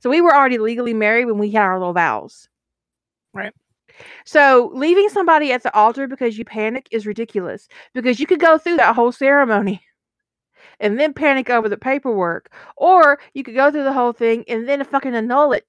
So 0.00 0.10
we 0.10 0.20
were 0.20 0.34
already 0.34 0.58
legally 0.58 0.92
married 0.92 1.24
when 1.24 1.38
we 1.38 1.50
had 1.50 1.62
our 1.62 1.78
little 1.78 1.94
vows. 1.94 2.46
Right. 3.32 3.54
So 4.26 4.70
leaving 4.74 5.08
somebody 5.08 5.50
at 5.50 5.62
the 5.62 5.74
altar 5.74 6.06
because 6.06 6.36
you 6.36 6.44
panic 6.44 6.88
is 6.90 7.06
ridiculous 7.06 7.68
because 7.94 8.20
you 8.20 8.26
could 8.26 8.40
go 8.40 8.58
through 8.58 8.76
that 8.76 8.94
whole 8.94 9.12
ceremony 9.12 9.80
and 10.80 10.98
then 10.98 11.12
panic 11.14 11.50
over 11.50 11.68
the 11.68 11.76
paperwork, 11.76 12.52
or 12.76 13.18
you 13.34 13.42
could 13.44 13.54
go 13.54 13.70
through 13.70 13.84
the 13.84 13.92
whole 13.92 14.12
thing 14.12 14.44
and 14.48 14.68
then 14.68 14.84
fucking 14.84 15.14
annul 15.14 15.52
it. 15.52 15.66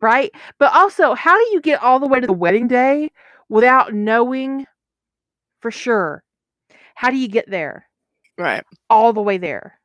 Right. 0.00 0.30
But 0.58 0.74
also, 0.74 1.14
how 1.14 1.36
do 1.36 1.50
you 1.52 1.60
get 1.60 1.82
all 1.82 1.98
the 1.98 2.06
way 2.06 2.20
to 2.20 2.26
the 2.26 2.32
wedding 2.32 2.68
day 2.68 3.10
without 3.48 3.94
knowing 3.94 4.66
for 5.60 5.70
sure? 5.70 6.22
How 6.94 7.10
do 7.10 7.16
you 7.16 7.28
get 7.28 7.48
there? 7.50 7.88
Right. 8.38 8.62
All 8.90 9.12
the 9.12 9.22
way 9.22 9.38
there. 9.38 9.80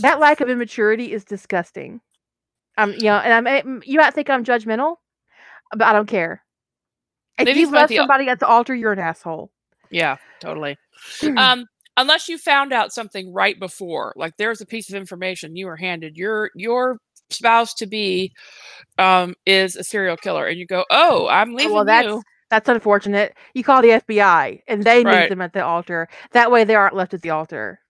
that 0.00 0.20
lack 0.20 0.40
of 0.40 0.48
immaturity 0.48 1.12
is 1.12 1.24
disgusting. 1.24 2.00
Um, 2.78 2.92
you 2.92 3.04
know, 3.04 3.16
and 3.18 3.32
I'm 3.32 3.46
eh, 3.46 3.62
you 3.84 3.98
might 3.98 4.14
think 4.14 4.28
I'm 4.30 4.44
judgmental, 4.44 4.96
but 5.70 5.82
I 5.82 5.92
don't 5.92 6.08
care. 6.08 6.42
If 7.38 7.46
Maybe 7.46 7.60
you've 7.60 7.68
it's 7.70 7.74
left 7.74 7.88
the- 7.90 7.96
somebody 7.96 8.28
at 8.28 8.38
the 8.40 8.46
altar, 8.46 8.74
you're 8.74 8.92
an 8.92 8.98
asshole. 9.00 9.50
Yeah, 9.90 10.16
totally. 10.40 10.76
um, 11.36 11.66
unless 11.96 12.28
you 12.28 12.38
found 12.38 12.72
out 12.72 12.92
something 12.92 13.32
right 13.32 13.58
before, 13.58 14.12
like 14.16 14.36
there's 14.36 14.60
a 14.60 14.66
piece 14.66 14.88
of 14.88 14.94
information 14.96 15.56
you 15.56 15.66
were 15.66 15.76
handed, 15.76 16.16
your 16.16 16.50
your 16.54 16.98
spouse 17.30 17.74
to 17.74 17.86
be 17.86 18.32
um, 18.98 19.34
is 19.46 19.76
a 19.76 19.84
serial 19.84 20.16
killer, 20.16 20.46
and 20.46 20.58
you 20.58 20.66
go, 20.66 20.84
"Oh, 20.90 21.28
I'm 21.28 21.54
leaving 21.54 21.72
well, 21.74 21.84
that's 21.84 22.06
you." 22.08 22.22
that's 22.50 22.68
unfortunate. 22.68 23.34
You 23.54 23.64
call 23.64 23.82
the 23.82 23.90
FBI, 23.92 24.62
and 24.68 24.82
they 24.84 25.04
Right. 25.04 25.22
meet 25.22 25.28
them 25.30 25.40
at 25.40 25.52
the 25.52 25.64
altar. 25.64 26.08
That 26.32 26.50
way, 26.50 26.64
they 26.64 26.74
aren't 26.74 26.94
left 26.96 27.14
at 27.14 27.22
the 27.22 27.30
altar. 27.30 27.80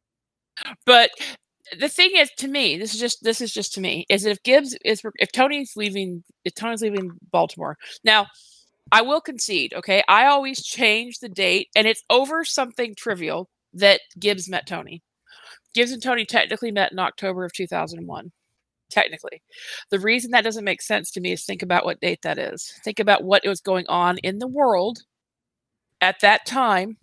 But 0.87 1.11
the 1.79 1.89
thing 1.89 2.13
is, 2.17 2.31
to 2.39 2.49
me, 2.49 2.77
this 2.79 2.95
is 2.95 3.01
just 3.01 3.23
this 3.23 3.41
is 3.41 3.53
just 3.53 3.75
to 3.75 3.81
me, 3.81 4.07
is 4.09 4.25
if 4.27 4.43
Gibbs 4.43 4.77
is 4.85 5.03
if 5.17 5.33
Tony's 5.33 5.73
leaving, 5.77 6.25
if 6.45 6.55
Tony's 6.55 6.83
leaving 6.83 7.11
Baltimore 7.33 7.77
now. 8.05 8.27
I 8.93 9.03
will 9.03 9.21
concede, 9.21 9.75
okay? 9.75 10.05
I 10.09 10.27
always 10.27 10.63
change 10.65 11.19
the 11.19 11.29
date 11.29 11.69
and 11.75 11.87
it's 11.87 12.03
over 12.11 12.45
something 12.45 12.95
trivial 12.97 13.49
that 13.75 14.01
Gibbs 14.19 14.49
met 14.49 14.67
Tony. 14.67 15.03
Gibbs 15.75 15.93
and 15.93 16.03
Tony 16.03 16.25
technically 16.25 16.71
met 16.71 16.93
in 16.93 16.99
October 16.99 17.45
of 17.45 17.53
2001. 17.53 18.33
Technically. 18.91 19.43
The 19.91 19.99
reason 19.99 20.31
that 20.31 20.45
doesn't 20.45 20.65
make 20.65 20.83
sense 20.83 21.11
to 21.13 21.21
me 21.21 21.33
is 21.33 21.45
think 21.45 21.63
about 21.63 21.85
what 21.85 22.01
date 22.01 22.21
that 22.23 22.39
is. 22.39 22.73
Think 22.85 23.01
about 23.01 23.25
what 23.25 23.43
was 23.47 23.61
going 23.61 23.87
on 23.89 24.19
in 24.19 24.39
the 24.39 24.47
world 24.47 25.01
at 26.01 26.21
that 26.21 26.47
time 26.47 26.99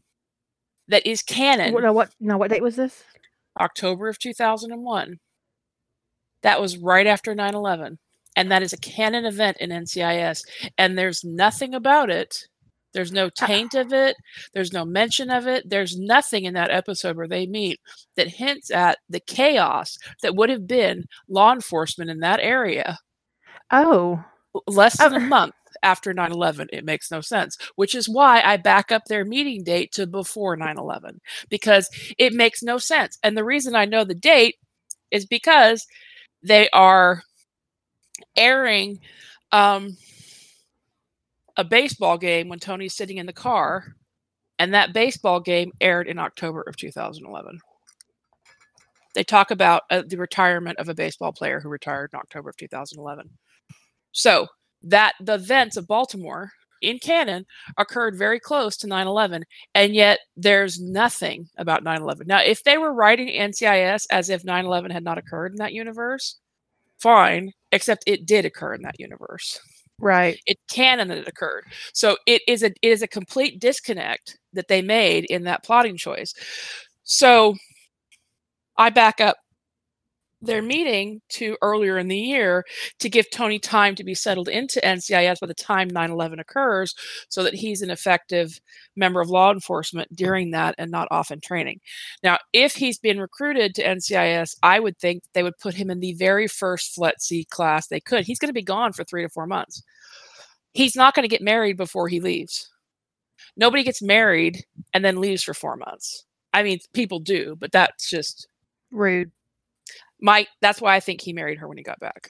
that 0.88 1.06
is 1.06 1.22
canon. 1.22 1.74
No, 1.74 1.94
what? 1.94 2.14
No, 2.20 2.38
what 2.38 2.52
date 2.52 2.62
was 2.62 2.76
this? 2.76 3.04
October 3.60 4.08
of 4.08 4.20
2001. 4.20 5.20
That 6.44 6.62
was 6.62 6.78
right 6.78 7.08
after 7.08 7.36
9 7.36 7.56
11. 7.56 8.00
And 8.38 8.52
that 8.52 8.64
is 8.64 8.74
a 8.74 8.78
canon 8.78 9.26
event 9.26 9.58
in 9.60 9.72
NCIS. 9.72 10.44
And 10.78 10.98
there's 10.98 11.24
nothing 11.24 11.74
about 11.74 12.10
it. 12.10 12.48
There's 12.94 13.12
no 13.12 13.30
taint 13.30 13.74
of 13.76 13.94
it. 13.94 14.16
There's 14.54 14.74
no 14.74 14.86
mention 14.86 15.30
of 15.30 15.48
it. 15.48 15.70
There's 15.70 15.98
nothing 15.98 16.46
in 16.46 16.54
that 16.56 16.72
episode 16.72 17.16
where 17.18 17.28
they 17.28 17.46
meet 17.48 17.80
that 18.16 18.28
hints 18.28 18.72
at 18.72 19.00
the 19.10 19.20
chaos 19.20 19.98
that 20.22 20.36
would 20.36 20.50
have 20.50 20.68
been 20.68 21.06
law 21.28 21.54
enforcement 21.54 22.10
in 22.10 22.20
that 22.20 22.40
area 22.40 22.98
Oh, 23.72 24.24
less 24.68 25.02
than 25.04 25.14
a 25.16 25.20
Oh. 25.20 25.20
month 25.20 25.54
after 25.84 26.14
9 26.14 26.32
11. 26.32 26.68
It 26.74 26.86
makes 26.86 27.12
no 27.12 27.22
sense, 27.22 27.58
which 27.76 27.96
is 27.96 28.10
why 28.10 28.42
I 28.42 28.58
back 28.58 28.92
up 28.92 29.04
their 29.06 29.26
meeting 29.26 29.64
date 29.64 29.92
to 29.94 30.06
before 30.08 30.56
9 30.58 30.78
11 30.78 31.20
because 31.50 31.90
it 32.18 32.34
makes 32.34 32.62
no 32.64 32.78
sense. 32.78 33.18
And 33.24 33.38
the 33.38 33.44
reason 33.46 33.76
I 33.76 33.86
know 33.86 34.04
the 34.04 34.14
date 34.16 34.56
is 35.12 35.26
because 35.26 35.86
they 36.44 36.70
are 36.72 37.24
airing 38.36 39.00
um, 39.52 39.98
a 41.58 41.64
baseball 41.64 42.18
game 42.18 42.50
when 42.50 42.60
Tony's 42.60 42.96
sitting 42.96 43.18
in 43.18 43.26
the 43.26 43.34
car, 43.34 43.96
and 44.60 44.74
that 44.74 44.94
baseball 44.94 45.40
game 45.40 45.72
aired 45.82 46.08
in 46.08 46.20
October 46.20 46.62
of 46.62 46.78
2011. 46.78 47.60
They 49.14 49.24
talk 49.24 49.52
about 49.52 49.84
uh, 49.90 50.04
the 50.08 50.18
retirement 50.18 50.78
of 50.78 50.88
a 50.88 50.94
baseball 50.94 51.34
player 51.34 51.60
who 51.60 51.70
retired 51.70 52.12
in 52.14 52.20
October 52.20 52.50
of 52.50 52.58
2011. 52.58 53.30
So 54.14 54.48
that 54.84 55.14
the 55.20 55.36
events 55.36 55.78
of 55.78 55.88
Baltimore 55.88 56.52
in 56.82 57.00
canon 57.00 57.46
occurred 57.78 58.18
very 58.18 58.40
close 58.40 58.76
to 58.76 58.88
9-11 58.88 59.44
and 59.76 59.94
yet 59.94 60.20
there's 60.36 60.80
nothing 60.80 61.48
about 61.58 61.84
9-11 61.84 62.26
now 62.26 62.42
if 62.42 62.64
they 62.64 62.78
were 62.78 62.94
writing 62.94 63.28
ncis 63.28 64.06
as 64.10 64.30
if 64.30 64.44
9-11 64.44 64.92
had 64.92 65.04
not 65.04 65.20
occurred 65.20 65.52
in 65.52 65.58
that 65.58 65.74
universe 65.74 66.40
fine 66.98 67.52
except 67.72 68.04
it 68.08 68.26
did 68.26 68.46
occur 68.46 68.74
in 68.74 68.82
that 68.82 69.00
universe 69.00 69.60
right. 70.00 70.40
it 70.46 70.58
canon 70.70 71.08
that 71.10 71.18
it 71.18 71.28
occurred. 71.28 71.66
So 71.94 72.18
it 72.26 72.42
is 72.48 72.64
a 72.64 72.68
it 72.68 72.78
is 72.82 73.02
a 73.02 73.08
complete 73.08 73.60
disconnect 73.60 74.38
that 74.54 74.68
they 74.68 74.82
made 74.82 75.26
in 75.26 75.44
that 75.44 75.64
plotting 75.64 75.98
choice. 75.98 76.34
So 77.04 77.56
i 78.78 78.90
back 78.90 79.20
up 79.22 79.38
their 80.42 80.62
meeting 80.62 81.22
to 81.30 81.58
earlier 81.62 81.98
in 81.98 82.08
the 82.08 82.18
year 82.18 82.66
to 83.00 83.10
give 83.10 83.30
Tony 83.30 83.60
time 83.60 83.96
to 83.96 84.04
be 84.04 84.16
settled 84.16 84.50
into 84.50 84.80
NCIS 84.82 85.40
by 85.40 85.48
the 85.48 85.54
time 85.54 85.88
9 85.88 86.12
11 86.12 86.40
occurs 86.40 86.96
so 87.30 87.44
that 87.44 87.54
he's 87.54 87.82
an 87.82 87.90
effective 87.90 88.60
member 88.96 89.22
of 89.22 89.30
law 89.30 89.52
enforcement 89.52 90.14
during 90.16 90.52
that 90.52 90.76
and 90.78 90.90
not 90.92 91.08
off 91.12 91.32
in 91.32 91.40
training. 91.40 91.80
Now, 92.24 92.38
if 92.54 92.74
he's 92.76 92.98
been 92.98 93.20
recruited 93.20 93.76
to 93.76 93.84
NCIS, 93.84 94.56
I 94.64 94.80
would 94.80 94.98
think 94.98 95.24
they 95.34 95.44
would 95.44 95.58
put 95.60 95.76
him 95.76 95.90
in 95.90 96.00
the 96.00 96.14
very 96.14 96.48
first 96.48 96.96
FLETC 96.96 97.50
class 97.50 97.88
they 97.88 98.00
could. 98.00 98.26
He's 98.26 98.40
going 98.40 98.50
to 98.50 98.54
be 98.54 98.64
gone 98.64 98.94
for 98.94 99.04
three 99.04 99.24
to 99.24 99.30
four 99.30 99.48
months. 99.48 99.84
He's 100.74 100.96
not 100.96 101.14
going 101.14 101.24
to 101.24 101.34
get 101.34 101.42
married 101.42 101.78
before 101.78 102.08
he 102.08 102.20
leaves. 102.20 102.70
Nobody 103.58 103.84
gets 103.84 104.02
married 104.02 104.64
and 104.94 105.04
then 105.04 105.20
leaves 105.20 105.44
for 105.44 105.54
four 105.54 105.76
months. 105.76 106.26
I 106.54 106.64
mean, 106.64 106.80
people 106.94 107.20
do, 107.20 107.56
but 107.60 107.72
that's 107.72 108.10
just 108.10 108.48
Rude. 108.92 109.32
My 110.22 110.48
that's 110.62 110.82
why 110.82 110.96
I 110.96 111.00
think 111.00 111.22
he 111.22 111.34
married 111.34 111.58
her 111.60 111.68
when 111.68 111.78
he 111.78 111.84
got 111.84 112.00
back. 112.00 112.30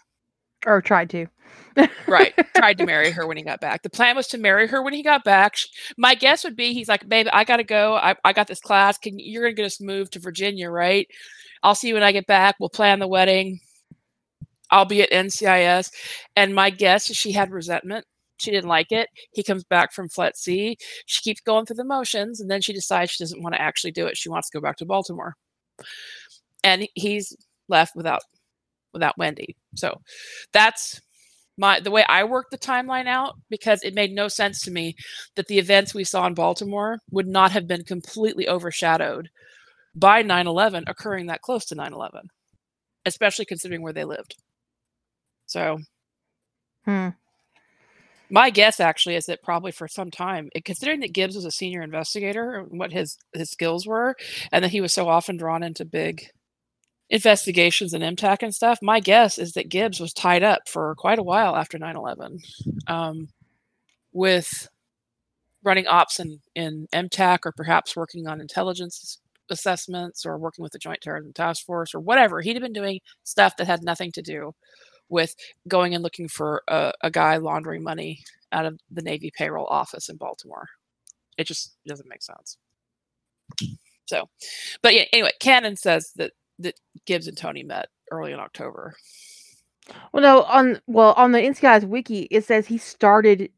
Or 0.65 0.81
tried 0.81 1.09
to. 1.11 1.25
Right. 2.07 2.33
Tried 2.55 2.77
to 2.77 2.85
marry 2.85 3.09
her 3.09 3.25
when 3.25 3.37
he 3.37 3.43
got 3.43 3.61
back. 3.61 3.81
The 3.81 3.89
plan 3.89 4.15
was 4.15 4.27
to 4.27 4.37
marry 4.37 4.67
her 4.67 4.83
when 4.83 4.93
he 4.93 5.01
got 5.01 5.23
back. 5.23 5.55
My 5.97 6.13
guess 6.13 6.43
would 6.43 6.55
be 6.55 6.73
he's 6.73 6.87
like, 6.87 7.07
babe, 7.09 7.27
I 7.33 7.43
gotta 7.43 7.63
go. 7.63 7.95
I, 7.95 8.15
I 8.23 8.33
got 8.33 8.47
this 8.47 8.59
class. 8.59 8.97
Can 8.97 9.17
you're 9.17 9.43
gonna 9.43 9.55
get 9.55 9.65
us 9.65 9.81
moved 9.81 10.13
to 10.13 10.19
Virginia, 10.19 10.69
right? 10.69 11.07
I'll 11.63 11.73
see 11.75 11.87
you 11.87 11.95
when 11.95 12.03
I 12.03 12.11
get 12.11 12.27
back. 12.27 12.55
We'll 12.59 12.69
plan 12.69 12.99
the 12.99 13.07
wedding. 13.07 13.59
I'll 14.69 14.85
be 14.85 15.01
at 15.01 15.11
NCIS. 15.11 15.91
And 16.35 16.53
my 16.53 16.69
guess 16.69 17.09
is 17.09 17.17
she 17.17 17.31
had 17.31 17.51
resentment. 17.51 18.05
She 18.37 18.51
didn't 18.51 18.69
like 18.69 18.91
it. 18.91 19.09
He 19.33 19.43
comes 19.43 19.63
back 19.63 19.93
from 19.93 20.09
FLETC. 20.09 20.75
She 21.05 21.21
keeps 21.21 21.41
going 21.41 21.65
through 21.65 21.75
the 21.75 21.83
motions, 21.83 22.39
and 22.41 22.49
then 22.49 22.61
she 22.61 22.73
decides 22.73 23.11
she 23.11 23.23
doesn't 23.23 23.41
want 23.41 23.53
to 23.53 23.61
actually 23.61 23.91
do 23.91 24.07
it. 24.07 24.17
She 24.17 24.29
wants 24.29 24.49
to 24.49 24.57
go 24.57 24.61
back 24.61 24.77
to 24.77 24.85
Baltimore. 24.85 25.35
And 26.63 26.87
he's 26.95 27.35
left 27.71 27.95
without 27.95 28.21
without 28.93 29.17
Wendy. 29.17 29.55
So 29.75 30.01
that's 30.53 31.01
my 31.57 31.79
the 31.79 31.91
way 31.91 32.05
I 32.09 32.23
worked 32.25 32.51
the 32.51 32.57
timeline 32.57 33.07
out 33.07 33.35
because 33.49 33.83
it 33.83 33.95
made 33.95 34.11
no 34.13 34.27
sense 34.27 34.61
to 34.63 34.71
me 34.71 34.95
that 35.35 35.47
the 35.47 35.59
events 35.59 35.93
we 35.93 36.03
saw 36.03 36.27
in 36.27 36.33
Baltimore 36.35 36.99
would 37.11 37.27
not 37.27 37.51
have 37.51 37.67
been 37.67 37.83
completely 37.83 38.47
overshadowed 38.49 39.29
by 39.95 40.23
9/11 40.23 40.83
occurring 40.87 41.27
that 41.27 41.41
close 41.41 41.65
to 41.67 41.75
9/11, 41.75 42.29
especially 43.05 43.45
considering 43.45 43.81
where 43.83 43.93
they 43.93 44.05
lived. 44.05 44.35
So 45.47 45.79
Hmm. 46.85 47.09
my 48.29 48.49
guess 48.49 48.79
actually 48.79 49.15
is 49.15 49.25
that 49.25 49.43
probably 49.43 49.71
for 49.71 49.87
some 49.87 50.09
time, 50.11 50.49
considering 50.65 51.01
that 51.01 51.13
Gibbs 51.13 51.35
was 51.35 51.45
a 51.45 51.51
senior 51.51 51.81
investigator, 51.83 52.55
and 52.55 52.79
what 52.79 52.91
his 52.93 53.17
his 53.33 53.51
skills 53.51 53.85
were, 53.85 54.15
and 54.51 54.63
that 54.63 54.71
he 54.71 54.81
was 54.81 54.93
so 54.93 55.09
often 55.09 55.37
drawn 55.37 55.63
into 55.63 55.85
big 55.85 56.29
investigations 57.11 57.93
and 57.93 58.17
MTAC 58.17 58.37
and 58.41 58.55
stuff, 58.55 58.79
my 58.81 58.99
guess 58.99 59.37
is 59.37 59.51
that 59.51 59.69
Gibbs 59.69 59.99
was 59.99 60.13
tied 60.13 60.43
up 60.43 60.61
for 60.67 60.95
quite 60.95 61.19
a 61.19 61.23
while 61.23 61.55
after 61.55 61.77
9/11, 61.77 62.39
um, 62.87 63.27
with 64.13 64.67
running 65.63 65.85
ops 65.87 66.19
in 66.19 66.39
in 66.55 66.87
MTAC 66.93 67.39
or 67.45 67.51
perhaps 67.51 67.95
working 67.95 68.27
on 68.27 68.41
intelligence 68.41 69.19
assessments 69.49 70.25
or 70.25 70.37
working 70.37 70.63
with 70.63 70.71
the 70.71 70.79
Joint 70.79 71.01
Terrorism 71.01 71.33
Task 71.33 71.65
Force 71.65 71.93
or 71.93 71.99
whatever. 71.99 72.41
He'd 72.41 72.55
have 72.55 72.63
been 72.63 72.73
doing 72.73 73.01
stuff 73.23 73.57
that 73.57 73.67
had 73.67 73.83
nothing 73.83 74.11
to 74.13 74.21
do 74.21 74.53
with 75.09 75.35
going 75.67 75.93
and 75.93 76.03
looking 76.03 76.29
for 76.29 76.63
a, 76.69 76.93
a 77.01 77.11
guy 77.11 77.35
laundering 77.35 77.83
money 77.83 78.23
out 78.53 78.65
of 78.65 78.79
the 78.89 79.01
Navy 79.01 79.31
payroll 79.35 79.67
office 79.67 80.07
in 80.09 80.15
Baltimore. 80.15 80.67
It 81.37 81.47
just 81.47 81.75
doesn't 81.85 82.09
make 82.09 82.23
sense. 82.23 82.57
So, 84.05 84.29
but 84.81 84.93
yeah, 84.93 85.03
anyway, 85.13 85.31
Canon 85.39 85.75
says 85.75 86.11
that 86.15 86.31
that 86.63 86.79
Gibbs 87.05 87.27
and 87.27 87.37
Tony 87.37 87.63
met 87.63 87.89
early 88.11 88.31
in 88.31 88.39
October. 88.39 88.95
Well, 90.13 90.23
no, 90.23 90.43
on 90.43 90.79
well 90.87 91.13
on 91.13 91.31
the 91.31 91.39
NCIS 91.39 91.85
wiki 91.85 92.21
it 92.31 92.45
says 92.45 92.67
he 92.67 92.77
started 92.77 93.49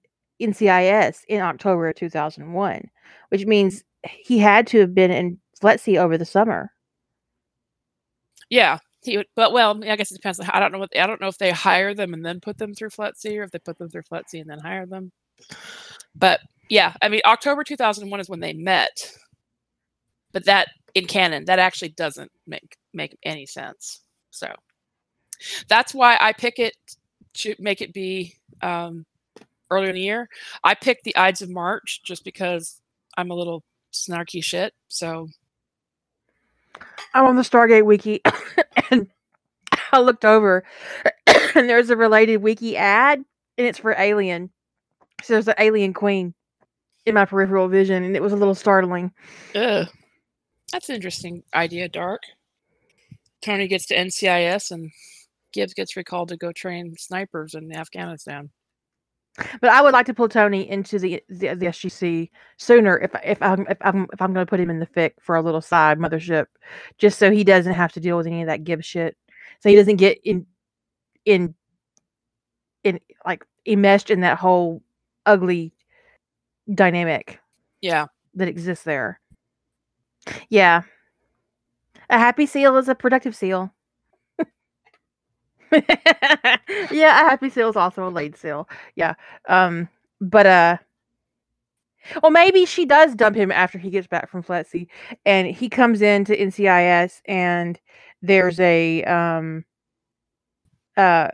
NCIS 0.41 1.19
in 1.27 1.41
October 1.41 1.89
of 1.89 1.95
2001, 1.95 2.89
which 3.29 3.45
means 3.45 3.83
he 4.03 4.39
had 4.39 4.67
to 4.67 4.79
have 4.79 4.95
been 4.95 5.11
in 5.11 5.39
Let's 5.61 5.83
see 5.83 5.97
over 5.97 6.17
the 6.17 6.25
summer. 6.25 6.71
Yeah, 8.49 8.79
he 9.03 9.17
would, 9.17 9.27
but 9.35 9.53
well, 9.53 9.81
I 9.83 9.95
guess 9.95 10.11
it 10.11 10.15
depends. 10.15 10.39
on 10.39 10.45
how- 10.45 10.57
I 10.57 10.59
don't 10.59 10.71
know 10.71 10.79
what 10.79 10.97
I 10.97 11.07
don't 11.07 11.21
know 11.21 11.27
if 11.27 11.37
they 11.37 11.51
hire 11.51 11.93
them 11.93 12.13
and 12.13 12.25
then 12.25 12.39
put 12.41 12.57
them 12.57 12.73
through 12.73 12.89
FLETC 12.89 13.37
or 13.39 13.43
if 13.43 13.51
they 13.51 13.59
put 13.59 13.77
them 13.77 13.89
through 13.89 14.03
FLETC 14.03 14.41
and 14.41 14.49
then 14.49 14.59
hire 14.59 14.85
them. 14.85 15.11
But 16.15 16.41
yeah, 16.69 16.93
I 17.01 17.09
mean, 17.09 17.21
October 17.25 17.63
2001 17.63 18.19
is 18.19 18.29
when 18.29 18.39
they 18.41 18.53
met. 18.53 19.13
But 20.33 20.45
that 20.45 20.69
in 20.95 21.05
canon, 21.05 21.45
that 21.45 21.59
actually 21.59 21.89
doesn't 21.89 22.31
make 22.47 22.75
make 22.93 23.17
any 23.23 23.45
sense. 23.45 24.01
So 24.31 24.53
that's 25.67 25.93
why 25.93 26.17
I 26.19 26.33
pick 26.33 26.59
it 26.59 26.75
to 27.35 27.55
make 27.59 27.81
it 27.81 27.93
be 27.93 28.35
um, 28.61 29.05
earlier 29.69 29.89
in 29.89 29.95
the 29.95 30.01
year. 30.01 30.29
I 30.63 30.75
picked 30.75 31.03
the 31.03 31.15
Ides 31.15 31.41
of 31.41 31.49
March 31.49 32.01
just 32.03 32.23
because 32.23 32.79
I'm 33.17 33.31
a 33.31 33.35
little 33.35 33.63
snarky 33.91 34.43
shit. 34.43 34.73
So 34.87 35.27
I'm 37.13 37.25
on 37.25 37.35
the 37.35 37.41
Stargate 37.41 37.85
wiki 37.85 38.21
and 38.91 39.07
I 39.91 39.99
looked 39.99 40.25
over 40.25 40.63
and 41.27 41.69
there's 41.69 41.89
a 41.89 41.97
related 41.97 42.37
wiki 42.37 42.77
ad 42.77 43.23
and 43.57 43.67
it's 43.67 43.79
for 43.79 43.95
Alien. 43.97 44.49
So 45.23 45.33
there's 45.33 45.47
an 45.47 45.55
alien 45.59 45.93
queen 45.93 46.33
in 47.05 47.15
my 47.15 47.25
peripheral 47.25 47.67
vision 47.67 48.03
and 48.03 48.15
it 48.15 48.21
was 48.21 48.33
a 48.33 48.37
little 48.37 48.55
startling. 48.55 49.11
Ugh. 49.55 49.87
That's 50.71 50.89
an 50.89 50.95
interesting 50.95 51.43
idea, 51.53 51.87
Dark. 51.87 52.23
Tony 53.43 53.67
gets 53.67 53.85
to 53.87 53.95
NCIS 53.95 54.71
and 54.71 54.91
Gibbs 55.51 55.73
gets 55.73 55.95
recalled 55.95 56.29
to 56.29 56.37
go 56.37 56.51
train 56.51 56.95
snipers 56.97 57.53
in 57.53 57.71
Afghanistan. 57.75 58.49
But 59.61 59.71
I 59.71 59.81
would 59.81 59.93
like 59.93 60.05
to 60.07 60.13
pull 60.13 60.29
Tony 60.29 60.69
into 60.69 60.99
the 60.99 61.21
the, 61.27 61.55
the 61.55 61.65
SGC 61.67 62.29
sooner 62.57 62.99
if 62.99 63.11
if 63.23 63.41
I'm 63.41 63.65
if 63.67 63.77
I'm 63.81 64.07
if 64.13 64.21
I'm 64.21 64.33
going 64.33 64.45
to 64.45 64.49
put 64.49 64.59
him 64.59 64.69
in 64.69 64.79
the 64.79 64.85
FIC 64.85 65.13
for 65.21 65.35
a 65.35 65.41
little 65.41 65.61
side 65.61 65.97
mothership, 65.97 66.45
just 66.99 67.17
so 67.17 67.31
he 67.31 67.43
doesn't 67.43 67.73
have 67.73 67.91
to 67.93 67.99
deal 67.99 68.15
with 68.15 68.27
any 68.27 68.41
of 68.41 68.47
that 68.47 68.63
Gibbs 68.63 68.85
shit, 68.85 69.17
so 69.59 69.69
he 69.69 69.75
doesn't 69.75 69.95
get 69.95 70.19
in 70.23 70.45
in 71.25 71.55
in 72.83 72.99
like 73.25 73.43
enmeshed 73.65 74.11
in 74.11 74.21
that 74.21 74.37
whole 74.37 74.83
ugly 75.25 75.73
dynamic 76.71 77.39
Yeah. 77.81 78.07
that 78.35 78.47
exists 78.47 78.83
there. 78.83 79.19
Yeah, 80.49 80.83
a 82.09 82.17
happy 82.19 82.45
seal 82.45 82.77
is 82.77 82.87
a 82.89 82.95
productive 82.95 83.35
seal. 83.35 83.73
yeah, 85.71 86.59
a 86.91 87.29
happy 87.29 87.49
seal 87.49 87.69
is 87.69 87.75
also 87.75 88.07
a 88.07 88.09
laid 88.09 88.35
seal. 88.35 88.67
Yeah. 88.95 89.15
Um, 89.47 89.89
but 90.21 90.45
uh 90.45 90.77
well 92.21 92.31
maybe 92.31 92.65
she 92.65 92.85
does 92.85 93.15
dump 93.15 93.35
him 93.35 93.51
after 93.51 93.77
he 93.77 93.89
gets 93.89 94.07
back 94.07 94.29
from 94.29 94.43
FLETC 94.43 94.87
and 95.25 95.47
he 95.47 95.69
comes 95.69 96.01
into 96.01 96.39
NCIS 96.39 97.21
and 97.25 97.79
there's 98.21 98.59
a 98.59 99.03
um 99.05 99.63
uh 100.97 101.29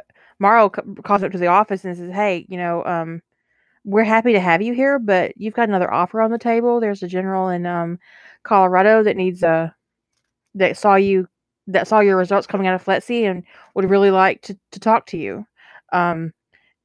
c- 0.75 0.81
calls 1.03 1.23
up 1.23 1.31
to 1.31 1.37
the 1.37 1.47
office 1.47 1.83
and 1.85 1.97
says, 1.97 2.11
"Hey, 2.13 2.45
you 2.49 2.57
know, 2.57 2.83
um 2.85 3.21
we're 3.85 4.03
happy 4.05 4.33
to 4.33 4.39
have 4.41 4.61
you 4.63 4.73
here, 4.73 4.99
but 4.99 5.33
you've 5.37 5.53
got 5.55 5.69
another 5.69 5.93
offer 5.93 6.21
on 6.21 6.31
the 6.31 6.39
table. 6.39 6.79
There's 6.81 7.03
a 7.03 7.07
general 7.09 7.49
in 7.49 7.65
um 7.67 7.99
Colorado 8.43 9.03
that 9.03 9.17
needs 9.17 9.43
a 9.43 9.75
that 10.55 10.77
saw 10.77 10.95
you 10.95 11.27
that 11.67 11.88
saw 11.88 11.99
your 11.99 12.17
results 12.17 12.47
coming 12.47 12.67
out 12.67 12.73
of 12.73 12.84
FLETC 12.84 13.30
and 13.30 13.43
would 13.76 13.89
really 13.89 14.09
like 14.09 14.41
to, 14.41 14.57
to 14.71 14.80
talk 14.80 15.05
to 15.05 15.17
you. 15.17 15.45
Um, 15.93 16.34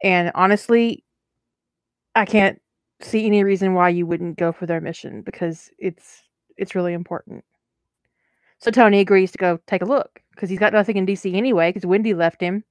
and 0.03 0.31
honestly, 0.35 1.03
I 2.15 2.27
can't 2.27 2.61
see 3.01 3.25
any 3.25 3.43
reason 3.45 3.73
why 3.73 3.89
you 3.89 4.07
wouldn't 4.07 4.37
go 4.37 4.53
for 4.53 4.67
their 4.67 4.81
mission 4.81 5.23
because 5.23 5.71
it's 5.79 6.23
it's 6.57 6.75
really 6.75 6.93
important. 6.93 7.45
So 8.59 8.71
Tony 8.71 9.01
agrees 9.01 9.33
to 9.33 9.39
go 9.39 9.59
take 9.67 9.83
a 9.83 9.87
look 9.87 10.21
because 10.31 10.51
he's 10.51 10.59
got 10.59 10.73
nothing 10.73 10.97
in 10.97 11.07
DC 11.07 11.35
anyway 11.35 11.71
because 11.71 11.87
Wendy 11.87 12.15
left 12.15 12.41
him, 12.41 12.65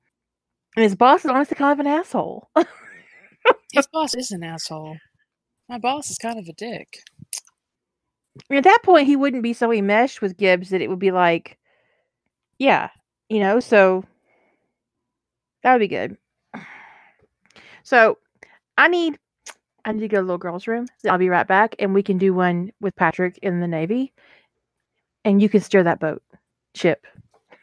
and 0.75 0.83
his 0.83 0.95
boss 0.95 1.25
is 1.25 1.31
honestly 1.31 1.55
kind 1.55 1.79
of 1.79 1.85
an 1.85 1.91
asshole. 1.91 2.49
His 3.73 3.87
boss 3.87 4.13
is 4.13 4.29
an 4.29 4.43
asshole. 4.43 4.97
My 5.67 5.79
boss 5.79 6.11
is 6.11 6.19
kind 6.19 6.37
of 6.37 6.45
a 6.47 6.53
dick. 6.53 6.99
At 8.51 8.63
that 8.63 8.79
point, 8.83 9.07
he 9.07 9.15
wouldn't 9.15 9.43
be 9.43 9.53
so 9.53 9.71
enmeshed 9.71 10.21
with 10.21 10.37
Gibbs 10.37 10.69
that 10.69 10.81
it 10.81 10.89
would 10.89 10.99
be 10.99 11.11
like, 11.11 11.57
yeah, 12.57 12.89
you 13.29 13.39
know, 13.39 13.59
so 13.59 14.03
that 15.61 15.73
would 15.73 15.79
be 15.79 15.87
good. 15.87 16.17
So 17.83 18.17
I 18.77 18.87
need 18.87 19.17
I 19.85 19.91
need 19.91 19.99
to 20.01 20.07
go 20.07 20.17
to 20.17 20.21
the 20.21 20.25
little 20.25 20.37
girl's 20.37 20.67
room. 20.67 20.87
I'll 21.09 21.17
be 21.17 21.29
right 21.29 21.47
back, 21.47 21.75
and 21.79 21.93
we 21.93 22.01
can 22.03 22.17
do 22.17 22.33
one 22.33 22.71
with 22.79 22.95
Patrick 22.95 23.37
in 23.41 23.59
the 23.59 23.67
Navy, 23.67 24.13
and 25.25 25.41
you 25.41 25.49
can 25.49 25.61
steer 25.61 25.83
that 25.83 25.99
boat 25.99 26.23
ship. 26.73 27.05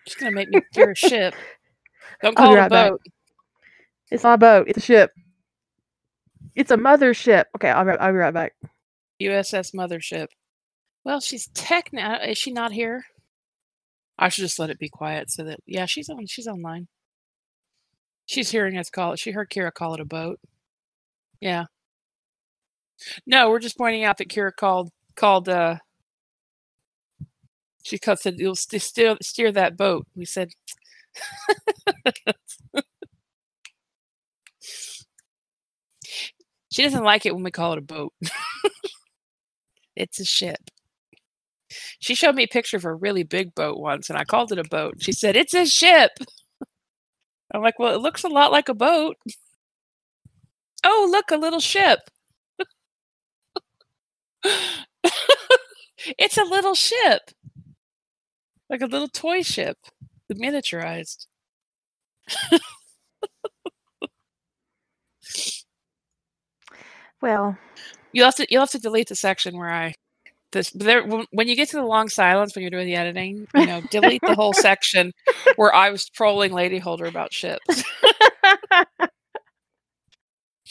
She's 0.07 0.15
gonna 0.17 0.33
make 0.33 0.51
me 0.51 0.61
steer 0.73 0.91
a 0.91 0.95
ship. 0.95 1.35
Don't 2.23 2.37
call 2.37 2.49
be 2.49 2.53
it 2.53 2.57
a 2.59 2.61
right 2.61 2.71
back. 2.71 2.91
boat. 2.91 3.01
It's 4.11 4.23
not 4.25 4.35
a 4.35 4.39
boat; 4.39 4.69
it's 4.69 4.79
a 4.79 4.83
ship. 4.83 5.13
It's 6.55 6.71
a 6.71 6.77
mother 6.77 7.15
ship. 7.15 7.49
Okay, 7.57 7.71
I'll, 7.71 7.85
be- 7.85 7.93
I'll 7.93 8.13
be 8.13 8.19
right 8.19 8.35
back. 8.35 8.55
USS 9.23 9.75
Mothership. 9.75 10.29
Well, 11.05 11.21
she's 11.21 11.49
tech 11.55 11.93
now. 11.93 12.21
Is 12.23 12.39
she 12.39 12.53
not 12.53 12.73
here? 12.73 13.05
I 14.19 14.29
should 14.29 14.43
just 14.43 14.59
let 14.59 14.71
it 14.71 14.79
be 14.79 14.89
quiet 14.89 15.31
so 15.31 15.45
that 15.45 15.61
yeah, 15.67 15.87
she's 15.87 16.09
on. 16.11 16.27
She's 16.27 16.47
online. 16.47 16.89
She's 18.27 18.51
hearing 18.51 18.77
us 18.79 18.91
call 18.91 19.13
it. 19.15 19.19
She 19.19 19.33
heard 19.33 19.51
Kira 19.51 19.73
call 19.73 19.95
it 19.95 20.01
a 20.01 20.05
boat. 20.05 20.39
Yeah. 21.41 21.65
No, 23.27 23.51
we're 23.51 23.59
just 23.61 23.79
pointing 23.79 24.05
out 24.05 24.19
that 24.19 24.29
Kira 24.29 24.53
called 24.55 24.91
called. 25.17 25.49
uh 25.49 25.79
She 27.83 27.99
said 28.17 28.39
you'll 28.39 28.57
st- 28.57 28.83
steer 28.83 29.17
steer 29.23 29.53
that 29.53 29.77
boat. 29.77 30.07
We 30.15 30.25
said. 30.27 30.51
she 36.71 36.83
doesn't 36.83 37.05
like 37.05 37.27
it 37.27 37.35
when 37.35 37.43
we 37.45 37.51
call 37.51 37.73
it 37.73 37.79
a 37.79 37.83
boat. 37.83 38.13
it's 39.97 40.21
a 40.21 40.25
ship. 40.25 40.59
She 42.01 42.15
showed 42.15 42.35
me 42.35 42.45
a 42.45 42.49
picture 42.49 42.77
of 42.77 42.85
a 42.85 42.95
really 42.95 43.23
big 43.23 43.55
boat 43.55 43.79
once, 43.79 44.11
and 44.11 44.19
I 44.19 44.23
oh 44.23 44.25
called 44.25 44.53
it 44.53 44.59
a 44.59 44.65
boat. 44.65 44.97
She 45.01 45.13
said, 45.13 45.37
It's 45.37 45.55
a 45.55 45.67
ship. 45.67 46.11
I'm 47.55 47.63
like, 47.63 47.79
Well, 47.79 47.95
it 47.95 48.01
looks 48.01 48.25
a 48.25 48.29
lot 48.29 48.53
like 48.53 48.69
a 48.69 48.75
boat. 48.75 49.17
Oh, 50.85 51.09
look, 51.11 51.31
a 51.31 51.37
little 51.37 51.61
ship. 51.61 52.01
it's 56.19 56.39
a 56.39 56.45
little 56.45 56.75
ship. 56.75 57.31
Like 58.71 58.83
a 58.83 58.87
little 58.87 59.09
toy 59.09 59.43
ship, 59.43 59.77
the 60.29 60.35
miniaturized. 60.35 61.27
Well, 67.21 67.59
You'll 68.13 68.25
have 68.27 68.37
to 68.37 68.47
you'll 68.51 68.63
have 68.63 68.71
to 68.71 68.79
delete 68.79 69.09
the 69.09 69.15
section 69.15 69.57
where 69.57 69.71
I 69.71 69.95
this 70.53 70.71
there 70.71 71.05
when 71.07 71.27
when 71.31 71.49
you 71.49 71.57
get 71.57 71.69
to 71.71 71.77
the 71.77 71.85
long 71.85 72.09
silence 72.09 72.55
when 72.55 72.63
you're 72.63 72.71
doing 72.71 72.87
the 72.87 72.97
editing, 72.97 73.47
you 73.55 73.67
know, 73.67 73.81
delete 73.91 74.25
the 74.27 74.35
whole 74.35 74.53
section 74.53 75.13
where 75.57 75.75
I 75.75 75.91
was 75.91 76.09
trolling 76.09 76.53
Lady 76.53 76.79
Holder 76.79 77.07
about 77.07 77.33
ships. 77.33 77.85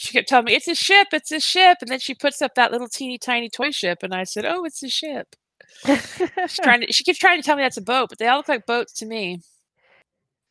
She 0.00 0.12
kept 0.12 0.30
telling 0.30 0.46
me 0.46 0.54
it's 0.54 0.66
a 0.66 0.74
ship, 0.74 1.08
it's 1.12 1.30
a 1.30 1.40
ship, 1.40 1.76
and 1.82 1.90
then 1.90 1.98
she 1.98 2.14
puts 2.14 2.40
up 2.40 2.54
that 2.54 2.72
little 2.72 2.88
teeny 2.88 3.18
tiny 3.18 3.50
toy 3.50 3.70
ship, 3.70 3.98
and 4.02 4.14
I 4.14 4.24
said, 4.24 4.46
"Oh, 4.46 4.64
it's 4.64 4.82
a 4.82 4.88
ship." 4.88 5.36
She's 5.84 6.58
trying 6.62 6.80
to, 6.80 6.90
she 6.90 7.04
keeps 7.04 7.18
trying 7.18 7.38
to 7.38 7.44
tell 7.44 7.54
me 7.54 7.62
that's 7.62 7.76
a 7.76 7.82
boat, 7.82 8.08
but 8.08 8.18
they 8.18 8.26
all 8.26 8.38
look 8.38 8.48
like 8.48 8.64
boats 8.64 8.94
to 8.94 9.06
me. 9.06 9.42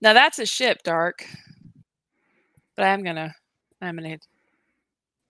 Now 0.02 0.14
that's 0.14 0.38
a 0.38 0.46
ship, 0.46 0.84
Dark. 0.84 1.26
But 2.78 2.86
I'm 2.86 3.04
gonna 3.04 3.34
I'm 3.82 3.96
gonna 3.96 4.20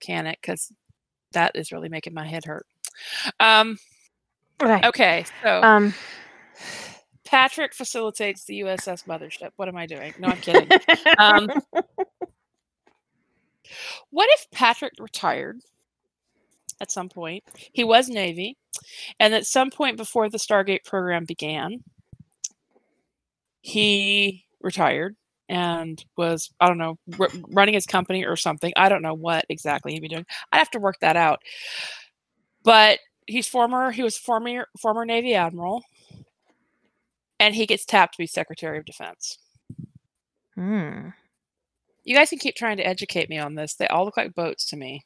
can 0.00 0.26
it 0.26 0.38
because 0.42 0.70
that 1.32 1.52
is 1.56 1.72
really 1.72 1.88
making 1.88 2.12
my 2.12 2.26
head 2.26 2.44
hurt. 2.44 2.66
Um, 3.38 3.78
okay. 4.62 4.86
okay, 4.88 5.24
so 5.42 5.62
Um, 5.62 5.94
Patrick 7.24 7.74
facilitates 7.74 8.44
the 8.44 8.60
USS 8.60 9.04
Mothership. 9.06 9.50
What 9.56 9.68
am 9.68 9.76
I 9.76 9.86
doing? 9.86 10.12
No, 10.18 10.28
I'm 10.28 10.38
kidding. 10.38 10.68
um, 11.18 11.50
what 14.10 14.28
if 14.32 14.50
Patrick 14.50 14.94
retired 14.98 15.58
at 16.80 16.90
some 16.90 17.08
point? 17.08 17.44
He 17.72 17.84
was 17.84 18.08
Navy, 18.08 18.56
and 19.20 19.34
at 19.34 19.46
some 19.46 19.70
point 19.70 19.96
before 19.96 20.28
the 20.28 20.38
Stargate 20.38 20.84
program 20.84 21.24
began, 21.24 21.84
he 23.60 24.44
retired 24.60 25.14
and 25.48 26.04
was 26.16 26.50
I 26.60 26.68
don't 26.68 26.78
know 26.78 26.96
r- 27.18 27.28
running 27.48 27.74
his 27.74 27.86
company 27.86 28.24
or 28.24 28.36
something. 28.36 28.72
I 28.76 28.88
don't 28.88 29.02
know 29.02 29.14
what 29.14 29.44
exactly 29.48 29.92
he'd 29.92 30.00
be 30.02 30.08
doing. 30.08 30.24
I'd 30.52 30.58
have 30.58 30.70
to 30.70 30.78
work 30.78 30.96
that 31.00 31.16
out. 31.16 31.40
But 32.62 32.98
he's 33.26 33.48
former 33.48 33.90
he 33.90 34.02
was 34.02 34.18
former 34.18 34.66
former 34.80 35.04
Navy 35.04 35.34
admiral, 35.34 35.82
and 37.38 37.54
he 37.54 37.66
gets 37.66 37.84
tapped 37.84 38.14
to 38.14 38.18
be 38.18 38.26
Secretary 38.26 38.78
of 38.78 38.84
Defense. 38.84 39.38
hmm. 40.54 41.08
You 42.04 42.16
guys 42.16 42.30
can 42.30 42.38
keep 42.38 42.54
trying 42.56 42.78
to 42.78 42.86
educate 42.86 43.28
me 43.28 43.38
on 43.38 43.54
this. 43.54 43.74
They 43.74 43.86
all 43.86 44.04
look 44.04 44.16
like 44.16 44.34
boats 44.34 44.66
to 44.70 44.76
me. 44.76 45.02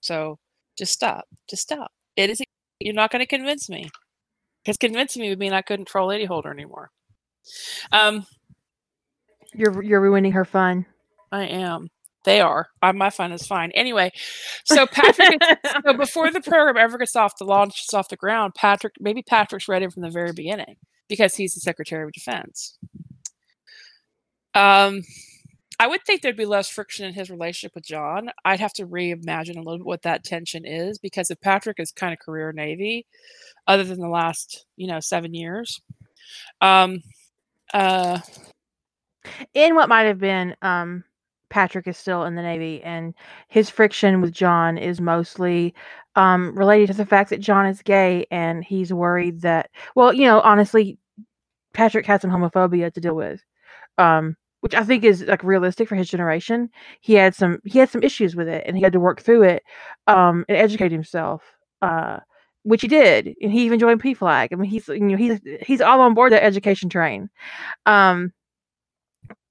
So 0.00 0.38
just 0.78 0.92
stop. 0.92 1.26
Just 1.48 1.62
stop. 1.62 1.90
It 2.16 2.30
is. 2.30 2.42
You're 2.80 2.94
not 2.94 3.10
going 3.10 3.20
to 3.20 3.26
convince 3.26 3.68
me. 3.68 3.88
Because 4.62 4.76
convincing 4.76 5.22
me 5.22 5.28
would 5.30 5.38
mean 5.38 5.52
I 5.52 5.62
couldn't 5.62 5.86
troll 5.88 6.08
Lady 6.08 6.24
Holder 6.24 6.50
anymore. 6.50 6.90
Um, 7.90 8.26
You're 9.54 9.82
you're 9.82 10.00
ruining 10.00 10.32
her 10.32 10.44
fun. 10.44 10.86
I 11.32 11.44
am. 11.46 11.88
They 12.24 12.40
are. 12.40 12.68
I, 12.80 12.92
my 12.92 13.10
fun 13.10 13.32
is 13.32 13.46
fine. 13.46 13.70
Anyway, 13.72 14.12
so 14.64 14.86
Patrick. 14.86 15.40
gets- 15.40 15.72
so 15.84 15.92
before 15.96 16.30
the 16.30 16.40
program 16.40 16.76
ever 16.76 16.98
gets 16.98 17.16
off 17.16 17.38
the 17.38 17.44
launches 17.44 17.92
off 17.94 18.08
the 18.08 18.16
ground, 18.16 18.54
Patrick 18.54 18.94
maybe 19.00 19.22
Patrick's 19.22 19.68
ready 19.68 19.88
from 19.88 20.02
the 20.02 20.10
very 20.10 20.32
beginning 20.32 20.76
because 21.08 21.34
he's 21.34 21.54
the 21.54 21.60
Secretary 21.60 22.04
of 22.04 22.12
Defense. 22.12 22.78
Um, 24.54 25.02
I 25.80 25.88
would 25.88 26.04
think 26.04 26.22
there'd 26.22 26.36
be 26.36 26.44
less 26.44 26.68
friction 26.68 27.06
in 27.06 27.14
his 27.14 27.30
relationship 27.30 27.74
with 27.74 27.84
John. 27.84 28.30
I'd 28.44 28.60
have 28.60 28.74
to 28.74 28.86
reimagine 28.86 29.56
a 29.56 29.62
little 29.62 29.78
bit 29.78 29.86
what 29.86 30.02
that 30.02 30.22
tension 30.22 30.64
is 30.64 30.98
because 30.98 31.30
if 31.30 31.40
Patrick 31.40 31.80
is 31.80 31.90
kind 31.90 32.12
of 32.12 32.20
career 32.20 32.52
Navy, 32.52 33.06
other 33.66 33.82
than 33.82 33.98
the 33.98 34.08
last, 34.08 34.66
you 34.76 34.86
know, 34.86 35.00
seven 35.00 35.34
years, 35.34 35.80
um, 36.60 37.02
uh, 37.74 38.20
in 39.54 39.74
what 39.74 39.88
might 39.88 40.04
have 40.04 40.18
been 40.18 40.54
um 40.62 41.04
Patrick 41.52 41.86
is 41.86 41.98
still 41.98 42.24
in 42.24 42.34
the 42.34 42.42
Navy 42.42 42.82
and 42.82 43.14
his 43.48 43.70
friction 43.70 44.20
with 44.22 44.32
John 44.32 44.78
is 44.78 45.00
mostly 45.00 45.74
um 46.16 46.56
related 46.58 46.88
to 46.88 46.94
the 46.94 47.06
fact 47.06 47.30
that 47.30 47.40
John 47.40 47.66
is 47.66 47.82
gay 47.82 48.26
and 48.30 48.64
he's 48.64 48.92
worried 48.92 49.42
that 49.42 49.70
well, 49.96 50.12
you 50.14 50.24
know, 50.26 50.40
honestly 50.40 50.98
Patrick 51.74 52.06
had 52.06 52.20
some 52.22 52.30
homophobia 52.30 52.92
to 52.94 53.00
deal 53.00 53.16
with. 53.16 53.42
Um 53.98 54.36
which 54.60 54.74
I 54.74 54.84
think 54.84 55.04
is 55.04 55.22
like 55.24 55.44
realistic 55.44 55.88
for 55.88 55.96
his 55.96 56.08
generation. 56.10 56.70
He 57.00 57.14
had 57.14 57.34
some 57.34 57.60
he 57.64 57.78
had 57.80 57.90
some 57.90 58.02
issues 58.04 58.36
with 58.36 58.48
it 58.48 58.64
and 58.66 58.76
he 58.76 58.82
had 58.82 58.92
to 58.94 59.00
work 59.00 59.22
through 59.22 59.44
it 59.44 59.62
um 60.08 60.44
and 60.48 60.58
educate 60.58 60.92
himself. 60.92 61.42
Uh 61.82 62.20
which 62.64 62.82
he 62.82 62.88
did, 62.88 63.34
and 63.42 63.52
he 63.52 63.64
even 63.64 63.78
joined 63.80 64.02
PFLAG. 64.02 64.48
I 64.52 64.54
mean, 64.56 64.70
he's 64.70 64.88
you 64.88 65.00
know 65.00 65.16
he's 65.16 65.40
he's 65.66 65.80
all 65.80 66.00
on 66.00 66.14
board 66.14 66.32
that 66.32 66.44
education 66.44 66.88
train. 66.88 67.28
Um, 67.86 68.32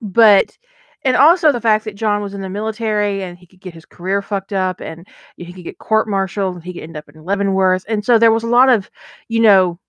but 0.01 0.57
and 1.03 1.15
also 1.15 1.51
the 1.51 1.61
fact 1.61 1.85
that 1.85 1.95
John 1.95 2.21
was 2.21 2.33
in 2.33 2.41
the 2.41 2.49
military 2.49 3.23
and 3.23 3.37
he 3.37 3.45
could 3.45 3.59
get 3.59 3.73
his 3.73 3.85
career 3.85 4.21
fucked 4.21 4.53
up 4.53 4.79
and 4.81 5.07
he 5.37 5.51
could 5.51 5.63
get 5.63 5.79
court-martialed 5.79 6.55
and 6.55 6.63
he 6.63 6.73
could 6.73 6.83
end 6.83 6.97
up 6.97 7.09
in 7.09 7.23
Leavenworth. 7.23 7.85
And 7.87 8.05
so 8.05 8.19
there 8.19 8.31
was 8.31 8.43
a 8.43 8.47
lot 8.47 8.69
of, 8.69 8.89
you 9.27 9.39
know, 9.39 9.79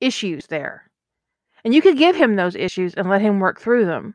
issues 0.00 0.46
there. 0.46 0.90
And 1.64 1.74
you 1.74 1.82
could 1.82 1.96
give 1.98 2.16
him 2.16 2.36
those 2.36 2.56
issues 2.56 2.94
and 2.94 3.08
let 3.08 3.20
him 3.20 3.40
work 3.40 3.60
through 3.60 3.86
them. 3.86 4.14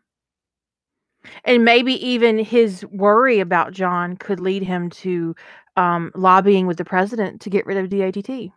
And 1.44 1.66
maybe 1.66 1.94
even 2.06 2.40
his 2.40 2.86
worry 2.86 3.40
about 3.40 3.74
John 3.74 4.16
could 4.18 4.40
lead 4.40 4.64
him 4.64 4.90
to 4.92 5.36
um, 5.76 6.12
lobbying 6.16 6.68
with 6.68 6.78
the 6.78 6.86
president 6.86 7.42
to 7.42 7.50
get 7.50 7.66
rid 7.66 7.78
of 7.78 7.90
DADT. 7.90 8.52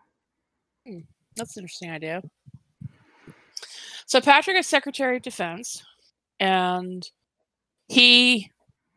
That's 1.36 1.56
an 1.56 1.62
interesting 1.62 1.90
idea. 1.90 2.22
So 4.06 4.20
Patrick 4.20 4.56
is 4.56 4.66
Secretary 4.66 5.16
of 5.16 5.22
Defense, 5.22 5.85
and 6.40 7.09
he 7.90 8.48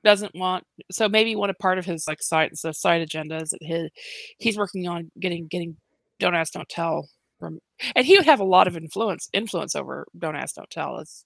doesn't 0.03 0.35
want. 0.35 0.63
So 0.91 1.09
maybe 1.09 1.35
one 1.35 1.49
of 1.49 1.57
part 1.57 1.79
of 1.79 1.85
his 1.85 2.07
like 2.07 2.21
side 2.21 2.51
the 2.61 2.73
side 2.73 3.01
agenda 3.01 3.37
is 3.37 3.49
that 3.49 3.63
his 3.63 3.89
he's 4.37 4.57
working 4.57 4.87
on 4.87 5.11
getting 5.19 5.47
getting 5.47 5.77
Don't 6.19 6.35
Ask 6.35 6.53
Don't 6.53 6.69
Tell 6.69 7.09
from, 7.39 7.59
and 7.95 8.05
he 8.05 8.17
would 8.17 8.27
have 8.27 8.39
a 8.39 8.45
lot 8.45 8.67
of 8.67 8.77
influence 8.77 9.29
influence 9.33 9.75
over 9.75 10.05
Don't 10.17 10.35
Ask 10.35 10.55
Don't 10.55 10.69
Tell 10.69 10.99
as 10.99 11.25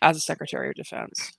as 0.00 0.16
a 0.16 0.20
Secretary 0.20 0.70
of 0.70 0.74
Defense 0.74 1.36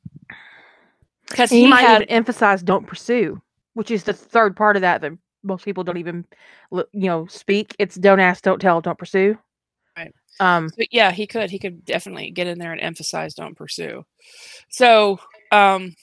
because 1.28 1.50
he, 1.50 1.62
he, 1.62 1.68
might 1.68 1.82
had, 1.82 2.04
even 2.04 2.10
emphasize 2.10 2.62
Don't 2.62 2.86
Pursue, 2.86 3.42
which 3.74 3.90
is 3.90 4.04
the 4.04 4.14
third 4.14 4.56
part 4.56 4.76
of 4.76 4.84
that 4.84 5.02
that 5.02 5.14
most 5.44 5.66
people 5.66 5.84
don't 5.84 5.98
even 5.98 6.24
you 6.72 6.86
know 6.94 7.26
speak. 7.26 7.76
It's 7.80 7.96
Don't 7.96 8.20
Ask, 8.20 8.44
Don't 8.44 8.60
Tell, 8.60 8.80
Don't 8.80 9.00
Pursue. 9.00 9.38
Right. 9.98 10.14
Um, 10.40 10.70
so, 10.70 10.84
yeah, 10.92 11.12
he 11.12 11.26
could. 11.26 11.50
He 11.50 11.58
could 11.58 11.84
definitely 11.84 12.30
get 12.30 12.46
in 12.46 12.60
there 12.60 12.72
and 12.72 12.82
emphasize 12.82 13.34
don't 13.34 13.58
pursue. 13.58 14.06
So 14.70 15.20
um, 15.52 15.96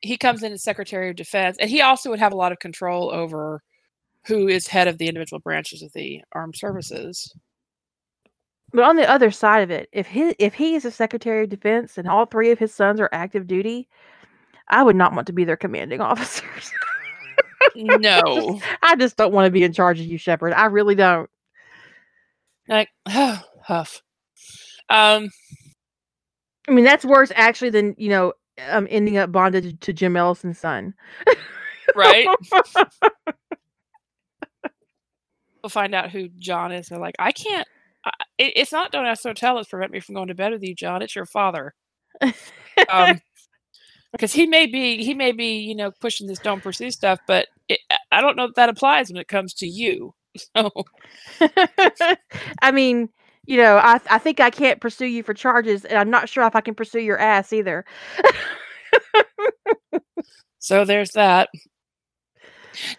he 0.00 0.16
comes 0.16 0.42
in 0.42 0.52
as 0.52 0.62
Secretary 0.62 1.10
of 1.10 1.16
Defense, 1.16 1.56
and 1.60 1.70
he 1.70 1.80
also 1.80 2.10
would 2.10 2.18
have 2.18 2.32
a 2.32 2.36
lot 2.36 2.52
of 2.52 2.58
control 2.58 3.12
over 3.12 3.62
who 4.26 4.48
is 4.48 4.66
head 4.66 4.88
of 4.88 4.98
the 4.98 5.08
individual 5.08 5.40
branches 5.40 5.82
of 5.82 5.92
the 5.92 6.22
armed 6.32 6.56
services. 6.56 7.32
But 8.72 8.84
on 8.84 8.96
the 8.96 9.08
other 9.08 9.30
side 9.30 9.62
of 9.62 9.70
it, 9.70 9.88
if 9.92 10.06
he 10.06 10.34
if 10.38 10.54
he 10.54 10.74
is 10.74 10.84
a 10.84 10.90
Secretary 10.90 11.44
of 11.44 11.50
Defense 11.50 11.96
and 11.98 12.08
all 12.08 12.26
three 12.26 12.50
of 12.50 12.58
his 12.58 12.74
sons 12.74 13.00
are 13.00 13.08
active 13.12 13.46
duty, 13.46 13.88
I 14.68 14.82
would 14.82 14.96
not 14.96 15.14
want 15.14 15.28
to 15.28 15.32
be 15.32 15.44
their 15.44 15.56
commanding 15.56 16.00
officers. 16.02 16.72
no, 17.74 18.60
I 18.82 18.96
just 18.96 19.16
don't 19.16 19.32
want 19.32 19.46
to 19.46 19.52
be 19.52 19.62
in 19.62 19.72
charge 19.72 20.00
of 20.00 20.06
you, 20.06 20.18
Sheppard. 20.18 20.52
I 20.52 20.66
really 20.66 20.94
don't. 20.94 21.30
Like, 22.68 22.88
oh, 23.06 23.42
huff. 23.62 24.02
Um, 24.88 25.30
I 26.68 26.72
mean, 26.72 26.84
that's 26.84 27.04
worse 27.04 27.32
actually 27.34 27.70
than 27.70 27.94
you 27.98 28.08
know, 28.08 28.32
um, 28.68 28.86
ending 28.90 29.16
up 29.16 29.32
bonded 29.32 29.80
to 29.80 29.92
Jim 29.92 30.16
Ellison's 30.16 30.58
son. 30.58 30.94
right. 31.94 32.26
we'll 35.62 35.70
find 35.70 35.94
out 35.94 36.10
who 36.10 36.28
John 36.38 36.72
is. 36.72 36.88
They're 36.88 36.98
like, 36.98 37.16
I 37.18 37.32
can't. 37.32 37.66
I, 38.04 38.12
it, 38.38 38.52
it's 38.56 38.72
not 38.72 38.92
don't 38.92 39.06
ask, 39.06 39.22
don't 39.22 39.36
tell. 39.36 39.58
It's 39.58 39.68
prevent 39.68 39.92
me 39.92 40.00
from 40.00 40.14
going 40.14 40.28
to 40.28 40.34
bed 40.34 40.52
with 40.52 40.62
you, 40.62 40.74
John. 40.74 41.02
It's 41.02 41.16
your 41.16 41.26
father. 41.26 41.74
um, 42.88 43.20
because 44.12 44.32
he 44.32 44.46
may 44.46 44.66
be 44.66 45.04
he 45.04 45.12
may 45.12 45.32
be 45.32 45.58
you 45.58 45.74
know 45.74 45.90
pushing 46.00 46.26
this 46.26 46.38
don't 46.38 46.62
pursue 46.62 46.90
stuff, 46.90 47.18
but 47.26 47.48
it, 47.68 47.80
I 48.12 48.20
don't 48.20 48.36
know 48.36 48.44
if 48.44 48.54
that 48.54 48.68
applies 48.68 49.08
when 49.08 49.20
it 49.20 49.28
comes 49.28 49.54
to 49.54 49.66
you. 49.66 50.14
So, 50.54 50.70
I 52.60 52.72
mean, 52.72 53.08
you 53.46 53.56
know, 53.56 53.76
I 53.76 54.00
I 54.10 54.18
think 54.18 54.40
I 54.40 54.50
can't 54.50 54.80
pursue 54.80 55.06
you 55.06 55.22
for 55.22 55.34
charges, 55.34 55.84
and 55.84 55.98
I'm 55.98 56.10
not 56.10 56.28
sure 56.28 56.44
if 56.46 56.56
I 56.56 56.60
can 56.60 56.74
pursue 56.74 57.00
your 57.00 57.18
ass 57.18 57.52
either. 57.52 57.84
so 60.58 60.84
there's 60.84 61.12
that. 61.12 61.48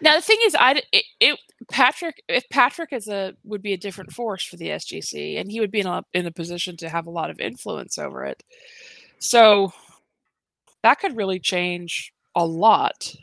Now 0.00 0.16
the 0.16 0.22
thing 0.22 0.38
is, 0.44 0.56
I 0.58 0.82
it, 0.92 1.04
it, 1.20 1.38
Patrick 1.70 2.22
if 2.28 2.48
Patrick 2.50 2.92
is 2.92 3.08
a 3.08 3.34
would 3.44 3.62
be 3.62 3.74
a 3.74 3.78
different 3.78 4.12
force 4.12 4.44
for 4.44 4.56
the 4.56 4.68
SGC, 4.68 5.38
and 5.40 5.50
he 5.50 5.60
would 5.60 5.70
be 5.70 5.80
in 5.80 5.86
a 5.86 6.02
in 6.14 6.26
a 6.26 6.32
position 6.32 6.76
to 6.78 6.88
have 6.88 7.06
a 7.06 7.10
lot 7.10 7.30
of 7.30 7.40
influence 7.40 7.98
over 7.98 8.24
it. 8.24 8.42
So 9.18 9.72
that 10.82 11.00
could 11.00 11.16
really 11.16 11.40
change 11.40 12.12
a 12.34 12.44
lot, 12.44 13.14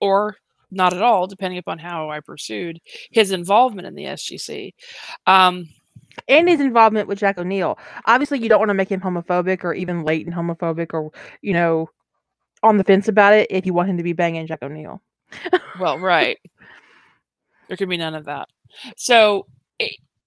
or 0.00 0.36
not 0.70 0.92
at 0.92 1.02
all, 1.02 1.26
depending 1.26 1.58
upon 1.58 1.78
how 1.78 2.10
I 2.10 2.20
pursued 2.20 2.80
his 3.10 3.32
involvement 3.32 3.86
in 3.86 3.94
the 3.94 4.04
SGC. 4.04 4.74
Um, 5.26 5.68
and 6.26 6.48
his 6.48 6.60
involvement 6.60 7.08
with 7.08 7.18
Jack 7.18 7.38
O'Neill. 7.38 7.78
Obviously, 8.06 8.38
you 8.38 8.48
don't 8.48 8.58
want 8.58 8.70
to 8.70 8.74
make 8.74 8.90
him 8.90 9.00
homophobic 9.00 9.64
or 9.64 9.74
even 9.74 10.04
latent 10.04 10.34
homophobic 10.34 10.92
or, 10.92 11.10
you 11.42 11.52
know, 11.52 11.88
on 12.62 12.76
the 12.76 12.84
fence 12.84 13.08
about 13.08 13.34
it 13.34 13.46
if 13.50 13.66
you 13.66 13.74
want 13.74 13.88
him 13.88 13.96
to 13.96 14.02
be 14.02 14.12
banging 14.12 14.46
Jack 14.46 14.62
O'Neill. 14.62 15.00
well, 15.78 15.98
right. 15.98 16.38
There 17.68 17.76
could 17.76 17.88
be 17.88 17.96
none 17.96 18.14
of 18.14 18.24
that. 18.24 18.48
So 18.96 19.46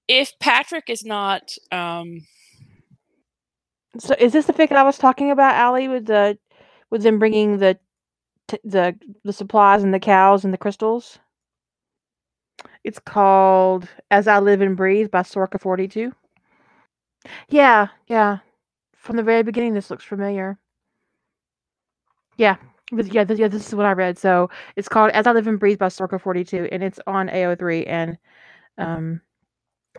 if 0.07 0.37
Patrick 0.39 0.89
is 0.89 1.03
not. 1.05 1.55
Um, 1.71 2.25
so 3.97 4.15
is 4.19 4.33
this 4.33 4.45
the 4.45 4.53
fic 4.53 4.71
I 4.71 4.83
was 4.83 4.97
talking 4.97 5.31
about, 5.31 5.55
Allie, 5.55 5.87
with 5.87 6.05
the 6.05 6.37
with 6.89 7.03
them 7.03 7.19
bringing 7.19 7.57
the 7.57 7.79
the 8.63 8.97
the 9.23 9.33
supplies 9.33 9.83
and 9.83 9.93
the 9.93 9.99
cows 9.99 10.43
and 10.43 10.53
the 10.53 10.57
crystals? 10.57 11.19
It's 12.83 12.99
called 12.99 13.87
As 14.09 14.27
I 14.27 14.39
Live 14.39 14.61
and 14.61 14.75
Breathe 14.75 15.11
by 15.11 15.21
Sorka 15.21 15.59
42. 15.59 16.11
Yeah, 17.49 17.87
yeah. 18.07 18.39
From 18.95 19.17
the 19.17 19.23
very 19.23 19.43
beginning, 19.43 19.73
this 19.73 19.89
looks 19.89 20.03
familiar. 20.03 20.57
Yeah, 22.37 22.55
yeah, 22.91 23.23
this, 23.23 23.39
yeah, 23.39 23.47
this 23.47 23.67
is 23.67 23.75
what 23.75 23.85
I 23.85 23.91
read. 23.91 24.17
So 24.17 24.49
it's 24.75 24.89
called 24.89 25.11
As 25.11 25.27
I 25.27 25.31
Live 25.31 25.47
and 25.47 25.59
Breathe 25.59 25.79
by 25.79 25.87
Sorka 25.87 26.19
42, 26.19 26.69
and 26.71 26.83
it's 26.83 26.99
on 27.07 27.29
AO3. 27.29 27.87
And 27.87 28.17
um, 28.77 29.21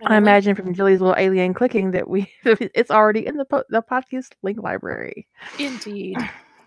I 0.07 0.17
imagine 0.17 0.55
from 0.55 0.75
Julie's 0.75 1.01
little 1.01 1.17
alien 1.17 1.55
clicking 1.55 1.93
that 1.93 2.09
we 2.09 2.33
it's 2.45 2.91
already 2.91 3.27
in 3.27 3.37
the 3.37 3.45
po- 3.45 3.65
the 3.69 3.83
podcast 3.83 4.33
link 4.43 4.61
library. 4.63 5.29
Indeed. 5.59 6.17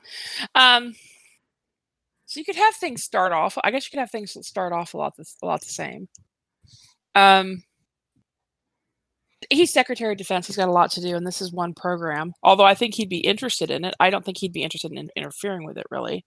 um, 0.55 0.95
so 2.35 2.39
you 2.39 2.45
could 2.45 2.57
have 2.57 2.75
things 2.75 3.01
start 3.01 3.31
off. 3.31 3.57
I 3.63 3.71
guess 3.71 3.85
you 3.85 3.91
could 3.91 4.01
have 4.01 4.11
things 4.11 4.35
start 4.45 4.73
off 4.73 4.93
a 4.93 4.97
lot 4.97 5.15
the, 5.15 5.23
a 5.41 5.45
lot 5.45 5.61
the 5.61 5.67
same. 5.67 6.09
Um, 7.15 7.63
he's 9.49 9.71
Secretary 9.71 10.11
of 10.11 10.17
Defense. 10.17 10.45
He's 10.45 10.57
got 10.57 10.67
a 10.67 10.73
lot 10.73 10.91
to 10.91 11.01
do, 11.01 11.15
and 11.15 11.25
this 11.25 11.39
is 11.39 11.53
one 11.53 11.73
program. 11.73 12.33
Although 12.43 12.65
I 12.65 12.75
think 12.75 12.93
he'd 12.93 13.07
be 13.07 13.19
interested 13.19 13.71
in 13.71 13.85
it, 13.85 13.95
I 14.01 14.09
don't 14.09 14.25
think 14.25 14.37
he'd 14.37 14.51
be 14.51 14.63
interested 14.63 14.91
in 14.91 15.09
interfering 15.15 15.65
with 15.65 15.77
it. 15.77 15.85
Really, 15.89 16.25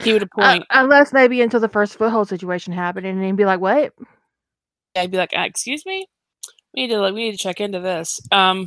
he 0.00 0.12
would 0.12 0.22
uh, 0.22 0.26
appoint 0.30 0.62
uh, 0.70 0.82
unless 0.84 1.12
maybe 1.12 1.42
until 1.42 1.58
the 1.58 1.68
first 1.68 1.98
foothold 1.98 2.28
situation 2.28 2.72
happened, 2.72 3.06
and 3.06 3.20
he'd 3.20 3.36
be 3.36 3.44
like, 3.44 3.60
"What?" 3.60 3.92
Yeah, 4.94 5.02
I'd 5.02 5.10
be 5.10 5.16
like, 5.16 5.36
uh, 5.36 5.40
"Excuse 5.40 5.84
me, 5.84 6.06
we 6.72 6.82
need 6.82 6.92
to 6.92 7.00
like 7.00 7.14
we 7.14 7.24
need 7.24 7.32
to 7.32 7.42
check 7.42 7.60
into 7.60 7.80
this." 7.80 8.20
Um, 8.30 8.66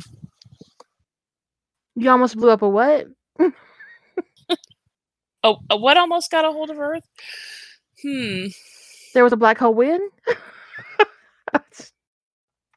you 1.94 2.10
almost 2.10 2.36
blew 2.36 2.50
up 2.50 2.60
a 2.60 2.68
what? 2.68 3.06
a, 5.46 5.54
a 5.70 5.76
what 5.76 5.96
almost 5.96 6.30
got 6.30 6.44
a 6.44 6.52
hold 6.52 6.70
of 6.70 6.78
Earth? 6.78 7.08
Hmm. 8.02 8.46
There 9.14 9.24
was 9.24 9.32
a 9.32 9.36
black 9.36 9.58
hole 9.58 9.74
when? 9.74 10.08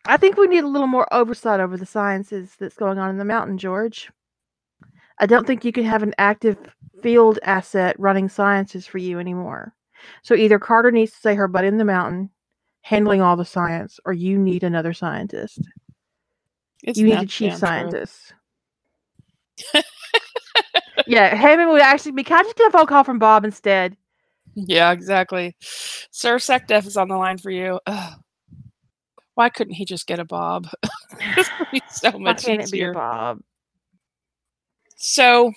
I 0.05 0.17
think 0.17 0.37
we 0.37 0.47
need 0.47 0.63
a 0.63 0.67
little 0.67 0.87
more 0.87 1.11
oversight 1.13 1.59
over 1.59 1.77
the 1.77 1.85
sciences 1.85 2.55
that's 2.59 2.75
going 2.75 2.97
on 2.97 3.09
in 3.09 3.17
the 3.17 3.25
mountain, 3.25 3.57
George. 3.57 4.09
I 5.19 5.25
don't 5.25 5.45
think 5.45 5.65
you 5.65 5.71
can 5.71 5.83
have 5.83 6.01
an 6.01 6.15
active 6.17 6.57
field 7.03 7.39
asset 7.43 7.95
running 7.99 8.29
sciences 8.29 8.87
for 8.87 8.97
you 8.97 9.19
anymore. 9.19 9.73
So 10.23 10.33
either 10.33 10.57
Carter 10.57 10.91
needs 10.91 11.11
to 11.11 11.17
stay 11.17 11.35
her 11.35 11.47
butt 11.47 11.65
in 11.65 11.77
the 11.77 11.85
mountain, 11.85 12.29
handling 12.81 13.21
all 13.21 13.35
the 13.35 13.45
science, 13.45 13.99
or 14.05 14.13
you 14.13 14.37
need 14.37 14.63
another 14.63 14.93
scientist. 14.93 15.59
It's 16.83 16.97
you 16.97 17.05
need 17.05 17.19
a 17.19 17.25
chief 17.25 17.55
scientist. 17.55 18.33
Yeah, 21.07 21.34
Hammond 21.34 21.69
would 21.71 21.81
actually 21.81 22.11
be. 22.11 22.23
Can 22.23 22.39
I 22.39 22.43
just 22.43 22.55
get 22.55 22.67
a 22.67 22.71
phone 22.71 22.85
call 22.85 23.03
from 23.03 23.19
Bob 23.19 23.45
instead? 23.45 23.97
Yeah, 24.55 24.91
exactly. 24.91 25.55
Sir 25.59 26.38
SecDef 26.38 26.85
is 26.85 26.97
on 26.97 27.07
the 27.07 27.17
line 27.17 27.38
for 27.38 27.49
you. 27.49 27.80
Ugh. 27.88 28.19
Why 29.35 29.49
couldn't 29.49 29.76
he 29.76 29.85
just 29.85 30.05
get 30.07 30.19
a 30.19 30.26
Bob? 30.26 30.67
This 31.35 31.49
would 31.59 31.67
be 31.71 31.81
so 31.89 32.11
Why 32.11 32.19
much 32.19 32.45
be 32.45 32.53
easier. 32.53 32.91
a 32.91 32.93
Bob? 32.93 33.39
So, 34.97 35.51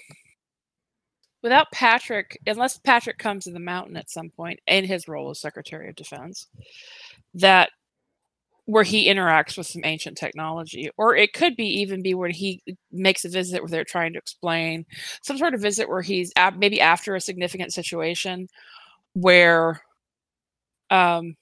without 1.42 1.70
Patrick, 1.72 2.38
unless 2.46 2.78
Patrick 2.78 3.18
comes 3.18 3.44
to 3.44 3.52
the 3.52 3.58
mountain 3.60 3.96
at 3.96 4.10
some 4.10 4.30
point 4.30 4.60
in 4.66 4.84
his 4.84 5.08
role 5.08 5.30
as 5.30 5.40
Secretary 5.40 5.88
of 5.88 5.96
Defense, 5.96 6.46
that 7.34 7.70
where 8.72 8.84
he 8.84 9.06
interacts 9.06 9.58
with 9.58 9.66
some 9.66 9.82
ancient 9.84 10.16
technology, 10.16 10.88
or 10.96 11.14
it 11.14 11.34
could 11.34 11.54
be 11.56 11.66
even 11.66 12.00
be 12.00 12.14
where 12.14 12.30
he 12.30 12.62
makes 12.90 13.22
a 13.22 13.28
visit 13.28 13.60
where 13.60 13.68
they're 13.68 13.84
trying 13.84 14.14
to 14.14 14.18
explain 14.18 14.86
some 15.20 15.36
sort 15.36 15.52
of 15.52 15.60
visit 15.60 15.90
where 15.90 16.00
he's 16.00 16.32
ab- 16.36 16.56
maybe 16.56 16.80
after 16.80 17.14
a 17.14 17.20
significant 17.20 17.74
situation 17.74 18.48
where 19.12 19.82
um, 20.88 21.36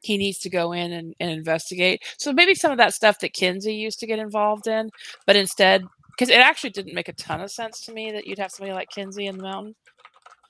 he 0.00 0.16
needs 0.16 0.38
to 0.38 0.48
go 0.48 0.72
in 0.72 0.92
and, 0.92 1.14
and 1.20 1.30
investigate. 1.30 2.02
So 2.16 2.32
maybe 2.32 2.54
some 2.54 2.72
of 2.72 2.78
that 2.78 2.94
stuff 2.94 3.18
that 3.18 3.34
Kinsey 3.34 3.74
used 3.74 4.00
to 4.00 4.06
get 4.06 4.18
involved 4.18 4.66
in, 4.66 4.88
but 5.26 5.36
instead 5.36 5.84
because 6.12 6.30
it 6.30 6.40
actually 6.40 6.70
didn't 6.70 6.94
make 6.94 7.08
a 7.08 7.12
ton 7.12 7.42
of 7.42 7.50
sense 7.50 7.82
to 7.82 7.92
me 7.92 8.12
that 8.12 8.26
you'd 8.26 8.38
have 8.38 8.50
somebody 8.50 8.72
like 8.72 8.88
Kinsey 8.88 9.26
in 9.26 9.36
the 9.36 9.42
mountain. 9.42 9.74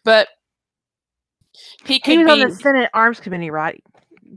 But 0.05 0.29
he 1.85 1.99
could 1.99 2.13
He 2.13 2.19
was 2.19 2.27
be, 2.27 2.31
on 2.31 2.49
the 2.49 2.55
Senate 2.55 2.91
Arms 2.95 3.19
Committee, 3.19 3.51
right? 3.51 3.83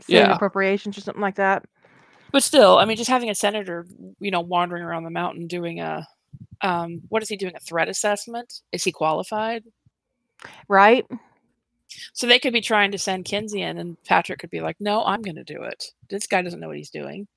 Senate 0.04 0.28
Yeah. 0.28 0.36
Appropriations 0.36 0.98
or 0.98 1.02
something 1.02 1.22
like 1.22 1.36
that. 1.36 1.66
but 2.32 2.44
still, 2.44 2.78
I 2.78 2.86
mean, 2.86 2.98
just 2.98 3.10
having 3.10 3.30
a 3.30 3.36
senator, 3.36 3.86
you 4.20 4.32
know, 4.32 4.42
wandering 4.42 4.84
around 4.84 5.04
the 5.04 5.10
mountain 5.10 5.48
doing 5.48 5.80
a, 5.80 6.06
um, 6.62 7.02
what 7.10 7.24
is 7.24 7.30
he 7.30 7.36
doing? 7.38 7.56
A 7.56 7.60
threat 7.60 7.90
assessment? 7.90 8.62
Is 8.72 8.84
he 8.84 8.92
qualified? 8.92 9.64
Right? 10.68 11.06
So 12.14 12.28
they 12.28 12.38
could 12.40 12.54
be 12.54 12.62
trying 12.62 12.92
to 12.92 12.98
send 13.00 13.26
Kinsey 13.26 13.62
in, 13.64 13.80
and 13.80 14.02
Patrick 14.04 14.40
could 14.40 14.52
be 14.52 14.62
like, 14.62 14.78
"No, 14.80 15.04
I'm 15.04 15.22
going 15.24 15.36
to 15.38 15.44
do 15.44 15.64
it. 15.64 15.84
This 16.10 16.28
guy 16.28 16.42
doesn't 16.44 16.60
know 16.60 16.68
what 16.68 16.78
he's 16.78 16.92
doing. 16.92 17.28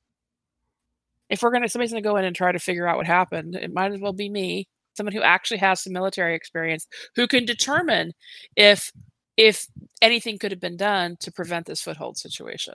If 1.31 1.43
we're 1.43 1.51
going 1.51 1.63
to, 1.63 1.69
somebody's 1.71 1.93
going 1.93 2.03
to 2.03 2.09
go 2.09 2.17
in 2.17 2.25
and 2.27 2.37
try 2.37 2.53
to 2.53 2.59
figure 2.59 2.87
out 2.87 2.99
what 2.99 3.07
happened. 3.07 3.55
It 3.55 3.73
might 3.73 3.93
as 3.93 4.01
well 4.01 4.13
be 4.13 4.29
me, 4.29 4.69
someone 4.95 5.15
who 5.15 5.23
actually 5.23 5.57
has 5.59 5.83
some 5.83 5.95
military 5.95 6.35
experience, 6.35 6.87
who 7.17 7.27
can 7.27 7.47
determine 7.47 8.13
if 8.57 8.93
if 9.37 9.67
anything 10.01 10.39
could 10.39 10.51
have 10.51 10.61
been 10.61 10.77
done 10.77 11.17
to 11.21 11.33
prevent 11.33 11.67
this 11.67 11.81
foothold 11.81 12.17
situation. 12.17 12.75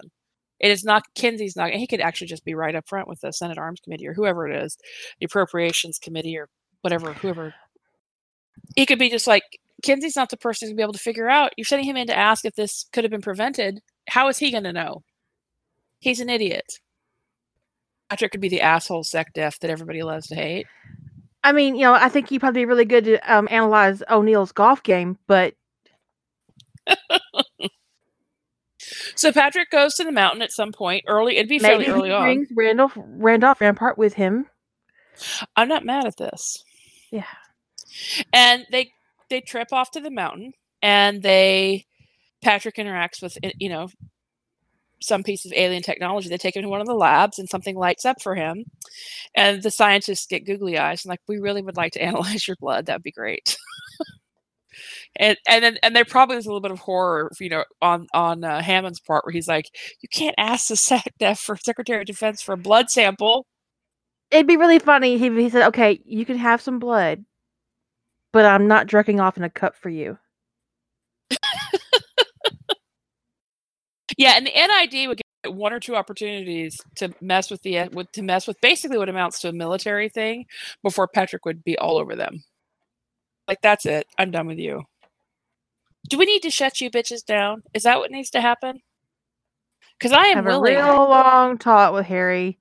It 0.59 0.71
is 0.71 0.83
not 0.83 1.03
Kinsey's 1.13 1.55
not. 1.55 1.71
He 1.71 1.85
could 1.85 2.01
actually 2.01 2.27
just 2.27 2.45
be 2.45 2.55
right 2.55 2.75
up 2.75 2.87
front 2.87 3.07
with 3.07 3.21
the 3.21 3.31
Senate 3.31 3.59
Arms 3.59 3.79
Committee 3.79 4.07
or 4.07 4.13
whoever 4.13 4.47
it 4.47 4.63
is, 4.63 4.77
the 5.19 5.25
Appropriations 5.25 5.99
Committee 5.99 6.37
or 6.37 6.49
whatever, 6.81 7.13
whoever. 7.13 7.53
He 8.75 8.85
could 8.85 8.97
be 8.97 9.09
just 9.09 9.27
like 9.27 9.43
Kinsey's 9.83 10.15
not 10.15 10.29
the 10.29 10.37
person 10.37 10.69
to 10.69 10.75
be 10.75 10.81
able 10.81 10.93
to 10.93 10.99
figure 10.99 11.29
out. 11.29 11.51
You're 11.57 11.65
sending 11.65 11.87
him 11.87 11.97
in 11.97 12.07
to 12.07 12.17
ask 12.17 12.43
if 12.43 12.55
this 12.55 12.87
could 12.91 13.03
have 13.03 13.11
been 13.11 13.21
prevented. 13.21 13.81
How 14.09 14.27
is 14.29 14.39
he 14.39 14.51
going 14.51 14.63
to 14.63 14.73
know? 14.73 15.03
He's 15.99 16.19
an 16.19 16.29
idiot. 16.29 16.79
Patrick 18.09 18.31
could 18.31 18.41
be 18.41 18.49
the 18.49 18.61
asshole 18.61 19.03
sec 19.03 19.33
def 19.33 19.59
that 19.59 19.69
everybody 19.69 20.01
loves 20.01 20.27
to 20.27 20.35
hate. 20.35 20.65
I 21.43 21.51
mean, 21.51 21.75
you 21.75 21.81
know, 21.83 21.93
I 21.93 22.09
think 22.09 22.29
he'd 22.29 22.39
probably 22.39 22.61
be 22.61 22.65
really 22.65 22.85
good 22.85 23.05
to 23.05 23.17
um, 23.31 23.47
analyze 23.51 24.01
O'Neill's 24.09 24.51
golf 24.51 24.81
game, 24.83 25.17
but 25.27 25.53
So 29.15 29.31
Patrick 29.31 29.71
goes 29.71 29.95
to 29.95 30.03
the 30.03 30.11
mountain 30.11 30.41
at 30.43 30.51
some 30.51 30.71
point 30.71 31.03
early. 31.07 31.37
It'd 31.37 31.49
be 31.49 31.59
fairly 31.59 31.87
early 31.87 32.09
he 32.09 32.15
on. 32.15 32.23
brings 32.23 32.47
Randolph 32.55 32.93
Randolph 32.95 33.59
Rampart 33.59 33.97
with 33.97 34.13
him. 34.13 34.45
I'm 35.55 35.67
not 35.67 35.85
mad 35.85 36.05
at 36.05 36.17
this. 36.17 36.63
Yeah. 37.11 37.25
And 38.31 38.65
they 38.71 38.91
they 39.29 39.41
trip 39.41 39.73
off 39.73 39.91
to 39.91 39.99
the 39.99 40.11
mountain, 40.11 40.53
and 40.81 41.23
they 41.23 41.85
Patrick 42.43 42.75
interacts 42.75 43.21
with 43.21 43.37
you 43.59 43.69
know 43.69 43.87
some 45.01 45.23
piece 45.23 45.45
of 45.45 45.53
alien 45.53 45.81
technology. 45.81 46.29
They 46.29 46.37
take 46.37 46.55
him 46.55 46.63
to 46.63 46.69
one 46.69 46.81
of 46.81 46.87
the 46.87 46.93
labs, 46.93 47.39
and 47.39 47.49
something 47.49 47.75
lights 47.75 48.05
up 48.05 48.21
for 48.21 48.35
him. 48.35 48.65
And 49.35 49.63
the 49.63 49.71
scientists 49.71 50.27
get 50.27 50.45
googly 50.45 50.77
eyes 50.77 51.03
and 51.03 51.09
like, 51.09 51.21
we 51.27 51.39
really 51.39 51.61
would 51.61 51.77
like 51.77 51.93
to 51.93 52.01
analyze 52.03 52.47
your 52.47 52.57
blood. 52.59 52.85
That'd 52.85 53.03
be 53.03 53.11
great. 53.11 53.57
and 55.19 55.37
and 55.47 55.63
then 55.63 55.77
and 55.83 55.95
there 55.95 56.05
probably 56.05 56.35
was 56.37 56.45
a 56.45 56.49
little 56.49 56.61
bit 56.61 56.71
of 56.71 56.79
horror, 56.79 57.31
you 57.39 57.49
know, 57.49 57.63
on 57.81 58.07
on 58.13 58.43
uh, 58.43 58.61
Hammond's 58.61 58.99
part 58.99 59.25
where 59.25 59.33
he's 59.33 59.47
like, 59.47 59.65
you 60.01 60.09
can't 60.09 60.35
ask 60.37 60.67
the 60.67 60.75
SecDef 60.75 61.39
for 61.45 61.57
Secretary 61.57 62.01
of 62.01 62.07
Defense 62.07 62.41
for 62.41 62.53
a 62.53 62.57
blood 62.57 62.89
sample. 62.89 63.45
It'd 64.31 64.47
be 64.47 64.57
really 64.57 64.79
funny 64.79 65.15
if 65.15 65.21
he 65.21 65.49
said, 65.49 65.67
"Okay, 65.69 66.01
you 66.05 66.25
can 66.25 66.37
have 66.37 66.61
some 66.61 66.79
blood, 66.79 67.25
but 68.31 68.45
I'm 68.45 68.67
not 68.67 68.87
jerking 68.87 69.19
off 69.19 69.37
in 69.37 69.43
a 69.43 69.49
cup 69.49 69.75
for 69.75 69.89
you." 69.89 70.17
Yeah, 74.17 74.33
and 74.37 74.47
the 74.47 74.51
NID 74.51 75.07
would 75.09 75.17
get 75.43 75.53
one 75.53 75.73
or 75.73 75.79
two 75.79 75.95
opportunities 75.95 76.77
to 76.95 77.13
mess 77.21 77.51
with 77.51 77.61
the 77.63 77.89
with 77.93 78.11
to 78.13 78.21
mess 78.23 78.47
with 78.47 78.59
basically 78.61 78.97
what 78.97 79.09
amounts 79.09 79.39
to 79.41 79.49
a 79.49 79.53
military 79.53 80.09
thing 80.09 80.45
before 80.83 81.07
Patrick 81.07 81.45
would 81.45 81.63
be 81.63 81.77
all 81.77 81.97
over 81.97 82.15
them. 82.15 82.43
Like 83.47 83.61
that's 83.61 83.85
it. 83.85 84.07
I'm 84.17 84.31
done 84.31 84.47
with 84.47 84.59
you. 84.59 84.83
Do 86.09 86.17
we 86.17 86.25
need 86.25 86.41
to 86.43 86.49
shut 86.49 86.81
you 86.81 86.89
bitches 86.89 87.25
down? 87.25 87.63
Is 87.73 87.83
that 87.83 87.99
what 87.99 88.11
needs 88.11 88.29
to 88.31 88.41
happen? 88.41 88.81
Because 89.97 90.11
I 90.11 90.25
am 90.27 90.37
Have 90.37 90.47
a 90.47 90.61
real 90.61 90.85
long 90.85 91.57
talk 91.57 91.93
with 91.93 92.05
Harry. 92.05 92.59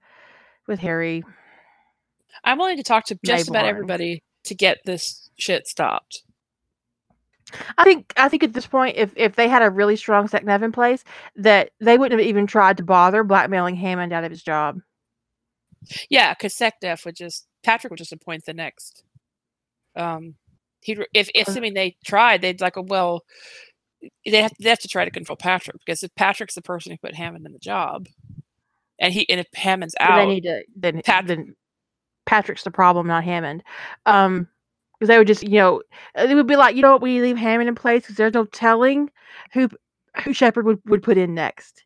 With 0.67 0.81
Harry, 0.81 1.23
I'm 2.43 2.59
willing 2.59 2.77
to 2.77 2.83
talk 2.83 3.05
to 3.07 3.19
just 3.25 3.49
about 3.49 3.67
everybody 3.67 4.25
to 4.45 4.55
get 4.55 4.79
this 4.85 5.31
shit 5.39 5.69
stopped. 5.69 6.23
I 7.79 7.85
think 7.85 8.13
I 8.17 8.29
think 8.29 8.43
at 8.43 8.53
this 8.53 8.67
point, 8.67 8.97
if 8.97 9.13
if 9.17 9.37
they 9.37 9.49
had 9.49 9.63
a 9.63 9.71
really 9.71 9.97
strong 9.97 10.27
SecNav 10.27 10.63
in 10.63 10.73
place, 10.73 11.05
that 11.37 11.71
they 11.81 11.99
wouldn't 11.99 12.19
have 12.19 12.29
even 12.29 12.47
tried 12.47 12.79
to 12.79 12.85
bother 12.85 13.23
blackmailing 13.23 13.77
Hammond 13.77 14.13
out 14.13 14.25
of 14.25 14.31
his 14.31 14.43
job. 14.43 14.81
Yeah, 16.11 16.35
because 16.35 16.55
SecDef 16.55 17.05
would 17.05 17.15
just 17.15 17.47
Patrick 17.63 17.91
would 17.91 17.99
just 17.99 18.13
appoint 18.13 18.45
the 18.45 18.55
next. 18.55 19.05
Um, 19.95 20.35
he 20.87 20.97
if 21.13 21.29
Uh 21.29 21.43
assuming 21.43 21.75
they 21.75 21.97
tried, 22.05 22.41
they'd 22.43 22.61
like, 22.61 22.75
well, 22.77 23.25
they 24.25 24.43
have, 24.43 24.53
they 24.61 24.69
have 24.69 24.79
to 24.79 24.89
try 24.89 25.05
to 25.05 25.11
control 25.11 25.37
Patrick 25.37 25.77
because 25.85 26.03
if 26.03 26.15
Patrick's 26.15 26.55
the 26.55 26.63
person 26.63 26.93
who 26.93 26.99
put 26.99 27.15
Hammond 27.15 27.45
in 27.45 27.53
the 27.53 27.59
job, 27.59 28.07
and 29.01 29.13
he 29.13 29.29
and 29.29 29.41
if 29.41 29.49
Hammond's 29.55 29.97
out, 30.01 30.27
they 30.27 30.27
need 30.27 30.43
to 30.43 30.63
then 30.77 31.03
Pat- 31.05 31.27
then 31.27 31.57
Patrick's 32.25 32.63
the 32.65 32.71
problem, 32.71 33.07
not 33.09 33.25
Hammond. 33.25 33.63
Um, 34.07 34.49
because 34.99 35.09
they 35.09 35.19
would 35.19 35.27
just 35.27 35.43
you 35.43 35.59
know 35.59 35.83
it 36.15 36.35
would 36.35 36.47
be 36.47 36.57
like 36.57 36.77
you 36.77 36.83
know 36.83 36.93
what 36.93 37.03
we 37.03 37.21
leave 37.21 37.37
Hammond 37.37 37.69
in 37.69 37.75
place 37.75 38.03
because 38.03 38.17
there's 38.17 38.33
no 38.33 38.45
telling 38.47 39.11
who 39.53 39.69
who 40.23 40.33
Sheppard 40.33 40.65
would 40.67 40.81
would 40.87 41.03
put 41.03 41.19
in 41.19 41.35
next. 41.35 41.85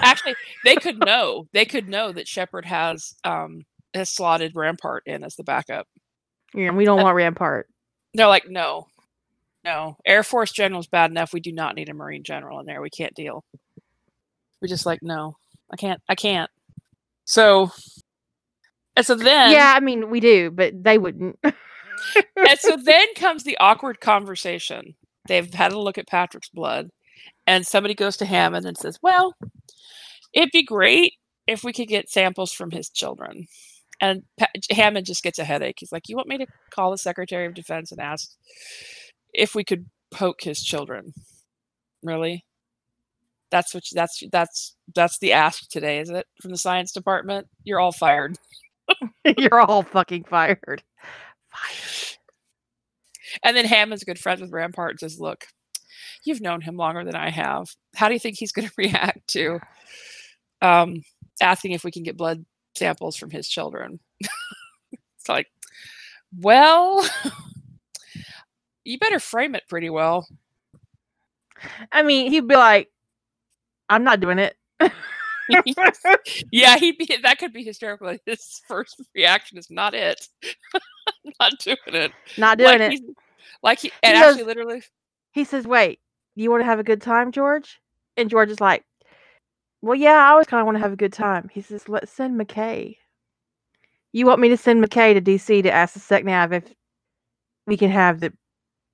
actually 0.00 0.34
they 0.64 0.74
could 0.74 0.98
know 1.06 1.46
they 1.52 1.64
could 1.64 1.88
know 1.88 2.12
that 2.12 2.28
Sheppard 2.28 2.66
has 2.66 3.14
um 3.24 3.62
has 3.94 4.10
slotted 4.10 4.52
Rampart 4.56 5.04
in 5.06 5.22
as 5.22 5.36
the 5.36 5.44
backup. 5.44 5.86
Know, 6.54 6.72
we 6.72 6.84
don't 6.84 7.02
want 7.02 7.16
Rampart. 7.16 7.68
They're 8.14 8.26
like, 8.26 8.48
no, 8.48 8.86
no, 9.64 9.96
Air 10.04 10.22
Force 10.22 10.52
general 10.52 10.80
is 10.80 10.86
bad 10.86 11.10
enough. 11.10 11.32
We 11.32 11.40
do 11.40 11.52
not 11.52 11.76
need 11.76 11.88
a 11.88 11.94
Marine 11.94 12.24
general 12.24 12.60
in 12.60 12.66
there. 12.66 12.82
We 12.82 12.90
can't 12.90 13.14
deal. 13.14 13.44
We're 14.60 14.68
just 14.68 14.86
like, 14.86 15.00
no, 15.02 15.36
I 15.72 15.76
can't, 15.76 16.00
I 16.08 16.14
can't. 16.14 16.50
So, 17.24 17.70
and 18.96 19.06
so 19.06 19.14
then, 19.14 19.52
yeah, 19.52 19.72
I 19.76 19.80
mean 19.80 20.10
we 20.10 20.20
do, 20.20 20.50
but 20.50 20.72
they 20.82 20.98
wouldn't. 20.98 21.38
and 21.44 22.58
so 22.58 22.76
then 22.76 23.06
comes 23.14 23.44
the 23.44 23.56
awkward 23.58 24.00
conversation. 24.00 24.94
They've 25.28 25.52
had 25.52 25.72
a 25.72 25.78
look 25.78 25.98
at 25.98 26.08
Patrick's 26.08 26.50
blood, 26.50 26.90
and 27.46 27.66
somebody 27.66 27.94
goes 27.94 28.16
to 28.18 28.24
Hammond 28.24 28.66
and 28.66 28.76
says, 28.76 28.98
"Well, 29.00 29.34
it'd 30.32 30.50
be 30.52 30.64
great 30.64 31.14
if 31.46 31.62
we 31.64 31.72
could 31.72 31.88
get 31.88 32.10
samples 32.10 32.52
from 32.52 32.72
his 32.72 32.90
children." 32.90 33.46
And 34.02 34.24
pa- 34.38 34.48
Hammond 34.70 35.06
just 35.06 35.22
gets 35.22 35.38
a 35.38 35.44
headache. 35.44 35.76
He's 35.80 35.92
like, 35.92 36.08
"You 36.10 36.16
want 36.16 36.28
me 36.28 36.38
to 36.38 36.46
call 36.70 36.90
the 36.90 36.98
Secretary 36.98 37.46
of 37.46 37.54
Defense 37.54 37.92
and 37.92 38.00
ask 38.02 38.30
if 39.32 39.54
we 39.54 39.64
could 39.64 39.86
poke 40.12 40.42
his 40.42 40.62
children? 40.62 41.14
Really? 42.02 42.44
That's 43.50 43.74
what 43.74 43.90
you- 43.90 43.96
that's 43.96 44.22
that's 44.32 44.76
that's 44.94 45.18
the 45.20 45.32
ask 45.32 45.68
today, 45.70 46.00
is 46.00 46.10
it? 46.10 46.26
From 46.42 46.50
the 46.52 46.58
science 46.58 46.92
department, 46.92 47.48
you're 47.64 47.80
all 47.80 47.92
fired." 47.92 48.36
You're 49.38 49.60
all 49.60 49.82
fucking 49.84 50.24
fired. 50.24 50.82
Fired. 51.50 52.18
And 53.42 53.56
then 53.56 53.64
Hammond's 53.64 54.04
good 54.04 54.18
friends 54.18 54.40
with 54.40 54.52
Rampart 54.52 54.92
and 54.92 55.00
says, 55.00 55.20
Look, 55.20 55.46
you've 56.24 56.40
known 56.40 56.60
him 56.60 56.76
longer 56.76 57.04
than 57.04 57.14
I 57.14 57.30
have. 57.30 57.68
How 57.94 58.08
do 58.08 58.14
you 58.14 58.20
think 58.20 58.36
he's 58.38 58.52
going 58.52 58.68
to 58.68 58.74
react 58.76 59.26
to 59.28 59.60
um, 60.60 61.02
asking 61.40 61.72
if 61.72 61.84
we 61.84 61.90
can 61.92 62.02
get 62.02 62.16
blood 62.16 62.44
samples 62.74 63.16
from 63.16 63.30
his 63.30 63.48
children? 63.48 64.00
it's 64.20 65.28
like, 65.28 65.48
well, 66.38 67.06
you 68.84 68.98
better 68.98 69.18
frame 69.18 69.54
it 69.54 69.64
pretty 69.68 69.90
well. 69.90 70.26
I 71.92 72.02
mean, 72.02 72.30
he'd 72.30 72.48
be 72.48 72.56
like, 72.56 72.90
"I'm 73.88 74.04
not 74.04 74.20
doing 74.20 74.38
it." 74.38 74.56
yeah, 76.50 76.76
he'd 76.76 76.98
be 76.98 77.16
that 77.22 77.38
could 77.38 77.52
be 77.52 77.64
hysterical. 77.64 78.16
His 78.26 78.62
first 78.66 79.00
reaction 79.14 79.58
is 79.58 79.70
not 79.70 79.94
it. 79.94 80.26
not 81.40 81.58
doing 81.60 81.76
it. 81.86 82.12
Not 82.36 82.58
doing 82.58 82.80
like 82.80 82.92
it. 82.92 83.00
Like 83.62 83.78
he 83.80 83.92
and 84.02 84.14
goes- 84.14 84.32
actually 84.32 84.44
literally 84.46 84.82
He 85.32 85.44
says, 85.44 85.66
"Wait, 85.66 86.00
you 86.34 86.50
want 86.50 86.62
to 86.62 86.66
have 86.66 86.80
a 86.80 86.84
good 86.84 87.02
time, 87.02 87.32
George?" 87.32 87.80
And 88.16 88.28
George 88.28 88.50
is 88.50 88.60
like, 88.60 88.84
"Well, 89.82 89.96
yeah, 89.96 90.14
I 90.14 90.30
always 90.30 90.46
kind 90.46 90.60
of 90.60 90.66
want 90.66 90.76
to 90.76 90.82
have 90.82 90.92
a 90.92 90.96
good 90.96 91.12
time." 91.12 91.50
He 91.52 91.60
says, 91.60 91.88
"Let's 91.88 92.12
send 92.12 92.40
McKay." 92.40 92.96
You 94.12 94.26
want 94.26 94.40
me 94.40 94.48
to 94.50 94.56
send 94.56 94.84
McKay 94.84 95.14
to 95.14 95.20
DC 95.20 95.62
to 95.62 95.70
ask 95.70 95.94
the 95.94 96.00
SecNav 96.00 96.52
if 96.52 96.64
we 97.66 97.76
can 97.76 97.90
have 97.90 98.20
the 98.20 98.32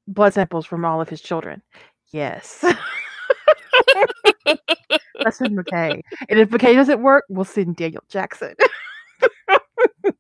blood 0.07 0.35
samples 0.35 0.67
from 0.67 0.85
all 0.85 1.01
of 1.01 1.09
his 1.09 1.21
children? 1.21 1.63
Yes. 2.13 2.65
Let's 5.25 5.39
send 5.39 5.59
McKay. 5.59 6.01
And 6.29 6.39
if 6.39 6.51
McKay 6.51 6.75
doesn't 6.75 7.03
work, 7.03 7.25
we'll 7.29 7.45
send 7.45 7.77
Daniel 7.77 8.03
Jackson. 8.09 8.55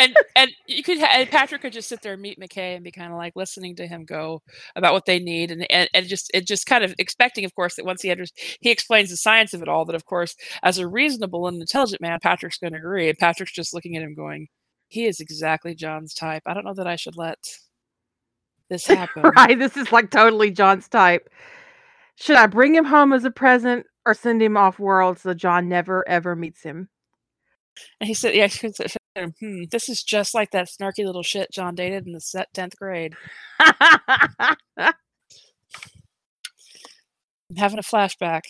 and 0.00 0.16
and 0.34 0.50
you 0.66 0.82
could 0.82 0.98
and 0.98 1.28
Patrick 1.28 1.62
could 1.62 1.72
just 1.72 1.88
sit 1.88 2.02
there 2.02 2.14
and 2.14 2.22
meet 2.22 2.40
McKay 2.40 2.74
and 2.74 2.82
be 2.84 2.90
kind 2.90 3.12
of 3.12 3.18
like 3.18 3.36
listening 3.36 3.76
to 3.76 3.86
him 3.86 4.04
go 4.04 4.42
about 4.74 4.92
what 4.92 5.04
they 5.06 5.18
need 5.18 5.50
and 5.50 5.66
and, 5.70 5.88
and 5.94 6.06
just 6.06 6.30
it 6.34 6.46
just 6.46 6.66
kind 6.66 6.82
of 6.82 6.94
expecting 6.98 7.44
of 7.44 7.54
course 7.54 7.76
that 7.76 7.84
once 7.84 8.02
he 8.02 8.10
enters 8.10 8.32
he 8.60 8.70
explains 8.70 9.10
the 9.10 9.16
science 9.16 9.54
of 9.54 9.62
it 9.62 9.68
all 9.68 9.84
that 9.84 9.94
of 9.94 10.06
course 10.06 10.34
as 10.62 10.78
a 10.78 10.88
reasonable 10.88 11.46
and 11.46 11.60
intelligent 11.60 12.00
man 12.00 12.18
Patrick's 12.22 12.58
going 12.58 12.72
to 12.72 12.78
agree 12.78 13.08
and 13.08 13.18
Patrick's 13.18 13.52
just 13.52 13.74
looking 13.74 13.96
at 13.96 14.02
him 14.02 14.14
going 14.14 14.48
he 14.88 15.06
is 15.06 15.20
exactly 15.20 15.74
John's 15.74 16.14
type 16.14 16.42
I 16.46 16.54
don't 16.54 16.64
know 16.64 16.74
that 16.74 16.86
I 16.86 16.96
should 16.96 17.16
let 17.16 17.38
this 18.68 18.86
happen 18.86 19.22
right. 19.36 19.58
This 19.58 19.76
is 19.76 19.92
like 19.92 20.10
totally 20.10 20.50
John's 20.50 20.88
type. 20.88 21.28
Should 22.16 22.36
I 22.36 22.46
bring 22.46 22.74
him 22.74 22.84
home 22.84 23.12
as 23.12 23.24
a 23.24 23.30
present 23.30 23.86
or 24.04 24.14
send 24.14 24.42
him 24.42 24.56
off 24.56 24.78
world 24.78 25.18
so 25.18 25.34
John 25.34 25.68
never 25.68 26.06
ever 26.08 26.34
meets 26.36 26.62
him? 26.62 26.88
and 28.00 28.08
he 28.08 28.14
said 28.14 28.34
yeah 28.34 28.46
he 28.46 28.72
hmm, 29.16 29.64
this 29.70 29.88
is 29.88 30.02
just 30.02 30.34
like 30.34 30.50
that 30.52 30.68
snarky 30.68 31.04
little 31.04 31.22
shit 31.22 31.50
John 31.52 31.74
dated 31.74 32.06
in 32.06 32.12
the 32.12 32.20
set 32.20 32.52
10th 32.54 32.76
grade 32.76 33.14
I'm 33.60 34.56
having 37.56 37.78
a 37.78 37.82
flashback 37.82 38.42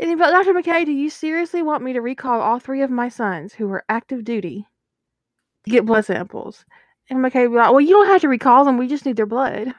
And 0.00 0.10
he- 0.10 0.16
Dr. 0.16 0.52
McKay, 0.52 0.84
do 0.84 0.92
you 0.92 1.08
seriously 1.10 1.62
want 1.62 1.82
me 1.84 1.92
to 1.92 2.00
recall 2.00 2.40
all 2.40 2.58
three 2.58 2.82
of 2.82 2.90
my 2.90 3.08
sons 3.08 3.54
who 3.54 3.68
were 3.68 3.84
active 3.88 4.24
duty 4.24 4.66
to 5.64 5.70
get 5.70 5.86
blood 5.86 6.04
samples? 6.04 6.64
And 7.08 7.20
McKay 7.20 7.42
would 7.42 7.50
be 7.50 7.56
like, 7.56 7.70
Well, 7.70 7.80
you 7.80 7.90
don't 7.90 8.08
have 8.08 8.22
to 8.22 8.28
recall 8.28 8.64
them. 8.64 8.76
We 8.78 8.88
just 8.88 9.06
need 9.06 9.16
their 9.16 9.26
blood. 9.26 9.72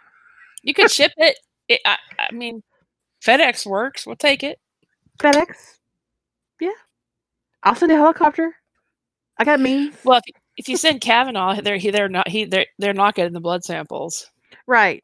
You 0.64 0.74
could 0.74 0.90
ship 0.92 1.12
it. 1.18 1.38
it 1.68 1.82
I, 1.86 1.98
I 2.18 2.32
mean, 2.34 2.64
FedEx 3.26 3.66
works. 3.66 4.06
We'll 4.06 4.16
take 4.16 4.44
it. 4.44 4.60
FedEx. 5.20 5.78
I'll 7.66 7.76
send 7.76 7.92
a 7.92 7.96
helicopter. 7.96 8.56
I 9.38 9.44
got 9.44 9.60
means. 9.60 9.96
Well, 10.06 10.22
if, 10.26 10.36
if 10.58 10.70
you 10.70 10.78
send 10.78 11.02
Kavanagh, 11.02 11.62
they're 11.62 11.78
he, 11.78 11.90
they're 11.92 12.08
not 12.10 12.28
he 12.30 12.46
they're 12.46 12.68
they're 12.80 12.94
not 12.94 13.16
getting 13.16 13.34
the 13.34 13.42
blood 13.42 13.64
samples. 13.64 14.30
right. 14.68 15.04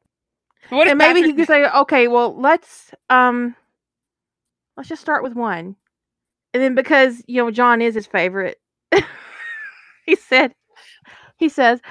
What 0.69 0.87
and 0.87 0.97
maybe 0.97 1.21
he 1.21 1.33
Patrick- 1.33 1.37
could 1.37 1.47
say, 1.47 1.65
okay, 1.69 2.07
well, 2.07 2.39
let's 2.39 2.91
um 3.09 3.55
let's 4.77 4.87
just 4.87 5.01
start 5.01 5.23
with 5.23 5.33
one. 5.33 5.75
And 6.53 6.61
then 6.63 6.75
because, 6.75 7.23
you 7.27 7.41
know, 7.41 7.51
John 7.51 7.81
is 7.81 7.95
his 7.95 8.07
favorite, 8.07 8.59
he 10.05 10.15
said 10.15 10.53
he 11.37 11.49
says, 11.49 11.81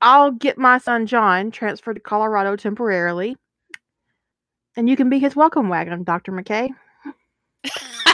I'll 0.00 0.30
get 0.32 0.58
my 0.58 0.78
son 0.78 1.06
John 1.06 1.50
transferred 1.50 1.94
to 1.94 2.00
Colorado 2.00 2.56
temporarily. 2.56 3.36
And 4.76 4.88
you 4.88 4.96
can 4.96 5.08
be 5.08 5.18
his 5.18 5.34
welcome 5.36 5.68
wagon, 5.68 6.02
Dr. 6.04 6.32
McKay. 6.32 6.68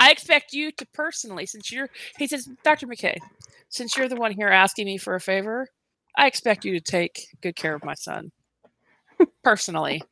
I 0.00 0.10
expect 0.10 0.52
you 0.52 0.72
to 0.72 0.86
personally, 0.94 1.46
since 1.46 1.70
you're 1.72 1.88
he 2.18 2.26
says, 2.26 2.48
Dr. 2.64 2.86
McKay, 2.86 3.18
since 3.68 3.96
you're 3.96 4.08
the 4.08 4.16
one 4.16 4.32
here 4.32 4.48
asking 4.48 4.86
me 4.86 4.98
for 4.98 5.14
a 5.14 5.20
favor, 5.20 5.68
I 6.16 6.26
expect 6.26 6.64
you 6.64 6.72
to 6.72 6.80
take 6.80 7.26
good 7.42 7.56
care 7.56 7.74
of 7.74 7.84
my 7.84 7.94
son. 7.94 8.30
Personally. 9.44 10.02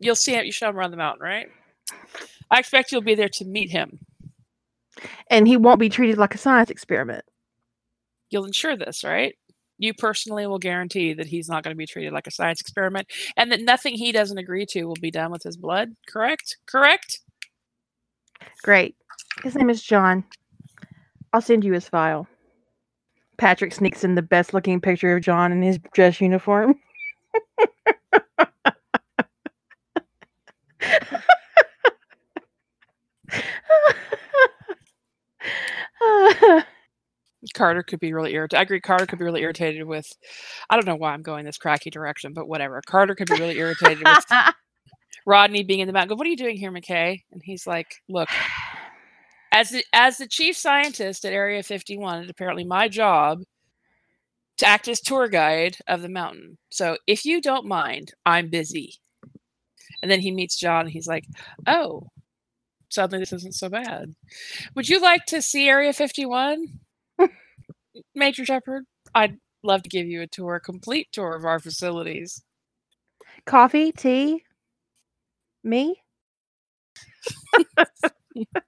You'll 0.00 0.14
see 0.14 0.34
him 0.34 0.44
you 0.44 0.52
show 0.52 0.68
him 0.68 0.76
around 0.76 0.92
the 0.92 0.96
mountain, 0.96 1.22
right? 1.22 1.48
I 2.50 2.58
expect 2.60 2.92
you'll 2.92 3.02
be 3.02 3.14
there 3.14 3.28
to 3.30 3.44
meet 3.44 3.70
him. 3.70 3.98
And 5.28 5.46
he 5.48 5.56
won't 5.56 5.80
be 5.80 5.88
treated 5.88 6.18
like 6.18 6.34
a 6.34 6.38
science 6.38 6.70
experiment. 6.70 7.24
you'll 8.30 8.44
ensure 8.44 8.76
this, 8.76 9.04
right? 9.04 9.34
You 9.78 9.94
personally 9.94 10.46
will 10.46 10.58
guarantee 10.58 11.12
that 11.14 11.26
he's 11.26 11.48
not 11.48 11.62
going 11.62 11.72
to 11.74 11.78
be 11.78 11.86
treated 11.86 12.12
like 12.12 12.26
a 12.26 12.32
science 12.32 12.60
experiment 12.60 13.06
and 13.36 13.52
that 13.52 13.60
nothing 13.60 13.94
he 13.94 14.12
doesn't 14.12 14.38
agree 14.38 14.66
to 14.66 14.84
will 14.84 14.96
be 15.00 15.10
done 15.10 15.30
with 15.30 15.42
his 15.42 15.56
blood. 15.56 15.94
Correct? 16.08 16.56
Correct? 16.66 17.20
Great. 18.62 18.96
His 19.42 19.54
name 19.54 19.70
is 19.70 19.82
John. 19.82 20.24
I'll 21.32 21.40
send 21.40 21.64
you 21.64 21.72
his 21.72 21.88
file. 21.88 22.26
Patrick 23.36 23.72
sneaks 23.72 24.02
in 24.02 24.14
the 24.14 24.22
best 24.22 24.52
looking 24.52 24.80
picture 24.80 25.16
of 25.16 25.22
John 25.22 25.52
in 25.52 25.62
his 25.62 25.78
dress 25.94 26.20
uniform. 26.20 26.74
Carter 37.54 37.82
could 37.82 38.00
be 38.00 38.12
really 38.12 38.34
irritated. 38.34 38.58
I 38.58 38.62
agree. 38.62 38.80
Carter 38.80 39.06
could 39.06 39.18
be 39.18 39.24
really 39.24 39.42
irritated 39.42 39.84
with, 39.84 40.06
I 40.70 40.76
don't 40.76 40.86
know 40.86 40.96
why 40.96 41.12
I'm 41.12 41.22
going 41.22 41.44
this 41.44 41.58
cracky 41.58 41.90
direction, 41.90 42.32
but 42.32 42.48
whatever. 42.48 42.80
Carter 42.86 43.14
could 43.14 43.28
be 43.28 43.38
really 43.38 43.58
irritated 43.58 44.04
with 44.04 44.24
Rodney 45.26 45.64
being 45.64 45.80
in 45.80 45.86
the 45.86 45.92
back. 45.92 46.08
Go, 46.08 46.14
what 46.14 46.26
are 46.26 46.30
you 46.30 46.36
doing 46.36 46.56
here, 46.56 46.72
McKay? 46.72 47.22
And 47.32 47.42
he's 47.44 47.66
like, 47.66 47.96
look, 48.08 48.28
as 49.58 49.70
the, 49.70 49.84
as 49.92 50.18
the 50.18 50.28
chief 50.28 50.56
scientist 50.56 51.24
at 51.24 51.32
Area 51.32 51.64
51, 51.64 52.20
it's 52.20 52.30
apparently 52.30 52.62
my 52.62 52.86
job 52.86 53.40
to 54.58 54.66
act 54.66 54.86
as 54.86 55.00
tour 55.00 55.26
guide 55.26 55.76
of 55.88 56.00
the 56.00 56.08
mountain. 56.08 56.58
So 56.70 56.96
if 57.08 57.24
you 57.24 57.40
don't 57.40 57.66
mind, 57.66 58.12
I'm 58.24 58.50
busy. 58.50 58.94
And 60.00 60.08
then 60.08 60.20
he 60.20 60.30
meets 60.30 60.56
John 60.60 60.82
and 60.82 60.90
he's 60.90 61.08
like, 61.08 61.24
oh, 61.66 62.06
suddenly 62.88 63.18
this 63.18 63.32
isn't 63.32 63.56
so 63.56 63.68
bad. 63.68 64.14
Would 64.76 64.88
you 64.88 65.00
like 65.00 65.24
to 65.26 65.42
see 65.42 65.68
Area 65.68 65.92
51? 65.92 66.64
Major 68.14 68.44
Sheppard, 68.44 68.84
I'd 69.12 69.38
love 69.64 69.82
to 69.82 69.88
give 69.88 70.06
you 70.06 70.22
a 70.22 70.28
tour, 70.28 70.54
a 70.54 70.60
complete 70.60 71.08
tour 71.10 71.34
of 71.34 71.44
our 71.44 71.58
facilities. 71.58 72.44
Coffee, 73.44 73.90
tea, 73.90 74.44
me. 75.64 76.00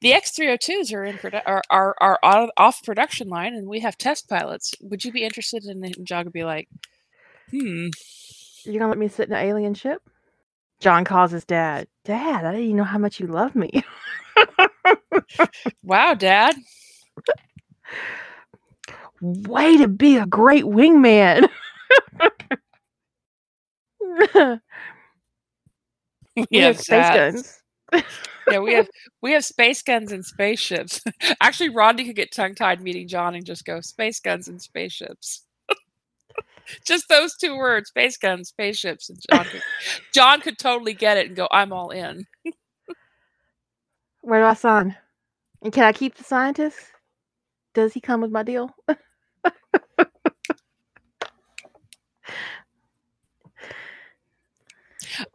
The 0.00 0.12
X302s 0.12 0.94
are 0.94 1.04
in 1.04 1.16
produ- 1.18 1.42
are, 1.44 1.62
are, 1.70 1.96
are 2.00 2.48
off 2.56 2.82
production 2.82 3.28
line, 3.28 3.54
and 3.54 3.68
we 3.68 3.80
have 3.80 3.98
test 3.98 4.28
pilots. 4.28 4.74
Would 4.80 5.04
you 5.04 5.12
be 5.12 5.24
interested 5.24 5.64
in 5.64 5.84
it? 5.84 5.96
And 5.96 6.06
John 6.06 6.28
be 6.30 6.44
like, 6.44 6.68
hmm. 7.50 7.88
You're 8.64 8.78
gonna 8.78 8.88
let 8.88 8.98
me 8.98 9.08
sit 9.08 9.28
in 9.28 9.34
an 9.34 9.44
alien 9.44 9.74
ship? 9.74 10.02
John 10.80 11.04
calls 11.04 11.30
his 11.30 11.44
dad. 11.44 11.86
Dad, 12.04 12.44
I 12.44 12.52
didn't 12.52 12.64
even 12.64 12.76
know 12.76 12.84
how 12.84 12.98
much 12.98 13.20
you 13.20 13.26
love 13.26 13.54
me. 13.54 13.82
Wow, 15.82 16.14
Dad. 16.14 16.56
Way 19.20 19.76
to 19.78 19.88
be 19.88 20.16
a 20.16 20.26
great 20.26 20.64
wingman. 20.64 21.48
We, 26.50 26.58
have 26.58 26.80
space 26.80 27.08
guns. 27.08 27.62
Yeah, 28.50 28.60
we 28.60 28.74
have 28.74 28.88
we 29.22 29.32
have 29.32 29.44
space 29.46 29.82
guns 29.82 30.12
and 30.12 30.24
spaceships. 30.26 31.02
Actually, 31.42 31.70
Rodney 31.70 32.04
could 32.06 32.16
get 32.16 32.32
tongue 32.34 32.56
tied 32.56 32.82
meeting 32.82 33.08
John 33.08 33.34
and 33.36 33.46
just 33.46 33.64
go 33.64 33.80
space 33.80 34.20
guns 34.20 34.48
and 34.48 34.62
spaceships. 34.62 35.46
just 36.86 37.08
those 37.08 37.36
two 37.36 37.56
words, 37.56 37.90
space 37.90 38.18
guns, 38.18 38.50
spaceships, 38.50 39.10
and 39.10 39.18
John 39.30 39.46
could, 39.50 39.62
John 40.14 40.42
could 40.42 40.58
totally 40.58 40.94
get 40.94 41.18
it 41.18 41.28
and 41.28 41.36
go, 41.36 41.48
"I'm 41.52 41.72
all 41.72 41.90
in." 41.90 42.26
Where 44.22 44.40
do 44.40 44.46
I 44.46 44.54
sign? 44.54 44.96
And 45.62 45.72
can 45.72 45.84
I 45.84 45.92
keep 45.92 46.16
the 46.16 46.24
scientist? 46.24 46.78
Does 47.74 47.94
he 47.94 48.00
come 48.00 48.20
with 48.22 48.32
my 48.32 48.42
deal? 48.42 48.70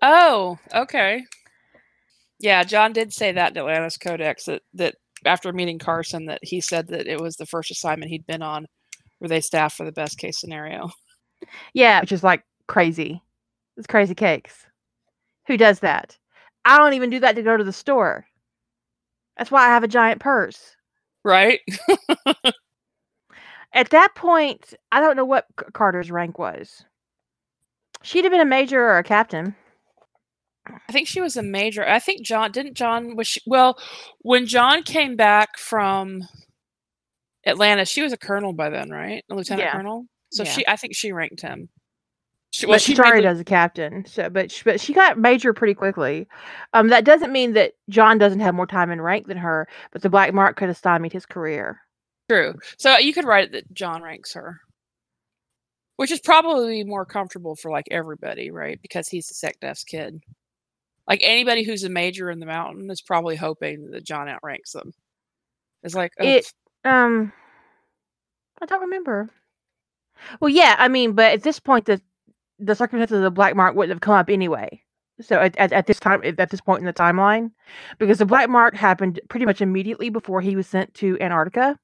Oh, 0.02 0.60
okay. 0.74 1.24
Yeah, 2.46 2.64
John 2.64 2.94
did 2.94 3.12
say 3.12 3.32
that 3.32 3.54
in 3.54 3.58
Atlantis 3.58 3.98
Codex 3.98 4.46
that 4.46 4.62
that 4.76 4.94
after 5.26 5.52
meeting 5.52 5.80
Carson 5.80 6.28
that 6.28 6.42
he 6.44 6.62
said 6.62 6.86
that 6.90 7.08
it 7.08 7.20
was 7.20 7.38
the 7.38 7.48
first 7.48 7.72
assignment 7.72 8.12
he'd 8.12 8.28
been 8.28 8.44
on 8.44 8.68
where 9.18 9.30
they 9.30 9.42
staffed 9.42 9.76
for 9.76 9.84
the 9.84 9.92
best 9.92 10.20
case 10.20 10.40
scenario. 10.40 10.92
Yeah, 11.74 12.02
which 12.02 12.12
is 12.12 12.24
like 12.24 12.44
crazy. 12.68 13.24
It's 13.78 13.88
crazy 13.88 14.14
cakes. 14.14 14.68
Who 15.48 15.58
does 15.58 15.80
that? 15.80 16.18
I 16.66 16.78
don't 16.78 16.94
even 16.94 17.10
do 17.10 17.20
that 17.20 17.36
to 17.36 17.42
go 17.42 17.58
to 17.58 17.64
the 17.64 17.74
store. 17.74 18.28
That's 19.38 19.50
why 19.50 19.66
I 19.66 19.70
have 19.70 19.84
a 19.84 19.88
giant 19.88 20.22
purse. 20.22 20.76
Right? 21.24 21.62
At 23.74 23.90
that 23.90 24.14
point, 24.16 24.76
I 24.92 25.02
don't 25.02 25.18
know 25.18 25.26
what 25.26 25.48
Carter's 25.74 26.12
rank 26.12 26.38
was. 26.38 26.86
She'd 28.04 28.24
have 28.24 28.32
been 28.32 28.40
a 28.40 28.46
major 28.46 28.82
or 28.86 29.00
a 29.00 29.04
captain. 29.04 29.56
I 30.68 30.92
think 30.92 31.08
she 31.08 31.22
was 31.22 31.38
a 31.38 31.44
major. 31.44 31.88
I 31.88 32.00
think 32.00 32.22
John 32.26 32.52
didn't 32.52 32.76
John 32.76 33.16
was 33.16 33.28
she, 33.28 33.42
well 33.46 33.78
when 34.20 34.46
John 34.46 34.84
came 34.84 35.16
back 35.16 35.58
from 35.58 36.22
Atlanta, 37.46 37.86
she 37.86 38.02
was 38.02 38.14
a 38.14 38.18
colonel 38.18 38.54
by 38.54 38.70
then, 38.70 38.90
right? 38.90 39.24
A 39.30 39.36
lieutenant 39.36 39.66
Yeah. 39.68 39.72
colonel. 39.74 40.06
So 40.32 40.44
Yeah. 40.44 40.52
she, 40.52 40.68
I 40.68 40.76
think 40.76 40.96
she 40.96 41.12
ranked 41.12 41.42
him. 41.42 41.70
She, 42.52 42.66
Well, 42.66 42.80
she 42.80 42.94
made 42.94 42.98
started 42.98 43.26
as 43.26 43.40
a 43.40 43.44
captain, 43.44 44.06
so 44.06 44.30
but 44.30 44.50
she, 44.50 44.64
but 44.64 44.80
she 44.80 44.94
got 44.94 45.18
major 45.20 45.54
pretty 45.54 45.74
quickly. 45.74 46.28
Um, 46.74 46.88
that 46.88 47.04
doesn't 47.04 47.32
mean 47.34 47.54
that 47.54 47.74
John 47.90 48.18
doesn't 48.18 48.40
have 48.40 48.56
more 48.56 48.66
time 48.66 48.92
in 48.92 49.02
rank 49.02 49.28
than 49.28 49.38
her, 49.38 49.68
but 49.92 50.02
the 50.02 50.10
black 50.10 50.34
mark 50.34 50.56
could 50.56 50.70
have 50.70 50.78
stymied 50.78 51.12
his 51.12 51.26
career. 51.26 51.82
True. 52.30 52.56
So 52.78 52.98
you 52.98 53.14
could 53.14 53.26
write 53.26 53.46
it 53.46 53.52
that 53.52 53.74
John 53.74 54.02
ranks 54.02 54.34
her, 54.34 54.62
which 55.98 56.12
is 56.12 56.22
probably 56.22 56.84
more 56.86 57.06
comfortable 57.06 57.56
for 57.56 57.70
like 57.70 57.88
everybody, 57.92 58.52
right? 58.52 58.82
Because 58.82 59.10
he's 59.10 59.28
the 59.28 59.34
sec 59.34 59.60
SecDef's 59.60 59.84
kid. 59.84 60.22
Like 61.08 61.22
anybody 61.24 61.64
who's 61.64 61.84
a 61.84 61.90
major 61.90 62.32
in 62.32 62.40
the 62.40 62.46
mountain 62.46 62.90
is 62.90 63.02
probably 63.02 63.36
hoping 63.36 63.92
that 63.92 64.04
John 64.04 64.28
outranks 64.28 64.72
them. 64.72 64.92
It's 65.84 65.96
like 65.96 66.12
oh, 66.20 66.26
It 66.26 66.52
um, 66.84 67.32
I 68.62 68.66
don't 68.66 68.82
remember. 68.82 69.30
Well, 70.40 70.50
yeah, 70.50 70.76
I 70.78 70.88
mean, 70.88 71.14
but 71.14 71.34
at 71.34 71.44
this 71.44 71.60
point, 71.60 71.86
the 71.86 72.02
the 72.60 72.76
circumstances 72.76 73.18
of 73.18 73.24
the 73.24 73.32
black 73.32 73.56
mark 73.56 73.76
wouldn't 73.76 73.94
have 73.94 74.02
come 74.02 74.16
up 74.16 74.30
anyway. 74.30 74.82
So 75.22 75.40
at, 75.40 75.56
at, 75.58 75.72
at 75.72 75.88
this 75.88 76.00
time, 76.00 76.22
at 76.24 76.50
this 76.50 76.62
point 76.62 76.80
in 76.80 76.86
the 76.86 76.94
timeline, 76.94 77.52
because 78.00 78.18
the 78.18 78.26
black 78.26 78.50
mark 78.50 78.76
happened 78.76 79.20
pretty 79.30 79.46
much 79.46 79.62
immediately 79.62 80.10
before 80.10 80.42
he 80.42 80.56
was 80.56 80.68
sent 80.68 80.94
to 80.96 81.18
Antarctica, 81.22 81.78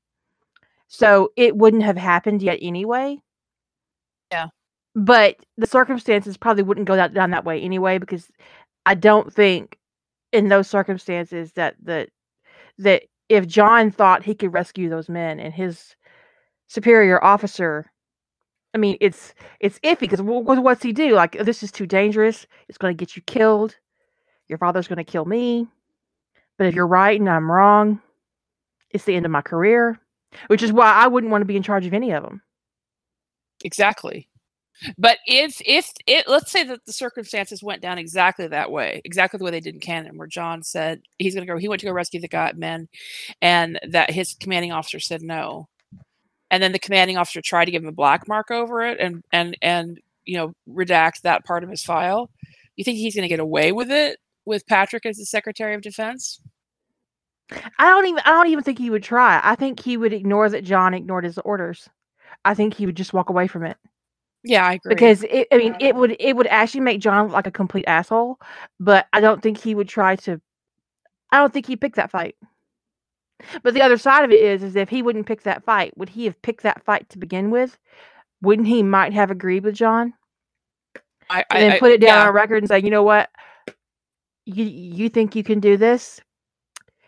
so 0.88 1.32
it 1.38 1.56
wouldn't 1.56 1.84
have 1.84 1.98
happened 1.98 2.42
yet 2.42 2.60
anyway. 2.62 3.20
Yeah. 4.32 4.48
But 4.96 5.38
the 5.58 5.68
circumstances 5.68 6.36
probably 6.36 6.64
wouldn't 6.64 6.88
go 6.88 6.98
that, 6.98 7.14
down 7.14 7.32
that 7.32 7.46
way 7.46 7.62
anyway, 7.62 7.98
because 7.98 8.30
I 8.86 8.96
don't 8.96 9.34
think 9.34 9.78
in 10.32 10.50
those 10.50 10.68
circumstances 10.68 11.54
that 11.54 11.76
that 11.84 12.10
that 12.80 13.04
if 13.30 13.48
John 13.48 13.92
thought 13.92 14.24
he 14.24 14.36
could 14.36 14.54
rescue 14.54 14.90
those 14.90 15.10
men 15.10 15.40
and 15.40 15.54
his 15.54 15.96
superior 16.68 17.24
officer 17.24 17.92
I 18.74 18.78
mean, 18.78 18.98
it's 19.02 19.34
it's 19.60 19.80
iffy 19.80 20.00
because 20.00 20.22
what's 20.22 20.84
he 20.84 20.94
do? 20.94 21.14
Like, 21.14 21.38
this 21.40 21.64
is 21.64 21.72
too 21.72 21.86
dangerous. 21.86 22.48
It's 22.70 22.78
going 22.78 22.96
to 22.96 23.00
get 23.00 23.16
you 23.16 23.22
killed. 23.24 23.76
Your 24.48 24.58
father's 24.58 24.88
going 24.88 24.98
to 24.98 25.04
kill 25.04 25.26
me. 25.26 25.68
But 26.58 26.68
if 26.68 26.76
you're 26.76 26.88
right 26.88 27.20
and 27.20 27.30
I'm 27.30 27.52
wrong, 27.52 28.02
it's 28.92 29.06
the 29.06 29.16
end 29.16 29.26
of 29.26 29.32
my 29.32 29.42
career. 29.42 30.00
Which 30.48 30.64
is 30.64 30.72
why 30.74 30.92
I 30.94 31.08
wouldn't 31.08 31.32
want 31.32 31.42
to 31.42 31.46
be 31.48 31.58
in 31.58 31.64
charge 31.64 31.86
of 31.86 31.94
any 31.94 32.12
of 32.12 32.24
them. 32.24 32.42
exactly. 33.64 34.28
But 34.98 35.20
if 35.26 35.62
if 35.66 35.92
it 36.08 36.28
let's 36.28 36.52
say 36.52 36.64
that 36.64 36.86
the 36.86 36.94
circumstances 36.94 37.64
went 37.64 37.82
down 37.82 37.98
exactly 37.98 38.48
that 38.48 38.72
way, 38.72 39.02
exactly 39.06 39.38
the 39.38 39.44
way 39.44 39.52
they 39.52 39.60
did 39.60 39.76
in 39.76 39.80
Canon, 39.80 40.18
where 40.18 40.28
John 40.28 40.64
said 40.64 41.02
he's 41.20 41.36
gonna 41.36 41.46
go 41.46 41.58
he 41.58 41.68
went 41.68 41.80
to 41.82 41.86
go 41.86 41.94
rescue 41.94 42.20
the 42.20 42.28
guy 42.28 42.52
men 42.56 42.88
and 43.42 43.80
that 43.90 44.12
his 44.12 44.36
commanding 44.40 44.72
officer 44.72 45.00
said 45.00 45.22
no. 45.22 45.68
And 46.50 46.62
then 46.62 46.72
the 46.72 46.80
commanding 46.80 47.18
officer 47.18 47.42
tried 47.42 47.66
to 47.66 47.72
give 47.72 47.84
him 47.84 47.90
a 47.90 47.94
black 47.94 48.28
mark 48.28 48.52
over 48.52 48.82
it 48.82 49.00
and 49.00 49.24
and 49.32 49.58
and 49.62 50.00
you 50.26 50.38
know 50.38 50.54
redact 50.70 51.22
that 51.22 51.46
part 51.46 51.64
of 51.64 51.70
his 51.70 51.84
file. 51.84 52.30
You 52.76 52.84
think 52.84 52.98
he's 52.98 53.16
gonna 53.16 53.28
get 53.28 53.40
away 53.40 53.72
with 53.72 53.92
it 53.92 54.20
with 54.46 54.66
Patrick 54.68 55.06
as 55.06 55.18
the 55.18 55.26
Secretary 55.26 55.76
of 55.76 55.82
Defense? 55.82 56.42
I 57.78 57.90
don't 57.90 58.08
even 58.08 58.22
I 58.26 58.32
don't 58.32 58.50
even 58.50 58.64
think 58.64 58.80
he 58.80 58.90
would 58.90 59.04
try. 59.04 59.42
I 59.44 59.56
think 59.56 59.80
he 59.80 59.98
would 59.98 60.14
ignore 60.14 60.50
that 60.50 60.64
John 60.64 60.94
ignored 60.94 61.26
his 61.26 61.38
orders. 61.40 61.88
I 62.46 62.54
think 62.54 62.74
he 62.74 62.86
would 62.86 62.98
just 62.98 63.14
walk 63.14 63.30
away 63.30 63.48
from 63.48 63.66
it. 63.66 63.78
Yeah, 64.44 64.66
I 64.66 64.74
agree. 64.74 64.90
because 64.90 65.24
it, 65.24 65.48
I 65.52 65.58
mean 65.58 65.76
it 65.80 65.94
um, 65.94 66.00
would 66.00 66.16
it 66.20 66.36
would 66.36 66.48
actually 66.48 66.82
make 66.82 67.00
John 67.00 67.26
look 67.26 67.34
like 67.34 67.48
a 67.48 67.52
complete 67.52 67.86
asshole, 67.88 68.40
but 68.80 69.08
I 69.14 69.20
don't 69.20 69.42
think 69.42 69.60
he 69.60 69.76
would 69.76 69.90
try 69.90 70.16
to. 70.18 70.42
I 71.32 71.38
don't 71.38 71.54
think 71.54 71.68
he'd 71.68 71.82
pick 71.82 71.96
that 71.96 72.12
fight. 72.12 72.36
But 73.64 73.74
the 73.74 73.82
other 73.82 73.98
side 73.98 74.24
of 74.24 74.32
it 74.32 74.42
is, 74.42 74.62
is 74.62 74.76
if 74.76 74.90
he 74.90 75.02
wouldn't 75.02 75.26
pick 75.26 75.44
that 75.44 75.64
fight, 75.64 75.98
would 75.98 76.10
he 76.10 76.26
have 76.26 76.42
picked 76.42 76.64
that 76.64 76.84
fight 76.84 77.10
to 77.10 77.18
begin 77.18 77.50
with? 77.50 77.78
Wouldn't 78.42 78.68
he 78.68 78.84
might 78.84 79.14
have 79.14 79.32
agreed 79.32 79.64
with 79.64 79.76
John 79.76 80.14
I, 81.30 81.46
and 81.50 81.64
then 81.64 81.72
I- 81.74 81.80
put 81.80 81.92
it 81.92 82.02
down 82.02 82.18
yeah. 82.20 82.28
on 82.28 82.34
record 82.34 82.58
and 82.58 82.68
say, 82.68 82.80
you 82.80 82.90
know 82.90 83.04
what, 83.04 83.30
you 84.46 84.66
you 84.66 85.10
think 85.10 85.36
you 85.36 85.44
can 85.44 85.60
do 85.60 85.78
this? 85.78 86.20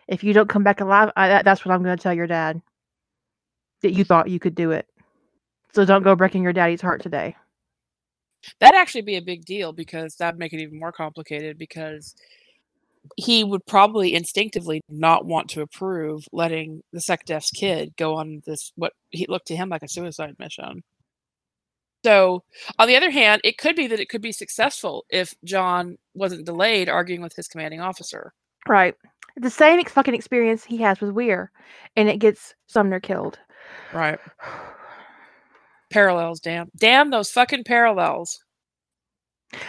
If 0.07 0.23
you 0.23 0.34
don't 0.34 0.49
come 0.49 0.64
back 0.64 0.81
alive, 0.81 1.11
I, 1.15 1.30
that, 1.30 1.45
that's 1.45 1.65
what 1.65 1.73
I'm 1.73 1.84
going 1.84 1.97
to 1.97 2.01
tell 2.01 2.14
your 2.14 2.27
dad. 2.27 2.61
That 3.81 3.93
you 3.93 4.03
thought 4.03 4.30
you 4.30 4.39
could 4.39 4.55
do 4.55 4.72
it. 4.72 4.88
So 5.74 5.86
don't 5.86 6.04
go 6.04 6.16
breaking 6.16 6.44
your 6.44 6.54
daddy's 6.54 6.82
heart 6.82 7.02
today. 7.02 7.36
That'd 8.60 8.80
actually 8.80 9.02
be 9.02 9.16
a 9.16 9.22
big 9.22 9.45
deal 9.45 9.74
because 9.74 10.16
that'd 10.16 10.40
make 10.40 10.54
it 10.54 10.62
even 10.62 10.80
more 10.80 10.91
complicated 10.91 11.58
because 11.58 12.16
he 13.18 13.44
would 13.44 13.66
probably 13.66 14.14
instinctively 14.14 14.82
not 14.90 15.26
want 15.26 15.50
to 15.50 15.62
approve 15.62 16.26
letting 16.32 16.84
the 16.91 17.00
SecDef's 17.00 17.52
kid 17.52 17.94
go 17.98 18.16
on 18.16 18.41
this 18.45 18.72
what 18.76 18.94
he 19.10 19.26
looked 19.28 19.48
to 19.48 19.56
him 19.56 19.70
like 19.70 19.84
a 19.84 19.88
suicide 19.88 20.36
mission. 20.40 20.84
So, 22.06 22.44
on 22.80 22.88
the 22.88 22.98
other 22.98 23.12
hand, 23.12 23.41
it 23.45 23.58
could 23.58 23.78
be 23.78 23.88
that 23.88 24.00
it 24.00 24.10
could 24.10 24.22
be 24.22 24.34
successful 24.34 25.06
if 25.10 25.34
John 25.45 25.98
wasn't 26.14 26.45
delayed 26.45 26.90
arguing 26.90 27.22
with 27.22 27.34
his 27.36 27.48
commanding 27.48 27.80
officer. 27.80 28.34
Right. 28.68 28.94
The 29.38 29.50
same 29.50 29.80
ex- 29.80 29.94
fucking 29.94 30.14
experience 30.14 30.66
he 30.66 30.78
has 30.78 31.00
with 31.00 31.12
Weir, 31.12 31.50
and 31.95 32.10
it 32.10 32.20
gets 32.20 32.56
Sumner 32.68 33.00
killed. 33.00 33.40
Right. 33.94 34.20
Parallels, 35.94 36.40
damn. 36.40 36.70
Damn 36.76 37.11
those 37.11 37.32
fucking 37.32 37.64
parallels. 37.65 38.44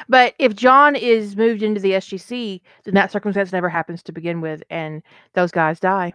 But 0.08 0.34
if 0.38 0.54
John 0.56 0.96
is 0.96 1.36
moved 1.36 1.62
into 1.62 1.80
the 1.80 1.92
SGC, 1.92 2.62
then 2.84 2.94
that 2.94 3.12
circumstance 3.12 3.52
never 3.52 3.68
happens 3.68 4.02
to 4.04 4.12
begin 4.12 4.40
with, 4.40 4.62
and 4.70 5.02
those 5.34 5.50
guys 5.50 5.78
die. 5.78 6.14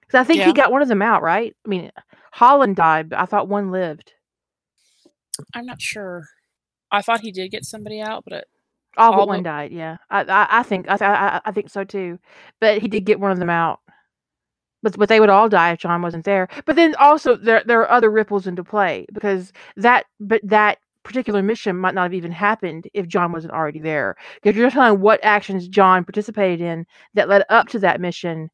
Because 0.00 0.18
I 0.20 0.24
think 0.24 0.40
Yeah. 0.40 0.46
he 0.46 0.52
got 0.52 0.72
one 0.72 0.82
of 0.82 0.88
them 0.88 1.00
out, 1.02 1.22
right? 1.22 1.54
I 1.64 1.68
mean, 1.68 1.92
Holland 2.32 2.74
died, 2.74 3.10
but 3.10 3.20
I 3.20 3.26
thought 3.26 3.46
one 3.48 3.70
lived. 3.70 4.12
I'm 5.54 5.66
not 5.66 5.80
sure. 5.80 6.24
I 6.90 7.00
thought 7.02 7.20
he 7.20 7.30
did 7.30 7.52
get 7.52 7.64
somebody 7.64 8.00
out, 8.00 8.24
but 8.24 8.32
it, 8.32 8.48
All 8.96 9.12
but 9.12 9.18
All 9.20 9.26
one 9.28 9.42
but- 9.44 9.50
died. 9.50 9.70
Yeah, 9.72 9.98
I, 10.10 10.22
I, 10.22 10.46
I 10.58 10.62
think 10.64 10.88
I, 10.88 10.96
I, 11.00 11.40
I 11.44 11.52
think 11.52 11.70
so 11.70 11.84
too. 11.84 12.18
But 12.60 12.78
he 12.82 12.88
did 12.88 13.04
get 13.04 13.20
one 13.20 13.30
of 13.30 13.38
them 13.38 13.50
out. 13.50 13.78
But 14.82 14.96
but 14.98 15.08
they 15.08 15.20
would 15.20 15.28
all 15.28 15.48
die 15.48 15.72
if 15.72 15.78
John 15.78 16.02
wasn't 16.02 16.24
there. 16.24 16.48
But 16.64 16.76
then 16.76 16.94
also 16.96 17.36
there 17.36 17.62
there 17.66 17.80
are 17.80 17.90
other 17.90 18.10
ripples 18.10 18.46
into 18.46 18.64
play 18.64 19.06
because 19.12 19.52
that 19.76 20.06
but 20.20 20.40
that 20.44 20.78
particular 21.02 21.42
mission 21.42 21.76
might 21.76 21.94
not 21.94 22.02
have 22.02 22.14
even 22.14 22.32
happened 22.32 22.88
if 22.94 23.08
John 23.08 23.32
wasn't 23.32 23.54
already 23.54 23.80
there. 23.80 24.16
Because 24.42 24.56
you're 24.56 24.70
telling 24.70 25.00
what 25.00 25.20
actions 25.22 25.68
John 25.68 26.04
participated 26.04 26.60
in 26.60 26.86
that 27.14 27.28
led 27.28 27.44
up 27.48 27.68
to 27.68 27.78
that 27.80 28.00
mission. 28.00 28.50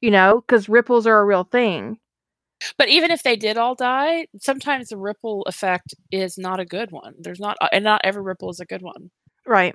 You 0.00 0.10
know, 0.10 0.42
because 0.46 0.68
ripples 0.68 1.06
are 1.06 1.20
a 1.20 1.24
real 1.24 1.44
thing. 1.44 1.98
But 2.76 2.88
even 2.88 3.10
if 3.10 3.22
they 3.22 3.36
did 3.36 3.56
all 3.56 3.74
die, 3.74 4.26
sometimes 4.38 4.88
the 4.88 4.96
ripple 4.96 5.42
effect 5.42 5.94
is 6.10 6.36
not 6.38 6.60
a 6.60 6.64
good 6.64 6.90
one. 6.90 7.14
There's 7.18 7.40
not, 7.40 7.56
and 7.72 7.84
not 7.84 8.02
every 8.04 8.22
ripple 8.22 8.50
is 8.50 8.60
a 8.60 8.66
good 8.66 8.82
one. 8.82 9.10
Right. 9.46 9.74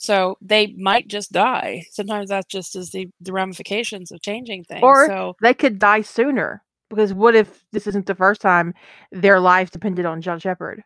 So 0.00 0.38
they 0.40 0.68
might 0.78 1.08
just 1.08 1.30
die. 1.30 1.84
Sometimes 1.90 2.30
that's 2.30 2.46
just 2.46 2.74
as 2.74 2.88
the, 2.88 3.08
the 3.20 3.34
ramifications 3.34 4.10
of 4.10 4.22
changing 4.22 4.64
things. 4.64 4.80
Or- 4.82 5.06
so 5.06 5.36
They 5.42 5.52
could 5.52 5.78
die 5.78 6.00
sooner. 6.00 6.62
Because 6.88 7.12
what 7.12 7.36
if 7.36 7.62
this 7.70 7.86
isn't 7.86 8.06
the 8.06 8.14
first 8.14 8.40
time 8.40 8.72
their 9.12 9.38
lives 9.38 9.70
depended 9.70 10.06
on 10.06 10.22
John 10.22 10.40
Sheppard 10.40 10.82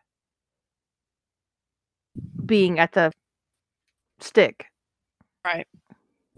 being 2.45 2.77
at 2.77 2.91
the 2.91 3.11
stick? 4.19 4.65
Right. 5.45 5.65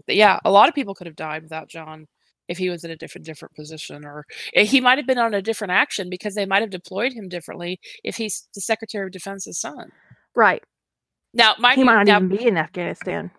Yeah, 0.06 0.38
a 0.44 0.50
lot 0.50 0.68
of 0.68 0.74
people 0.74 0.94
could 0.94 1.08
have 1.08 1.16
died 1.16 1.42
without 1.42 1.68
John 1.68 2.06
if 2.46 2.56
he 2.58 2.70
was 2.70 2.84
in 2.84 2.92
a 2.92 2.96
different 2.96 3.26
different 3.26 3.54
position, 3.56 4.06
or 4.06 4.24
eh, 4.54 4.64
he 4.64 4.80
might 4.80 4.96
have 4.98 5.06
been 5.06 5.18
on 5.18 5.34
a 5.34 5.42
different 5.42 5.72
action 5.72 6.08
because 6.08 6.34
they 6.34 6.46
might 6.46 6.62
have 6.62 6.70
deployed 6.70 7.12
him 7.12 7.28
differently 7.28 7.78
if 8.04 8.16
he's 8.16 8.48
the 8.54 8.62
Secretary 8.62 9.04
of 9.04 9.12
Defense's 9.12 9.60
son. 9.60 9.90
Right. 10.34 10.62
Now, 11.38 11.54
mind 11.58 11.78
he 11.78 11.84
might 11.84 11.94
not 11.94 12.06
now, 12.06 12.16
even 12.16 12.28
be 12.28 12.46
in 12.46 12.56
Afghanistan. 12.58 13.30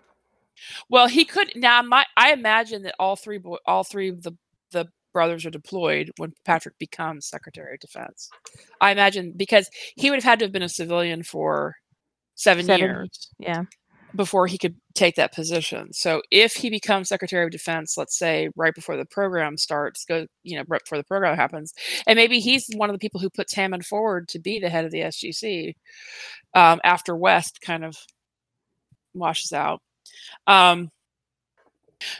Well, 0.89 1.07
he 1.07 1.25
could 1.25 1.51
now. 1.55 1.81
My 1.81 2.05
I 2.17 2.33
imagine 2.33 2.83
that 2.83 2.95
all 2.99 3.15
three 3.15 3.39
all 3.65 3.83
three 3.83 4.09
of 4.09 4.23
the 4.23 4.35
the 4.71 4.87
brothers 5.13 5.45
are 5.45 5.49
deployed 5.51 6.11
when 6.17 6.33
Patrick 6.45 6.77
becomes 6.79 7.27
Secretary 7.27 7.73
of 7.73 7.79
Defense. 7.79 8.29
I 8.79 8.91
imagine 8.91 9.33
because 9.35 9.69
he 9.95 10.09
would 10.09 10.17
have 10.17 10.23
had 10.23 10.39
to 10.39 10.45
have 10.45 10.51
been 10.51 10.63
a 10.63 10.69
civilian 10.69 11.23
for 11.23 11.75
seven, 12.35 12.65
Seven, 12.65 12.79
years 12.79 13.29
Yeah. 13.37 13.63
Before 14.15 14.47
he 14.47 14.57
could 14.57 14.75
take 14.95 15.15
that 15.15 15.33
position. 15.33 15.93
So 15.93 16.21
if 16.31 16.53
he 16.53 16.69
becomes 16.69 17.09
Secretary 17.09 17.45
of 17.45 17.51
Defense, 17.51 17.97
let's 17.97 18.17
say 18.17 18.49
right 18.55 18.73
before 18.73 18.97
the 18.97 19.05
program 19.05 19.57
starts, 19.57 20.05
go 20.05 20.25
you 20.43 20.57
know 20.57 20.63
right 20.67 20.83
before 20.83 20.97
the 20.97 21.03
program 21.03 21.35
happens, 21.35 21.73
and 22.07 22.17
maybe 22.17 22.39
he's 22.39 22.69
one 22.75 22.89
of 22.89 22.93
the 22.93 22.99
people 22.99 23.19
who 23.19 23.29
puts 23.29 23.53
Hammond 23.53 23.85
forward 23.85 24.27
to 24.29 24.39
be 24.39 24.59
the 24.59 24.69
head 24.69 24.85
of 24.85 24.91
the 24.91 25.01
SGC 25.01 25.75
um, 26.53 26.79
after 26.83 27.15
West 27.15 27.61
kind 27.61 27.85
of 27.85 27.97
washes 29.13 29.53
out. 29.53 29.81
Um, 30.47 30.91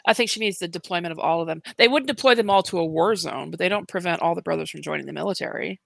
I 0.06 0.14
think 0.14 0.30
she 0.30 0.40
means 0.40 0.60
the 0.60 0.68
deployment 0.68 1.14
of 1.14 1.20
all 1.20 1.42
of 1.42 1.48
them. 1.48 1.62
They 1.78 1.88
wouldn't 1.88 2.10
deploy 2.10 2.36
them 2.36 2.50
all 2.50 2.64
to 2.64 2.80
a 2.80 2.86
war 2.86 3.16
zone, 3.16 3.50
but 3.50 3.60
they 3.60 3.70
don't 3.70 3.88
prevent 3.88 4.22
all 4.22 4.36
the 4.36 4.42
brothers 4.42 4.70
from 4.70 4.82
joining 4.82 5.06
the 5.06 5.14
military. 5.14 5.80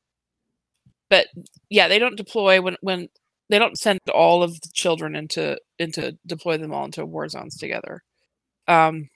But 1.09 1.27
yeah, 1.69 1.87
they 1.87 1.99
don't 1.99 2.17
deploy 2.17 2.61
when 2.61 2.75
when 2.81 3.09
they 3.49 3.59
don't 3.59 3.77
send 3.77 3.99
all 4.13 4.43
of 4.43 4.53
the 4.61 4.69
children 4.73 5.15
into 5.15 5.57
into 5.79 6.17
deploy 6.25 6.57
them 6.57 6.73
all 6.73 6.85
into 6.85 7.05
war 7.05 7.27
zones 7.27 7.57
together. 7.57 8.03
Um, 8.67 9.09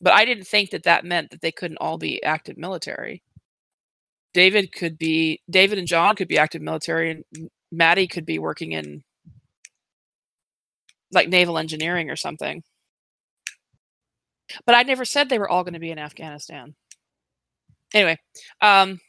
but 0.00 0.12
I 0.12 0.24
didn't 0.24 0.46
think 0.46 0.70
that 0.70 0.84
that 0.84 1.04
meant 1.04 1.30
that 1.30 1.40
they 1.40 1.52
couldn't 1.52 1.78
all 1.78 1.98
be 1.98 2.22
active 2.22 2.56
military. 2.56 3.22
David 4.34 4.72
could 4.72 4.98
be 4.98 5.40
David 5.50 5.78
and 5.78 5.88
John 5.88 6.14
could 6.16 6.28
be 6.28 6.38
active 6.38 6.62
military, 6.62 7.10
and 7.10 7.50
Maddie 7.72 8.06
could 8.06 8.26
be 8.26 8.38
working 8.38 8.72
in 8.72 9.02
like 11.12 11.28
naval 11.28 11.58
engineering 11.58 12.10
or 12.10 12.16
something. 12.16 12.62
But 14.64 14.74
I 14.74 14.82
never 14.82 15.04
said 15.04 15.28
they 15.28 15.38
were 15.38 15.48
all 15.48 15.64
going 15.64 15.74
to 15.74 15.80
be 15.80 15.90
in 15.90 15.98
Afghanistan. 15.98 16.74
Anyway, 17.94 18.18
um, 18.60 19.00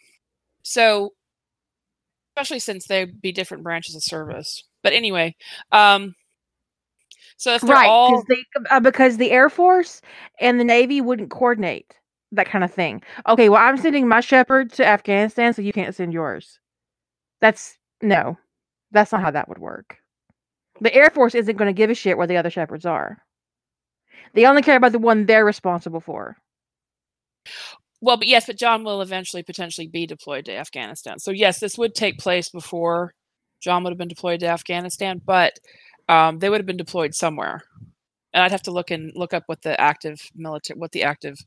so 0.64 1.12
especially 2.38 2.60
since 2.60 2.86
they'd 2.86 3.20
be 3.20 3.32
different 3.32 3.64
branches 3.64 3.96
of 3.96 4.04
service. 4.04 4.64
But 4.84 4.94
anyway, 4.94 5.36
um, 5.72 6.14
so 7.38 7.56
if 7.56 7.62
they're 7.62 7.76
right 7.76 7.90
all 7.90 8.24
they, 8.30 8.44
uh, 8.70 8.80
because 8.80 9.18
the 9.18 9.32
air 9.32 9.50
force 9.50 10.02
and 10.40 10.60
the 10.60 10.64
navy 10.64 11.02
wouldn't 11.02 11.32
coordinate 11.32 11.96
that 12.32 12.48
kind 12.48 12.64
of 12.64 12.72
thing. 12.72 13.02
Okay 13.28 13.50
well 13.50 13.62
i'm 13.62 13.78
sending 13.78 14.08
my 14.08 14.22
Sheppard 14.22 14.72
to 14.74 14.86
afghanistan 14.86 15.54
so 15.54 15.62
you 15.62 15.74
can't 15.74 15.96
send 15.96 16.14
yours. 16.14 16.60
That's 17.42 17.78
no 18.02 18.38
that's 18.92 19.12
not 19.12 19.22
how 19.22 19.32
that 19.32 19.50
would 19.50 19.60
work. 19.60 19.98
The 20.80 20.94
air 20.94 21.10
force 21.10 21.36
isn't 21.36 21.58
going 21.58 21.70
to 21.70 21.74
give 21.74 21.90
a 21.90 21.96
shit 21.96 22.18
where 22.18 22.28
the 22.28 22.38
other 22.38 22.52
Sheppards 22.52 22.86
are. 22.86 23.18
They 24.34 24.46
only 24.46 24.62
care 24.62 24.78
about 24.78 24.92
the 24.92 25.00
one 25.00 25.26
they're 25.26 25.46
responsible 25.46 26.02
for 26.02 26.38
well, 28.02 28.18
but 28.18 28.28
yes, 28.28 28.46
but 28.46 28.58
John 28.58 28.84
will 28.84 29.02
eventually 29.02 29.44
potentially 29.44 29.88
be 29.88 30.06
deployed 30.06 30.46
to 30.46 30.56
Afghanistan. 30.56 31.20
So 31.20 31.32
yes, 31.32 31.60
this 31.60 31.78
would 31.78 31.96
take 31.96 32.20
place 32.20 32.50
before 32.50 33.14
John 33.62 33.84
would 33.84 33.92
have 33.92 33.98
been 33.98 34.08
deployed 34.08 34.42
to 34.42 34.48
Afghanistan, 34.48 35.20
but 35.26 35.54
um, 36.10 36.40
they 36.40 36.50
would 36.50 36.60
have 36.60 36.68
been 36.68 36.78
deployed 36.78 37.16
somewhere. 37.16 37.62
And 38.34 38.44
I'd 38.44 38.52
have 38.52 38.64
to 38.64 38.72
look 38.72 38.92
and 38.92 39.12
look 39.16 39.34
up 39.34 39.44
what 39.48 39.62
the 39.64 39.80
active 39.80 40.20
military, 40.36 40.80
what 40.80 40.92
the 40.92 41.04
active 41.04 41.38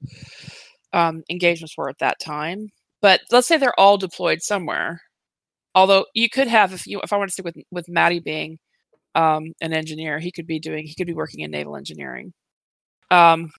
um, 0.93 1.22
engagements 1.31 1.77
were 1.77 1.89
at 1.89 1.98
that 1.98 2.18
time. 2.20 2.68
But 3.01 3.20
let's 3.31 3.47
say 3.47 3.56
they're 3.56 3.78
all 3.78 3.97
deployed 3.97 4.43
somewhere. 4.43 5.02
Although 5.74 6.06
you 6.14 6.28
could 6.28 6.48
have, 6.48 6.72
if 6.72 6.86
you, 6.86 7.01
if 7.02 7.12
I 7.12 7.16
want 7.16 7.28
to 7.28 7.32
stick 7.32 7.44
with 7.44 7.56
with 7.70 7.89
Maddie 7.89 8.18
being 8.18 8.59
um, 9.14 9.52
an 9.60 9.72
engineer, 9.72 10.18
he 10.18 10.32
could 10.32 10.47
be 10.47 10.59
doing, 10.59 10.85
he 10.85 10.94
could 10.94 11.06
be 11.06 11.14
working 11.14 11.40
in 11.40 11.51
naval 11.51 11.77
engineering. 11.77 12.32
Um, 13.10 13.52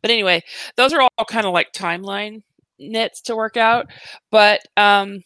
but 0.00 0.10
anyway, 0.10 0.42
those 0.76 0.92
are 0.92 1.00
all 1.00 1.24
kind 1.26 1.46
of 1.46 1.52
like 1.52 1.72
timeline 1.72 2.42
nits 2.78 3.20
to 3.22 3.36
work 3.36 3.56
out. 3.56 3.86
But 4.30 4.60
um, 4.76 5.22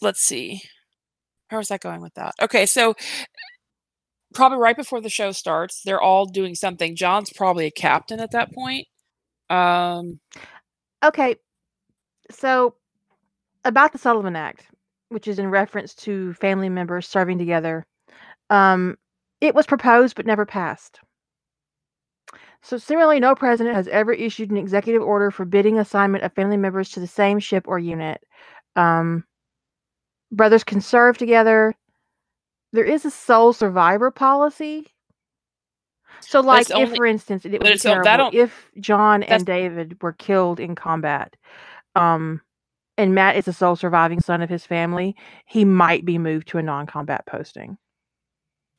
let's 0.00 0.20
see. 0.22 0.62
How 1.48 1.58
is 1.58 1.68
that 1.68 1.80
going 1.80 2.00
with 2.00 2.14
that? 2.14 2.34
Okay, 2.40 2.66
so 2.66 2.94
probably 4.34 4.58
right 4.58 4.76
before 4.76 5.00
the 5.00 5.10
show 5.10 5.32
starts, 5.32 5.82
they're 5.84 6.00
all 6.00 6.26
doing 6.26 6.54
something. 6.54 6.96
John's 6.96 7.30
probably 7.30 7.66
a 7.66 7.70
captain 7.70 8.20
at 8.20 8.30
that 8.32 8.52
point. 8.52 8.86
Um, 9.50 10.20
okay 11.04 11.36
so 12.30 12.74
about 13.64 13.92
the 13.92 13.98
sullivan 13.98 14.36
act 14.36 14.66
which 15.08 15.28
is 15.28 15.38
in 15.38 15.50
reference 15.50 15.94
to 15.94 16.32
family 16.34 16.68
members 16.68 17.06
serving 17.06 17.38
together 17.38 17.84
um, 18.50 18.96
it 19.40 19.54
was 19.54 19.66
proposed 19.66 20.14
but 20.16 20.26
never 20.26 20.46
passed 20.46 21.00
so 22.62 22.78
similarly 22.78 23.20
no 23.20 23.34
president 23.34 23.74
has 23.76 23.88
ever 23.88 24.12
issued 24.12 24.50
an 24.50 24.56
executive 24.56 25.02
order 25.02 25.30
forbidding 25.30 25.78
assignment 25.78 26.24
of 26.24 26.32
family 26.32 26.56
members 26.56 26.90
to 26.90 27.00
the 27.00 27.06
same 27.06 27.38
ship 27.38 27.66
or 27.66 27.78
unit. 27.78 28.22
Um, 28.76 29.24
brothers 30.30 30.64
can 30.64 30.80
serve 30.80 31.18
together. 31.18 31.74
There 32.72 32.84
is 32.84 33.04
a 33.04 33.10
sole 33.10 33.52
survivor 33.52 34.10
policy. 34.10 34.86
So 36.20 36.40
like 36.40 36.70
if 36.70 36.76
only- 36.76 36.96
for 36.96 37.04
instance 37.06 37.44
it 37.44 37.52
would 37.52 37.62
be 37.62 37.68
it's 37.68 37.84
o- 37.84 37.90
that 38.02 38.04
terrible 38.04 38.30
if 38.32 38.70
john 38.78 39.22
and 39.24 39.44
david 39.44 40.00
were 40.00 40.12
killed 40.12 40.60
in 40.60 40.74
combat 40.76 41.34
um 41.96 42.40
and 42.96 43.14
matt 43.14 43.34
is 43.36 43.46
the 43.46 43.52
sole 43.52 43.74
surviving 43.74 44.20
son 44.20 44.40
of 44.40 44.48
his 44.48 44.64
family 44.64 45.16
he 45.46 45.64
might 45.64 46.04
be 46.04 46.18
moved 46.18 46.46
to 46.48 46.58
a 46.58 46.62
non-combat 46.62 47.26
posting. 47.26 47.76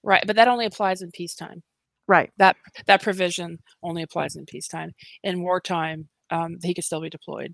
Right, 0.03 0.23
but 0.25 0.35
that 0.37 0.47
only 0.47 0.65
applies 0.65 1.01
in 1.01 1.11
peacetime. 1.11 1.63
Right 2.07 2.31
That 2.37 2.57
that 2.87 3.01
provision 3.01 3.59
only 3.81 4.03
applies 4.03 4.35
in 4.35 4.45
peacetime. 4.45 4.91
In 5.23 5.41
wartime, 5.43 6.09
um, 6.29 6.57
he 6.63 6.73
could 6.73 6.83
still 6.83 7.01
be 7.01 7.09
deployed. 7.09 7.53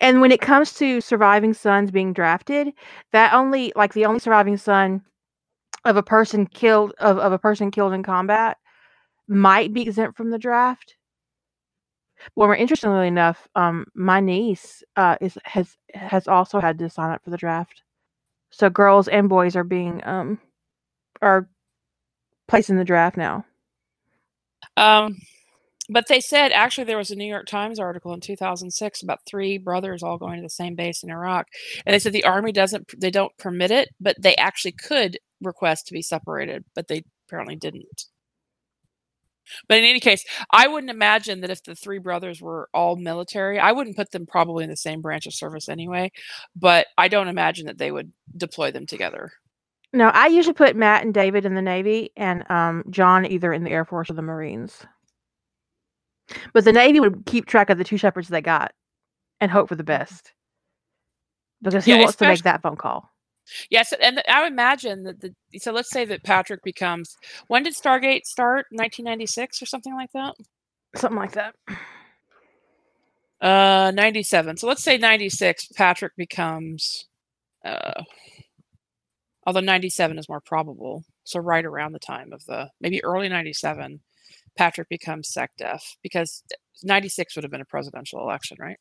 and 0.00 0.20
when 0.20 0.32
it 0.32 0.40
comes 0.40 0.72
to 0.74 1.00
surviving 1.00 1.54
sons 1.54 1.90
being 1.90 2.12
drafted 2.12 2.72
that 3.12 3.32
only 3.32 3.72
like 3.76 3.94
the 3.94 4.04
only 4.06 4.20
surviving 4.20 4.56
son 4.56 5.02
of 5.84 5.96
a 5.96 6.02
person 6.02 6.46
killed 6.46 6.92
of, 7.00 7.18
of 7.18 7.32
a 7.32 7.38
person 7.38 7.70
killed 7.70 7.92
in 7.92 8.02
combat 8.02 8.58
might 9.28 9.72
be 9.72 9.82
exempt 9.82 10.16
from 10.16 10.30
the 10.30 10.38
draft 10.38 10.96
well 12.36 12.48
more 12.48 12.56
interestingly 12.56 13.08
enough 13.08 13.48
um 13.54 13.84
my 13.94 14.20
niece 14.20 14.82
uh 14.96 15.16
is 15.20 15.38
has 15.44 15.76
has 15.94 16.28
also 16.28 16.60
had 16.60 16.78
to 16.78 16.88
sign 16.90 17.10
up 17.10 17.22
for 17.24 17.30
the 17.30 17.36
draft 17.36 17.82
so 18.50 18.70
girls 18.70 19.08
and 19.08 19.28
boys 19.28 19.56
are 19.56 19.64
being 19.64 20.02
um 20.04 20.38
are 21.22 21.48
placed 22.48 22.70
in 22.70 22.76
the 22.78 22.84
draft 22.84 23.16
now 23.16 23.44
Um, 24.76 25.18
but 25.90 26.06
they 26.08 26.20
said 26.20 26.52
actually 26.52 26.84
there 26.84 26.98
was 26.98 27.10
a 27.12 27.16
New 27.16 27.26
York 27.26 27.46
Times 27.46 27.78
article 27.80 28.14
in 28.14 28.20
2006 28.20 29.02
about 29.02 29.20
three 29.26 29.58
brothers 29.58 30.02
all 30.02 30.18
going 30.18 30.36
to 30.38 30.42
the 30.42 30.50
same 30.50 30.74
base 30.76 31.02
in 31.04 31.10
Iraq, 31.10 31.48
and 31.86 31.94
they 31.94 31.98
said 32.00 32.12
the 32.14 32.24
army 32.24 32.52
doesn't 32.52 33.00
they 33.00 33.10
don't 33.12 33.36
permit 33.38 33.70
it, 33.72 33.90
but 34.00 34.16
they 34.20 34.36
actually 34.36 34.72
could 34.72 35.18
request 35.42 35.86
to 35.88 35.94
be 35.94 36.02
separated, 36.02 36.64
but 36.74 36.88
they 36.88 37.04
apparently 37.28 37.56
didn't. 37.56 38.06
But 39.68 39.78
in 39.78 39.84
any 39.84 40.00
case, 40.00 40.24
I 40.52 40.68
wouldn't 40.68 40.90
imagine 40.90 41.40
that 41.40 41.50
if 41.50 41.62
the 41.64 41.74
three 41.74 41.98
brothers 41.98 42.40
were 42.40 42.68
all 42.74 42.96
military, 42.96 43.58
I 43.58 43.72
wouldn't 43.72 43.96
put 43.96 44.10
them 44.12 44.26
probably 44.26 44.64
in 44.64 44.70
the 44.70 44.76
same 44.76 45.00
branch 45.02 45.26
of 45.26 45.34
service 45.34 45.68
anyway. 45.68 46.12
But 46.56 46.86
I 46.98 47.08
don't 47.08 47.28
imagine 47.28 47.66
that 47.66 47.78
they 47.78 47.90
would 47.92 48.12
deploy 48.36 48.70
them 48.72 48.86
together. 48.86 49.32
No 49.92 50.08
i 50.10 50.26
usually 50.28 50.54
put 50.54 50.76
matt 50.76 51.04
and 51.04 51.14
david 51.14 51.44
in 51.46 51.54
the 51.54 51.62
navy 51.62 52.10
and 52.16 52.48
um 52.50 52.84
john 52.90 53.26
either 53.26 53.52
in 53.52 53.64
the 53.64 53.70
air 53.70 53.84
force 53.84 54.10
or 54.10 54.14
the 54.14 54.22
marines 54.22 54.86
but 56.52 56.64
the 56.64 56.72
navy 56.72 57.00
would 57.00 57.26
keep 57.26 57.46
track 57.46 57.70
of 57.70 57.78
the 57.78 57.84
two 57.84 57.96
Sheppards 57.96 58.28
they 58.28 58.40
got 58.42 58.72
and 59.40 59.50
hope 59.50 59.68
for 59.68 59.76
the 59.76 59.84
best 59.84 60.32
because 61.62 61.86
Yeah, 61.86 61.96
wants 61.96 62.16
to 62.18 62.26
make 62.26 62.44
that 62.44 62.62
phone 62.62 62.76
call 62.76 63.10
Yes, 63.70 63.92
and 64.00 64.22
I 64.28 64.42
would 64.42 64.52
imagine 64.52 65.02
that 65.04 65.20
the 65.20 65.34
so 65.58 65.72
let's 65.72 65.90
say 65.90 66.04
that 66.06 66.24
Patrick 66.24 66.62
becomes 66.64 67.16
when 67.48 67.62
did 67.64 67.74
Stargate 67.74 68.24
start? 68.26 68.66
1996 68.70 69.62
or 69.62 69.66
something 69.66 69.94
like 69.94 70.12
that. 70.14 70.34
something 70.96 71.18
like 71.18 71.32
that 71.32 71.54
Uh, 73.40 73.92
97. 73.94 74.56
So 74.58 74.68
let's 74.68 74.84
say 74.84 74.98
96. 74.98 75.68
Patrick 75.76 76.12
becomes, 76.16 77.06
uh, 77.64 78.02
although 79.46 79.60
97 79.60 80.18
is 80.18 80.28
more 80.28 80.40
probable. 80.40 81.04
So 81.24 81.40
right 81.40 81.64
around 81.64 81.92
the 81.92 81.98
time 81.98 82.32
of 82.32 82.44
the 82.46 82.68
maybe 82.80 83.02
early 83.04 83.28
97, 83.28 84.00
Patrick 84.56 84.88
becomes 84.88 85.32
SecDef 85.32 85.80
because 86.02 86.42
96 86.82 87.36
would 87.36 87.44
have 87.44 87.50
been 87.50 87.60
a 87.60 87.66
presidential 87.66 88.20
election, 88.20 88.56
right? 88.60 88.76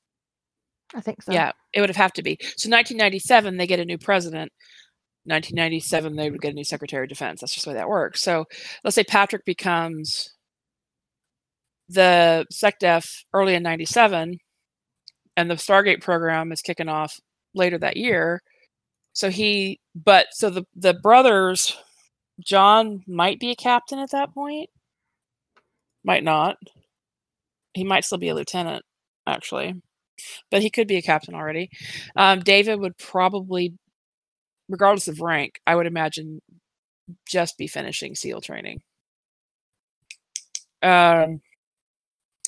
i 0.93 0.99
think 1.01 1.21
so 1.21 1.31
Yeah, 1.31 1.51
it 1.73 1.81
would 1.81 1.89
have 1.89 1.95
have 1.95 2.13
to 2.13 2.23
be. 2.23 2.37
So 2.41 2.69
1997, 2.69 3.57
they 3.57 3.67
get 3.67 3.79
a 3.79 3.85
new 3.85 3.97
president. 3.97 4.51
1997, 5.25 6.15
they 6.15 6.31
would 6.31 6.41
get 6.41 6.51
a 6.51 6.55
new 6.55 6.63
Secretary 6.63 7.05
of 7.05 7.09
Defense. 7.09 7.41
That's 7.41 7.53
just 7.53 7.65
the 7.65 7.71
way 7.71 7.77
that 7.77 7.87
works. 7.89 8.21
So 8.21 8.45
let's 8.83 8.95
say 8.95 9.03
Patrick 9.03 9.45
becomes 9.45 10.33
the 11.89 12.45
SecDef 12.51 13.23
early 13.33 13.53
in 13.53 13.63
97, 13.63 14.37
and 15.37 15.49
the 15.49 15.55
Stargate 15.55 16.01
program 16.01 16.51
is 16.51 16.61
kicking 16.61 16.89
off 16.89 17.19
later 17.53 17.77
that 17.77 17.97
year. 17.97 18.41
So 19.13 19.29
he, 19.29 19.79
but 19.95 20.27
so 20.31 20.49
the 20.49 20.65
the 20.75 20.93
brothers, 20.93 21.77
John 22.39 23.03
might 23.07 23.39
be 23.39 23.51
a 23.51 23.55
captain 23.55 23.99
at 23.99 24.11
that 24.11 24.33
point. 24.33 24.69
Might 26.03 26.23
not. 26.23 26.57
He 27.73 27.83
might 27.83 28.05
still 28.05 28.17
be 28.17 28.29
a 28.29 28.35
lieutenant, 28.35 28.83
actually 29.27 29.75
but 30.49 30.61
he 30.61 30.69
could 30.69 30.87
be 30.87 30.97
a 30.97 31.01
captain 31.01 31.35
already. 31.35 31.69
Um, 32.15 32.41
David 32.41 32.79
would 32.79 32.97
probably, 32.97 33.73
regardless 34.69 35.07
of 35.07 35.21
rank, 35.21 35.59
I 35.65 35.75
would 35.75 35.87
imagine 35.87 36.41
just 37.27 37.57
be 37.57 37.67
finishing 37.67 38.15
SEAL 38.15 38.41
training. 38.41 38.81
Um, 40.81 41.41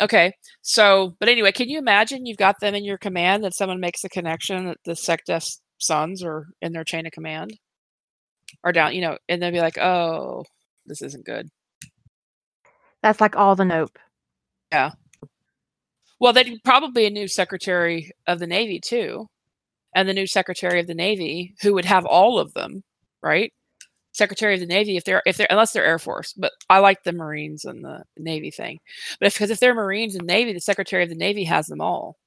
okay, 0.01 0.33
so, 0.61 1.15
but 1.19 1.29
anyway, 1.29 1.51
can 1.51 1.69
you 1.69 1.77
imagine 1.77 2.25
you've 2.25 2.37
got 2.37 2.59
them 2.59 2.75
in 2.75 2.83
your 2.83 2.97
command 2.97 3.43
that 3.43 3.55
someone 3.55 3.79
makes 3.79 4.03
a 4.03 4.09
connection 4.09 4.65
that 4.65 4.77
the 4.85 4.93
SecDef 4.93 5.59
sons 5.83 6.23
or 6.23 6.47
in 6.61 6.73
their 6.73 6.83
chain 6.83 7.05
of 7.05 7.11
command? 7.11 7.57
are 8.63 8.71
down, 8.71 8.93
you 8.93 9.01
know, 9.01 9.17
and 9.27 9.41
they'll 9.41 9.51
be 9.51 9.59
like, 9.59 9.79
oh, 9.79 10.45
this 10.85 11.01
isn't 11.01 11.25
good. 11.25 11.49
that's 13.01 13.19
like 13.19 13.35
all 13.35 13.55
the 13.55 13.65
nope 13.65 13.97
Yeah. 14.71 14.91
Well, 16.19 16.33
they'd 16.33 16.63
probably 16.63 17.05
a 17.05 17.09
new 17.09 17.27
Secretary 17.27 18.11
of 18.27 18.39
the 18.39 18.47
Navy 18.47 18.79
too, 18.79 19.27
and 19.95 20.07
the 20.07 20.13
new 20.13 20.27
Secretary 20.27 20.79
of 20.79 20.87
the 20.87 20.93
Navy 20.93 21.55
who 21.61 21.73
would 21.73 21.85
have 21.85 22.05
all 22.05 22.39
of 22.39 22.53
them 22.53 22.83
right? 23.23 23.51
Secretary 24.11 24.53
of 24.53 24.59
the 24.59 24.67
Navy, 24.67 24.95
if 24.95 25.05
they're 25.05 25.23
if 25.25 25.37
they're 25.37 25.47
unless 25.49 25.73
they're 25.73 25.85
Air 25.85 25.97
Force, 25.97 26.33
but 26.33 26.51
I 26.69 26.79
like 26.79 27.03
the 27.03 27.13
Marines 27.13 27.65
and 27.65 27.83
the 27.83 28.03
Navy 28.17 28.51
thing. 28.51 28.79
But 29.19 29.33
because 29.33 29.49
if, 29.49 29.55
if 29.55 29.59
they're 29.59 29.73
Marines 29.73 30.15
and 30.15 30.27
Navy, 30.27 30.53
the 30.53 30.61
Secretary 30.61 31.01
of 31.01 31.09
the 31.09 31.15
Navy 31.15 31.45
has 31.45 31.65
them 31.65 31.81
all. 31.81 32.17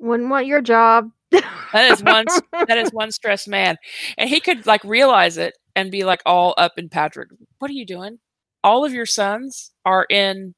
Wouldn't 0.00 0.30
want 0.30 0.46
your 0.46 0.60
job. 0.60 1.10
That 1.30 1.90
is 1.92 2.02
one 2.02 2.24
that 2.52 2.78
is 2.78 2.90
one 2.92 3.10
stressed 3.10 3.48
man, 3.48 3.76
and 4.16 4.28
he 4.28 4.40
could 4.40 4.66
like 4.66 4.82
realize 4.84 5.36
it 5.36 5.54
and 5.76 5.90
be 5.90 6.04
like 6.04 6.22
all 6.24 6.54
up 6.56 6.72
in 6.78 6.88
Patrick. 6.88 7.28
What 7.58 7.70
are 7.70 7.74
you 7.74 7.86
doing? 7.86 8.18
All 8.64 8.84
of 8.84 8.92
your 8.92 9.06
sons 9.06 9.72
are 9.84 10.06
in 10.08 10.54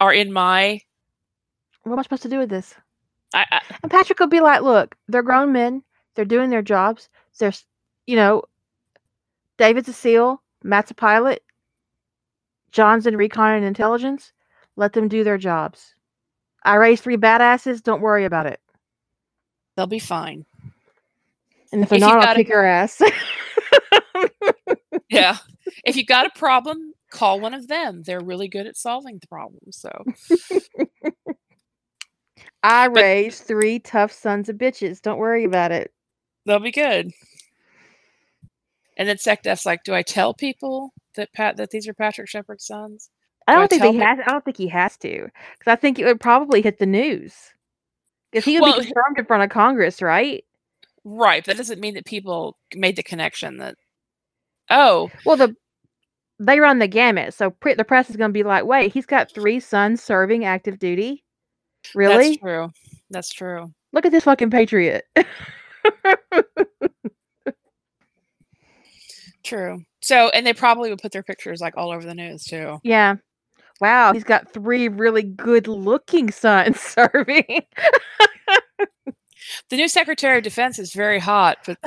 are 0.00 0.12
in 0.12 0.32
my. 0.32 0.80
What 1.84 1.92
am 1.92 1.98
I 1.98 2.02
supposed 2.02 2.22
to 2.22 2.28
do 2.28 2.38
with 2.38 2.50
this? 2.50 2.74
I, 3.34 3.44
I, 3.50 3.60
And 3.82 3.90
Patrick 3.90 4.18
would 4.20 4.30
be 4.30 4.40
like, 4.40 4.62
"Look, 4.62 4.96
they're 5.06 5.22
grown 5.22 5.52
men. 5.52 5.82
They're 6.14 6.24
doing 6.24 6.50
their 6.50 6.62
jobs. 6.62 7.08
There's, 7.38 7.64
you 8.06 8.16
know, 8.16 8.42
David's 9.56 9.88
a 9.88 9.92
SEAL. 9.92 10.42
Matt's 10.64 10.90
a 10.90 10.94
pilot. 10.94 11.42
John's 12.72 13.06
in 13.06 13.16
recon 13.16 13.54
and 13.54 13.64
intelligence. 13.64 14.32
Let 14.76 14.92
them 14.92 15.08
do 15.08 15.22
their 15.22 15.38
jobs. 15.38 15.94
I 16.64 16.74
raised 16.74 17.04
three 17.04 17.16
badasses. 17.16 17.82
Don't 17.82 18.00
worry 18.00 18.24
about 18.24 18.46
it. 18.46 18.60
They'll 19.78 19.86
be 19.86 20.00
fine. 20.00 20.44
And 21.70 21.84
if 21.84 21.92
If 21.92 22.00
not, 22.00 22.26
I'll 22.26 22.34
kick 22.34 22.48
your 22.48 22.64
ass. 22.64 23.00
Yeah. 25.08 25.36
if 25.84 25.94
you've 25.96 26.08
got 26.08 26.26
a 26.26 26.30
problem, 26.36 26.92
call 27.12 27.38
one 27.38 27.54
of 27.54 27.68
them. 27.68 28.02
They're 28.02 28.20
really 28.20 28.48
good 28.48 28.66
at 28.66 28.76
solving 28.76 29.20
the 29.20 29.28
problems. 29.28 29.76
So 29.78 30.04
I 32.64 32.86
raised 32.86 33.44
three 33.44 33.78
tough 33.78 34.10
sons 34.10 34.48
of 34.48 34.56
bitches. 34.56 35.00
Don't 35.00 35.18
worry 35.20 35.44
about 35.44 35.70
it. 35.70 35.92
they'll 36.44 36.58
be 36.58 36.72
good. 36.72 37.12
And 38.96 39.08
then 39.08 39.16
SecDef's 39.16 39.64
like, 39.64 39.84
do 39.84 39.94
I 39.94 40.02
tell 40.02 40.34
people 40.34 40.92
that 41.14 41.32
Pat 41.32 41.56
that 41.58 41.70
these 41.70 41.86
are 41.86 41.94
Patrick 41.94 42.28
Sheppard's 42.28 42.66
sons? 42.66 43.10
I 43.46 43.52
Do 43.52 43.56
I 43.56 43.60
don't 43.60 43.70
think 43.70 43.94
he 43.94 43.98
has. 44.00 44.18
I 44.26 44.30
don't 44.32 44.44
think 44.44 44.56
he 44.56 44.66
has 44.68 44.96
to, 44.98 45.28
because 45.56 45.72
I 45.72 45.76
think 45.76 46.00
it 46.00 46.04
would 46.04 46.20
probably 46.20 46.62
hit 46.62 46.80
the 46.80 46.86
news. 46.86 47.32
Because 48.30 48.44
he 48.44 48.54
would 48.60 48.62
Well, 48.62 48.78
be 48.78 48.84
confirmed 48.86 49.18
in 49.18 49.24
front 49.24 49.42
of 49.42 49.50
Congress, 49.50 50.02
right? 50.02 50.44
Right. 51.04 51.44
That 51.44 51.56
doesn't 51.56 51.80
mean 51.80 51.94
that 51.94 52.04
people 52.04 52.56
made 52.74 52.96
the 52.96 53.02
connection 53.02 53.58
that 53.58 53.76
oh, 54.70 55.10
Well, 55.24 55.36
the 55.36 55.54
they 56.40 56.60
run 56.60 56.78
the 56.78 56.86
gamut, 56.86 57.34
so 57.34 57.50
pre- 57.50 57.74
the 57.74 57.84
press 57.84 58.08
is 58.10 58.16
going 58.16 58.30
to 58.30 58.32
be 58.32 58.44
like, 58.44 58.64
"Wait, 58.64 58.92
he's 58.92 59.06
got 59.06 59.32
three 59.32 59.58
sons 59.58 60.02
serving 60.02 60.44
active 60.44 60.78
duty. 60.78 61.24
Really? 61.94 62.28
that's 62.28 62.38
true. 62.38 62.70
That's 63.10 63.32
true. 63.32 63.72
Look 63.92 64.06
at 64.06 64.12
this 64.12 64.24
fucking 64.24 64.50
patriot." 64.50 65.04
True. 69.42 69.80
So 70.00 70.28
and 70.30 70.46
they 70.46 70.52
probably 70.52 70.90
would 70.90 71.00
put 71.00 71.12
their 71.12 71.22
pictures 71.22 71.60
like 71.60 71.76
all 71.76 71.90
over 71.90 72.04
the 72.04 72.14
news 72.14 72.44
too. 72.44 72.78
yeah. 72.84 73.16
Wow, 73.80 74.12
he's 74.12 74.24
got 74.24 74.52
three 74.52 74.88
really 74.88 75.22
good-looking 75.22 76.30
sons 76.32 76.80
serving. 76.80 77.64
The 79.70 79.76
new 79.76 79.88
Secretary 79.88 80.38
of 80.38 80.44
Defense 80.44 80.78
is 80.78 80.92
very 80.92 81.18
hot, 81.18 81.58
but 81.66 81.78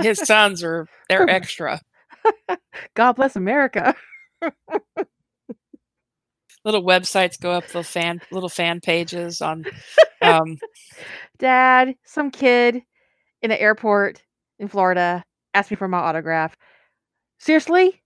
his 0.00 0.18
sons 0.18 0.62
are 0.62 0.86
they're 1.08 1.28
extra. 1.30 1.80
God 2.94 3.12
bless 3.12 3.36
America. 3.36 3.94
Little 6.64 6.82
websites 6.82 7.40
go 7.40 7.52
up, 7.52 7.64
little 7.66 7.84
fan 7.84 8.20
little 8.32 8.48
fan 8.48 8.80
pages 8.80 9.40
on 9.40 9.64
um 10.22 10.58
Dad, 11.38 11.94
some 12.04 12.30
kid 12.30 12.82
in 13.40 13.50
an 13.50 13.58
airport 13.58 14.22
in 14.58 14.68
Florida 14.68 15.24
asked 15.54 15.70
me 15.70 15.76
for 15.76 15.88
my 15.88 15.98
autograph. 15.98 16.56
Seriously? 17.38 18.02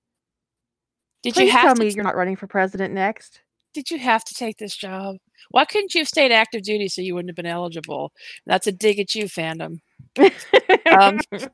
Did 1.23 1.35
Please 1.35 1.47
you 1.47 1.51
have 1.53 1.63
tell 1.63 1.75
to 1.75 1.83
me 1.85 1.91
you're 1.95 2.05
not 2.05 2.17
running 2.17 2.37
for 2.37 2.47
president 2.47 2.95
next. 2.95 3.41
did 3.75 3.91
you 3.91 3.99
have 3.99 4.25
to 4.25 4.35
take 4.35 4.59
this 4.59 4.77
job? 4.77 5.17
Why 5.51 5.65
couldn't 5.65 5.95
you 5.95 6.01
have 6.01 6.09
stayed 6.09 6.33
active 6.33 6.63
duty 6.63 6.89
so 6.89 7.03
you 7.03 7.15
wouldn't 7.15 7.31
have 7.31 7.37
been 7.37 7.47
eligible? 7.47 8.13
That's 8.47 8.67
a 8.67 8.73
dig 8.73 8.99
at 8.99 9.15
you, 9.15 9.25
fandom. 9.27 9.79
Um, 10.91 11.19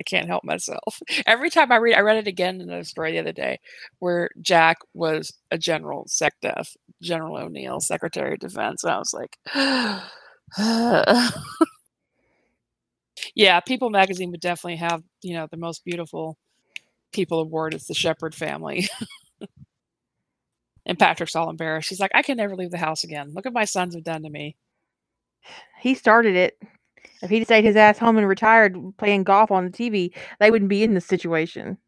I 0.00 0.04
can't 0.06 0.28
help 0.28 0.44
myself. 0.44 1.00
Every 1.26 1.50
time 1.50 1.72
I 1.72 1.76
read, 1.76 1.94
I 1.96 2.00
read 2.00 2.16
it 2.18 2.28
again 2.28 2.60
in 2.60 2.70
a 2.70 2.84
story 2.84 3.12
the 3.12 3.18
other 3.18 3.32
day 3.32 3.58
where 3.98 4.30
Jack 4.40 4.78
was 4.94 5.32
a 5.50 5.58
general, 5.58 6.06
SecDef, 6.08 6.76
General 7.02 7.36
O'Neill, 7.36 7.80
Secretary 7.80 8.34
of 8.34 8.38
Defense. 8.40 8.84
And 8.84 8.92
I 8.92 8.98
was 8.98 9.12
like, 9.12 9.36
yeah, 13.34 13.60
People 13.60 13.90
Magazine 13.90 14.30
would 14.30 14.40
definitely 14.40 14.76
have, 14.76 15.02
you 15.22 15.34
know, 15.34 15.46
the 15.50 15.56
most 15.56 15.84
beautiful 15.84 16.36
people 17.12 17.40
award. 17.40 17.74
It's 17.74 17.86
the 17.86 17.94
Sheppard 17.94 18.34
family. 18.34 18.88
and 20.86 20.98
Patrick's 20.98 21.36
all 21.36 21.50
embarrassed. 21.50 21.88
She's 21.88 22.00
like, 22.00 22.12
I 22.14 22.22
can 22.22 22.36
never 22.36 22.56
leave 22.56 22.70
the 22.70 22.78
house 22.78 23.04
again. 23.04 23.32
Look 23.34 23.44
what 23.44 23.54
my 23.54 23.64
sons 23.64 23.94
have 23.94 24.04
done 24.04 24.22
to 24.22 24.30
me. 24.30 24.56
he 25.80 25.94
started 25.94 26.36
it. 26.36 26.58
If 27.22 27.30
he'd 27.30 27.44
stayed 27.44 27.64
his 27.64 27.76
ass 27.76 27.98
home 27.98 28.16
and 28.16 28.28
retired 28.28 28.76
playing 28.96 29.24
golf 29.24 29.50
on 29.50 29.64
the 29.64 29.70
TV, 29.70 30.14
they 30.40 30.50
wouldn't 30.50 30.68
be 30.68 30.82
in 30.84 30.94
this 30.94 31.06
situation. 31.06 31.78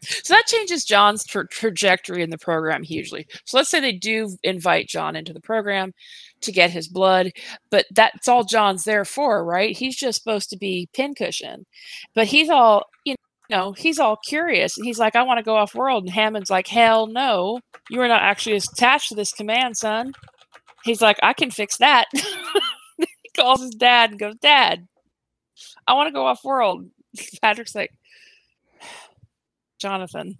So 0.00 0.34
that 0.34 0.46
changes 0.46 0.84
John's 0.84 1.24
tra- 1.24 1.48
trajectory 1.48 2.22
in 2.22 2.30
the 2.30 2.38
program 2.38 2.82
hugely. 2.82 3.26
So 3.44 3.56
let's 3.56 3.70
say 3.70 3.80
they 3.80 3.92
do 3.92 4.36
invite 4.42 4.88
John 4.88 5.16
into 5.16 5.32
the 5.32 5.40
program 5.40 5.92
to 6.40 6.52
get 6.52 6.70
his 6.70 6.88
blood, 6.88 7.32
but 7.70 7.86
that's 7.90 8.28
all 8.28 8.44
John's 8.44 8.84
there 8.84 9.04
for, 9.04 9.44
right? 9.44 9.76
He's 9.76 9.96
just 9.96 10.18
supposed 10.18 10.50
to 10.50 10.56
be 10.56 10.88
pincushion. 10.92 11.66
But 12.14 12.26
he's 12.26 12.48
all, 12.48 12.84
you 13.04 13.16
know, 13.50 13.72
he's 13.72 13.98
all 13.98 14.16
curious 14.16 14.76
and 14.76 14.86
he's 14.86 14.98
like, 14.98 15.16
I 15.16 15.22
want 15.22 15.38
to 15.38 15.44
go 15.44 15.56
off 15.56 15.74
world. 15.74 16.04
And 16.04 16.12
Hammond's 16.12 16.50
like, 16.50 16.66
hell 16.66 17.06
no, 17.06 17.60
you 17.90 18.00
are 18.00 18.08
not 18.08 18.22
actually 18.22 18.56
attached 18.56 19.08
to 19.08 19.14
this 19.14 19.32
command, 19.32 19.76
son. 19.76 20.12
He's 20.84 21.02
like, 21.02 21.18
I 21.22 21.32
can 21.32 21.50
fix 21.50 21.78
that. 21.78 22.06
he 22.12 23.06
calls 23.36 23.60
his 23.60 23.74
dad 23.74 24.10
and 24.10 24.18
goes, 24.18 24.36
Dad, 24.36 24.86
I 25.86 25.94
want 25.94 26.08
to 26.08 26.12
go 26.12 26.26
off 26.26 26.44
world. 26.44 26.88
Patrick's 27.42 27.74
like, 27.74 27.90
Jonathan. 29.78 30.36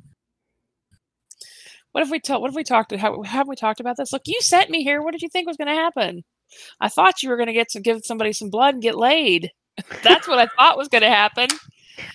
What 1.93 2.05
if 2.05 2.10
we 2.10 2.20
told? 2.20 2.43
What 2.43 2.51
if 2.51 2.55
we 2.55 2.65
talked? 2.65 2.94
How 2.94 3.23
have 3.23 3.48
we 3.48 3.56
talked 3.56 3.81
about 3.81 3.97
this? 3.97 4.12
Look, 4.12 4.23
you 4.27 4.40
sent 4.40 4.70
me 4.70 4.82
here. 4.82 5.02
What 5.02 5.12
did 5.12 5.23
you 5.23 5.28
think 5.28 5.47
was 5.47 5.56
going 5.56 5.69
to 5.69 5.74
happen? 5.74 6.23
I 6.81 6.89
thought 6.89 7.23
you 7.23 7.28
were 7.28 7.36
going 7.36 7.47
to 7.48 7.52
get 7.52 7.70
some, 7.70 7.82
give 7.82 8.01
somebody 8.05 8.32
some 8.32 8.51
blood 8.51 8.74
and 8.74 8.82
get 8.82 8.97
laid. 8.97 9.51
That's 10.02 10.28
what 10.28 10.39
I 10.39 10.47
thought 10.56 10.77
was 10.78 10.89
going 10.89 11.02
to 11.02 11.09
happen. 11.09 11.48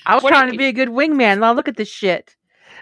I 0.05 0.15
was 0.15 0.23
What 0.23 0.29
trying 0.29 0.47
you- 0.47 0.51
to 0.53 0.57
be 0.57 0.65
a 0.67 0.73
good 0.73 0.89
wingman. 0.89 1.39
Now 1.39 1.53
look 1.53 1.67
at 1.67 1.77
this 1.77 1.89
shit. 1.89 2.35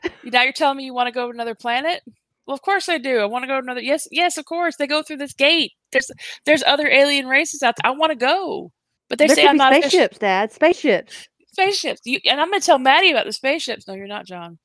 Now 0.24 0.42
you're 0.44 0.54
telling 0.54 0.78
me 0.78 0.86
you 0.86 0.94
want 0.96 1.08
to 1.08 1.12
go 1.14 1.28
to 1.28 1.34
another 1.34 1.54
planet? 1.54 2.02
Well, 2.48 2.56
of 2.56 2.62
course 2.64 2.90
I 2.90 2.98
do. 2.98 3.20
I 3.20 3.26
want 3.26 3.44
to 3.44 3.48
go 3.48 3.54
to 3.54 3.60
another. 3.64 3.82
Yes, 3.82 4.08
yes, 4.12 4.36
of 4.38 4.46
course. 4.46 4.76
They 4.78 4.88
go 4.88 5.04
through 5.04 5.18
this 5.18 5.34
gate. 5.34 5.74
There's 5.92 6.10
there's 6.46 6.64
other 6.64 6.88
alien 6.88 7.28
races 7.28 7.62
out 7.62 7.76
there. 7.78 7.92
I 7.92 7.96
want 7.96 8.10
to 8.12 8.16
go, 8.16 8.72
but 9.10 9.20
they 9.20 9.28
there 9.28 9.36
say 9.36 9.42
could 9.44 9.50
I'm 9.50 9.56
be 9.56 9.60
not 9.60 9.72
official- 9.74 9.90
spaceships, 9.90 10.18
Dad. 10.18 10.52
Spaceships. 10.52 11.28
Spaceships. 11.52 12.02
You, 12.06 12.20
and 12.26 12.40
I'm 12.40 12.50
going 12.50 12.60
to 12.60 12.66
tell 12.66 12.80
Maddie 12.80 13.12
about 13.12 13.26
the 13.26 13.34
spaceships. 13.34 13.88
No, 13.88 13.94
you're 13.94 14.08
not, 14.08 14.26
John. 14.26 14.58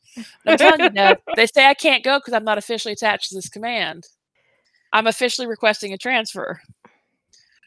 I'm 0.46 0.56
telling 0.56 0.80
you, 0.80 0.90
Dad. 0.90 1.18
They 1.36 1.46
say 1.46 1.66
I 1.66 1.74
can't 1.74 2.04
go 2.04 2.18
because 2.18 2.32
I'm 2.32 2.44
not 2.44 2.58
officially 2.58 2.92
attached 2.92 3.30
to 3.30 3.34
this 3.34 3.48
command. 3.48 4.06
I'm 4.92 5.06
officially 5.06 5.46
requesting 5.46 5.92
a 5.92 5.98
transfer. 5.98 6.60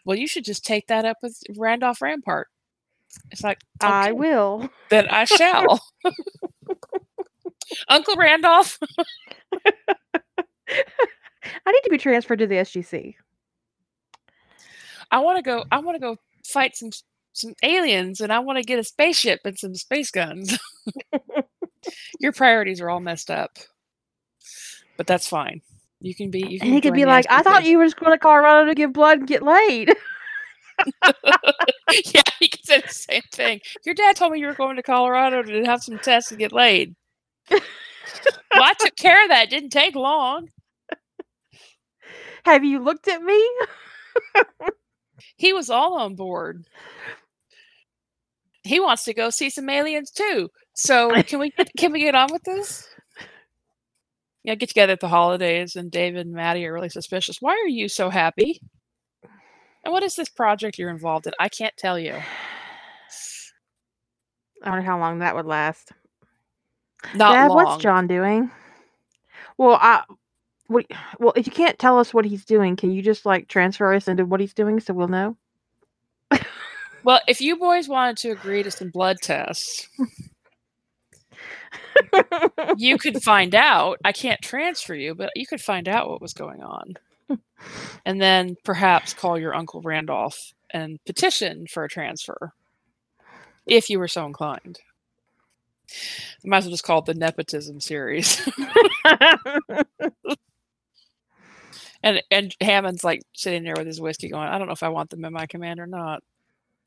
Well, 0.06 0.18
you 0.18 0.28
should 0.28 0.46
just 0.46 0.66
take 0.66 0.88
that 0.88 1.06
up 1.06 1.18
with 1.22 1.40
Randolph 1.56 2.02
Rampart. 2.02 2.48
It's 3.32 3.44
like 3.44 3.60
I 3.82 4.12
will. 4.12 4.70
Then 4.90 5.08
I 5.10 5.26
shall. 5.26 5.80
Uncle 7.90 8.16
Randolph. 8.16 8.80
I 10.72 11.72
need 11.72 11.82
to 11.84 11.90
be 11.90 11.98
transferred 11.98 12.40
to 12.40 12.48
the 12.48 12.56
SGC. 12.56 13.16
I 15.12 15.20
want 15.20 15.38
to 15.38 15.42
go. 15.44 15.66
I 15.72 15.80
want 15.80 15.96
to 15.96 16.00
go 16.00 16.18
fight 16.46 16.76
some 16.76 16.92
some 17.34 17.54
aliens, 17.64 18.22
and 18.22 18.34
I 18.34 18.40
want 18.40 18.58
to 18.58 18.64
get 18.64 18.80
a 18.80 18.84
spaceship 18.84 19.42
and 19.46 19.58
some 19.58 19.76
space 19.76 20.12
guns. 20.12 20.58
Your 22.20 22.32
priorities 22.32 22.82
are 22.82 22.90
all 22.90 23.00
messed 23.00 23.32
up, 23.32 23.58
but 24.98 25.08
that's 25.08 25.28
fine. 25.28 25.62
You 26.02 26.16
can 26.16 26.30
be. 26.30 26.40
You 26.40 26.60
can 26.60 26.68
And 26.68 26.76
he 26.76 26.82
could 26.82 26.94
be 26.94 27.06
like, 27.06 27.26
I 27.30 27.42
thought 27.42 27.66
you 27.66 27.78
were 27.78 27.86
just 27.86 27.98
going 27.98 28.12
to 28.12 28.18
Colorado 28.18 28.68
to 28.68 28.76
give 28.76 28.94
blood 28.94 29.20
and 29.20 29.28
get 29.28 29.44
laid. 29.44 29.94
yeah, 31.04 32.22
he 32.40 32.48
could 32.48 32.66
say 32.66 32.82
the 32.82 32.88
same 32.88 33.22
thing. 33.32 33.60
Your 33.86 33.96
dad 33.96 34.16
told 34.16 34.32
me 34.32 34.40
you 34.40 34.48
were 34.48 34.54
going 34.54 34.78
to 34.78 34.84
Colorado 34.84 35.44
to 35.44 35.64
have 35.66 35.84
some 35.84 36.00
tests 36.00 36.32
and 36.32 36.40
get 36.40 36.54
laid. 36.54 36.96
well, 37.52 37.62
I 38.54 38.74
took 38.80 38.96
care 38.96 39.22
of 39.24 39.30
that. 39.30 39.46
It 39.46 39.50
didn't 39.50 39.72
take 39.72 39.96
long. 39.96 40.50
Have 42.46 42.64
you 42.64 42.80
looked 42.80 43.08
at 43.08 43.22
me? 43.22 43.50
He 45.38 45.54
was 45.54 45.70
all 45.70 45.98
on 46.00 46.16
board. 46.16 46.66
He 48.64 48.80
wants 48.80 49.06
to 49.06 49.14
go 49.14 49.30
see 49.30 49.50
some 49.50 49.70
aliens 49.70 50.12
too. 50.12 50.50
So 50.74 51.12
can 51.24 51.40
we 51.40 51.52
get, 51.52 51.70
can 51.78 51.92
we 51.92 52.00
get 52.00 52.16
on 52.16 52.32
with 52.32 52.44
this? 52.44 52.88
Yeah, 54.44 54.56
get 54.56 54.70
together 54.70 54.94
at 54.94 55.02
the 55.02 55.10
holidays, 55.10 55.76
and 55.76 55.92
David 55.92 56.26
and 56.26 56.34
Maddie 56.34 56.66
are 56.66 56.74
really 56.74 56.90
suspicious. 56.90 57.38
Why 57.42 57.52
are 57.52 57.68
you 57.68 57.90
so 57.90 58.10
happy? 58.10 58.62
And 59.84 59.92
what 59.92 60.04
is 60.04 60.16
this 60.16 60.30
project 60.30 60.78
you're 60.78 60.90
involved 60.90 61.28
in? 61.28 61.34
I 61.40 61.50
can't 61.50 61.76
tell 61.78 62.00
you. 62.00 62.16
I 64.64 64.70
wonder 64.70 64.86
how 64.86 65.00
long 65.00 65.20
that 65.20 65.36
would 65.36 65.46
last. 65.46 65.92
Not 67.16 67.34
Dad, 67.34 67.48
long. 67.48 67.56
what's 67.56 67.82
John 67.82 68.08
doing? 68.08 68.52
Well, 69.58 69.78
I 69.80 70.04
what, 70.70 70.86
well, 71.20 71.34
if 71.36 71.46
you 71.46 71.52
can't 71.52 71.78
tell 71.78 72.00
us 72.00 72.14
what 72.14 72.26
he's 72.26 72.46
doing, 72.46 72.76
can 72.76 72.92
you 72.92 73.02
just 73.02 73.26
like 73.26 73.48
transfer 73.48 73.94
us 73.94 74.08
into 74.08 74.26
what 74.26 74.40
he's 74.40 74.54
doing 74.54 74.80
so 74.80 74.94
we'll 74.94 75.08
know? 75.10 75.36
Well, 77.04 77.22
if 77.28 77.42
you 77.42 77.58
boys 77.58 77.88
wanted 77.88 78.18
to 78.18 78.32
agree 78.32 78.64
to 78.64 78.72
some 78.72 78.90
blood 78.90 79.18
tests, 79.22 79.88
you 82.78 82.98
could 82.98 83.24
find 83.24 83.56
out. 83.56 83.98
I 84.04 84.12
can't 84.12 84.42
transfer 84.42 84.94
you, 84.94 85.16
but 85.16 85.32
you 85.36 85.48
could 85.48 85.62
find 85.62 85.88
out 85.88 86.10
what 86.10 86.22
was 86.22 86.34
going 86.34 86.62
on. 86.62 86.96
And 88.06 88.22
then 88.22 88.56
perhaps 88.64 89.14
call 89.14 89.40
your 89.40 89.56
Uncle 89.56 89.82
Randolph 89.82 90.54
and 90.72 91.00
petition 91.06 91.66
for 91.68 91.84
a 91.84 91.90
transfer 91.90 92.54
if 93.66 93.90
you 93.90 94.00
were 94.00 94.08
so 94.08 94.26
inclined. 94.26 94.80
I 95.92 96.48
might 96.48 96.58
as 96.58 96.66
well 96.66 96.72
just 96.72 96.84
call 96.84 97.00
it 97.00 97.06
the 97.06 97.14
nepotism 97.14 97.80
series. 97.80 98.48
and 102.04 102.22
and 102.32 102.56
Hammond's 102.62 103.04
like 103.04 103.22
sitting 103.34 103.64
there 103.64 103.76
with 103.78 103.88
his 103.88 104.00
whiskey 104.02 104.30
going, 104.30 104.48
I 104.48 104.58
don't 104.58 104.68
know 104.68 104.74
if 104.74 104.84
I 104.84 104.90
want 104.90 105.10
them 105.10 105.26
in 105.26 105.34
my 105.34 105.46
command 105.46 105.80
or 105.80 105.88
not. 105.88 106.24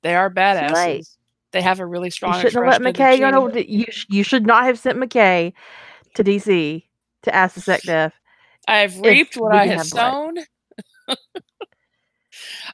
They 0.03 0.15
are 0.15 0.31
badasses. 0.31 0.75
late. 0.75 1.09
They 1.53 1.63
have 1.63 1.81
a 1.81 1.87
really 1.87 2.11
strong. 2.11 2.35
you 2.35 2.41
shouldn't 2.41 2.73
have 2.73 2.81
let 2.83 2.95
McKay 2.95 3.19
go. 3.21 3.51
cheating. 3.51 3.65
No, 3.71 3.85
you 3.85 3.87
you 4.09 4.25
should 4.25 4.47
not 4.47 4.65
have 4.65 4.79
sent 4.79 4.99
McKay 4.99 5.53
to 6.15 6.25
DC 6.25 6.85
to 7.23 7.35
ask 7.35 7.55
the 7.55 7.61
sec 7.61 7.83
SecDef. 7.83 8.13
I 8.67 8.79
have 8.79 8.99
reaped 9.01 9.37
what 9.37 9.55
I 9.55 9.67
have 9.67 9.79
have 9.79 9.87
sown. 9.87 10.35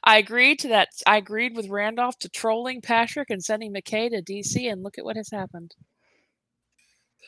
I 0.03 0.17
agreed 0.17 0.59
to 0.59 0.69
that. 0.69 0.89
I 1.05 1.17
agreed 1.17 1.55
with 1.55 1.67
Randolph 1.67 2.17
to 2.19 2.29
trolling 2.29 2.81
Patrick 2.81 3.29
and 3.29 3.43
sending 3.43 3.73
McKay 3.73 4.09
to 4.09 4.21
DC, 4.21 4.71
and 4.71 4.83
look 4.83 4.97
at 4.97 5.03
what 5.03 5.17
has 5.17 5.29
happened. 5.29 5.75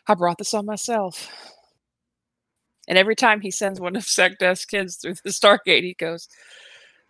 I 0.08 0.14
brought 0.16 0.38
this 0.38 0.54
on 0.54 0.66
myself. 0.66 1.30
And 2.92 2.98
every 2.98 3.16
time 3.16 3.40
he 3.40 3.52
sends 3.52 3.80
one 3.80 3.96
of 3.96 4.04
SecDef's 4.06 4.66
kids 4.66 4.98
through 4.98 5.16
the 5.24 5.30
Stargate, 5.30 5.84
he 5.84 5.94
goes, 5.94 6.28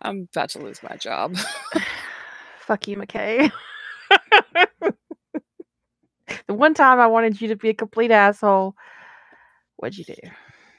I'm 0.00 0.28
about 0.32 0.50
to 0.50 0.60
lose 0.60 0.80
my 0.80 0.96
job. 0.96 1.36
Fuck 2.60 2.86
you, 2.86 2.96
McKay. 2.96 3.50
the 4.80 4.94
one 6.46 6.74
time 6.74 7.00
I 7.00 7.08
wanted 7.08 7.40
you 7.40 7.48
to 7.48 7.56
be 7.56 7.70
a 7.70 7.74
complete 7.74 8.12
asshole, 8.12 8.76
what'd 9.74 9.98
you 9.98 10.04
do? 10.04 10.14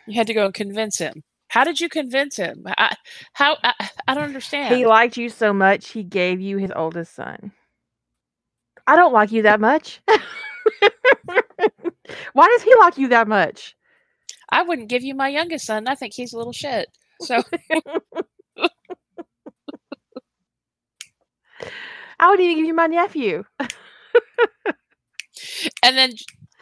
You 0.08 0.14
had 0.14 0.28
to 0.28 0.34
go 0.34 0.46
and 0.46 0.54
convince 0.54 1.00
him. 1.00 1.22
How 1.50 1.66
did 1.66 1.82
you 1.82 1.90
convince 1.90 2.38
him? 2.38 2.64
I, 2.66 2.96
how 3.34 3.58
I, 3.62 3.74
I 4.08 4.14
don't 4.14 4.24
understand. 4.24 4.74
He 4.74 4.86
liked 4.86 5.18
you 5.18 5.28
so 5.28 5.52
much, 5.52 5.90
he 5.90 6.04
gave 6.04 6.40
you 6.40 6.56
his 6.56 6.72
oldest 6.74 7.14
son. 7.14 7.52
I 8.88 8.96
don't 8.96 9.12
like 9.12 9.34
you 9.34 9.42
that 9.42 9.60
much. 9.60 10.00
Why 12.32 12.48
does 12.48 12.62
he 12.62 12.74
like 12.76 12.98
you 12.98 13.10
that 13.10 13.28
much? 13.28 13.76
I 14.54 14.64
wouldn't 14.64 14.90
give 14.90 15.04
you 15.04 15.16
my 15.16 15.30
youngest 15.30 15.66
son. 15.66 15.88
I 15.88 15.96
think 15.96 16.14
he's 16.14 16.34
a 16.34 16.38
little 16.38 16.54
shit. 16.54 16.88
So 17.22 17.42
I 22.20 22.30
wouldn't 22.30 22.46
even 22.46 22.58
give 22.58 22.68
you 22.68 22.74
my 22.76 22.88
nephew. 22.88 23.44
and 25.84 25.98
then 25.98 26.12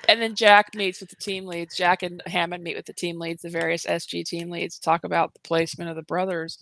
and 0.07 0.21
then 0.21 0.35
Jack 0.35 0.73
meets 0.73 1.01
with 1.01 1.09
the 1.09 1.17
team 1.17 1.45
leads. 1.45 1.75
Jack 1.75 2.01
and 2.01 2.21
Hammond 2.25 2.63
meet 2.63 2.77
with 2.77 2.85
the 2.85 2.93
team 2.93 3.19
leads, 3.19 3.41
the 3.41 3.49
various 3.49 3.85
SG 3.85 4.23
team 4.25 4.49
leads, 4.49 4.79
talk 4.79 5.03
about 5.03 5.33
the 5.33 5.41
placement 5.41 5.89
of 5.89 5.97
the 5.97 6.01
brothers, 6.03 6.57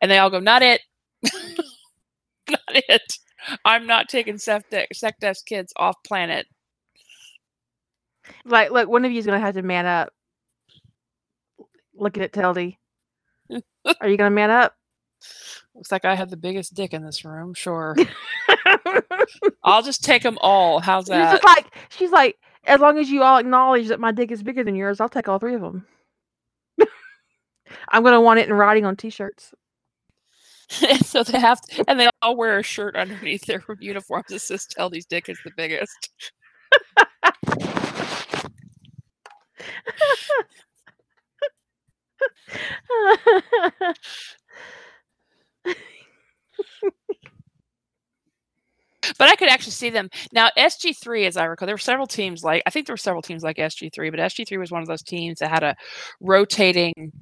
and 0.00 0.10
they 0.10 0.16
all 0.18 0.30
go, 0.30 0.40
"Not 0.40 0.62
it, 0.62 0.80
not 2.50 2.60
it. 2.70 3.12
I'm 3.64 3.86
not 3.86 4.08
taking 4.08 4.34
Secdef- 4.36 4.86
Secdef's 4.94 5.42
kids 5.42 5.72
off 5.76 5.96
planet." 6.06 6.46
Like, 8.44 8.70
look, 8.70 8.88
one 8.88 9.04
of 9.04 9.12
you 9.12 9.18
is 9.18 9.26
gonna 9.26 9.40
have 9.40 9.54
to 9.54 9.62
man 9.62 9.86
up. 9.86 10.12
Look 12.00 12.16
at 12.16 12.24
it, 12.24 12.32
Teldy. 12.32 12.78
Are 14.00 14.08
you 14.08 14.16
gonna 14.16 14.30
man 14.30 14.50
up? 14.50 14.74
Looks 15.74 15.92
like 15.92 16.06
I 16.06 16.14
have 16.14 16.30
the 16.30 16.36
biggest 16.36 16.74
dick 16.74 16.94
in 16.94 17.04
this 17.04 17.24
room. 17.26 17.52
Sure, 17.52 17.94
I'll 19.64 19.82
just 19.82 20.02
take 20.02 20.22
them 20.22 20.38
all. 20.40 20.80
How's 20.80 21.06
that? 21.06 21.32
just 21.32 21.44
like, 21.44 21.66
she's 21.90 22.10
like, 22.10 22.38
as 22.64 22.80
long 22.80 22.98
as 22.98 23.10
you 23.10 23.22
all 23.22 23.36
acknowledge 23.36 23.88
that 23.88 24.00
my 24.00 24.12
dick 24.12 24.30
is 24.30 24.42
bigger 24.42 24.64
than 24.64 24.74
yours, 24.74 24.98
I'll 24.98 25.10
take 25.10 25.28
all 25.28 25.38
three 25.38 25.54
of 25.54 25.60
them. 25.60 25.86
I'm 27.90 28.02
gonna 28.02 28.20
want 28.20 28.40
it 28.40 28.48
in 28.48 28.54
writing 28.54 28.86
on 28.86 28.96
T-shirts. 28.96 29.52
so 31.04 31.22
they 31.22 31.38
have, 31.38 31.60
to, 31.60 31.84
and 31.86 32.00
they 32.00 32.08
all 32.22 32.36
wear 32.36 32.58
a 32.58 32.62
shirt 32.62 32.96
underneath 32.96 33.44
their 33.44 33.62
uniforms 33.78 34.26
that 34.28 34.38
says 34.38 34.66
"Teldy's 34.66 35.04
dick 35.04 35.28
is 35.28 35.38
the 35.44 35.50
biggest." 35.54 36.10
But 49.18 49.28
I 49.28 49.36
could 49.36 49.48
actually 49.48 49.72
see 49.72 49.90
them 49.90 50.10
now. 50.32 50.50
SG3, 50.56 51.24
as 51.26 51.36
I 51.36 51.44
recall, 51.44 51.66
there 51.66 51.74
were 51.74 51.78
several 51.78 52.06
teams 52.06 52.44
like 52.44 52.62
I 52.66 52.70
think 52.70 52.86
there 52.86 52.92
were 52.92 52.98
several 52.98 53.22
teams 53.22 53.42
like 53.42 53.58
SG3, 53.58 54.10
but 54.10 54.20
SG3 54.20 54.58
was 54.58 54.70
one 54.70 54.82
of 54.82 54.88
those 54.88 55.02
teams 55.02 55.38
that 55.38 55.50
had 55.50 55.62
a 55.62 55.74
rotating 56.20 57.12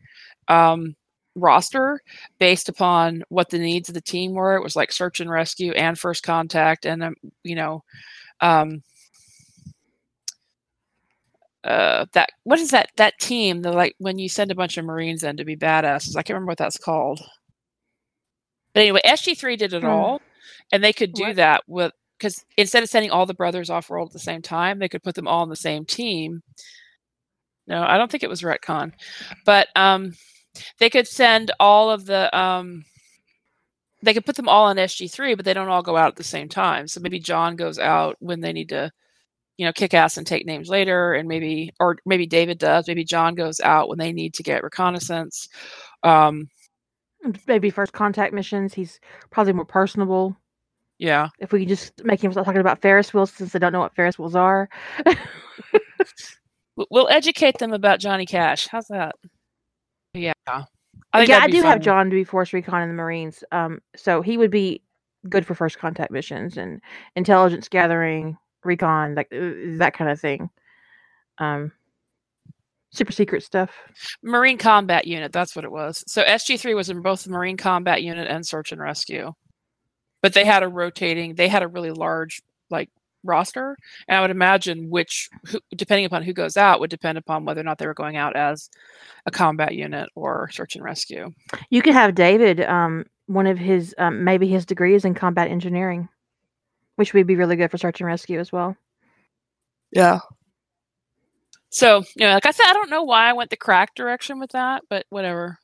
um, 0.49 0.97
roster 1.37 2.01
based 2.41 2.69
upon 2.69 3.23
what 3.29 3.51
the 3.51 3.59
needs 3.59 3.89
of 3.89 3.95
the 3.95 4.01
team 4.03 4.35
were. 4.35 4.57
It 4.57 4.62
was 4.62 4.77
like 4.77 4.93
search 4.93 5.20
and 5.20 5.31
rescue 5.31 5.73
and 5.73 5.99
first 5.99 6.23
contact, 6.25 6.87
and 6.87 7.03
um, 7.05 7.15
you 7.45 7.55
know, 7.57 7.83
um, 8.41 8.83
uh, 11.65 12.07
that 12.13 12.31
what 12.45 12.59
is 12.59 12.71
that 12.71 12.91
that 12.97 13.19
team? 13.19 13.63
The 13.63 13.73
like 13.73 13.95
when 13.99 14.19
you 14.19 14.29
send 14.29 14.51
a 14.51 14.55
bunch 14.55 14.77
of 14.79 14.85
Marines 14.85 15.23
in 15.25 15.37
to 15.37 15.45
be 15.45 15.57
badasses. 15.57 16.17
I 16.17 16.23
can't 16.23 16.35
remember 16.37 16.51
what 16.51 16.59
that's 16.59 16.79
called. 16.79 17.21
But 18.75 18.81
anyway, 18.81 19.01
SG3 19.05 19.59
did 19.59 19.73
it 19.73 19.83
Hmm. 19.83 19.87
all, 19.87 20.23
and 20.73 20.83
they 20.85 20.93
could 20.93 21.15
do 21.15 21.25
What? 21.25 21.37
that 21.37 21.65
with 21.67 21.93
because 22.19 22.45
instead 22.57 22.83
of 22.83 22.89
sending 22.89 23.11
all 23.11 23.27
the 23.27 23.35
brothers 23.35 23.71
off 23.71 23.91
world 23.91 24.09
at 24.09 24.13
the 24.13 24.19
same 24.19 24.43
time, 24.43 24.79
they 24.79 24.89
could 24.89 25.03
put 25.03 25.15
them 25.15 25.29
all 25.29 25.43
on 25.43 25.49
the 25.49 25.57
same 25.57 25.85
team. 25.85 26.43
No, 27.67 27.83
I 27.83 27.99
don't 27.99 28.11
think 28.11 28.23
it 28.23 28.31
was 28.31 28.43
retcon, 28.43 28.93
but 29.45 29.69
um, 29.77 30.15
they 30.79 30.91
could 30.91 31.07
send 31.07 31.51
all 31.61 31.91
of 31.91 32.07
the 32.07 32.37
um, 32.39 32.85
they 34.03 34.15
could 34.15 34.25
put 34.27 34.37
them 34.37 34.49
all 34.49 34.67
on 34.67 34.77
SG3, 34.77 35.37
but 35.37 35.45
they 35.45 35.55
don't 35.55 35.69
all 35.69 35.83
go 35.83 35.97
out 35.97 36.09
at 36.09 36.17
the 36.17 36.25
same 36.25 36.49
time. 36.49 36.87
So 36.89 37.01
maybe 37.01 37.19
John 37.21 37.57
goes 37.57 37.79
out 37.79 38.17
when 38.21 38.41
they 38.41 38.53
need 38.53 38.69
to, 38.71 38.91
you 39.59 39.67
know, 39.67 39.73
kick 39.73 39.93
ass 39.93 40.17
and 40.17 40.27
take 40.27 40.47
names 40.47 40.71
later, 40.71 41.13
and 41.13 41.29
maybe 41.29 41.73
or 41.79 41.99
maybe 42.07 42.27
David 42.27 42.59
does. 42.59 42.89
Maybe 42.89 43.05
John 43.05 43.35
goes 43.35 43.61
out 43.61 43.91
when 43.91 43.99
they 43.99 44.13
need 44.13 44.33
to 44.35 44.43
get 44.43 44.63
reconnaissance. 44.63 45.49
Um, 46.03 46.49
Maybe 47.49 47.69
first 47.71 47.93
contact 47.93 48.33
missions. 48.33 48.73
He's 48.73 49.01
probably 49.31 49.53
more 49.53 49.65
personable. 49.65 50.37
yeah, 50.99 51.29
If 51.41 51.53
we 51.53 51.59
could 51.61 51.69
just 51.69 52.05
make 52.05 52.23
him 52.23 52.31
start 52.31 52.47
talking 52.47 52.61
about 52.61 52.81
Ferris 52.81 53.13
wheels 53.13 53.33
since 53.33 53.53
they 53.53 53.59
don't 53.59 53.73
know 53.73 53.81
what 53.81 53.95
Ferris 53.95 54.19
wheels 54.19 54.37
are. 54.37 54.69
We'll 56.91 57.09
educate 57.09 57.59
them 57.59 57.73
about 57.73 57.99
Johnny 57.99 58.25
Cash. 58.25 58.69
How's 58.69 58.87
that? 58.87 59.17
Yeah, 60.15 60.33
I 60.47 60.65
think 61.19 61.29
yeah, 61.29 61.41
I 61.43 61.49
do 61.49 61.63
have. 61.63 61.81
John 61.81 62.07
to 62.07 62.15
be 62.15 62.23
Force 62.23 62.53
Recon 62.53 62.83
in 62.83 62.89
the 62.89 62.95
Marines. 62.95 63.43
Um, 63.51 63.81
so 63.97 64.23
he 64.23 64.39
would 64.39 64.51
be 64.53 64.83
good 65.29 65.45
for 65.45 65.57
first 65.57 65.79
contact 65.79 66.13
missions 66.13 66.57
and 66.57 66.81
intelligence 67.17 67.69
gathering, 67.69 68.37
recon, 68.65 69.15
like 69.15 69.29
uh, 69.33 69.79
that 69.79 69.95
kind 69.95 70.11
of 70.11 70.21
thing. 70.21 70.51
Um, 71.39 71.73
super 72.91 73.13
secret 73.13 73.43
stuff. 73.43 73.71
Marine 74.23 74.59
Combat 74.59 75.07
Unit. 75.07 75.33
That's 75.33 75.55
what 75.55 75.65
it 75.65 75.73
was. 75.73 76.05
So 76.07 76.23
SG3 76.25 76.75
was 76.75 76.91
in 76.91 77.03
both 77.03 77.25
the 77.25 77.31
Marine 77.31 77.57
Combat 77.57 78.03
Unit 78.03 78.29
and 78.29 78.47
Search 78.47 78.73
and 78.73 78.81
Rescue, 78.81 79.33
but 80.23 80.33
they 80.33 80.45
had 80.45 80.63
a 80.63 80.69
rotating. 80.69 81.35
They 81.35 81.49
had 81.49 81.63
a 81.63 81.69
really 81.69 81.91
large 81.91 82.43
like 82.71 82.91
roster, 83.25 83.77
and 84.07 84.17
I 84.17 84.21
would 84.21 84.31
imagine 84.31 84.91
which, 84.91 85.29
who, 85.47 85.61
depending 85.77 86.07
upon 86.07 86.23
who 86.23 86.33
goes 86.33 86.57
out, 86.57 86.81
would 86.81 86.91
depend 86.91 87.19
upon 87.19 87.45
whether 87.45 87.61
or 87.61 87.65
not 87.65 87.79
they 87.79 87.87
were 87.87 87.95
going 87.95 88.17
out 88.17 88.37
as 88.37 88.71
a 89.27 89.31
combat 89.31 89.75
unit 89.75 90.09
or 90.15 90.51
search 90.53 90.77
and 90.77 90.85
rescue. 90.85 91.33
You 91.71 91.83
could 91.83 91.95
have 91.95 92.15
David. 92.15 92.61
Um, 92.63 93.05
one 93.27 93.47
of 93.47 93.59
his 93.59 93.95
um, 93.99 94.25
maybe 94.25 94.49
his 94.49 94.65
degree 94.65 94.95
is 94.95 95.05
in 95.05 95.15
combat 95.15 95.51
engineering, 95.51 96.09
which 96.99 97.15
would 97.15 97.29
be 97.29 97.37
really 97.37 97.55
good 97.55 97.70
for 97.70 97.79
search 97.79 98.01
and 98.01 98.09
rescue 98.09 98.41
as 98.41 98.51
well. 98.51 98.77
Yeah. 99.93 100.19
So 101.70 102.03
you 102.16 102.27
know, 102.27 102.35
like 102.35 102.47
I 102.47 102.51
said, 102.51 102.66
I 102.66 102.73
don't 102.73 102.91
know 102.91 103.05
why 103.05 103.31
I 103.31 103.35
went 103.35 103.51
the 103.51 103.57
crack 103.57 103.95
direction 103.95 104.41
with 104.41 104.51
that, 104.51 104.83
but 104.91 105.07
whatever. 105.11 105.59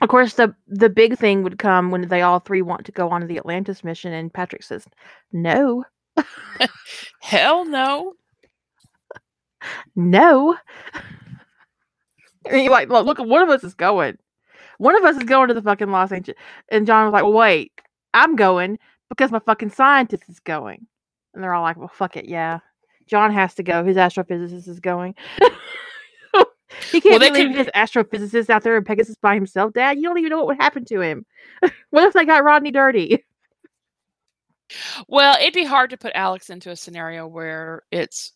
Of 0.00 0.08
course, 0.08 0.34
the 0.34 0.54
the 0.68 0.88
big 0.88 1.18
thing 1.18 1.42
would 1.42 1.58
come 1.58 1.90
when 1.90 2.06
they 2.06 2.22
all 2.22 2.38
three 2.38 2.62
want 2.62 2.86
to 2.86 2.92
go 2.92 3.08
on 3.10 3.20
to 3.22 3.26
the 3.26 3.38
Atlantis 3.38 3.82
mission, 3.82 4.12
and 4.12 4.32
Patrick 4.32 4.62
says, 4.62 4.86
"No, 5.32 5.84
Hell 7.20 7.64
no. 7.64 8.14
no." 9.96 10.56
And 12.48 12.62
you're 12.62 12.70
like, 12.70 12.88
"Look, 12.88 13.06
look, 13.06 13.18
one 13.18 13.42
of 13.42 13.48
us 13.48 13.64
is 13.64 13.74
going. 13.74 14.18
One 14.78 14.96
of 14.96 15.02
us 15.04 15.16
is 15.16 15.24
going 15.24 15.48
to 15.48 15.54
the 15.54 15.62
fucking 15.62 15.90
Los 15.90 16.12
Angeles. 16.12 16.38
And 16.68 16.86
John 16.86 17.06
was 17.06 17.12
like, 17.12 17.24
well, 17.24 17.32
wait, 17.32 17.72
I'm 18.14 18.36
going 18.36 18.78
because 19.08 19.30
my 19.30 19.40
fucking 19.40 19.70
scientist 19.70 20.24
is 20.28 20.40
going. 20.40 20.86
And 21.34 21.42
they're 21.42 21.54
all 21.54 21.62
like, 21.62 21.76
well, 21.76 21.90
fuck 21.92 22.16
it, 22.16 22.26
yeah. 22.26 22.60
John 23.06 23.32
has 23.32 23.54
to 23.54 23.62
go. 23.62 23.84
His 23.84 23.96
astrophysicist 23.96 24.68
is 24.68 24.80
going. 24.80 25.14
he 26.90 27.00
can't 27.00 27.20
be 27.20 27.30
leaving 27.30 27.54
could- 27.54 27.66
his 27.66 27.74
astrophysicist 27.74 28.50
out 28.50 28.62
there 28.62 28.76
in 28.76 28.84
Pegasus 28.84 29.16
by 29.16 29.34
himself, 29.34 29.72
Dad. 29.72 29.96
You 29.96 30.04
don't 30.04 30.18
even 30.18 30.30
know 30.30 30.38
what 30.38 30.48
would 30.48 30.60
happen 30.60 30.84
to 30.86 31.00
him. 31.00 31.24
what 31.90 32.04
if 32.04 32.12
they 32.12 32.24
got 32.24 32.44
Rodney 32.44 32.70
dirty? 32.70 33.24
Well, 35.08 35.36
it'd 35.40 35.54
be 35.54 35.64
hard 35.64 35.90
to 35.90 35.96
put 35.96 36.12
Alex 36.14 36.50
into 36.50 36.70
a 36.70 36.76
scenario 36.76 37.26
where 37.26 37.82
it's 37.90 38.32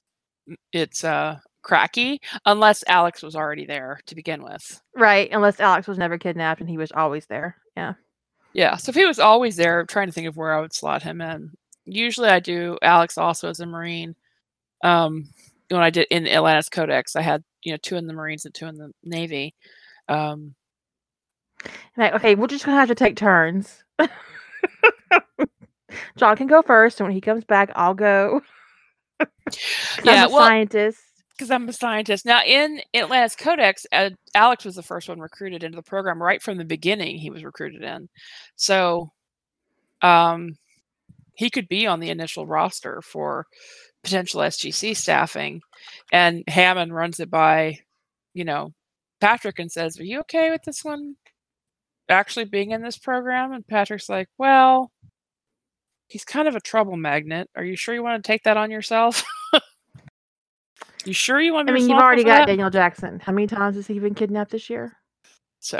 it's 0.73 1.05
uh 1.05 1.39
cracky 1.63 2.21
unless 2.47 2.83
Alex 2.89 3.23
was 3.23 3.37
already 3.37 3.67
there 3.67 4.01
to 4.07 4.15
begin 4.15 4.43
with. 4.43 4.81
Right, 4.97 5.29
unless 5.31 5.61
Alex 5.61 5.87
was 5.87 5.99
never 5.99 6.19
kidnapped 6.19 6.61
and 6.61 6.71
he 6.71 6.79
was 6.79 6.91
always 6.93 7.27
there. 7.27 7.57
Yeah. 7.77 7.95
Yeah. 8.55 8.77
So 8.77 8.91
if 8.91 8.97
he 8.97 9.05
was 9.07 9.19
always 9.19 9.57
there, 9.57 9.81
I'm 9.81 9.87
trying 9.87 10.09
to 10.09 10.13
think 10.13 10.29
of 10.29 10.37
where 10.37 10.53
I 10.53 10.61
would 10.61 10.75
slot 10.75 11.03
him 11.03 11.21
in. 11.21 11.51
Usually 11.85 12.29
I 12.29 12.41
do 12.41 12.79
Alex 12.83 13.19
also 13.19 13.49
as 13.49 13.61
a 13.61 13.67
Marine. 13.67 14.15
Um 14.83 15.29
when 15.71 15.83
I 15.83 15.91
did 15.91 16.07
in 16.11 16.29
Atlantis 16.29 16.69
Codex, 16.69 17.17
I 17.17 17.23
had, 17.23 17.43
you 17.63 17.73
know, 17.73 17.79
two 17.83 17.97
in 17.97 18.07
the 18.07 18.13
Marines 18.13 18.45
and 18.45 18.55
two 18.55 18.67
in 18.67 18.77
the 18.77 18.93
Navy. 19.03 19.55
Um 20.09 20.55
Like, 21.97 22.15
okay, 22.15 22.35
we're 22.35 22.47
just 22.47 22.65
gonna 22.65 22.79
have 22.79 22.89
to 22.89 22.95
take 22.95 23.17
turns. 23.17 23.83
John 26.17 26.37
can 26.37 26.47
go 26.47 26.63
first, 26.63 27.01
and 27.01 27.07
when 27.07 27.15
he 27.15 27.21
comes 27.21 27.45
back, 27.45 27.71
I'll 27.75 27.95
go. 27.95 28.43
yeah, 30.05 30.27
well, 30.27 30.47
scientist. 30.47 31.01
Because 31.43 31.51
I'm 31.51 31.69
a 31.69 31.73
scientist. 31.73 32.25
Now, 32.25 32.41
in 32.47 32.81
Atlantis 32.95 33.35
Codex, 33.35 33.85
uh, 33.91 34.11
Alex 34.33 34.65
was 34.65 34.77
the 34.77 34.83
first 34.83 35.09
one 35.09 35.19
recruited 35.19 35.65
into 35.65 35.75
the 35.75 35.83
program 35.83 36.23
right 36.23 36.41
from 36.41 36.57
the 36.57 36.65
beginning. 36.65 37.19
He 37.19 37.31
was 37.31 37.43
recruited 37.43 37.83
in, 37.83 38.09
so 38.55 39.11
um, 40.03 40.57
he 41.35 41.51
could 41.51 41.67
be 41.67 41.85
on 41.89 41.99
the 41.99 42.11
initial 42.11 42.47
roster 42.47 43.03
for 43.03 43.47
potential 44.05 44.41
SGC 44.43 44.97
staffing. 44.97 45.61
And 46.13 46.45
Hammond 46.47 46.95
runs 46.95 47.19
it 47.19 47.29
by, 47.29 47.81
you 48.35 48.45
know, 48.45 48.73
Patrick 49.21 49.59
and 49.59 49.71
says, 49.71 49.99
"Are 49.99 50.05
you 50.05 50.21
okay 50.21 50.53
with 50.53 50.63
this 50.63 50.85
one 50.85 51.17
actually 52.09 52.45
being 52.45 52.71
in 52.71 52.83
this 52.83 52.99
program?" 52.99 53.53
And 53.53 53.67
Patrick's 53.67 54.09
like, 54.09 54.29
"Well." 54.39 54.93
He's 56.09 56.27
kind 56.27 56.47
of 56.47 56.55
a 56.55 56.61
trouble 56.61 56.99
magnet. 56.99 57.49
Are 57.57 57.65
you 57.65 57.75
sure 57.75 57.95
you 57.95 58.03
want 58.03 58.23
to 58.23 58.27
take 58.27 58.43
that 58.43 58.59
on 58.59 58.71
yourself? 58.71 59.25
you 61.05 61.13
sure 61.13 61.41
you 61.41 61.53
want 61.53 61.69
to 61.69 61.73
I 61.73 61.77
mean, 61.77 61.89
you've 61.89 61.99
already 61.99 62.25
got 62.25 62.41
that? 62.41 62.47
Daniel 62.47 62.71
Jackson. 62.71 63.21
How 63.21 63.33
many 63.33 63.47
times 63.47 63.77
has 63.77 63.87
he 63.87 63.99
been 63.99 64.15
kidnapped 64.15 64.51
this 64.51 64.69
year? 64.71 64.97
So, 65.61 65.79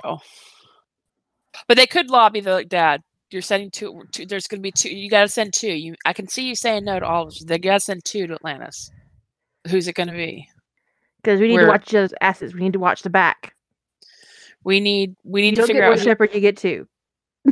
but 1.69 1.77
they 1.77 1.87
could 1.87 2.11
lobby 2.11 2.41
the 2.41 2.53
like, 2.53 2.69
dad. 2.69 3.03
You're 3.31 3.43
sending 3.43 3.71
two, 3.71 4.03
two. 4.13 4.27
There's 4.27 4.47
going 4.47 4.61
to 4.61 4.63
be 4.63 4.73
two. 4.73 4.95
You 4.95 5.09
got 5.09 5.23
to 5.23 5.29
send 5.29 5.55
two. 5.55 5.73
You, 5.73 5.95
I 6.05 6.13
can 6.13 6.29
see 6.29 6.47
you 6.47 6.55
saying 6.55 6.85
no 6.85 7.01
to 7.01 7.07
all 7.07 7.29
of 7.29 7.35
them. 7.39 7.47
They 7.47 7.59
got 7.59 7.75
to 7.75 7.81
send 7.81 8.05
two 8.05 8.27
to 8.27 8.35
Atlantis. 8.35 8.91
Who's 9.69 9.89
it 9.89 9.95
going 9.95 10.09
to 10.09 10.15
be? 10.15 10.49
Because 11.23 11.41
we 11.41 11.49
need 11.49 11.55
Where- 11.55 11.65
to 11.65 11.71
watch 11.71 11.91
those 11.91 12.13
asses. 12.21 12.53
We 12.55 12.61
need 12.61 12.75
to 12.75 12.79
watch 12.79 13.03
the 13.03 13.11
back. 13.11 13.55
We 14.65 14.81
need. 14.81 15.17
We 15.25 15.45
You 15.45 15.51
need 15.51 15.57
to 15.57 15.67
figure 15.67 15.83
out. 15.85 15.99
Sheppard, 15.99 16.35
you 16.35 16.41
get 16.41 16.57
to. 16.59 16.87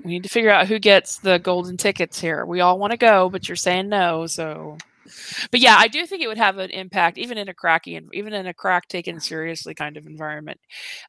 we 0.05 0.11
need 0.11 0.23
to 0.23 0.29
figure 0.29 0.51
out 0.51 0.69
who 0.69 0.79
gets 0.79 1.19
the 1.19 1.39
golden 1.39 1.77
tickets 1.77 2.21
here. 2.21 2.45
We 2.45 2.61
all 2.61 2.79
want 2.79 2.93
to 2.93 2.97
go, 2.97 3.29
but 3.31 3.49
you're 3.49 3.57
saying 3.57 3.89
no. 3.89 4.27
So, 4.27 4.77
but 5.51 5.61
yeah, 5.61 5.77
I 5.79 5.89
do 5.89 6.07
think 6.07 6.23
it 6.23 6.29
would 6.29 6.39
have 6.39 6.59
an 6.59 6.71
impact, 6.71 7.19
even 7.19 7.39
in 7.39 7.49
a 7.49 7.55
cracky 7.55 7.97
and 7.97 8.09
even 8.13 8.33
in 8.33 8.47
a 8.47 8.55
crack 8.55 8.89
taken 8.89 9.21
seriously 9.21 9.75
kind 9.75 9.97
of 9.97 10.07
environment. 10.07 10.61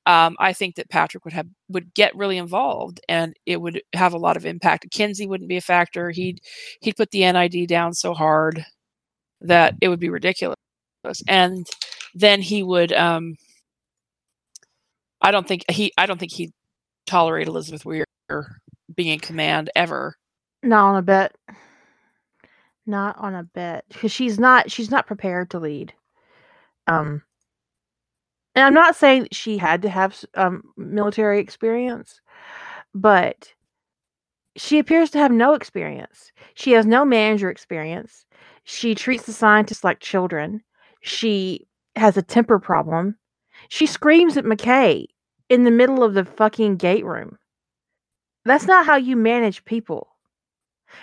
Um, 0.05 0.35
I 0.39 0.53
think 0.53 0.75
that 0.75 0.89
Patrick 0.89 1.25
would 1.25 1.33
have 1.33 1.47
would 1.69 1.93
get 1.93 2.15
really 2.15 2.37
involved, 2.37 2.99
and 3.09 3.35
it 3.45 3.59
would 3.61 3.81
have 3.93 4.13
a 4.13 4.19
lot 4.19 4.37
of 4.37 4.45
impact. 4.45 4.91
Kinsey 4.91 5.27
wouldn't 5.27 5.49
be 5.49 5.57
a 5.57 5.61
factor. 5.61 6.09
He'd 6.11 6.41
he'd 6.81 6.97
put 6.97 7.11
the 7.11 7.31
NID 7.31 7.67
down 7.67 7.93
so 7.93 8.13
hard 8.13 8.65
that 9.41 9.75
it 9.81 9.87
would 9.87 9.99
be 9.99 10.09
ridiculous, 10.09 10.55
and 11.27 11.67
then 12.13 12.41
he 12.41 12.63
would. 12.63 12.93
Um, 12.93 13.35
I 15.21 15.31
don't 15.31 15.47
think 15.47 15.63
he. 15.69 15.91
I 15.97 16.05
don't 16.05 16.19
think 16.19 16.33
he'd 16.33 16.51
tolerate 17.05 17.47
Elizabeth 17.47 17.85
Weir 17.85 18.05
being 18.95 19.09
in 19.09 19.19
command 19.19 19.69
ever. 19.75 20.15
Not 20.63 20.85
on 20.85 20.95
a 20.97 21.01
bet. 21.01 21.35
Not 22.85 23.17
on 23.17 23.35
a 23.35 23.43
bet. 23.43 23.85
Because 23.89 24.11
she's 24.11 24.39
not 24.39 24.71
she's 24.71 24.91
not 24.91 25.07
prepared 25.07 25.51
to 25.51 25.59
lead. 25.59 25.93
Um 26.87 27.21
and 28.55 28.65
I'm 28.65 28.73
not 28.73 28.95
saying 28.95 29.29
she 29.31 29.57
had 29.57 29.81
to 29.83 29.89
have 29.89 30.23
um 30.35 30.63
military 30.77 31.39
experience, 31.39 32.21
but 32.93 33.53
she 34.57 34.79
appears 34.79 35.09
to 35.11 35.17
have 35.19 35.31
no 35.31 35.53
experience. 35.53 36.31
She 36.55 36.71
has 36.73 36.85
no 36.85 37.05
manager 37.05 37.49
experience. 37.49 38.25
She 38.63 38.95
treats 38.95 39.25
the 39.25 39.33
scientists 39.33 39.83
like 39.83 39.99
children. 39.99 40.61
She 41.01 41.67
has 41.95 42.17
a 42.17 42.21
temper 42.21 42.59
problem. 42.59 43.17
She 43.69 43.85
screams 43.85 44.37
at 44.37 44.45
McKay 44.45 45.05
in 45.49 45.63
the 45.63 45.71
middle 45.71 46.03
of 46.03 46.13
the 46.13 46.25
fucking 46.25 46.77
gate 46.77 47.05
room. 47.05 47.37
That's 48.43 48.65
not 48.65 48.85
how 48.85 48.95
you 48.95 49.15
manage 49.15 49.65
people. 49.65 50.10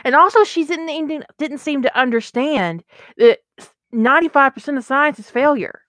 And 0.04 0.14
also, 0.14 0.44
she 0.44 0.64
didn't 0.64 1.24
didn't 1.38 1.58
seem 1.58 1.82
to 1.82 1.98
understand 1.98 2.84
that 3.16 3.40
ninety 3.92 4.28
five 4.28 4.54
percent 4.54 4.78
of 4.78 4.84
science 4.84 5.18
is 5.18 5.30
failure. 5.30 5.80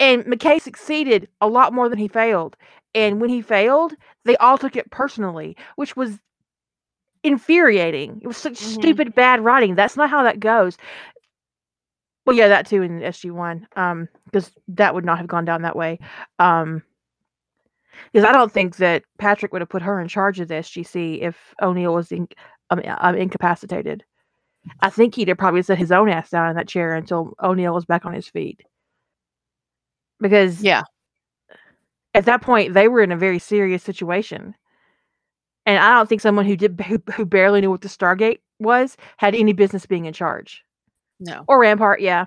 And 0.00 0.24
McKay 0.24 0.60
succeeded 0.60 1.28
a 1.40 1.46
lot 1.48 1.72
more 1.72 1.88
than 1.88 1.98
he 1.98 2.08
failed. 2.08 2.56
And 2.94 3.20
when 3.20 3.30
he 3.30 3.40
failed, 3.40 3.94
they 4.24 4.36
all 4.38 4.58
took 4.58 4.76
it 4.76 4.90
personally, 4.90 5.56
which 5.76 5.96
was 5.96 6.18
infuriating. 7.22 8.20
It 8.22 8.26
was 8.26 8.36
such 8.36 8.54
Mhm. 8.54 8.56
stupid 8.56 9.14
bad 9.14 9.40
writing. 9.44 9.74
That's 9.74 9.96
not 9.96 10.10
how 10.10 10.22
that 10.24 10.40
goes. 10.40 10.76
Well, 12.26 12.36
yeah, 12.36 12.48
that 12.48 12.66
too 12.66 12.82
in 12.82 13.02
SG 13.02 13.30
one, 13.30 13.66
um, 13.76 14.08
because 14.26 14.52
that 14.68 14.94
would 14.94 15.04
not 15.04 15.18
have 15.18 15.26
gone 15.26 15.44
down 15.44 15.62
that 15.62 15.76
way. 15.76 15.98
Um, 16.38 16.82
because 18.12 18.24
I 18.24 18.32
don't 18.32 18.52
think 18.52 18.76
that 18.76 19.04
Patrick 19.18 19.52
would 19.52 19.62
have 19.62 19.68
put 19.68 19.82
her 19.82 20.00
in 20.00 20.08
charge 20.08 20.40
of 20.40 20.48
the 20.48 20.54
SGC 20.56 21.20
if 21.22 21.54
O'Neill 21.62 21.94
was 21.94 22.12
in, 22.12 22.28
um, 22.72 22.80
um, 22.98 23.14
incapacitated. 23.16 24.04
I 24.80 24.90
think 24.90 25.14
he'd 25.14 25.28
have 25.28 25.38
probably 25.38 25.62
set 25.62 25.78
his 25.78 25.90
own 25.92 26.08
ass 26.08 26.30
down 26.30 26.48
in 26.50 26.56
that 26.56 26.68
chair 26.68 26.94
until 26.94 27.34
O'Neill 27.42 27.74
was 27.74 27.84
back 27.84 28.04
on 28.06 28.12
his 28.14 28.28
feet. 28.28 28.60
Because 30.20 30.62
Yeah. 30.62 30.82
at 32.14 32.26
that 32.26 32.42
point 32.42 32.74
they 32.74 32.88
were 32.88 33.02
in 33.02 33.12
a 33.12 33.16
very 33.16 33.38
serious 33.40 33.82
situation, 33.82 34.54
and 35.66 35.78
I 35.78 35.94
don't 35.96 36.08
think 36.08 36.20
someone 36.20 36.46
who 36.46 36.56
did 36.56 36.80
who, 36.80 37.02
who 37.14 37.24
barely 37.26 37.60
knew 37.60 37.70
what 37.70 37.80
the 37.80 37.88
Stargate 37.88 38.38
was 38.60 38.96
had 39.16 39.34
any 39.34 39.52
business 39.52 39.86
being 39.86 40.04
in 40.04 40.12
charge 40.12 40.62
No. 41.18 41.44
or 41.48 41.58
Rampart. 41.60 42.00
Yeah, 42.00 42.26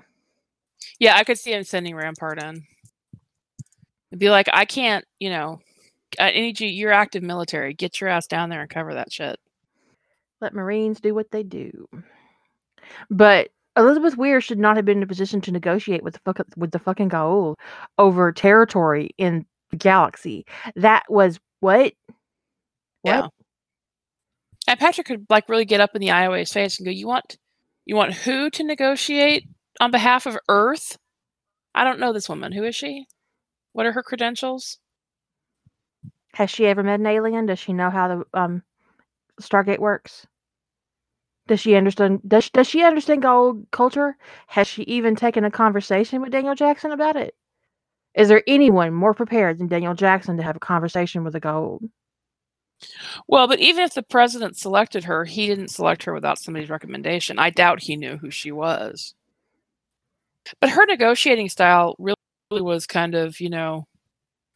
Yeah, 0.98 1.16
I 1.16 1.24
could 1.24 1.38
see 1.38 1.52
him 1.54 1.64
sending 1.64 1.94
Rampart 1.96 2.42
in. 2.42 2.64
It'd 4.12 4.20
be 4.20 4.30
like, 4.30 4.48
I 4.52 4.66
can't, 4.66 5.04
you 5.18 5.30
know, 5.30 5.60
I 6.20 6.32
need 6.32 6.60
you. 6.60 6.68
You're 6.68 6.92
active 6.92 7.22
military. 7.22 7.72
Get 7.74 8.00
your 8.00 8.10
ass 8.10 8.26
down 8.26 8.50
there 8.50 8.60
and 8.60 8.70
cover 8.70 8.94
that 8.94 9.10
shit. 9.12 9.38
Let 10.46 10.54
Marines 10.54 11.00
do 11.00 11.12
what 11.12 11.32
they 11.32 11.42
do. 11.42 11.88
But 13.10 13.48
Elizabeth 13.76 14.16
Weir 14.16 14.40
should 14.40 14.60
not 14.60 14.76
have 14.76 14.84
been 14.84 14.98
in 14.98 15.02
a 15.02 15.08
position 15.08 15.40
to 15.40 15.50
negotiate 15.50 16.04
with 16.04 16.14
the 16.14 16.20
fuck, 16.20 16.40
with 16.56 16.70
the 16.70 16.78
fucking 16.78 17.10
Goa'uld 17.10 17.56
over 17.98 18.30
territory 18.30 19.10
in 19.18 19.44
the 19.72 19.76
galaxy. 19.76 20.46
That 20.76 21.02
was 21.08 21.40
what? 21.58 21.94
What? 23.02 23.12
Yeah. 23.12 23.26
And 24.68 24.78
Patrick 24.78 25.08
could 25.08 25.26
like 25.28 25.48
really 25.48 25.64
get 25.64 25.80
up 25.80 25.96
in 25.96 26.00
the 26.00 26.10
IOA's 26.10 26.52
face 26.52 26.78
and 26.78 26.86
go, 26.86 26.92
"You 26.92 27.08
want, 27.08 27.38
you 27.86 27.96
want 27.96 28.14
who 28.14 28.48
to 28.50 28.62
negotiate 28.62 29.48
on 29.80 29.90
behalf 29.90 30.26
of 30.26 30.38
Earth? 30.48 30.96
I 31.74 31.82
don't 31.82 31.98
know 31.98 32.12
this 32.12 32.28
woman. 32.28 32.52
Who 32.52 32.62
is 32.62 32.76
she? 32.76 33.06
What 33.72 33.84
are 33.84 33.92
her 33.92 34.02
credentials? 34.04 34.78
Has 36.34 36.50
she 36.50 36.66
ever 36.66 36.84
met 36.84 37.00
an 37.00 37.06
alien? 37.06 37.46
Does 37.46 37.58
she 37.58 37.72
know 37.72 37.90
how 37.90 38.06
the 38.06 38.24
um 38.40 38.62
Stargate 39.40 39.80
works? 39.80 40.26
Does 41.46 41.60
she 41.60 41.76
understand? 41.76 42.20
Does 42.26 42.50
does 42.50 42.66
she 42.66 42.82
understand 42.82 43.22
Goa'uld 43.22 43.70
culture? 43.70 44.16
Has 44.48 44.66
she 44.66 44.82
even 44.84 45.14
taken 45.14 45.44
a 45.44 45.50
conversation 45.50 46.20
with 46.20 46.32
Daniel 46.32 46.54
Jackson 46.54 46.90
about 46.92 47.16
it? 47.16 47.34
Is 48.14 48.28
there 48.28 48.42
anyone 48.46 48.92
more 48.94 49.14
prepared 49.14 49.58
than 49.58 49.68
Daniel 49.68 49.94
Jackson 49.94 50.36
to 50.38 50.42
have 50.42 50.56
a 50.56 50.60
conversation 50.60 51.22
with 51.22 51.34
a 51.36 51.40
Goa'uld? 51.40 51.88
Well, 53.28 53.46
but 53.48 53.60
even 53.60 53.84
if 53.84 53.94
the 53.94 54.02
president 54.02 54.56
selected 54.56 55.04
her, 55.04 55.24
he 55.24 55.46
didn't 55.46 55.68
select 55.68 56.02
her 56.04 56.12
without 56.12 56.38
somebody's 56.38 56.68
recommendation. 56.70 57.38
I 57.38 57.50
doubt 57.50 57.82
he 57.82 57.96
knew 57.96 58.16
who 58.16 58.30
she 58.30 58.52
was. 58.52 59.14
But 60.60 60.70
her 60.70 60.84
negotiating 60.86 61.48
style 61.48 61.96
really 61.98 62.16
was 62.50 62.86
kind 62.86 63.14
of, 63.14 63.40
you 63.40 63.50
know, 63.50 63.86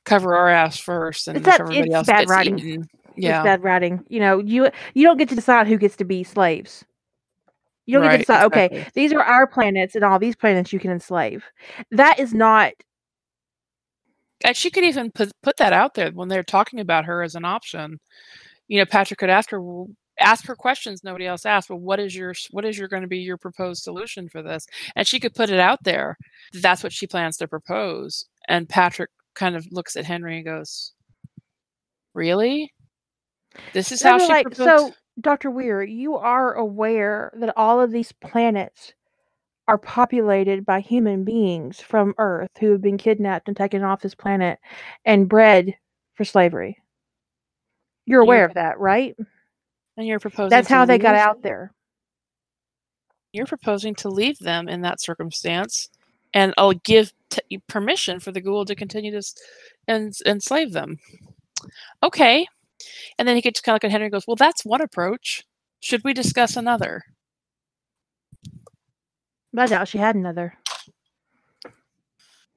cover 0.04 0.34
our 0.36 0.48
ass 0.48 0.78
first 0.78 1.28
and 1.28 1.42
that- 1.44 1.60
everybody 1.60 1.92
else 1.92 2.06
bad 2.06 2.20
gets 2.20 2.30
writing. 2.30 2.58
eaten. 2.58 2.88
Yeah. 3.28 3.42
bad 3.42 3.62
writing. 3.62 4.04
You 4.08 4.20
know, 4.20 4.38
you 4.38 4.70
you 4.94 5.04
don't 5.06 5.16
get 5.18 5.28
to 5.30 5.34
decide 5.34 5.66
who 5.66 5.76
gets 5.78 5.96
to 5.96 6.04
be 6.04 6.24
slaves. 6.24 6.84
You 7.86 7.94
don't 7.94 8.02
get 8.04 8.08
to 8.08 8.12
Right, 8.12 8.18
decide. 8.20 8.44
Okay, 8.46 8.86
these 8.94 9.12
are 9.12 9.22
our 9.22 9.46
planets, 9.46 9.94
and 9.94 10.04
all 10.04 10.18
these 10.18 10.36
planets 10.36 10.72
you 10.72 10.78
can 10.80 10.90
enslave. 10.90 11.44
That 11.90 12.18
is 12.18 12.32
not. 12.34 12.72
And 14.44 14.56
she 14.56 14.70
could 14.70 14.84
even 14.84 15.10
put 15.12 15.30
put 15.42 15.56
that 15.58 15.72
out 15.72 15.94
there 15.94 16.10
when 16.12 16.28
they're 16.28 16.42
talking 16.42 16.80
about 16.80 17.04
her 17.04 17.22
as 17.22 17.34
an 17.34 17.44
option. 17.44 17.98
You 18.68 18.78
know, 18.78 18.86
Patrick 18.86 19.18
could 19.18 19.30
ask 19.30 19.50
her 19.50 19.60
ask 20.20 20.46
her 20.46 20.54
questions 20.54 21.02
nobody 21.02 21.26
else 21.26 21.44
asked. 21.46 21.70
Well, 21.70 21.78
what 21.80 21.98
is 22.00 22.14
your 22.14 22.34
what 22.50 22.64
is 22.64 22.78
your 22.78 22.88
going 22.88 23.02
to 23.02 23.08
be 23.08 23.18
your 23.18 23.36
proposed 23.38 23.82
solution 23.82 24.28
for 24.28 24.42
this? 24.42 24.66
And 24.96 25.06
she 25.06 25.20
could 25.20 25.34
put 25.34 25.50
it 25.50 25.60
out 25.60 25.82
there. 25.84 26.16
That's 26.52 26.82
what 26.82 26.92
she 26.92 27.06
plans 27.06 27.36
to 27.38 27.48
propose. 27.48 28.26
And 28.48 28.68
Patrick 28.68 29.10
kind 29.34 29.56
of 29.56 29.66
looks 29.72 29.96
at 29.96 30.04
Henry 30.06 30.36
and 30.36 30.44
goes, 30.44 30.92
"Really? 32.14 32.72
This 33.72 33.92
is 33.92 34.02
how 34.02 34.18
she 34.18 34.28
like, 34.28 34.46
proposed?" 34.46 34.68
so, 34.68 34.94
Dr. 35.20 35.50
Weir, 35.50 35.82
you 35.82 36.16
are 36.16 36.54
aware 36.54 37.32
that 37.36 37.52
all 37.56 37.80
of 37.80 37.90
these 37.90 38.12
planets 38.12 38.94
are 39.68 39.78
populated 39.78 40.64
by 40.66 40.80
human 40.80 41.24
beings 41.24 41.80
from 41.80 42.14
Earth 42.18 42.50
who 42.58 42.72
have 42.72 42.80
been 42.82 42.98
kidnapped 42.98 43.46
and 43.48 43.56
taken 43.56 43.82
off 43.84 44.00
this 44.02 44.14
planet 44.14 44.58
and 45.04 45.28
bred 45.28 45.76
for 46.14 46.24
slavery. 46.24 46.78
You're 48.06 48.22
aware 48.22 48.38
You're 48.38 48.46
of 48.46 48.54
that, 48.54 48.78
right? 48.80 49.14
and 49.96 50.06
you're 50.06 50.18
proposing 50.18 50.50
That's 50.50 50.68
how 50.68 50.84
they 50.86 50.98
got 50.98 51.12
leave- 51.12 51.20
out 51.20 51.42
there. 51.42 51.72
You're 53.32 53.46
proposing 53.46 53.94
to 53.96 54.08
leave 54.08 54.38
them 54.38 54.68
in 54.68 54.80
that 54.80 55.00
circumstance, 55.00 55.88
and 56.34 56.52
I'll 56.58 56.72
give 56.72 57.12
t- 57.28 57.60
permission 57.68 58.18
for 58.18 58.32
the 58.32 58.40
Goa'uld 58.42 58.66
to 58.68 58.74
continue 58.74 59.12
to 59.12 59.18
s- 59.18 59.34
ens- 59.86 60.22
enslave 60.26 60.72
them. 60.72 60.98
Okay, 62.02 62.46
and 63.18 63.26
then 63.26 63.36
he 63.36 63.42
gets 63.42 63.60
kind 63.60 63.74
of 63.74 63.76
look 63.76 63.84
at 63.84 63.90
Henry 63.90 64.06
and 64.06 64.12
goes, 64.12 64.26
"Well, 64.26 64.36
that's 64.36 64.64
one 64.64 64.80
approach. 64.80 65.44
Should 65.80 66.04
we 66.04 66.12
discuss 66.12 66.56
another?" 66.56 67.02
But 69.52 69.62
I 69.62 69.66
doubt 69.66 69.88
she 69.88 69.98
had 69.98 70.14
another. 70.14 70.54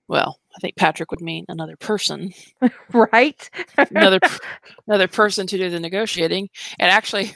Well, 0.07 0.39
I 0.55 0.59
think 0.59 0.75
Patrick 0.75 1.11
would 1.11 1.21
mean 1.21 1.45
another 1.47 1.77
person, 1.77 2.33
right? 2.93 3.49
another 3.77 4.19
another 4.87 5.07
person 5.07 5.47
to 5.47 5.57
do 5.57 5.69
the 5.69 5.79
negotiating. 5.79 6.49
And 6.79 6.91
actually, 6.91 7.35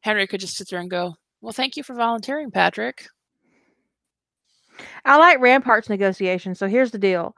Henry 0.00 0.26
could 0.26 0.40
just 0.40 0.56
sit 0.56 0.68
there 0.70 0.80
and 0.80 0.90
go, 0.90 1.14
"Well, 1.40 1.52
thank 1.52 1.76
you 1.76 1.82
for 1.82 1.94
volunteering, 1.94 2.50
Patrick." 2.50 3.06
I 5.04 5.16
like 5.16 5.40
Rampart's 5.40 5.88
negotiation. 5.88 6.54
So 6.54 6.66
here's 6.66 6.90
the 6.90 6.98
deal. 6.98 7.34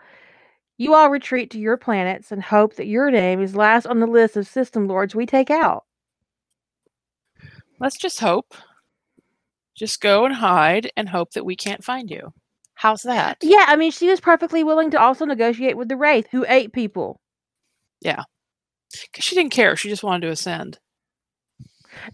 You 0.78 0.94
all 0.94 1.10
retreat 1.10 1.50
to 1.50 1.58
your 1.58 1.76
planets 1.76 2.30
and 2.30 2.40
hope 2.40 2.76
that 2.76 2.86
your 2.86 3.10
name 3.10 3.42
is 3.42 3.56
last 3.56 3.84
on 3.86 3.98
the 3.98 4.06
list 4.06 4.36
of 4.36 4.46
system 4.46 4.86
lords 4.86 5.14
we 5.14 5.26
take 5.26 5.50
out. 5.50 5.84
Let's 7.80 7.98
just 7.98 8.20
hope. 8.20 8.54
Just 9.76 10.00
go 10.00 10.24
and 10.24 10.34
hide 10.34 10.90
and 10.96 11.08
hope 11.08 11.32
that 11.32 11.44
we 11.44 11.56
can't 11.56 11.84
find 11.84 12.08
you. 12.10 12.32
How's 12.74 13.02
that? 13.02 13.38
Yeah, 13.42 13.64
I 13.66 13.74
mean, 13.74 13.90
she 13.90 14.08
was 14.08 14.20
perfectly 14.20 14.62
willing 14.62 14.90
to 14.92 15.00
also 15.00 15.24
negotiate 15.24 15.76
with 15.76 15.88
the 15.88 15.96
Wraith, 15.96 16.28
who 16.30 16.46
ate 16.48 16.72
people. 16.72 17.20
Yeah. 18.00 18.22
Because 18.92 19.24
she 19.24 19.34
didn't 19.34 19.52
care. 19.52 19.76
She 19.76 19.88
just 19.88 20.04
wanted 20.04 20.26
to 20.26 20.32
ascend. 20.32 20.78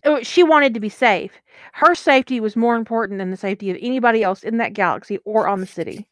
Uh, 0.04 0.20
She 0.22 0.42
wanted 0.42 0.72
to 0.72 0.80
be 0.80 0.88
safe. 0.88 1.32
Her 1.74 1.94
safety 1.94 2.40
was 2.40 2.56
more 2.56 2.76
important 2.76 3.18
than 3.18 3.30
the 3.30 3.36
safety 3.36 3.70
of 3.70 3.76
anybody 3.80 4.22
else 4.22 4.42
in 4.42 4.56
that 4.56 4.72
galaxy 4.72 5.18
or 5.26 5.46
on 5.46 5.60
the 5.60 5.66
city. 5.66 6.08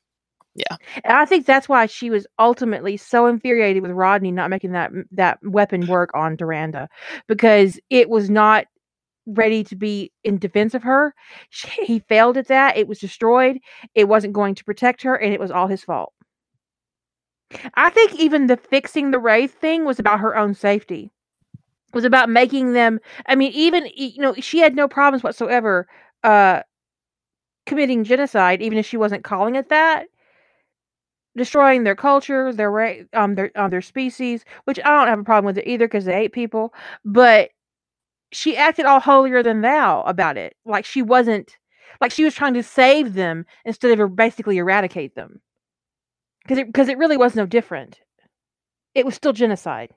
Yeah. 0.54 0.76
And 1.04 1.16
I 1.16 1.24
think 1.24 1.46
that's 1.46 1.68
why 1.68 1.86
she 1.86 2.10
was 2.10 2.26
ultimately 2.38 2.96
so 2.96 3.26
infuriated 3.26 3.82
with 3.82 3.92
Rodney 3.92 4.30
not 4.30 4.50
making 4.50 4.72
that 4.72 4.90
that 5.12 5.38
weapon 5.42 5.86
work 5.86 6.10
on 6.14 6.36
Doranda 6.36 6.88
because 7.26 7.80
it 7.88 8.10
was 8.10 8.28
not 8.28 8.66
ready 9.26 9.64
to 9.64 9.76
be 9.76 10.12
in 10.24 10.38
defense 10.38 10.74
of 10.74 10.82
her. 10.82 11.14
She, 11.50 11.84
he 11.84 11.98
failed 12.00 12.36
at 12.36 12.48
that. 12.48 12.76
It 12.76 12.88
was 12.88 12.98
destroyed. 12.98 13.58
It 13.94 14.08
wasn't 14.08 14.34
going 14.34 14.54
to 14.56 14.64
protect 14.64 15.02
her 15.02 15.16
and 15.16 15.32
it 15.32 15.40
was 15.40 15.50
all 15.50 15.68
his 15.68 15.84
fault. 15.84 16.12
I 17.74 17.90
think 17.90 18.14
even 18.14 18.46
the 18.46 18.56
fixing 18.56 19.10
the 19.10 19.18
wraith 19.18 19.54
thing 19.54 19.84
was 19.84 19.98
about 19.98 20.20
her 20.20 20.36
own 20.36 20.54
safety. 20.54 21.10
It 21.88 21.94
was 21.94 22.04
about 22.04 22.30
making 22.30 22.72
them 22.72 23.00
I 23.26 23.34
mean 23.36 23.52
even 23.52 23.88
you 23.94 24.20
know 24.22 24.34
she 24.34 24.58
had 24.58 24.74
no 24.74 24.88
problems 24.88 25.22
whatsoever 25.22 25.88
uh 26.24 26.62
committing 27.66 28.04
genocide 28.04 28.60
even 28.62 28.78
if 28.78 28.86
she 28.86 28.96
wasn't 28.96 29.24
calling 29.24 29.54
it 29.54 29.68
that 29.68 30.06
destroying 31.36 31.84
their 31.84 31.96
culture, 31.96 32.52
their 32.52 32.70
ra- 32.70 32.94
um 33.14 33.34
their 33.34 33.50
um, 33.56 33.70
their 33.70 33.82
species, 33.82 34.44
which 34.64 34.78
I 34.84 34.90
don't 34.90 35.08
have 35.08 35.18
a 35.20 35.24
problem 35.24 35.46
with 35.46 35.58
it 35.58 35.68
either 35.68 35.86
because 35.88 36.04
they 36.04 36.14
ate 36.14 36.32
people. 36.32 36.74
But 37.04 37.50
she 38.32 38.56
acted 38.56 38.86
all 38.86 39.00
holier 39.00 39.42
than 39.42 39.60
thou 39.62 40.02
about 40.02 40.36
it, 40.38 40.56
like 40.66 40.84
she 40.86 41.02
wasn't, 41.02 41.58
like 42.00 42.12
she 42.12 42.24
was 42.24 42.34
trying 42.34 42.54
to 42.54 42.62
save 42.62 43.14
them 43.14 43.46
instead 43.64 43.92
of 43.92 44.00
er- 44.00 44.08
basically 44.08 44.58
eradicate 44.58 45.14
them. 45.14 45.40
Because 46.42 46.58
it 46.58 46.66
because 46.66 46.88
it 46.88 46.98
really 46.98 47.16
was 47.16 47.34
no 47.34 47.46
different. 47.46 48.00
It 48.94 49.06
was 49.06 49.14
still 49.16 49.32
genocide, 49.34 49.94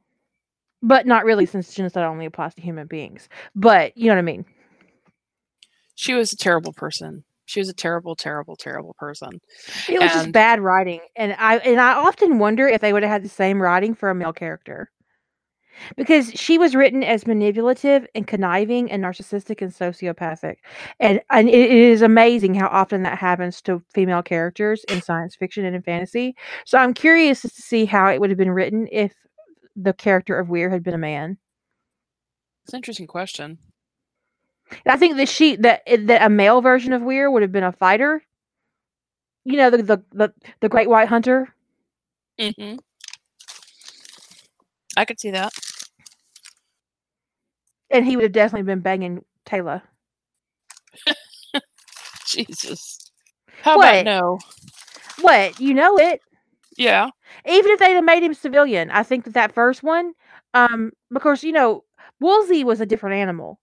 but 0.83 1.07
not 1.07 1.25
really 1.25 1.45
since 1.47 1.73
genocide 1.73 2.05
only 2.05 2.25
applies 2.25 2.55
to 2.55 2.61
human 2.63 2.87
beings. 2.87 3.29
But 3.55 3.97
you 3.97 4.05
know 4.07 4.13
what 4.13 4.19
I 4.19 4.23
mean. 4.23 4.45
She 5.95 6.13
was 6.13 6.31
a 6.31 6.37
terrible 6.37 6.73
person. 6.73 7.23
She 7.45 7.59
was 7.59 7.69
a 7.69 7.73
terrible, 7.73 8.15
terrible, 8.15 8.55
terrible 8.55 8.95
person. 8.97 9.39
It 9.87 9.99
was 9.99 10.11
just 10.11 10.31
bad 10.31 10.59
writing, 10.59 11.01
and 11.15 11.35
I 11.37 11.57
and 11.57 11.79
I 11.79 11.93
often 11.93 12.39
wonder 12.39 12.67
if 12.67 12.81
they 12.81 12.91
would 12.91 13.03
have 13.03 13.11
had 13.11 13.23
the 13.23 13.29
same 13.29 13.61
writing 13.61 13.93
for 13.93 14.09
a 14.09 14.15
male 14.15 14.33
character, 14.33 14.89
because 15.95 16.31
she 16.31 16.57
was 16.57 16.75
written 16.75 17.03
as 17.03 17.27
manipulative 17.27 18.07
and 18.15 18.25
conniving 18.25 18.91
and 18.91 19.03
narcissistic 19.03 19.61
and 19.61 19.71
sociopathic, 19.71 20.55
and 20.99 21.21
and 21.29 21.47
it 21.49 21.53
it 21.53 21.71
is 21.71 22.01
amazing 22.01 22.55
how 22.55 22.67
often 22.67 23.03
that 23.03 23.17
happens 23.19 23.61
to 23.61 23.83
female 23.93 24.23
characters 24.23 24.83
in 24.89 25.01
science 25.01 25.35
fiction 25.35 25.65
and 25.65 25.75
in 25.75 25.81
fantasy. 25.83 26.35
So 26.65 26.77
I'm 26.79 26.93
curious 26.93 27.41
to 27.41 27.49
see 27.49 27.85
how 27.85 28.07
it 28.09 28.19
would 28.19 28.31
have 28.31 28.39
been 28.39 28.51
written 28.51 28.87
if 28.91 29.13
the 29.75 29.93
character 29.93 30.39
of 30.39 30.49
Weir 30.49 30.69
had 30.69 30.83
been 30.83 30.93
a 30.93 30.97
man. 30.97 31.37
It's 32.63 32.73
an 32.73 32.77
interesting 32.77 33.07
question. 33.07 33.59
I 34.85 34.97
think 34.97 35.17
that 35.17 35.29
she 35.29 35.55
that 35.57 35.83
that 35.87 36.21
a 36.23 36.29
male 36.29 36.61
version 36.61 36.93
of 36.93 37.01
Weir 37.01 37.29
would 37.29 37.41
have 37.41 37.51
been 37.51 37.63
a 37.63 37.71
fighter. 37.71 38.23
You 39.45 39.57
know 39.57 39.69
the 39.69 39.83
the 39.83 40.03
the, 40.11 40.33
the 40.61 40.69
Great 40.69 40.89
White 40.89 41.07
Hunter. 41.07 41.53
hmm 42.39 42.77
I 44.97 45.05
could 45.05 45.19
see 45.19 45.31
that. 45.31 45.53
And 47.89 48.05
he 48.05 48.15
would 48.15 48.23
have 48.23 48.31
definitely 48.31 48.63
been 48.65 48.81
banging 48.81 49.23
Teyla. 49.45 49.83
Jesus. 52.25 53.11
How 53.61 53.75
What? 53.75 53.91
about 53.91 54.01
no? 54.01 54.43
What? 55.19 55.59
You 55.59 55.73
know 55.73 55.97
it. 55.97 56.21
Yeah. 56.77 57.09
Even 57.45 57.71
if 57.71 57.79
they'd 57.79 57.93
have 57.95 58.03
made 58.03 58.23
him 58.23 58.33
civilian, 58.33 58.89
I 58.91 59.03
think 59.03 59.25
that 59.25 59.33
that 59.33 59.53
first 59.53 59.83
one, 59.83 60.13
um, 60.53 60.91
because 61.11 61.43
you 61.43 61.51
know, 61.51 61.83
Woolsey 62.19 62.63
was 62.63 62.81
a 62.81 62.85
different 62.85 63.15
animal, 63.15 63.59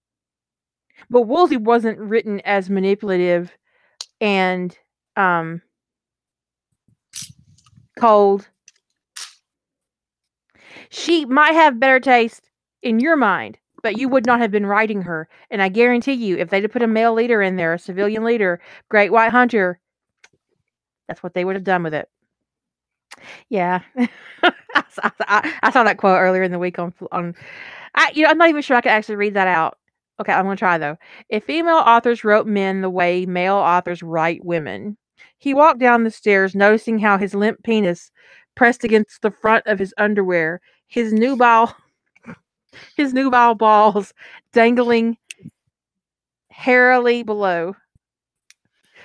but 1.10 1.22
Woolsey 1.22 1.56
wasn't 1.56 1.98
written 1.98 2.40
as 2.40 2.70
manipulative 2.70 3.52
and 4.20 4.76
um 5.16 5.62
cold. 7.98 8.48
She 10.90 11.24
might 11.24 11.52
have 11.54 11.80
better 11.80 12.00
taste 12.00 12.50
in 12.82 13.00
your 13.00 13.16
mind, 13.16 13.58
but 13.82 13.98
you 13.98 14.08
would 14.08 14.26
not 14.26 14.40
have 14.40 14.50
been 14.50 14.66
writing 14.66 15.02
her. 15.02 15.28
And 15.50 15.62
I 15.62 15.68
guarantee 15.68 16.12
you, 16.12 16.36
if 16.36 16.50
they'd 16.50 16.62
have 16.62 16.72
put 16.72 16.82
a 16.82 16.86
male 16.86 17.14
leader 17.14 17.42
in 17.42 17.56
there, 17.56 17.74
a 17.74 17.78
civilian 17.78 18.24
leader, 18.24 18.60
Great 18.88 19.10
White 19.12 19.30
Hunter, 19.30 19.78
that's 21.08 21.22
what 21.22 21.34
they 21.34 21.44
would 21.44 21.56
have 21.56 21.64
done 21.64 21.82
with 21.82 21.94
it. 21.94 22.08
Yeah, 23.48 23.80
I, 24.42 24.84
saw, 24.90 25.10
I, 25.20 25.54
I 25.62 25.70
saw 25.70 25.84
that 25.84 25.98
quote 25.98 26.18
earlier 26.20 26.42
in 26.42 26.52
the 26.52 26.58
week 26.58 26.78
on 26.78 26.94
on. 27.12 27.34
I 27.94 28.10
you 28.14 28.22
know 28.24 28.30
I'm 28.30 28.38
not 28.38 28.48
even 28.48 28.62
sure 28.62 28.76
I 28.76 28.80
could 28.80 28.92
actually 28.92 29.16
read 29.16 29.34
that 29.34 29.48
out. 29.48 29.78
Okay, 30.20 30.32
I'm 30.32 30.44
gonna 30.44 30.56
try 30.56 30.78
though. 30.78 30.97
If 31.28 31.44
female 31.44 31.76
authors 31.76 32.24
wrote 32.24 32.47
men 32.47 32.80
the 32.80 32.90
way 32.90 33.26
male 33.26 33.56
authors 33.56 34.02
write 34.02 34.44
women, 34.44 34.97
he 35.39 35.55
walked 35.55 35.80
down 35.80 36.05
the 36.05 36.10
stairs, 36.10 36.55
noticing 36.55 36.98
how 36.98 37.18
his 37.18 37.34
limp 37.34 37.62
penis 37.64 38.10
pressed 38.55 38.84
against 38.84 39.22
the 39.22 39.30
front 39.30 39.66
of 39.66 39.78
his 39.78 39.94
underwear, 39.98 40.60
his 40.86 41.12
nubile, 41.12 41.74
his 42.97 43.12
nubile 43.14 43.55
balls 43.55 44.12
dangling 44.52 45.16
hairily 46.51 47.22
below. 47.22 47.74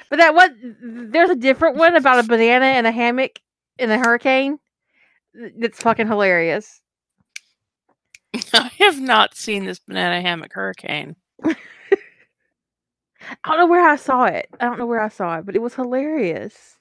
But 0.10 0.18
that 0.18 0.36
what 0.36 0.52
there's 0.82 1.30
a 1.30 1.36
different 1.36 1.78
one 1.78 1.96
about 1.96 2.20
a 2.24 2.28
banana 2.28 2.66
and 2.66 2.88
a 2.88 2.92
hammock 2.92 3.40
in 3.80 3.92
a 3.92 3.98
hurricane. 3.98 4.60
That's 5.60 5.82
fucking 5.82 6.08
hilarious. 6.08 6.82
I 8.54 8.72
have 8.80 9.00
not 9.00 9.36
seen 9.36 9.66
this 9.66 9.80
banana 9.80 10.22
hammock 10.22 10.54
hurricane. 10.54 11.16
I 13.44 13.50
don't 13.52 13.58
know 13.60 13.68
where 13.68 13.88
I 13.88 13.96
saw 13.96 14.26
it. 14.26 14.48
I 14.60 14.66
don't 14.66 14.78
know 14.80 14.86
where 14.86 15.02
I 15.02 15.10
saw 15.10 15.38
it, 15.40 15.46
but 15.46 15.56
it 15.56 15.62
was 15.62 15.74
hilarious. 15.76 16.78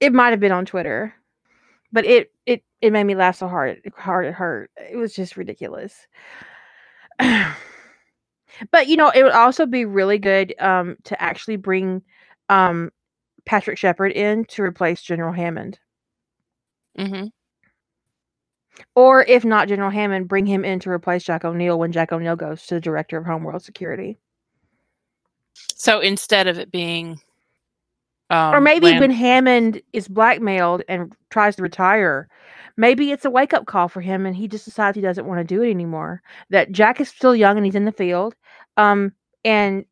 It 0.00 0.12
might 0.12 0.30
have 0.30 0.40
been 0.40 0.52
on 0.52 0.66
Twitter, 0.66 1.14
but 1.92 2.06
it 2.06 2.32
it 2.46 2.64
it 2.82 2.92
made 2.92 3.04
me 3.04 3.14
laugh 3.14 3.36
so 3.36 3.48
hard 3.48 3.80
hard 3.96 4.26
it 4.26 4.34
hurt. 4.34 4.70
It 4.78 4.96
was 4.96 5.14
just 5.14 5.36
ridiculous. 5.36 6.06
but 8.70 8.86
you 8.88 8.96
know, 8.96 9.10
it 9.10 9.22
would 9.22 9.32
also 9.32 9.66
be 9.66 9.84
really 9.84 10.18
good 10.18 10.54
um 10.60 10.96
to 11.04 11.20
actually 11.22 11.56
bring 11.56 12.02
um 12.48 12.90
Patrick 13.46 13.78
Sheppard 13.78 14.12
in 14.12 14.44
to 14.46 14.62
replace 14.62 15.02
General 15.02 15.32
Hammond. 15.32 15.78
hmm 16.96 17.28
Or 18.94 19.22
if 19.24 19.44
not 19.44 19.68
General 19.68 19.90
Hammond, 19.90 20.28
bring 20.28 20.46
him 20.46 20.64
in 20.64 20.80
to 20.80 20.90
replace 20.90 21.24
Jack 21.24 21.44
O'Neill 21.44 21.78
when 21.78 21.92
Jack 21.92 22.12
O'Neill 22.12 22.36
goes 22.36 22.66
to 22.66 22.74
the 22.74 22.80
director 22.80 23.16
of 23.16 23.26
Homeworld 23.26 23.62
Security. 23.62 24.18
So 25.74 26.00
instead 26.00 26.46
of 26.46 26.58
it 26.58 26.70
being, 26.70 27.20
um, 28.30 28.54
or 28.54 28.60
maybe 28.60 28.86
Land- 28.86 29.00
when 29.00 29.10
Hammond 29.10 29.82
is 29.92 30.08
blackmailed 30.08 30.82
and 30.88 31.14
tries 31.30 31.56
to 31.56 31.62
retire, 31.62 32.28
maybe 32.76 33.10
it's 33.10 33.24
a 33.24 33.30
wake 33.30 33.52
up 33.52 33.66
call 33.66 33.88
for 33.88 34.00
him 34.00 34.26
and 34.26 34.36
he 34.36 34.48
just 34.48 34.64
decides 34.64 34.94
he 34.94 35.02
doesn't 35.02 35.26
want 35.26 35.38
to 35.38 35.44
do 35.44 35.62
it 35.62 35.70
anymore. 35.70 36.22
That 36.50 36.72
Jack 36.72 37.00
is 37.00 37.08
still 37.08 37.34
young 37.34 37.56
and 37.56 37.66
he's 37.66 37.74
in 37.74 37.84
the 37.84 37.92
field. 37.92 38.34
Um, 38.76 39.12
and 39.44 39.84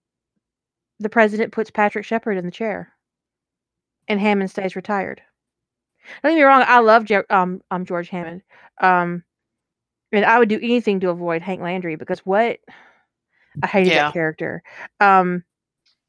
the 0.98 1.08
president 1.08 1.52
puts 1.52 1.70
Patrick 1.70 2.04
Sheppard 2.04 2.38
in 2.38 2.44
the 2.44 2.50
chair 2.50 2.92
and 4.08 4.20
Hammond 4.20 4.50
stays 4.50 4.76
retired. 4.76 5.22
Don't 6.22 6.32
get 6.32 6.36
me 6.36 6.42
wrong, 6.42 6.64
I 6.66 6.78
love 6.80 7.06
um, 7.30 7.60
um 7.70 7.84
George 7.84 8.08
Hammond. 8.08 8.42
Um, 8.80 9.22
and 10.12 10.24
I 10.24 10.38
would 10.38 10.48
do 10.48 10.56
anything 10.62 11.00
to 11.00 11.10
avoid 11.10 11.42
Hank 11.42 11.60
Landry 11.60 11.96
because 11.96 12.20
what 12.20 12.58
I 13.62 13.66
hated 13.66 13.92
Yeah. 13.92 14.08
that 14.08 14.12
character. 14.12 14.62
Um, 15.00 15.44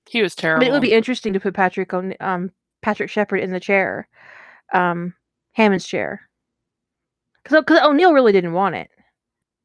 he 0.09 0.21
was 0.21 0.35
but 0.35 0.41
terrible. 0.41 0.67
it 0.67 0.71
would 0.71 0.81
be 0.81 0.93
interesting 0.93 1.33
to 1.33 1.39
put 1.39 1.53
Patrick 1.53 1.93
on 1.93 2.13
um 2.19 2.51
Patrick 2.81 3.09
Sheppard 3.09 3.41
in 3.41 3.51
the 3.51 3.59
chair, 3.59 4.07
um 4.73 5.13
Hammond's 5.53 5.87
chair, 5.87 6.21
because 7.43 7.59
because 7.61 7.79
O'Neill 7.81 8.13
really 8.13 8.31
didn't 8.31 8.53
want 8.53 8.75
it. 8.75 8.89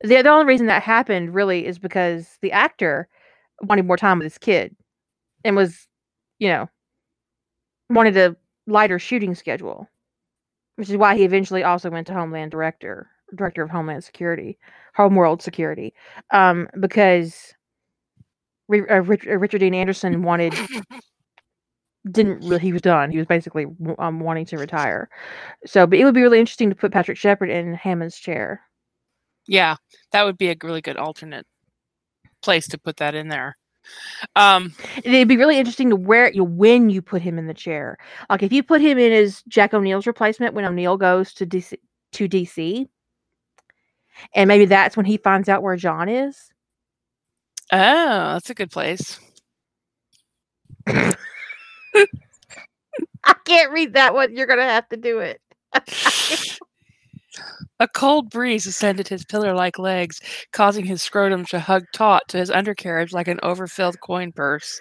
The 0.03 0.23
the 0.23 0.31
only 0.31 0.47
reason 0.47 0.67
that 0.69 0.83
happened 0.83 1.35
really 1.35 1.67
is 1.67 1.79
because 1.79 2.39
the 2.43 2.53
actor 2.53 3.09
wanted 3.63 3.87
more 3.87 3.97
time 3.97 4.19
with 4.19 4.27
his 4.27 4.39
kid, 4.39 4.77
and 5.45 5.57
was, 5.57 5.89
you 6.39 6.49
know, 6.49 6.69
wanted 7.91 8.17
a 8.17 8.37
lighter 8.67 8.99
shooting 8.99 9.35
schedule, 9.35 9.89
which 10.77 10.91
is 10.91 10.97
why 10.97 11.17
he 11.17 11.25
eventually 11.25 11.63
also 11.63 11.91
went 11.91 12.07
to 12.07 12.15
Homeland 12.15 12.51
Director 12.51 13.09
Director 13.35 13.63
of 13.63 13.71
Homeland 13.71 14.05
Security, 14.05 14.59
Homeworld 14.95 15.43
Security, 15.43 15.95
um, 16.31 16.69
because. 16.81 17.55
Uh, 18.73 18.79
uh, 18.89 19.03
Richard 19.03 19.59
Dean 19.59 19.75
Anderson 19.75 20.23
wanted 20.23 20.55
didn't 22.11 22.39
really 22.39 22.61
he 22.61 22.73
was 22.73 22.81
done 22.81 23.11
he 23.11 23.19
was 23.19 23.27
basically 23.27 23.67
um, 23.99 24.21
wanting 24.21 24.47
to 24.47 24.57
retire 24.57 25.11
so 25.67 25.87
but 25.87 25.99
it 25.99 26.05
would 26.05 26.15
be 26.15 26.23
really 26.23 26.41
interesting 26.41 26.71
to 26.71 26.75
put 26.75 26.91
patrick 26.91 27.19
sheppard 27.19 27.51
in 27.51 27.75
hammond's 27.75 28.17
chair 28.17 28.63
yeah, 29.47 29.77
that 30.13 30.25
would 30.25 30.39
be 30.39 30.51
a 30.51 30.57
really 30.63 30.81
good 30.81 30.97
alternate 30.97 31.47
place 32.43 32.69
to 32.69 32.79
put 32.79 32.97
that 32.99 33.15
in 33.15 33.29
there. 33.29 33.57
Um, 34.37 34.75
it'd 35.05 35.29
be 35.29 35.37
really 35.37 35.59
interesting 35.59 35.91
to 35.91 35.97
where 35.97 36.31
you 36.33 36.45
when 36.45 36.91
you 36.91 37.03
put 37.03 37.23
him 37.23 37.39
in 37.39 37.47
the 37.47 37.55
chair. 37.55 37.99
Like 38.31 38.43
if 38.43 38.53
you 38.53 38.63
put 38.63 38.81
him 38.81 38.99
in 38.99 39.13
as 39.13 39.43
jack 39.49 39.75
o'neill's 39.75 40.07
replacement 40.07 40.55
when 40.55 40.65
o'neill 40.65 40.97
goes 40.97 41.33
to 41.35 41.47
dc 41.47 41.75
to 42.13 42.29
dc 42.29 42.89
and 44.35 44.49
maybe 44.49 44.67
that's 44.67 44.97
when 44.97 45.07
he 45.07 45.17
finds 45.17 45.49
out 45.49 45.63
where 45.63 45.77
john 45.77 46.09
is. 46.09 46.53
Oh, 47.73 48.35
that's 48.35 48.51
a 48.51 48.55
good 48.55 48.71
place. 48.71 49.19
i 53.25 53.35
can't 53.45 53.73
read 53.73 53.95
that 53.95 54.15
one. 54.15 54.37
You're 54.37 54.47
gonna 54.47 54.63
have 54.63 54.89
to 54.89 54.97
do 54.97 55.21
it 55.21 55.41
A 57.81 57.89
cold 57.89 58.31
breeze 58.31 58.67
ascended 58.67 59.09
his 59.09 59.25
pillar 59.25 59.55
like 59.55 59.79
legs, 59.79 60.21
causing 60.53 60.85
his 60.85 61.03
scrotum 61.03 61.45
to 61.47 61.59
hug 61.59 61.85
taut 61.93 62.23
to 62.29 62.39
his 62.39 62.51
undercarriage 62.51 63.13
like 63.13 63.29
an 63.29 63.41
overfilled 63.43 63.99
coin 64.01 64.31
purse. 64.33 64.81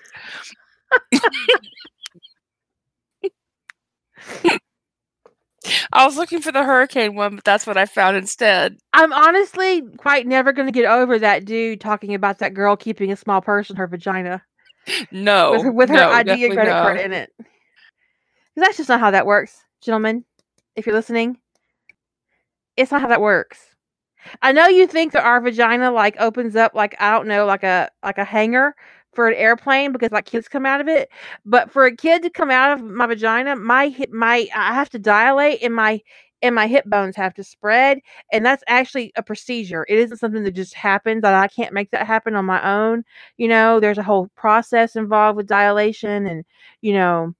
I 5.93 6.05
was 6.05 6.17
looking 6.17 6.41
for 6.41 6.51
the 6.51 6.63
hurricane 6.63 7.15
one, 7.15 7.35
but 7.35 7.43
that's 7.43 7.67
what 7.67 7.77
I 7.77 7.85
found 7.85 8.17
instead. 8.17 8.77
i'm 8.93 9.13
honestly 9.13 9.83
quite 9.97 10.25
never 10.27 10.51
gonna 10.51 10.71
get 10.71 10.85
over 10.85 11.19
that 11.19 11.45
dude 11.45 11.79
talking 11.79 12.13
about 12.13 12.39
that 12.39 12.53
girl 12.53 12.75
keeping 12.75 13.11
a 13.11 13.15
small 13.15 13.41
purse 13.41 13.69
in 13.69 13.75
her 13.75 13.87
vagina 13.87 14.41
No, 15.11 15.51
with 15.51 15.61
her, 15.63 15.71
with 15.71 15.89
her 15.89 15.95
no, 15.97 16.09
ID 16.11 16.45
and 16.45 16.53
credit 16.53 16.71
no. 16.71 16.81
card 16.81 16.99
in 16.99 17.13
it. 17.13 17.31
that's 18.55 18.77
just 18.77 18.89
not 18.89 18.99
how 18.99 19.11
that 19.11 19.25
works, 19.25 19.63
gentlemen. 19.81 20.25
If 20.75 20.85
you're 20.85 20.95
listening, 20.95 21.37
it's 22.77 22.91
not 22.91 23.01
how 23.01 23.07
that 23.07 23.21
works. 23.21 23.59
I 24.41 24.51
know 24.51 24.67
you 24.67 24.87
think 24.87 25.13
that 25.13 25.25
our 25.25 25.41
vagina 25.41 25.91
like 25.91 26.15
opens 26.19 26.55
up 26.55 26.73
like 26.75 26.95
I 26.99 27.11
don't 27.11 27.27
know, 27.27 27.45
like 27.45 27.63
a 27.63 27.89
like 28.03 28.17
a 28.17 28.23
hangar 28.25 28.75
for 29.13 29.27
an 29.27 29.35
airplane 29.35 29.91
because 29.91 30.11
like 30.11 30.25
kids 30.25 30.47
come 30.47 30.65
out 30.65 30.81
of 30.81 30.87
it. 30.87 31.09
But 31.45 31.71
for 31.71 31.85
a 31.85 31.95
kid 31.95 32.21
to 32.23 32.29
come 32.29 32.51
out 32.51 32.71
of 32.71 32.83
my 32.85 33.07
vagina, 33.07 33.55
my 33.55 33.89
hip, 33.89 34.11
my 34.11 34.47
I 34.55 34.73
have 34.73 34.89
to 34.91 34.99
dilate 34.99 35.61
and 35.63 35.75
my 35.75 36.01
and 36.43 36.55
my 36.55 36.67
hip 36.67 36.85
bones 36.85 37.15
have 37.15 37.33
to 37.35 37.43
spread, 37.43 37.99
and 38.31 38.45
that's 38.45 38.63
actually 38.67 39.11
a 39.15 39.21
procedure. 39.23 39.85
It 39.87 39.99
isn't 39.99 40.17
something 40.17 40.43
that 40.43 40.53
just 40.55 40.73
happens. 40.73 41.21
That 41.21 41.33
I 41.35 41.47
can't 41.47 41.73
make 41.73 41.91
that 41.91 42.07
happen 42.07 42.35
on 42.35 42.45
my 42.45 42.63
own. 42.67 43.03
You 43.37 43.47
know, 43.47 43.79
there's 43.79 43.97
a 43.99 44.03
whole 44.03 44.29
process 44.35 44.95
involved 44.95 45.37
with 45.37 45.47
dilation, 45.47 46.25
and 46.27 46.43
you 46.81 46.93
know, 46.93 47.33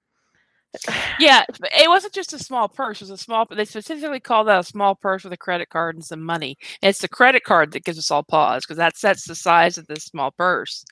Yeah, 1.20 1.44
it 1.50 1.90
wasn't 1.90 2.14
just 2.14 2.32
a 2.34 2.40
small 2.40 2.70
purse. 2.70 3.02
It 3.02 3.04
was 3.06 3.12
a 3.12 3.18
small. 3.18 3.46
They 3.46 3.66
specifically 3.66 4.22
called 4.22 4.48
that 4.48 4.60
a 4.60 4.64
small 4.64 4.96
purse 4.96 5.24
with 5.24 5.34
a 5.34 5.38
credit 5.38 5.70
card 5.70 5.96
and 5.96 6.04
some 6.06 6.22
money. 6.22 6.58
And 6.82 6.90
it's 6.90 7.00
the 7.00 7.10
credit 7.10 7.44
card 7.44 7.74
that 7.74 7.84
gives 7.84 7.98
us 8.00 8.10
all 8.10 8.24
pause 8.24 8.64
because 8.66 8.78
that 8.78 8.96
sets 8.98 9.26
the 9.28 9.36
size 9.36 9.78
of 9.78 9.88
this 9.88 10.06
small 10.06 10.32
purse. 10.32 10.86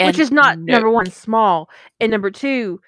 which 0.00 0.18
is 0.20 0.30
not 0.30 0.58
no- 0.60 0.74
number 0.74 0.90
one 0.90 1.10
small 1.10 1.68
and 1.98 2.10
number 2.12 2.30
two 2.30 2.80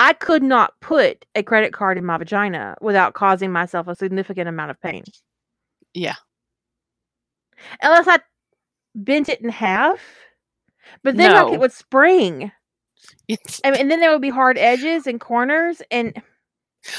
i 0.00 0.12
could 0.12 0.42
not 0.42 0.72
put 0.80 1.24
a 1.36 1.42
credit 1.44 1.72
card 1.72 1.96
in 1.96 2.04
my 2.04 2.18
vagina 2.18 2.74
without 2.80 3.14
causing 3.14 3.52
myself 3.52 3.86
a 3.86 3.94
significant 3.94 4.48
amount 4.48 4.72
of 4.72 4.80
pain 4.80 5.04
Yeah. 5.94 6.16
unless 7.82 8.08
i 8.08 8.18
bent 8.96 9.28
it 9.28 9.40
in 9.40 9.48
half 9.48 10.00
but 11.04 11.16
then 11.16 11.32
like 11.32 11.54
it 11.54 11.60
would 11.60 11.72
spring 11.72 12.50
I 13.30 13.70
mean, 13.70 13.80
and 13.80 13.90
then 13.90 14.00
there 14.00 14.10
would 14.12 14.22
be 14.22 14.30
hard 14.30 14.58
edges 14.58 15.06
and 15.06 15.20
corners 15.20 15.82
and 15.90 16.20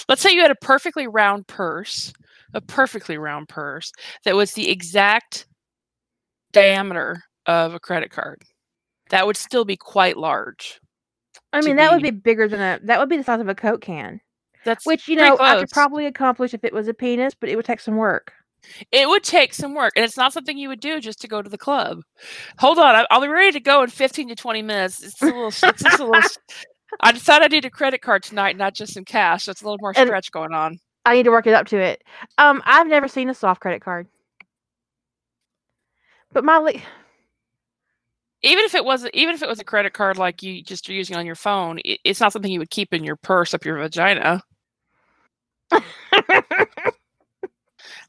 let's 0.08 0.22
say 0.22 0.32
you 0.32 0.42
had 0.42 0.52
a 0.52 0.56
perfectly 0.56 1.08
round 1.08 1.48
purse, 1.48 2.14
a 2.54 2.62
perfectly 2.62 3.18
round 3.18 3.50
purse 3.50 3.92
that 4.26 4.36
was 4.36 4.54
the 4.54 4.70
exact 4.70 5.48
diameter 6.52 7.24
of 7.46 7.74
a 7.74 7.80
credit 7.80 8.12
card. 8.12 8.42
That 9.10 9.26
would 9.26 9.38
still 9.38 9.66
be 9.66 9.76
quite 9.78 10.18
large. 10.18 10.80
i 11.54 11.62
mean 11.62 11.76
that 11.78 11.92
would 11.92 12.02
be- 12.02 12.12
be 12.12 12.18
bigger 12.18 12.48
than 12.48 12.60
a 12.62 12.80
that 12.86 13.00
would 13.00 13.10
be 13.10 13.18
the 13.18 13.24
size 13.24 13.42
of 13.42 13.50
a 13.50 13.56
coke 13.56 13.82
can 13.82 14.22
That's 14.64 14.86
which 14.86 15.08
you 15.08 15.16
know 15.16 15.38
i 15.40 15.60
could 15.60 15.70
probably 15.70 16.06
accomplish 16.06 16.54
if 16.54 16.64
it 16.64 16.74
was 16.74 16.88
a 16.88 16.94
penis 16.94 17.34
but 17.34 17.50
it 17.50 17.56
would 17.56 17.66
take 17.66 17.80
some 17.82 17.98
work 17.98 18.34
It 18.92 19.08
would 19.10 19.24
take 19.24 19.54
some 19.54 19.74
work, 19.74 19.94
and 19.96 20.06
it's 20.06 20.18
not 20.18 20.34
something 20.34 20.58
you 20.58 20.70
would 20.70 20.80
do 20.80 21.00
just 21.00 21.22
to 21.22 21.28
go 21.28 21.42
to 21.42 21.50
the 21.50 21.58
club. 21.58 22.02
Hold 22.60 22.78
on, 22.80 22.96
I- 22.96 23.08
I'll 23.12 23.22
be 23.22 23.28
ready 23.28 23.52
to 23.54 23.60
go 23.60 23.84
in 23.84 23.90
fifteen 23.90 24.28
to 24.30 24.36
twenty 24.36 24.62
minutes. 24.62 25.02
It's 25.04 25.22
a 25.22 25.26
little. 25.26 25.48
It's 25.48 25.62
just 25.62 26.00
a 26.00 26.06
little. 26.06 26.22
I 27.02 27.12
decided 27.14 27.46
I 27.46 27.48
need 27.56 27.66
a 27.66 27.70
credit 27.70 28.02
card 28.02 28.22
tonight, 28.24 28.58
not 28.58 28.74
just 28.76 28.94
some 28.94 29.06
cash. 29.06 29.46
So 29.46 29.52
a 29.52 29.56
little 29.64 29.78
more 29.82 29.94
And- 29.96 30.08
stretch 30.08 30.32
going 30.32 30.54
on. 30.54 30.80
i 31.06 31.16
need 31.16 31.24
to 31.24 31.32
work 31.32 31.48
it 31.48 31.54
up 31.56 31.66
to 31.68 31.78
it 31.80 32.04
um 32.38 32.62
i've 32.66 32.86
never 32.88 33.08
seen 33.08 33.28
a 33.30 33.34
soft 33.34 33.60
credit 33.62 33.82
card 33.82 34.08
but 36.32 36.44
my 36.44 36.60
li- 36.60 36.84
Even 38.44 38.64
if 38.66 38.76
it 38.76 38.86
was, 38.86 39.08
even 39.14 39.34
if 39.36 39.42
it 39.42 39.50
was 39.50 39.60
a 39.60 39.64
credit 39.64 39.94
card 39.94 40.18
like 40.18 40.44
you 40.44 40.62
just 40.64 40.88
are 40.90 40.94
using 40.94 41.16
on 41.18 41.26
your 41.26 41.36
phone, 41.36 41.80
it, 41.86 42.00
it's 42.04 42.20
not 42.22 42.32
something 42.34 42.52
you 42.52 42.60
would 42.60 42.70
keep 42.70 42.94
in 42.94 43.04
your 43.04 43.16
purse 43.16 43.54
up 43.54 43.66
your 43.66 43.78
vagina. 43.78 44.42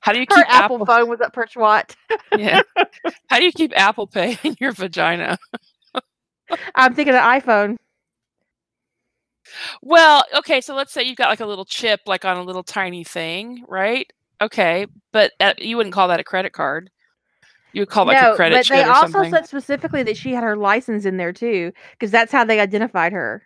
How 0.00 0.12
do 0.12 0.18
you 0.20 0.26
her 0.30 0.36
keep 0.36 0.48
Apple, 0.48 0.76
Apple? 0.76 0.86
phone 0.86 1.08
was 1.08 1.20
her 1.20 1.46
twat. 1.46 1.94
yeah. 2.36 2.62
How 3.28 3.38
do 3.38 3.44
you 3.44 3.52
keep 3.52 3.72
Apple 3.76 4.06
Pay 4.06 4.38
in 4.44 4.56
your 4.60 4.72
vagina? 4.72 5.38
I'm 6.74 6.94
thinking 6.94 7.14
an 7.14 7.20
iPhone. 7.20 7.76
Well, 9.82 10.24
okay, 10.38 10.60
so 10.60 10.74
let's 10.74 10.92
say 10.92 11.02
you've 11.02 11.16
got 11.16 11.28
like 11.28 11.40
a 11.40 11.46
little 11.46 11.64
chip, 11.64 12.00
like 12.06 12.24
on 12.24 12.36
a 12.36 12.42
little 12.42 12.62
tiny 12.62 13.04
thing, 13.04 13.64
right? 13.68 14.10
Okay, 14.40 14.86
but 15.12 15.32
uh, 15.40 15.54
you 15.58 15.76
wouldn't 15.76 15.94
call 15.94 16.08
that 16.08 16.20
a 16.20 16.24
credit 16.24 16.52
card. 16.52 16.90
You 17.72 17.82
would 17.82 17.88
call 17.90 18.04
it 18.04 18.14
like 18.14 18.22
no, 18.22 18.32
a 18.32 18.36
credit 18.36 18.56
but 18.56 18.68
they 18.68 18.82
also 18.82 19.12
something. 19.12 19.30
said 19.30 19.46
specifically 19.46 20.02
that 20.02 20.16
she 20.16 20.32
had 20.32 20.44
her 20.44 20.56
license 20.56 21.04
in 21.04 21.16
there 21.16 21.32
too, 21.32 21.72
because 21.92 22.10
that's 22.10 22.32
how 22.32 22.44
they 22.44 22.60
identified 22.60 23.12
her. 23.12 23.42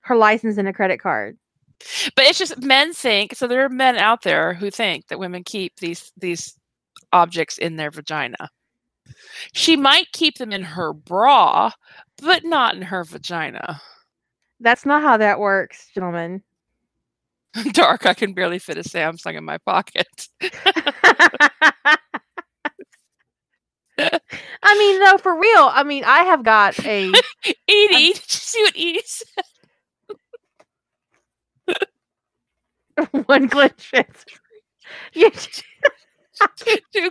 Her 0.00 0.16
license 0.16 0.58
and 0.58 0.68
a 0.68 0.72
credit 0.72 1.00
card. 1.00 1.38
But 2.16 2.24
it's 2.24 2.38
just 2.38 2.60
men 2.62 2.92
think 2.92 3.34
so. 3.34 3.46
There 3.46 3.64
are 3.64 3.68
men 3.68 3.96
out 3.96 4.22
there 4.22 4.54
who 4.54 4.70
think 4.70 5.08
that 5.08 5.18
women 5.18 5.44
keep 5.44 5.76
these 5.76 6.12
these 6.16 6.54
objects 7.12 7.58
in 7.58 7.76
their 7.76 7.90
vagina. 7.90 8.50
She 9.52 9.76
might 9.76 10.12
keep 10.12 10.38
them 10.38 10.52
in 10.52 10.62
her 10.62 10.92
bra, 10.92 11.72
but 12.22 12.44
not 12.44 12.74
in 12.74 12.82
her 12.82 13.04
vagina. 13.04 13.80
That's 14.60 14.86
not 14.86 15.02
how 15.02 15.16
that 15.16 15.40
works, 15.40 15.88
gentlemen. 15.94 16.42
Dark, 17.72 18.06
I 18.06 18.14
can 18.14 18.32
barely 18.32 18.58
fit 18.58 18.78
a 18.78 18.82
Samsung 18.82 19.36
in 19.36 19.44
my 19.44 19.58
pocket. 19.58 20.28
I 24.62 24.78
mean, 24.78 25.00
though, 25.00 25.18
for 25.18 25.38
real. 25.38 25.70
I 25.72 25.82
mean, 25.82 26.04
I 26.04 26.20
have 26.20 26.44
got 26.44 26.78
a 26.84 27.08
Edie, 27.68 28.12
did 28.12 28.16
you 28.16 28.22
see 28.24 28.62
what 28.62 28.74
Edie 28.74 29.02
said? 29.04 29.44
one 33.26 33.48
glitch. 33.48 33.92
You- 35.12 35.30
two, 36.56 37.10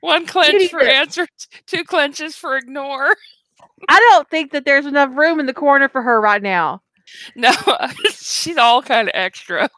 one 0.00 0.26
clench 0.26 0.70
for 0.70 0.80
dip. 0.80 0.88
answer, 0.88 1.26
two 1.66 1.84
clenches 1.84 2.36
for 2.36 2.56
ignore. 2.56 3.14
I 3.88 3.98
don't 3.98 4.28
think 4.28 4.52
that 4.52 4.64
there's 4.64 4.86
enough 4.86 5.16
room 5.16 5.38
in 5.40 5.46
the 5.46 5.54
corner 5.54 5.88
for 5.88 6.02
her 6.02 6.20
right 6.20 6.42
now. 6.42 6.82
No, 7.34 7.52
she's 8.10 8.56
all 8.56 8.82
kind 8.82 9.08
of 9.08 9.12
extra. 9.14 9.68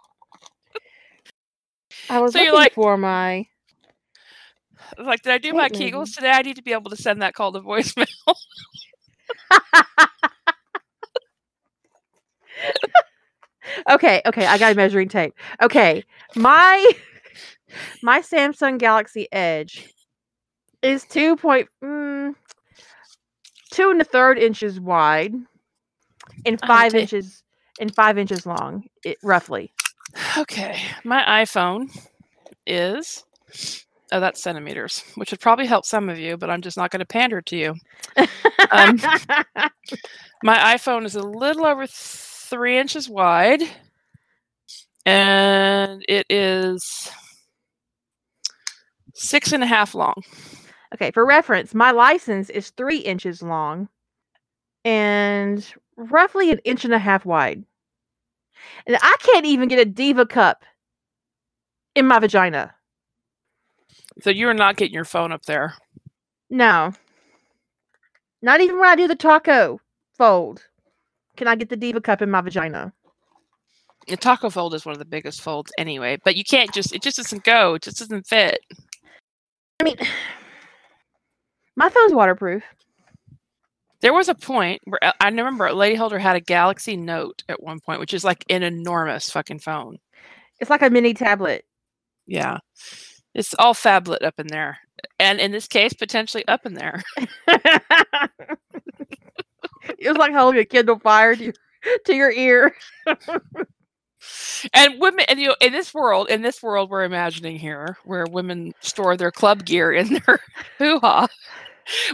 I 2.08 2.20
was 2.20 2.32
So 2.32 2.38
you're 2.38 2.52
looking 2.52 2.60
like- 2.64 2.74
for 2.74 2.96
my. 2.96 3.46
Like, 4.96 5.20
did 5.22 5.32
I 5.34 5.38
do 5.38 5.52
my 5.52 5.68
Wait. 5.70 5.92
Kegels 5.92 6.14
today? 6.14 6.30
I 6.30 6.40
need 6.40 6.56
to 6.56 6.62
be 6.62 6.72
able 6.72 6.90
to 6.90 6.96
send 6.96 7.20
that 7.20 7.34
call 7.34 7.52
to 7.52 7.60
voicemail. 7.60 8.06
Okay, 13.90 14.22
okay, 14.26 14.46
I 14.46 14.58
got 14.58 14.72
a 14.72 14.74
measuring 14.74 15.08
tape. 15.08 15.34
Okay, 15.62 16.04
my 16.36 16.92
my 18.02 18.20
Samsung 18.20 18.78
Galaxy 18.78 19.28
Edge 19.32 19.92
is 20.82 21.04
two 21.04 21.36
point 21.36 21.68
mm, 21.82 22.34
two 23.70 23.90
and 23.90 24.00
a 24.00 24.04
third 24.04 24.38
inches 24.38 24.80
wide 24.80 25.34
and 26.46 26.60
five 26.66 26.92
ta- 26.92 26.98
inches 26.98 27.42
and 27.80 27.94
five 27.94 28.18
inches 28.18 28.46
long, 28.46 28.84
it, 29.04 29.18
roughly. 29.22 29.72
Okay, 30.36 30.80
my 31.04 31.44
iPhone 31.44 31.88
is 32.66 33.24
oh, 34.12 34.20
that's 34.20 34.42
centimeters, 34.42 35.04
which 35.16 35.30
would 35.30 35.40
probably 35.40 35.66
help 35.66 35.84
some 35.84 36.08
of 36.08 36.18
you, 36.18 36.36
but 36.36 36.50
I'm 36.50 36.62
just 36.62 36.76
not 36.76 36.90
going 36.90 37.00
to 37.00 37.06
pander 37.06 37.42
to 37.42 37.56
you. 37.56 37.74
Um, 38.70 38.98
My 40.42 40.56
iPhone 40.76 41.04
is 41.04 41.16
a 41.16 41.22
little 41.22 41.66
over 41.66 41.86
three 42.48 42.78
inches 42.78 43.08
wide, 43.08 43.62
and 45.04 46.04
it 46.08 46.26
is 46.28 47.10
six 49.14 49.52
and 49.52 49.62
a 49.62 49.66
half 49.66 49.94
long. 49.94 50.22
okay, 50.94 51.10
for 51.10 51.26
reference, 51.26 51.74
my 51.74 51.90
license 51.90 52.50
is 52.50 52.70
three 52.70 52.98
inches 52.98 53.42
long 53.42 53.88
and 54.84 55.74
roughly 55.96 56.50
an 56.50 56.58
inch 56.64 56.84
and 56.84 56.94
a 56.94 56.98
half 56.98 57.26
wide. 57.26 57.64
And 58.86 58.96
I 59.00 59.16
can't 59.20 59.46
even 59.46 59.68
get 59.68 59.78
a 59.78 59.84
diva 59.84 60.26
cup 60.26 60.64
in 61.94 62.06
my 62.06 62.18
vagina. 62.18 62.74
So 64.20 64.30
you're 64.30 64.54
not 64.54 64.76
getting 64.76 64.94
your 64.94 65.04
phone 65.04 65.32
up 65.32 65.44
there. 65.44 65.74
No. 66.50 66.92
Not 68.40 68.60
even 68.60 68.78
when 68.78 68.88
I 68.88 68.96
do 68.96 69.08
the 69.08 69.14
taco 69.14 69.80
fold. 70.16 70.64
Can 71.38 71.46
I 71.46 71.54
get 71.54 71.68
the 71.68 71.76
diva 71.76 72.00
cup 72.00 72.20
in 72.20 72.32
my 72.32 72.40
vagina? 72.40 72.92
The 74.08 74.16
taco 74.16 74.50
fold 74.50 74.74
is 74.74 74.84
one 74.84 74.92
of 74.94 74.98
the 74.98 75.04
biggest 75.04 75.40
folds 75.40 75.70
anyway, 75.78 76.18
but 76.24 76.34
you 76.34 76.42
can't 76.42 76.72
just 76.74 76.92
it 76.92 77.00
just 77.00 77.16
doesn't 77.16 77.44
go. 77.44 77.74
It 77.74 77.82
just 77.82 77.98
doesn't 78.00 78.26
fit. 78.26 78.58
I 79.80 79.84
mean, 79.84 79.96
my 81.76 81.88
phone's 81.90 82.12
waterproof. 82.12 82.64
There 84.00 84.12
was 84.12 84.28
a 84.28 84.34
point 84.34 84.80
where 84.84 84.98
I- 85.00 85.12
I 85.20 85.28
remember 85.28 85.72
Lady 85.72 85.94
Holder 85.94 86.18
had 86.18 86.34
a 86.34 86.40
Galaxy 86.40 86.96
Note 86.96 87.44
at 87.48 87.62
one 87.62 87.78
point, 87.78 88.00
which 88.00 88.14
is 88.14 88.24
like 88.24 88.44
an 88.50 88.64
enormous 88.64 89.30
fucking 89.30 89.60
phone. 89.60 89.98
It's 90.58 90.70
like 90.70 90.82
a 90.82 90.90
mini 90.90 91.14
tablet. 91.14 91.64
Yeah. 92.26 92.58
It's 93.32 93.54
all 93.60 93.74
phablet 93.74 94.24
up 94.24 94.40
in 94.40 94.48
there. 94.48 94.78
And 95.20 95.38
in 95.38 95.52
this 95.52 95.68
case, 95.68 95.92
potentially 95.92 96.46
up 96.48 96.66
in 96.66 96.74
there. 96.74 97.04
it 100.04 100.08
was 100.08 100.18
like 100.18 100.32
holding 100.32 100.60
a 100.60 100.64
Kindle 100.64 100.98
Fire 100.98 101.34
to 101.36 101.44
your, 101.44 101.54
to 102.06 102.14
your 102.14 102.30
ear. 102.30 102.74
And 104.74 105.00
women, 105.00 105.24
and 105.28 105.38
you 105.38 105.46
know, 105.46 105.56
in 105.60 105.72
this 105.72 105.94
world, 105.94 106.28
in 106.28 106.42
this 106.42 106.60
world 106.60 106.90
we're 106.90 107.04
imagining 107.04 107.56
here, 107.56 107.96
where 108.04 108.26
women 108.28 108.72
store 108.80 109.16
their 109.16 109.30
club 109.30 109.64
gear 109.64 109.92
in 109.92 110.14
their 110.14 110.40
hoo 110.76 110.98
ha, 110.98 111.28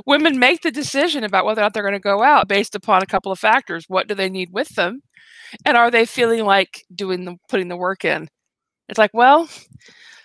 women 0.05 0.39
make 0.39 0.61
the 0.61 0.71
decision 0.71 1.25
about 1.25 1.47
whether 1.47 1.63
or 1.63 1.65
not 1.65 1.73
they're 1.73 1.83
going 1.83 1.95
to 1.95 1.99
go 1.99 2.23
out 2.23 2.47
based 2.47 2.75
upon 2.75 3.03
a 3.03 3.07
couple 3.07 3.33
of 3.33 3.39
factors. 3.39 3.87
What 3.89 4.07
do 4.07 4.15
they 4.15 4.29
need 4.29 4.51
with 4.53 4.69
them, 4.75 5.01
and 5.65 5.79
are 5.79 5.91
they 5.91 6.05
feeling 6.05 6.45
like 6.45 6.85
doing 6.95 7.25
the 7.25 7.37
putting 7.49 7.69
the 7.69 7.77
work 7.77 8.05
in? 8.05 8.29
It's 8.91 8.99
like, 8.99 9.15
well, 9.15 9.49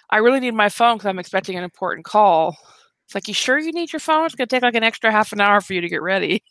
I 0.10 0.18
really 0.18 0.42
need 0.42 0.54
my 0.54 0.70
phone 0.70 0.98
because 0.98 1.08
I'm 1.08 1.20
expecting 1.20 1.58
an 1.58 1.64
important 1.64 2.06
call. 2.06 2.58
It's 3.06 3.16
like, 3.16 3.28
you 3.30 3.34
sure 3.34 3.58
you 3.58 3.72
need 3.72 3.94
your 3.94 4.02
phone? 4.02 4.26
It's 4.26 4.36
going 4.36 4.48
to 4.50 4.56
take 4.56 4.64
like 4.64 4.76
an 4.76 4.84
extra 4.84 5.12
half 5.12 5.32
an 5.32 5.42
hour 5.42 5.62
for 5.62 5.74
you 5.74 5.82
to 5.82 5.90
get 5.90 6.02
ready. 6.02 6.44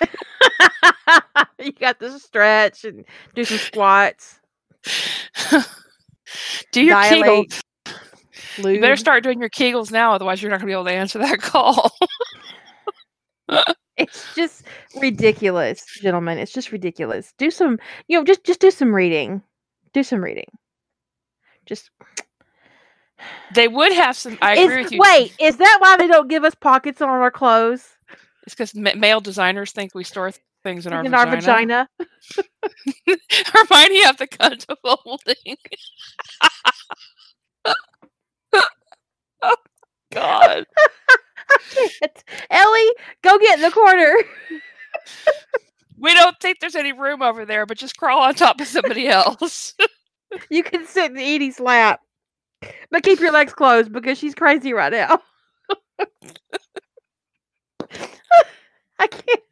you 1.58 1.72
got 1.72 1.98
to 2.00 2.18
stretch 2.18 2.84
and 2.84 3.04
do 3.34 3.44
some 3.44 3.58
squats. 3.58 4.40
do 6.72 6.82
your 6.82 7.00
Dilate. 7.00 7.48
Kegels. 7.50 7.62
You 8.58 8.80
better 8.80 8.96
start 8.96 9.22
doing 9.22 9.40
your 9.40 9.50
Kegels 9.50 9.92
now, 9.92 10.12
otherwise 10.12 10.42
you're 10.42 10.50
not 10.50 10.56
going 10.60 10.66
to 10.66 10.70
be 10.70 10.72
able 10.72 10.84
to 10.84 10.92
answer 10.92 11.18
that 11.20 11.38
call. 11.42 11.92
It's 13.96 14.34
just 14.34 14.64
ridiculous, 15.00 15.84
gentlemen. 16.00 16.38
It's 16.38 16.52
just 16.52 16.70
ridiculous. 16.72 17.32
Do 17.38 17.50
some, 17.50 17.78
you 18.06 18.18
know, 18.18 18.24
just 18.24 18.44
just 18.44 18.60
do 18.60 18.70
some 18.70 18.94
reading. 18.94 19.42
Do 19.92 20.02
some 20.02 20.22
reading. 20.22 20.46
Just 21.66 21.90
They 23.54 23.68
would 23.68 23.92
have 23.92 24.16
some. 24.16 24.38
I 24.40 24.54
Is- 24.56 24.64
agree 24.70 24.82
with 24.84 24.92
you. 24.92 25.00
Wait, 25.00 25.34
is 25.40 25.56
that 25.56 25.78
why 25.80 25.96
they 25.96 26.06
don't 26.06 26.28
give 26.28 26.44
us 26.44 26.54
pockets 26.54 27.00
on 27.02 27.08
our 27.08 27.30
clothes? 27.30 27.97
It's 28.48 28.54
because 28.54 28.74
ma- 28.74 28.94
male 28.96 29.20
designers 29.20 29.72
think 29.72 29.94
we 29.94 30.04
store 30.04 30.30
th- 30.30 30.40
things 30.64 30.86
in 30.86 30.94
our 30.94 31.04
in 31.04 31.10
vagina. 31.10 31.30
our 31.30 31.36
vagina? 31.36 31.88
Remind 33.54 33.90
me 33.90 34.04
of 34.06 34.16
the 34.16 34.26
cunt 34.26 34.64
of 34.70 34.78
folding. 34.82 35.56
oh 39.42 39.54
God! 40.14 40.64
Ellie, 42.50 42.92
go 43.22 43.38
get 43.38 43.58
in 43.58 43.60
the 43.60 43.70
corner. 43.70 44.14
We 45.98 46.14
don't 46.14 46.40
think 46.40 46.60
there's 46.60 46.74
any 46.74 46.94
room 46.94 47.20
over 47.20 47.44
there, 47.44 47.66
but 47.66 47.76
just 47.76 47.98
crawl 47.98 48.20
on 48.22 48.34
top 48.34 48.62
of 48.62 48.66
somebody 48.66 49.08
else. 49.08 49.74
You 50.50 50.62
can 50.62 50.86
sit 50.86 51.10
in 51.10 51.18
Edie's 51.18 51.58
lap, 51.60 52.00
but 52.90 53.02
keep 53.02 53.18
your 53.18 53.32
legs 53.32 53.52
closed 53.54 53.90
because 53.92 54.18
she's 54.18 54.34
crazy 54.34 54.72
right 54.74 54.92
now. 54.92 55.20
I 58.98 59.06
can't. 59.06 59.42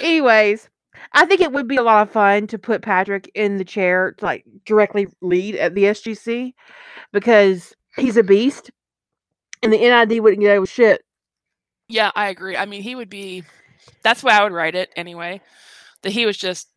Anyways, 0.00 0.68
I 1.12 1.26
think 1.26 1.40
it 1.40 1.52
would 1.52 1.68
be 1.68 1.76
a 1.76 1.82
lot 1.82 2.06
of 2.06 2.12
fun 2.12 2.46
to 2.48 2.58
put 2.58 2.82
Patrick 2.82 3.30
in 3.34 3.58
the 3.58 3.64
chair 3.64 4.12
to 4.12 4.24
like 4.24 4.44
directly 4.64 5.08
lead 5.20 5.56
at 5.56 5.74
the 5.74 5.84
SGC 5.84 6.54
because 7.12 7.74
he's 7.96 8.16
a 8.16 8.22
beast 8.22 8.70
and 9.62 9.72
the 9.72 9.78
NID 9.78 10.22
wouldn't 10.22 10.40
get 10.40 10.48
away 10.48 10.58
with 10.58 10.70
shit. 10.70 11.02
yeah, 11.88 12.10
I 12.14 12.28
agree. 12.28 12.56
I 12.56 12.66
mean, 12.66 12.82
he 12.82 12.94
would 12.94 13.10
be. 13.10 13.44
That's 14.02 14.22
why 14.22 14.38
I 14.38 14.44
would 14.44 14.52
write 14.52 14.74
it 14.74 14.90
anyway. 14.96 15.40
That 16.02 16.12
he 16.12 16.26
was 16.26 16.36
just 16.36 16.68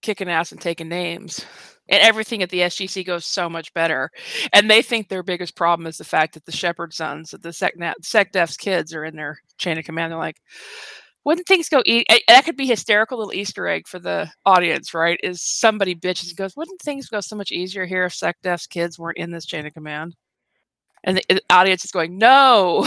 kicking 0.00 0.28
ass 0.28 0.52
and 0.52 0.60
taking 0.60 0.88
names. 0.88 1.44
And 1.88 2.00
everything 2.00 2.42
at 2.42 2.50
the 2.50 2.60
SGC 2.60 3.04
goes 3.04 3.26
so 3.26 3.50
much 3.50 3.74
better. 3.74 4.10
And 4.52 4.70
they 4.70 4.82
think 4.82 5.08
their 5.08 5.22
biggest 5.22 5.56
problem 5.56 5.86
is 5.86 5.98
the 5.98 6.04
fact 6.04 6.34
that 6.34 6.46
the 6.46 6.52
Sheppard 6.52 6.94
sons, 6.94 7.30
that 7.30 7.42
the 7.42 7.50
SecDef's 7.50 8.56
kids 8.56 8.94
are 8.94 9.04
in 9.04 9.16
their 9.16 9.38
chain 9.58 9.78
of 9.78 9.84
command. 9.84 10.12
They're 10.12 10.18
like, 10.18 10.40
wouldn't 11.24 11.46
things 11.46 11.68
go? 11.68 11.82
E-? 11.86 12.04
That 12.28 12.44
could 12.44 12.56
be 12.56 12.66
hysterical 12.66 13.18
little 13.18 13.34
Easter 13.34 13.68
egg 13.68 13.86
for 13.86 13.98
the 13.98 14.30
audience, 14.44 14.94
right? 14.94 15.20
Is 15.22 15.42
somebody 15.42 15.94
bitches 15.94 16.28
and 16.28 16.36
goes, 16.36 16.56
wouldn't 16.56 16.80
things 16.80 17.08
go 17.08 17.20
so 17.20 17.36
much 17.36 17.52
easier 17.52 17.86
here 17.86 18.04
if 18.04 18.12
SecDef's 18.12 18.66
kids 18.66 18.98
weren't 18.98 19.18
in 19.18 19.30
this 19.30 19.46
chain 19.46 19.66
of 19.66 19.74
command? 19.74 20.16
And 21.04 21.20
the, 21.28 21.42
audience 21.50 21.84
is 21.84 21.90
going, 21.90 22.16
no, 22.16 22.86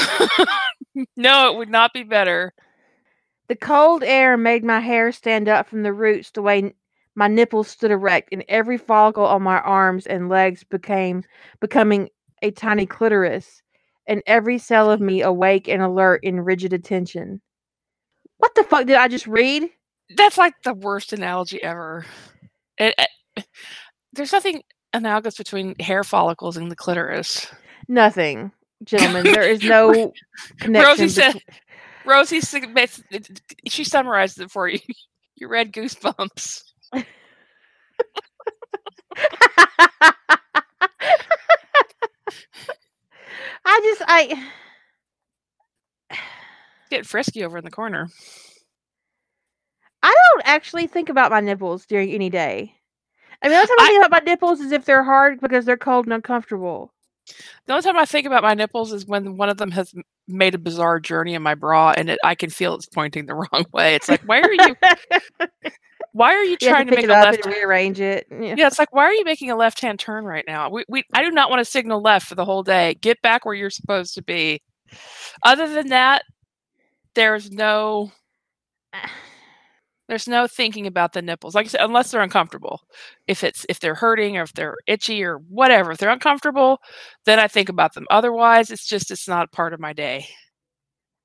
no, 1.17 1.51
it 1.51 1.57
would 1.57 1.69
not 1.69 1.93
be 1.93 2.03
better. 2.03 2.53
The 3.47 3.55
cold 3.55 4.03
air 4.03 4.37
made 4.37 4.63
my 4.63 4.79
hair 4.79 5.11
stand 5.11 5.47
up 5.49 5.67
from 5.67 5.83
the 5.83 5.93
roots 5.93 6.31
the 6.31 6.41
way 6.41 6.73
my 7.15 7.27
nipples 7.27 7.67
stood 7.67 7.91
erect, 7.91 8.29
and 8.31 8.43
every 8.49 8.77
follicle 8.77 9.25
on 9.25 9.41
my 9.43 9.59
arms 9.59 10.05
and 10.05 10.29
legs 10.29 10.63
became 10.63 11.23
becoming 11.61 12.09
a 12.41 12.51
tiny 12.51 12.85
clitoris, 12.85 13.61
and 14.07 14.21
every 14.27 14.57
cell 14.57 14.91
of 14.91 14.99
me 15.01 15.21
awake 15.21 15.67
and 15.67 15.81
alert 15.81 16.23
in 16.23 16.41
rigid 16.41 16.73
attention. 16.73 17.41
What 18.37 18.53
the 18.55 18.63
fuck 18.63 18.85
did 18.85 18.97
I 18.97 19.07
just 19.07 19.27
read? 19.27 19.69
That's 20.17 20.37
like 20.37 20.53
the 20.63 20.73
worst 20.73 21.13
analogy 21.13 21.61
ever. 21.63 22.05
It, 22.77 22.93
it- 22.97 23.45
there's 24.13 24.31
nothing 24.31 24.63
analogous 24.93 25.35
between 25.37 25.75
hair 25.79 26.03
follicles 26.03 26.55
and 26.57 26.71
the 26.71 26.75
clitoris. 26.75 27.47
Nothing, 27.89 28.51
gentlemen. 28.83 29.23
There 29.25 29.43
is 29.43 29.61
no 29.63 30.13
connection. 30.59 30.89
Rosie 30.91 31.09
said, 31.09 31.33
between- 31.33 31.43
Rosie, 32.05 32.39
bas- 32.73 33.03
she 33.67 33.83
summarized 33.83 34.39
it 34.39 34.51
for 34.51 34.67
you. 34.67 34.79
You 35.37 35.49
read 35.49 35.73
Goosebumps. 35.73 36.63
I 43.65 43.79
just 43.83 44.01
I 44.07 44.49
Get 46.89 47.05
frisky 47.05 47.43
over 47.43 47.57
in 47.57 47.63
the 47.65 47.71
corner. 47.71 48.07
I 50.03 50.15
don't 50.33 50.43
actually 50.47 50.87
think 50.87 51.09
about 51.09 51.31
my 51.31 51.39
nipples 51.39 51.85
during 51.85 52.11
any 52.11 52.29
day. 52.29 52.75
I 53.41 53.47
mean, 53.47 53.53
the 53.53 53.57
only 53.57 53.67
time 53.67 53.79
I, 53.79 53.83
I- 53.83 53.87
think 53.87 54.05
about 54.05 54.23
my 54.25 54.31
nipples 54.31 54.59
is 54.59 54.71
if 54.71 54.85
they're 54.85 55.03
hard 55.03 55.39
because 55.41 55.65
they're 55.65 55.77
cold 55.77 56.05
and 56.05 56.13
uncomfortable. 56.13 56.91
The 57.65 57.73
only 57.73 57.81
time 57.81 57.97
I 57.97 58.05
think 58.05 58.27
about 58.27 58.43
my 58.43 58.53
nipples 58.53 58.93
is 58.93 59.07
when 59.07 59.35
one 59.35 59.49
of 59.49 59.57
them 59.57 59.71
has 59.71 59.93
made 60.27 60.53
a 60.53 60.59
bizarre 60.59 60.99
journey 60.99 61.33
in 61.33 61.41
my 61.41 61.55
bra, 61.55 61.91
and 61.97 62.11
it, 62.11 62.19
I 62.23 62.35
can 62.35 62.51
feel 62.51 62.75
it's 62.75 62.85
pointing 62.85 63.25
the 63.25 63.33
wrong 63.51 63.65
way. 63.73 63.95
It's 63.95 64.07
like, 64.07 64.21
why 64.25 64.41
are 64.41 64.53
you? 64.53 64.75
Why 66.15 66.33
are 66.33 66.43
you 66.45 66.55
You 66.61 66.69
trying 66.69 66.85
to 66.85 66.91
to 66.91 66.95
make 66.95 67.03
it 67.03 67.09
a 67.09 67.13
left? 67.13 67.45
rearrange 67.45 67.99
it. 67.99 68.25
Yeah. 68.31 68.55
Yeah, 68.57 68.67
it's 68.67 68.79
like, 68.79 68.93
why 68.93 69.03
are 69.03 69.11
you 69.11 69.25
making 69.25 69.51
a 69.51 69.55
left-hand 69.57 69.99
turn 69.99 70.23
right 70.23 70.45
now? 70.47 70.69
We, 70.69 70.85
we, 70.87 71.03
I 71.13 71.21
do 71.21 71.29
not 71.29 71.49
want 71.49 71.59
to 71.59 71.65
signal 71.65 72.01
left 72.01 72.25
for 72.25 72.35
the 72.35 72.45
whole 72.45 72.63
day. 72.63 72.93
Get 73.01 73.21
back 73.21 73.43
where 73.43 73.53
you're 73.53 73.69
supposed 73.69 74.15
to 74.15 74.23
be. 74.23 74.61
Other 75.43 75.67
than 75.67 75.89
that, 75.89 76.23
there's 77.15 77.51
no, 77.51 78.13
there's 80.07 80.25
no 80.25 80.47
thinking 80.47 80.87
about 80.87 81.11
the 81.11 81.21
nipples. 81.21 81.53
Like 81.53 81.65
I 81.65 81.69
said, 81.69 81.81
unless 81.81 82.11
they're 82.11 82.21
uncomfortable. 82.21 82.79
If 83.27 83.43
it's 83.43 83.65
if 83.67 83.81
they're 83.81 83.95
hurting 83.95 84.37
or 84.37 84.43
if 84.43 84.53
they're 84.53 84.75
itchy 84.87 85.21
or 85.21 85.39
whatever, 85.49 85.91
if 85.91 85.97
they're 85.97 86.09
uncomfortable, 86.09 86.79
then 87.25 87.39
I 87.39 87.49
think 87.49 87.67
about 87.67 87.93
them. 87.93 88.05
Otherwise, 88.09 88.71
it's 88.71 88.87
just 88.87 89.11
it's 89.11 89.27
not 89.27 89.51
part 89.51 89.73
of 89.73 89.81
my 89.81 89.91
day. 89.91 90.27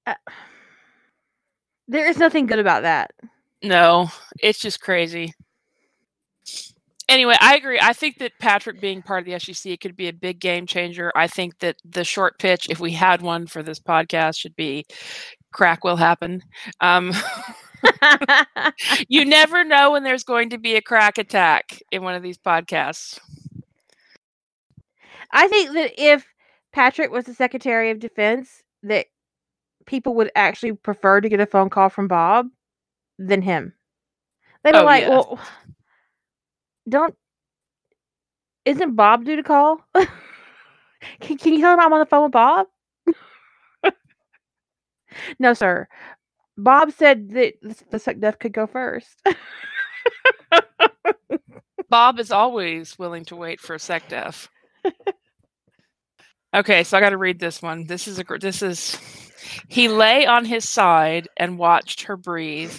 Uh, 0.04 0.14
there 1.86 2.08
is 2.08 2.16
nothing 2.18 2.46
good 2.46 2.58
about 2.58 2.82
that. 2.82 3.12
No, 3.62 4.10
it's 4.40 4.60
just 4.60 4.80
crazy. 4.80 5.34
Anyway, 7.08 7.34
I 7.40 7.56
agree. 7.56 7.78
I 7.82 7.92
think 7.92 8.18
that 8.18 8.38
Patrick 8.38 8.80
being 8.80 9.02
part 9.02 9.26
of 9.26 9.26
the 9.26 9.52
SEC 9.52 9.80
could 9.80 9.96
be 9.96 10.06
a 10.06 10.12
big 10.12 10.38
game 10.38 10.64
changer. 10.64 11.10
I 11.16 11.26
think 11.26 11.58
that 11.58 11.76
the 11.84 12.04
short 12.04 12.38
pitch, 12.38 12.68
if 12.70 12.78
we 12.78 12.92
had 12.92 13.20
one 13.20 13.48
for 13.48 13.64
this 13.64 13.80
podcast, 13.80 14.38
should 14.38 14.54
be 14.54 14.86
crack 15.52 15.82
will 15.82 15.96
happen. 15.96 16.40
Um, 16.80 17.12
you 19.08 19.24
never 19.24 19.64
know 19.64 19.90
when 19.90 20.04
there's 20.04 20.22
going 20.22 20.50
to 20.50 20.58
be 20.58 20.76
a 20.76 20.82
crack 20.82 21.18
attack 21.18 21.82
in 21.90 22.04
one 22.04 22.14
of 22.14 22.22
these 22.22 22.38
podcasts. 22.38 23.18
I 25.32 25.48
think 25.48 25.72
that 25.72 25.92
if 25.98 26.24
Patrick 26.72 27.10
was 27.10 27.24
the 27.24 27.34
Secretary 27.34 27.90
of 27.90 27.98
Defense, 27.98 28.62
that 28.84 29.06
people 29.84 30.14
would 30.14 30.30
actually 30.36 30.74
prefer 30.74 31.20
to 31.20 31.28
get 31.28 31.40
a 31.40 31.46
phone 31.46 31.70
call 31.70 31.88
from 31.88 32.06
Bob 32.06 32.46
than 33.20 33.42
him. 33.42 33.74
They'd 34.64 34.72
be 34.72 34.78
Oh, 34.78 34.84
like, 34.84 35.02
yeah. 35.02 35.08
"Well, 35.10 35.38
don't 36.88 37.14
isn't 38.64 38.96
Bob 38.96 39.24
due 39.24 39.36
to 39.36 39.42
call? 39.42 39.80
can, 41.20 41.38
can 41.38 41.52
you 41.54 41.60
tell 41.60 41.74
him 41.74 41.80
I'm 41.80 41.92
on 41.92 42.00
the 42.00 42.06
phone 42.06 42.24
with 42.24 42.32
Bob?" 42.32 42.66
no, 45.38 45.54
sir. 45.54 45.86
Bob 46.58 46.92
said 46.92 47.30
that 47.30 47.54
the, 47.62 47.74
the 47.90 47.98
SecDef 47.98 48.38
could 48.38 48.52
go 48.52 48.66
first. 48.66 49.22
Bob 51.90 52.20
is 52.20 52.30
always 52.30 52.98
willing 52.98 53.24
to 53.26 53.36
wait 53.36 53.60
for 53.60 53.74
a 53.74 53.78
SecDef. 53.78 54.48
okay, 56.54 56.84
so 56.84 56.96
I 56.96 57.00
got 57.00 57.10
to 57.10 57.18
read 57.18 57.40
this 57.40 57.60
one. 57.62 57.86
This 57.86 58.08
is 58.08 58.18
a 58.18 58.24
this 58.40 58.62
is 58.62 58.98
he 59.68 59.88
lay 59.88 60.26
on 60.26 60.44
his 60.44 60.68
side 60.68 61.28
and 61.36 61.58
watched 61.58 62.02
her 62.02 62.16
breathe. 62.16 62.72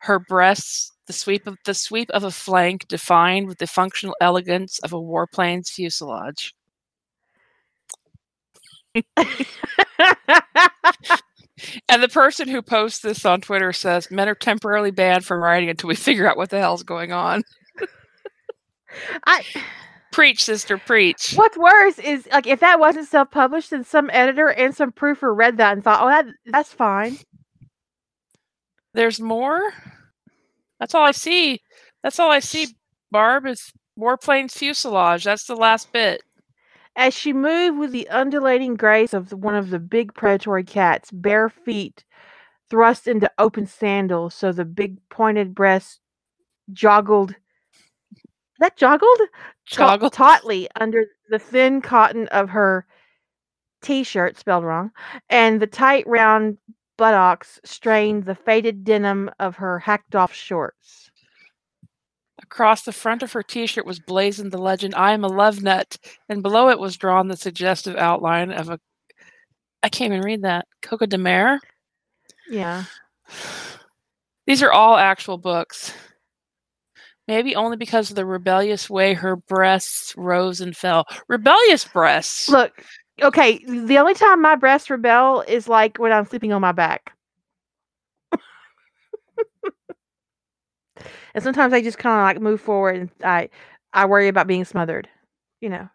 Her 0.00 0.18
breasts, 0.18 0.92
the 1.06 1.12
sweep 1.12 1.46
of 1.46 1.56
the 1.64 1.74
sweep 1.74 2.10
of 2.10 2.24
a 2.24 2.30
flank, 2.30 2.86
defined 2.88 3.48
with 3.48 3.58
the 3.58 3.66
functional 3.66 4.16
elegance 4.20 4.78
of 4.80 4.92
a 4.92 5.00
warplane's 5.00 5.70
fuselage. 5.70 6.54
And 11.88 12.02
the 12.02 12.08
person 12.08 12.48
who 12.48 12.62
posts 12.62 13.00
this 13.00 13.24
on 13.24 13.40
Twitter 13.40 13.72
says 13.72 14.10
men 14.10 14.28
are 14.28 14.34
temporarily 14.34 14.92
banned 14.92 15.24
from 15.24 15.42
writing 15.42 15.68
until 15.68 15.88
we 15.88 15.96
figure 15.96 16.28
out 16.28 16.36
what 16.36 16.50
the 16.50 16.58
hell's 16.60 16.84
going 16.84 17.12
on. 17.12 17.42
I 19.26 19.44
Preach, 20.10 20.42
sister, 20.42 20.78
preach. 20.78 21.34
What's 21.34 21.58
worse 21.58 21.98
is 21.98 22.26
like 22.32 22.46
if 22.46 22.60
that 22.60 22.80
wasn't 22.80 23.08
self-published, 23.08 23.70
then 23.70 23.84
some 23.84 24.08
editor 24.12 24.48
and 24.48 24.74
some 24.74 24.90
proofer 24.90 25.36
read 25.36 25.58
that 25.58 25.74
and 25.74 25.84
thought, 25.84 26.02
"Oh, 26.02 26.08
that 26.08 26.26
that's 26.46 26.72
fine." 26.72 27.18
There's 28.98 29.20
more. 29.20 29.72
That's 30.80 30.92
all 30.92 31.04
I 31.04 31.12
see. 31.12 31.60
That's 32.02 32.18
all 32.18 32.32
I 32.32 32.40
see. 32.40 32.66
Barb 33.12 33.46
is 33.46 33.72
warplane's 33.96 34.54
fuselage. 34.54 35.22
That's 35.22 35.44
the 35.46 35.54
last 35.54 35.92
bit. 35.92 36.20
As 36.96 37.14
she 37.14 37.32
moved 37.32 37.78
with 37.78 37.92
the 37.92 38.08
undulating 38.08 38.74
grace 38.74 39.14
of 39.14 39.30
one 39.32 39.54
of 39.54 39.70
the 39.70 39.78
big 39.78 40.14
predatory 40.14 40.64
cats, 40.64 41.12
bare 41.12 41.48
feet 41.48 42.02
thrust 42.70 43.06
into 43.06 43.30
open 43.38 43.68
sandals, 43.68 44.34
so 44.34 44.50
the 44.50 44.64
big 44.64 44.96
pointed 45.10 45.54
breast 45.54 46.00
joggled. 46.72 47.36
That 48.58 48.76
joggled 48.76 49.28
Ta- 49.70 49.96
Joggle. 49.96 50.10
tautly 50.10 50.66
under 50.74 51.04
the 51.30 51.38
thin 51.38 51.82
cotton 51.82 52.26
of 52.32 52.48
her 52.48 52.84
t-shirt, 53.80 54.36
spelled 54.36 54.64
wrong, 54.64 54.90
and 55.30 55.62
the 55.62 55.68
tight 55.68 56.04
round 56.08 56.58
buttocks 56.98 57.58
strained 57.64 58.24
the 58.24 58.34
faded 58.34 58.84
denim 58.84 59.30
of 59.38 59.56
her 59.56 59.78
hacked-off 59.78 60.34
shorts. 60.34 61.10
Across 62.42 62.82
the 62.82 62.92
front 62.92 63.22
of 63.22 63.32
her 63.32 63.42
T-shirt 63.42 63.86
was 63.86 63.98
blazoned 64.00 64.52
the 64.52 64.58
legend 64.58 64.94
"I 64.94 65.12
am 65.12 65.24
a 65.24 65.28
love 65.28 65.62
nut," 65.62 65.96
and 66.28 66.42
below 66.42 66.68
it 66.68 66.78
was 66.78 66.96
drawn 66.98 67.28
the 67.28 67.36
suggestive 67.36 67.96
outline 67.96 68.50
of 68.50 68.68
a. 68.68 68.78
I 69.82 69.88
can't 69.88 70.12
even 70.12 70.24
read 70.24 70.42
that. 70.42 70.66
Coco 70.82 71.06
de 71.06 71.16
Mer. 71.18 71.60
Yeah. 72.50 72.84
These 74.46 74.62
are 74.62 74.72
all 74.72 74.96
actual 74.96 75.38
books. 75.38 75.92
Maybe 77.26 77.54
only 77.54 77.76
because 77.76 78.08
of 78.08 78.16
the 78.16 78.24
rebellious 78.24 78.88
way 78.88 79.12
her 79.12 79.36
breasts 79.36 80.14
rose 80.16 80.62
and 80.62 80.74
fell. 80.74 81.04
Rebellious 81.28 81.84
breasts. 81.84 82.48
Look, 82.48 82.82
okay, 83.22 83.58
the 83.66 83.98
only 83.98 84.14
time 84.14 84.42
my 84.42 84.56
breasts 84.56 84.90
rebel 84.90 85.42
is 85.46 85.68
like 85.68 85.98
when 85.98 86.12
I'm 86.12 86.24
sleeping 86.26 86.52
on 86.52 86.60
my 86.60 86.72
back. 86.72 87.12
and 91.34 91.42
sometimes 91.44 91.72
I 91.72 91.82
just 91.82 91.98
kind 91.98 92.20
of 92.20 92.24
like 92.24 92.42
move 92.42 92.60
forward 92.60 92.96
and 92.96 93.10
I 93.24 93.48
I 93.92 94.06
worry 94.06 94.28
about 94.28 94.46
being 94.46 94.64
smothered. 94.64 95.08
You 95.60 95.70
know. 95.70 95.88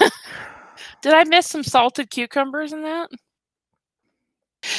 Did 1.02 1.14
I 1.14 1.24
miss 1.24 1.46
some 1.48 1.62
salted 1.62 2.10
cucumbers 2.10 2.72
in 2.72 2.82
that? 2.82 3.10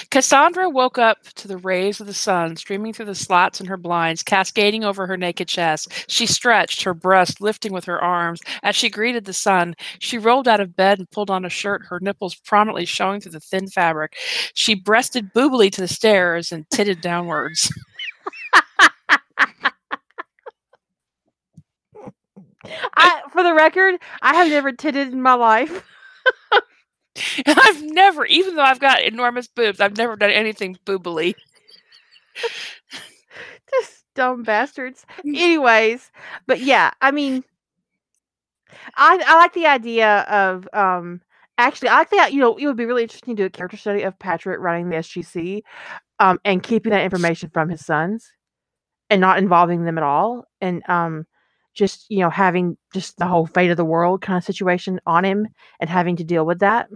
Cassandra 0.10 0.70
woke 0.70 0.98
up 0.98 1.24
to 1.36 1.48
the 1.48 1.58
rays 1.58 2.00
of 2.00 2.08
the 2.08 2.14
sun 2.14 2.56
streaming 2.56 2.94
through 2.94 3.06
the 3.06 3.16
slats 3.16 3.60
in 3.60 3.68
her 3.68 3.78
blinds, 3.78 4.24
cascading 4.24 4.84
over 4.84 5.08
her 5.08 5.18
naked 5.18 5.48
chest. 5.48 5.92
She 6.08 6.26
stretched, 6.26 6.84
her 6.84 6.94
breast 6.94 7.42
lifting 7.42 7.74
with 7.74 7.86
her 7.86 8.02
arms. 8.02 8.42
As 8.64 8.76
she 8.76 8.90
greeted 8.90 9.26
the 9.26 9.34
sun, 9.34 9.76
she 10.00 10.18
rolled 10.18 10.48
out 10.48 10.60
of 10.60 10.76
bed 10.76 11.00
and 11.00 11.10
pulled 11.12 11.30
on 11.32 11.46
a 11.46 11.50
shirt, 11.50 11.82
her 11.88 12.00
nipples 12.02 12.36
prominently 12.36 12.86
showing 12.86 13.22
through 13.22 13.32
the 13.32 13.40
thin 13.40 13.68
fabric. 13.68 14.16
She 14.54 14.76
breasted 14.76 15.34
boobily 15.34 15.72
to 15.72 15.82
the 15.82 15.88
stairs 15.88 16.52
and 16.52 16.68
titted 16.70 17.02
downwards. 17.02 17.72
I 22.96 23.22
for 23.32 23.44
the 23.44 23.54
record, 23.54 24.00
I 24.22 24.36
have 24.36 24.50
never 24.50 24.72
titted 24.72 25.12
in 25.12 25.22
my 25.22 25.34
life. 25.34 25.84
And 27.46 27.58
I've 27.60 27.82
never, 27.84 28.26
even 28.26 28.56
though 28.56 28.64
I've 28.64 28.80
got 28.80 29.02
enormous 29.04 29.48
boobs, 29.48 29.80
I've 29.80 29.98
never 29.98 30.16
done 30.16 30.32
anything 30.32 30.78
boobily. 30.86 31.36
Just 33.72 34.06
dumb 34.16 34.44
bastards. 34.44 35.06
Anyways, 35.26 36.12
but 36.48 36.60
yeah, 36.62 36.92
I 37.02 37.12
mean, 37.12 37.44
I 38.96 39.22
I 39.26 39.36
like 39.38 39.54
the 39.54 39.68
idea 39.68 40.20
of 40.22 40.68
um 40.74 41.22
actually 41.58 41.90
I 41.90 42.00
like 42.00 42.10
that 42.12 42.34
you 42.34 42.40
know 42.40 42.56
it 42.58 42.66
would 42.66 42.78
be 42.78 42.86
really 42.86 43.04
interesting 43.04 43.36
to 43.36 43.44
do 43.44 43.48
a 43.48 43.50
character 43.50 43.78
study 43.78 44.04
of 44.04 44.18
Patrick 44.20 44.60
running 44.60 44.90
the 44.90 44.98
SGC, 44.98 45.64
um 46.20 46.40
and 46.46 46.64
keeping 46.64 46.92
that 46.92 47.04
information 47.04 47.50
from 47.50 47.70
his 47.70 47.86
sons, 47.86 48.32
and 49.10 49.22
not 49.22 49.40
involving 49.40 49.86
them 49.86 49.98
at 50.00 50.06
all, 50.06 50.46
and 50.62 50.84
um 50.90 51.26
just 51.74 52.06
you 52.10 52.20
know 52.20 52.30
having 52.30 52.78
just 52.94 53.18
the 53.18 53.26
whole 53.26 53.46
fate 53.46 53.72
of 53.72 53.78
the 53.78 53.86
world 53.86 54.22
kind 54.22 54.38
of 54.38 54.44
situation 54.44 55.00
on 55.06 55.26
him 55.26 55.48
and 55.80 55.90
having 55.90 56.16
to 56.18 56.24
deal 56.24 56.46
with 56.46 56.60
that. 56.60 56.90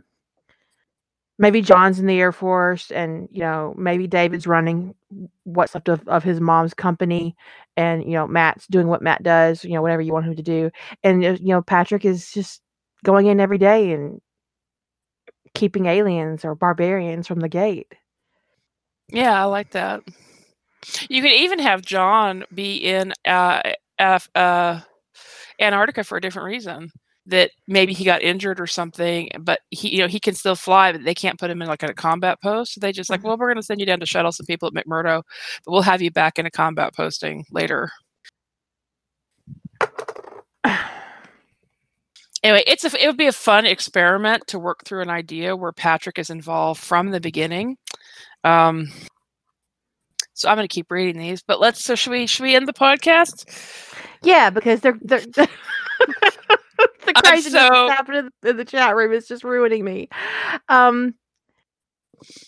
Maybe 1.37 1.61
John's 1.61 1.99
in 1.99 2.05
the 2.05 2.19
Air 2.19 2.31
Force, 2.31 2.91
and 2.91 3.27
you 3.31 3.41
know 3.41 3.73
maybe 3.77 4.07
David's 4.07 4.47
running 4.47 4.95
what's 5.43 5.75
left 5.75 5.89
of, 5.89 6.07
of 6.07 6.23
his 6.23 6.39
mom's 6.41 6.73
company 6.73 7.35
and 7.77 8.03
you 8.03 8.11
know 8.11 8.27
matt's 8.27 8.67
doing 8.67 8.87
what 8.87 9.01
matt 9.01 9.23
does 9.23 9.63
you 9.63 9.71
know 9.71 9.81
whatever 9.81 10.01
you 10.01 10.13
want 10.13 10.25
him 10.25 10.35
to 10.35 10.43
do 10.43 10.69
and 11.03 11.23
uh, 11.23 11.37
you 11.39 11.49
know 11.49 11.61
patrick 11.61 12.05
is 12.05 12.31
just 12.31 12.61
going 13.03 13.27
in 13.27 13.39
every 13.39 13.57
day 13.57 13.91
and 13.91 14.19
keeping 15.53 15.85
aliens 15.85 16.43
or 16.43 16.55
barbarians 16.55 17.27
from 17.27 17.39
the 17.39 17.49
gate 17.49 17.93
Yeah, 19.09 19.39
I 19.39 19.45
like 19.45 19.71
that. 19.71 20.01
You 21.09 21.21
could 21.21 21.31
even 21.31 21.59
have 21.59 21.81
John 21.81 22.45
be 22.53 22.77
in 22.77 23.13
uh, 23.25 23.61
Af- 23.99 24.29
uh, 24.35 24.81
Antarctica 25.59 26.03
for 26.03 26.17
a 26.17 26.21
different 26.21 26.47
reason. 26.47 26.91
That 27.27 27.49
maybe 27.67 27.93
he 27.93 28.05
got 28.05 28.21
injured 28.21 28.59
or 28.59 28.67
something, 28.67 29.29
but 29.39 29.59
he, 29.71 29.95
you 29.95 29.97
know, 29.97 30.07
he 30.07 30.19
can 30.19 30.35
still 30.35 30.55
fly, 30.55 30.91
but 30.91 31.03
they 31.03 31.15
can't 31.15 31.39
put 31.39 31.49
him 31.49 31.59
in 31.59 31.67
like 31.67 31.81
a 31.81 31.91
combat 31.91 32.39
post. 32.39 32.73
So 32.75 32.79
they 32.79 32.91
just 32.91 33.09
like, 33.09 33.21
Mhm. 33.21 33.23
well, 33.23 33.37
we're 33.37 33.47
going 33.47 33.55
to 33.55 33.63
send 33.63 33.79
you 33.79 33.85
down 33.87 33.99
to 33.99 34.05
shuttle 34.05 34.31
some 34.31 34.45
people 34.45 34.67
at 34.67 34.75
McMurdo, 34.75 35.23
but 35.65 35.71
we'll 35.71 35.81
have 35.81 36.03
you 36.03 36.11
back 36.11 36.37
in 36.37 36.45
a 36.45 36.51
combat 36.51 36.93
posting 36.93 37.43
later. 37.49 37.89
anyway, 42.43 42.63
it's 42.67 42.83
a, 42.83 43.03
it 43.03 43.07
would 43.07 43.17
be 43.17 43.27
a 43.27 43.31
fun 43.31 43.65
experiment 43.65 44.45
to 44.47 44.59
work 44.59 44.85
through 44.85 45.01
an 45.01 45.09
idea 45.09 45.55
where 45.55 45.71
Patrick 45.71 46.19
is 46.19 46.29
involved 46.29 46.79
from 46.81 47.09
the 47.09 47.19
beginning. 47.19 47.77
Um, 48.43 48.87
so 50.35 50.49
I'm 50.49 50.57
going 50.57 50.67
to 50.67 50.73
keep 50.73 50.91
reading 50.91 51.19
these, 51.19 51.41
but 51.41 51.59
let's. 51.59 51.83
So 51.83 51.95
should 51.95 52.11
we 52.11 52.27
should 52.27 52.43
we 52.43 52.55
end 52.55 52.67
the 52.67 52.73
podcast? 52.73 53.45
Yeah, 54.21 54.49
because 54.49 54.81
they're 54.81 54.99
they're. 55.01 55.21
the 57.05 57.13
craziness 57.23 57.53
so- 57.53 57.69
that's 57.69 57.97
happening 57.97 58.29
in, 58.43 58.57
the 58.57 58.65
chat 58.65 58.95
room 58.95 59.13
is 59.13 59.27
just 59.27 59.43
ruining 59.45 59.83
me. 59.83 60.09
Um, 60.69 61.15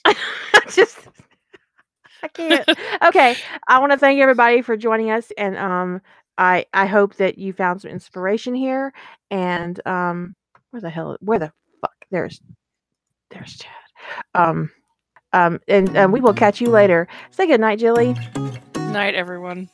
I 0.06 0.16
just 0.69 0.99
I 2.22 2.27
can't. 2.27 2.67
Okay, 3.06 3.35
I 3.67 3.80
want 3.80 3.93
to 3.93 3.98
thank 3.98 4.19
everybody 4.19 4.61
for 4.61 4.75
joining 4.75 5.11
us, 5.11 5.32
and 5.38 5.56
um, 5.57 6.01
I 6.38 6.66
I 6.74 6.88
hope 6.88 7.16
that 7.16 7.38
you 7.38 7.53
found 7.53 7.82
some 7.82 7.91
inspiration 7.91 8.53
here. 8.53 8.91
And 9.32 9.80
um, 9.88 10.35
where 10.72 10.82
the 10.82 10.90
hell? 10.90 11.17
Where 11.22 11.40
the 11.40 11.53
fuck? 11.82 11.95
There's 12.11 12.41
there's 13.32 13.57
Chad. 13.57 13.72
Um, 14.33 14.72
um, 15.38 15.59
and, 15.67 15.95
and 15.95 16.11
we 16.11 16.19
will 16.19 16.33
catch 16.33 16.59
you 16.61 16.69
later. 16.69 17.07
Say 17.32 17.48
good 17.48 17.61
night, 17.61 17.80
Jilly. 17.80 18.16
Night, 18.75 19.16
everyone. 19.16 19.69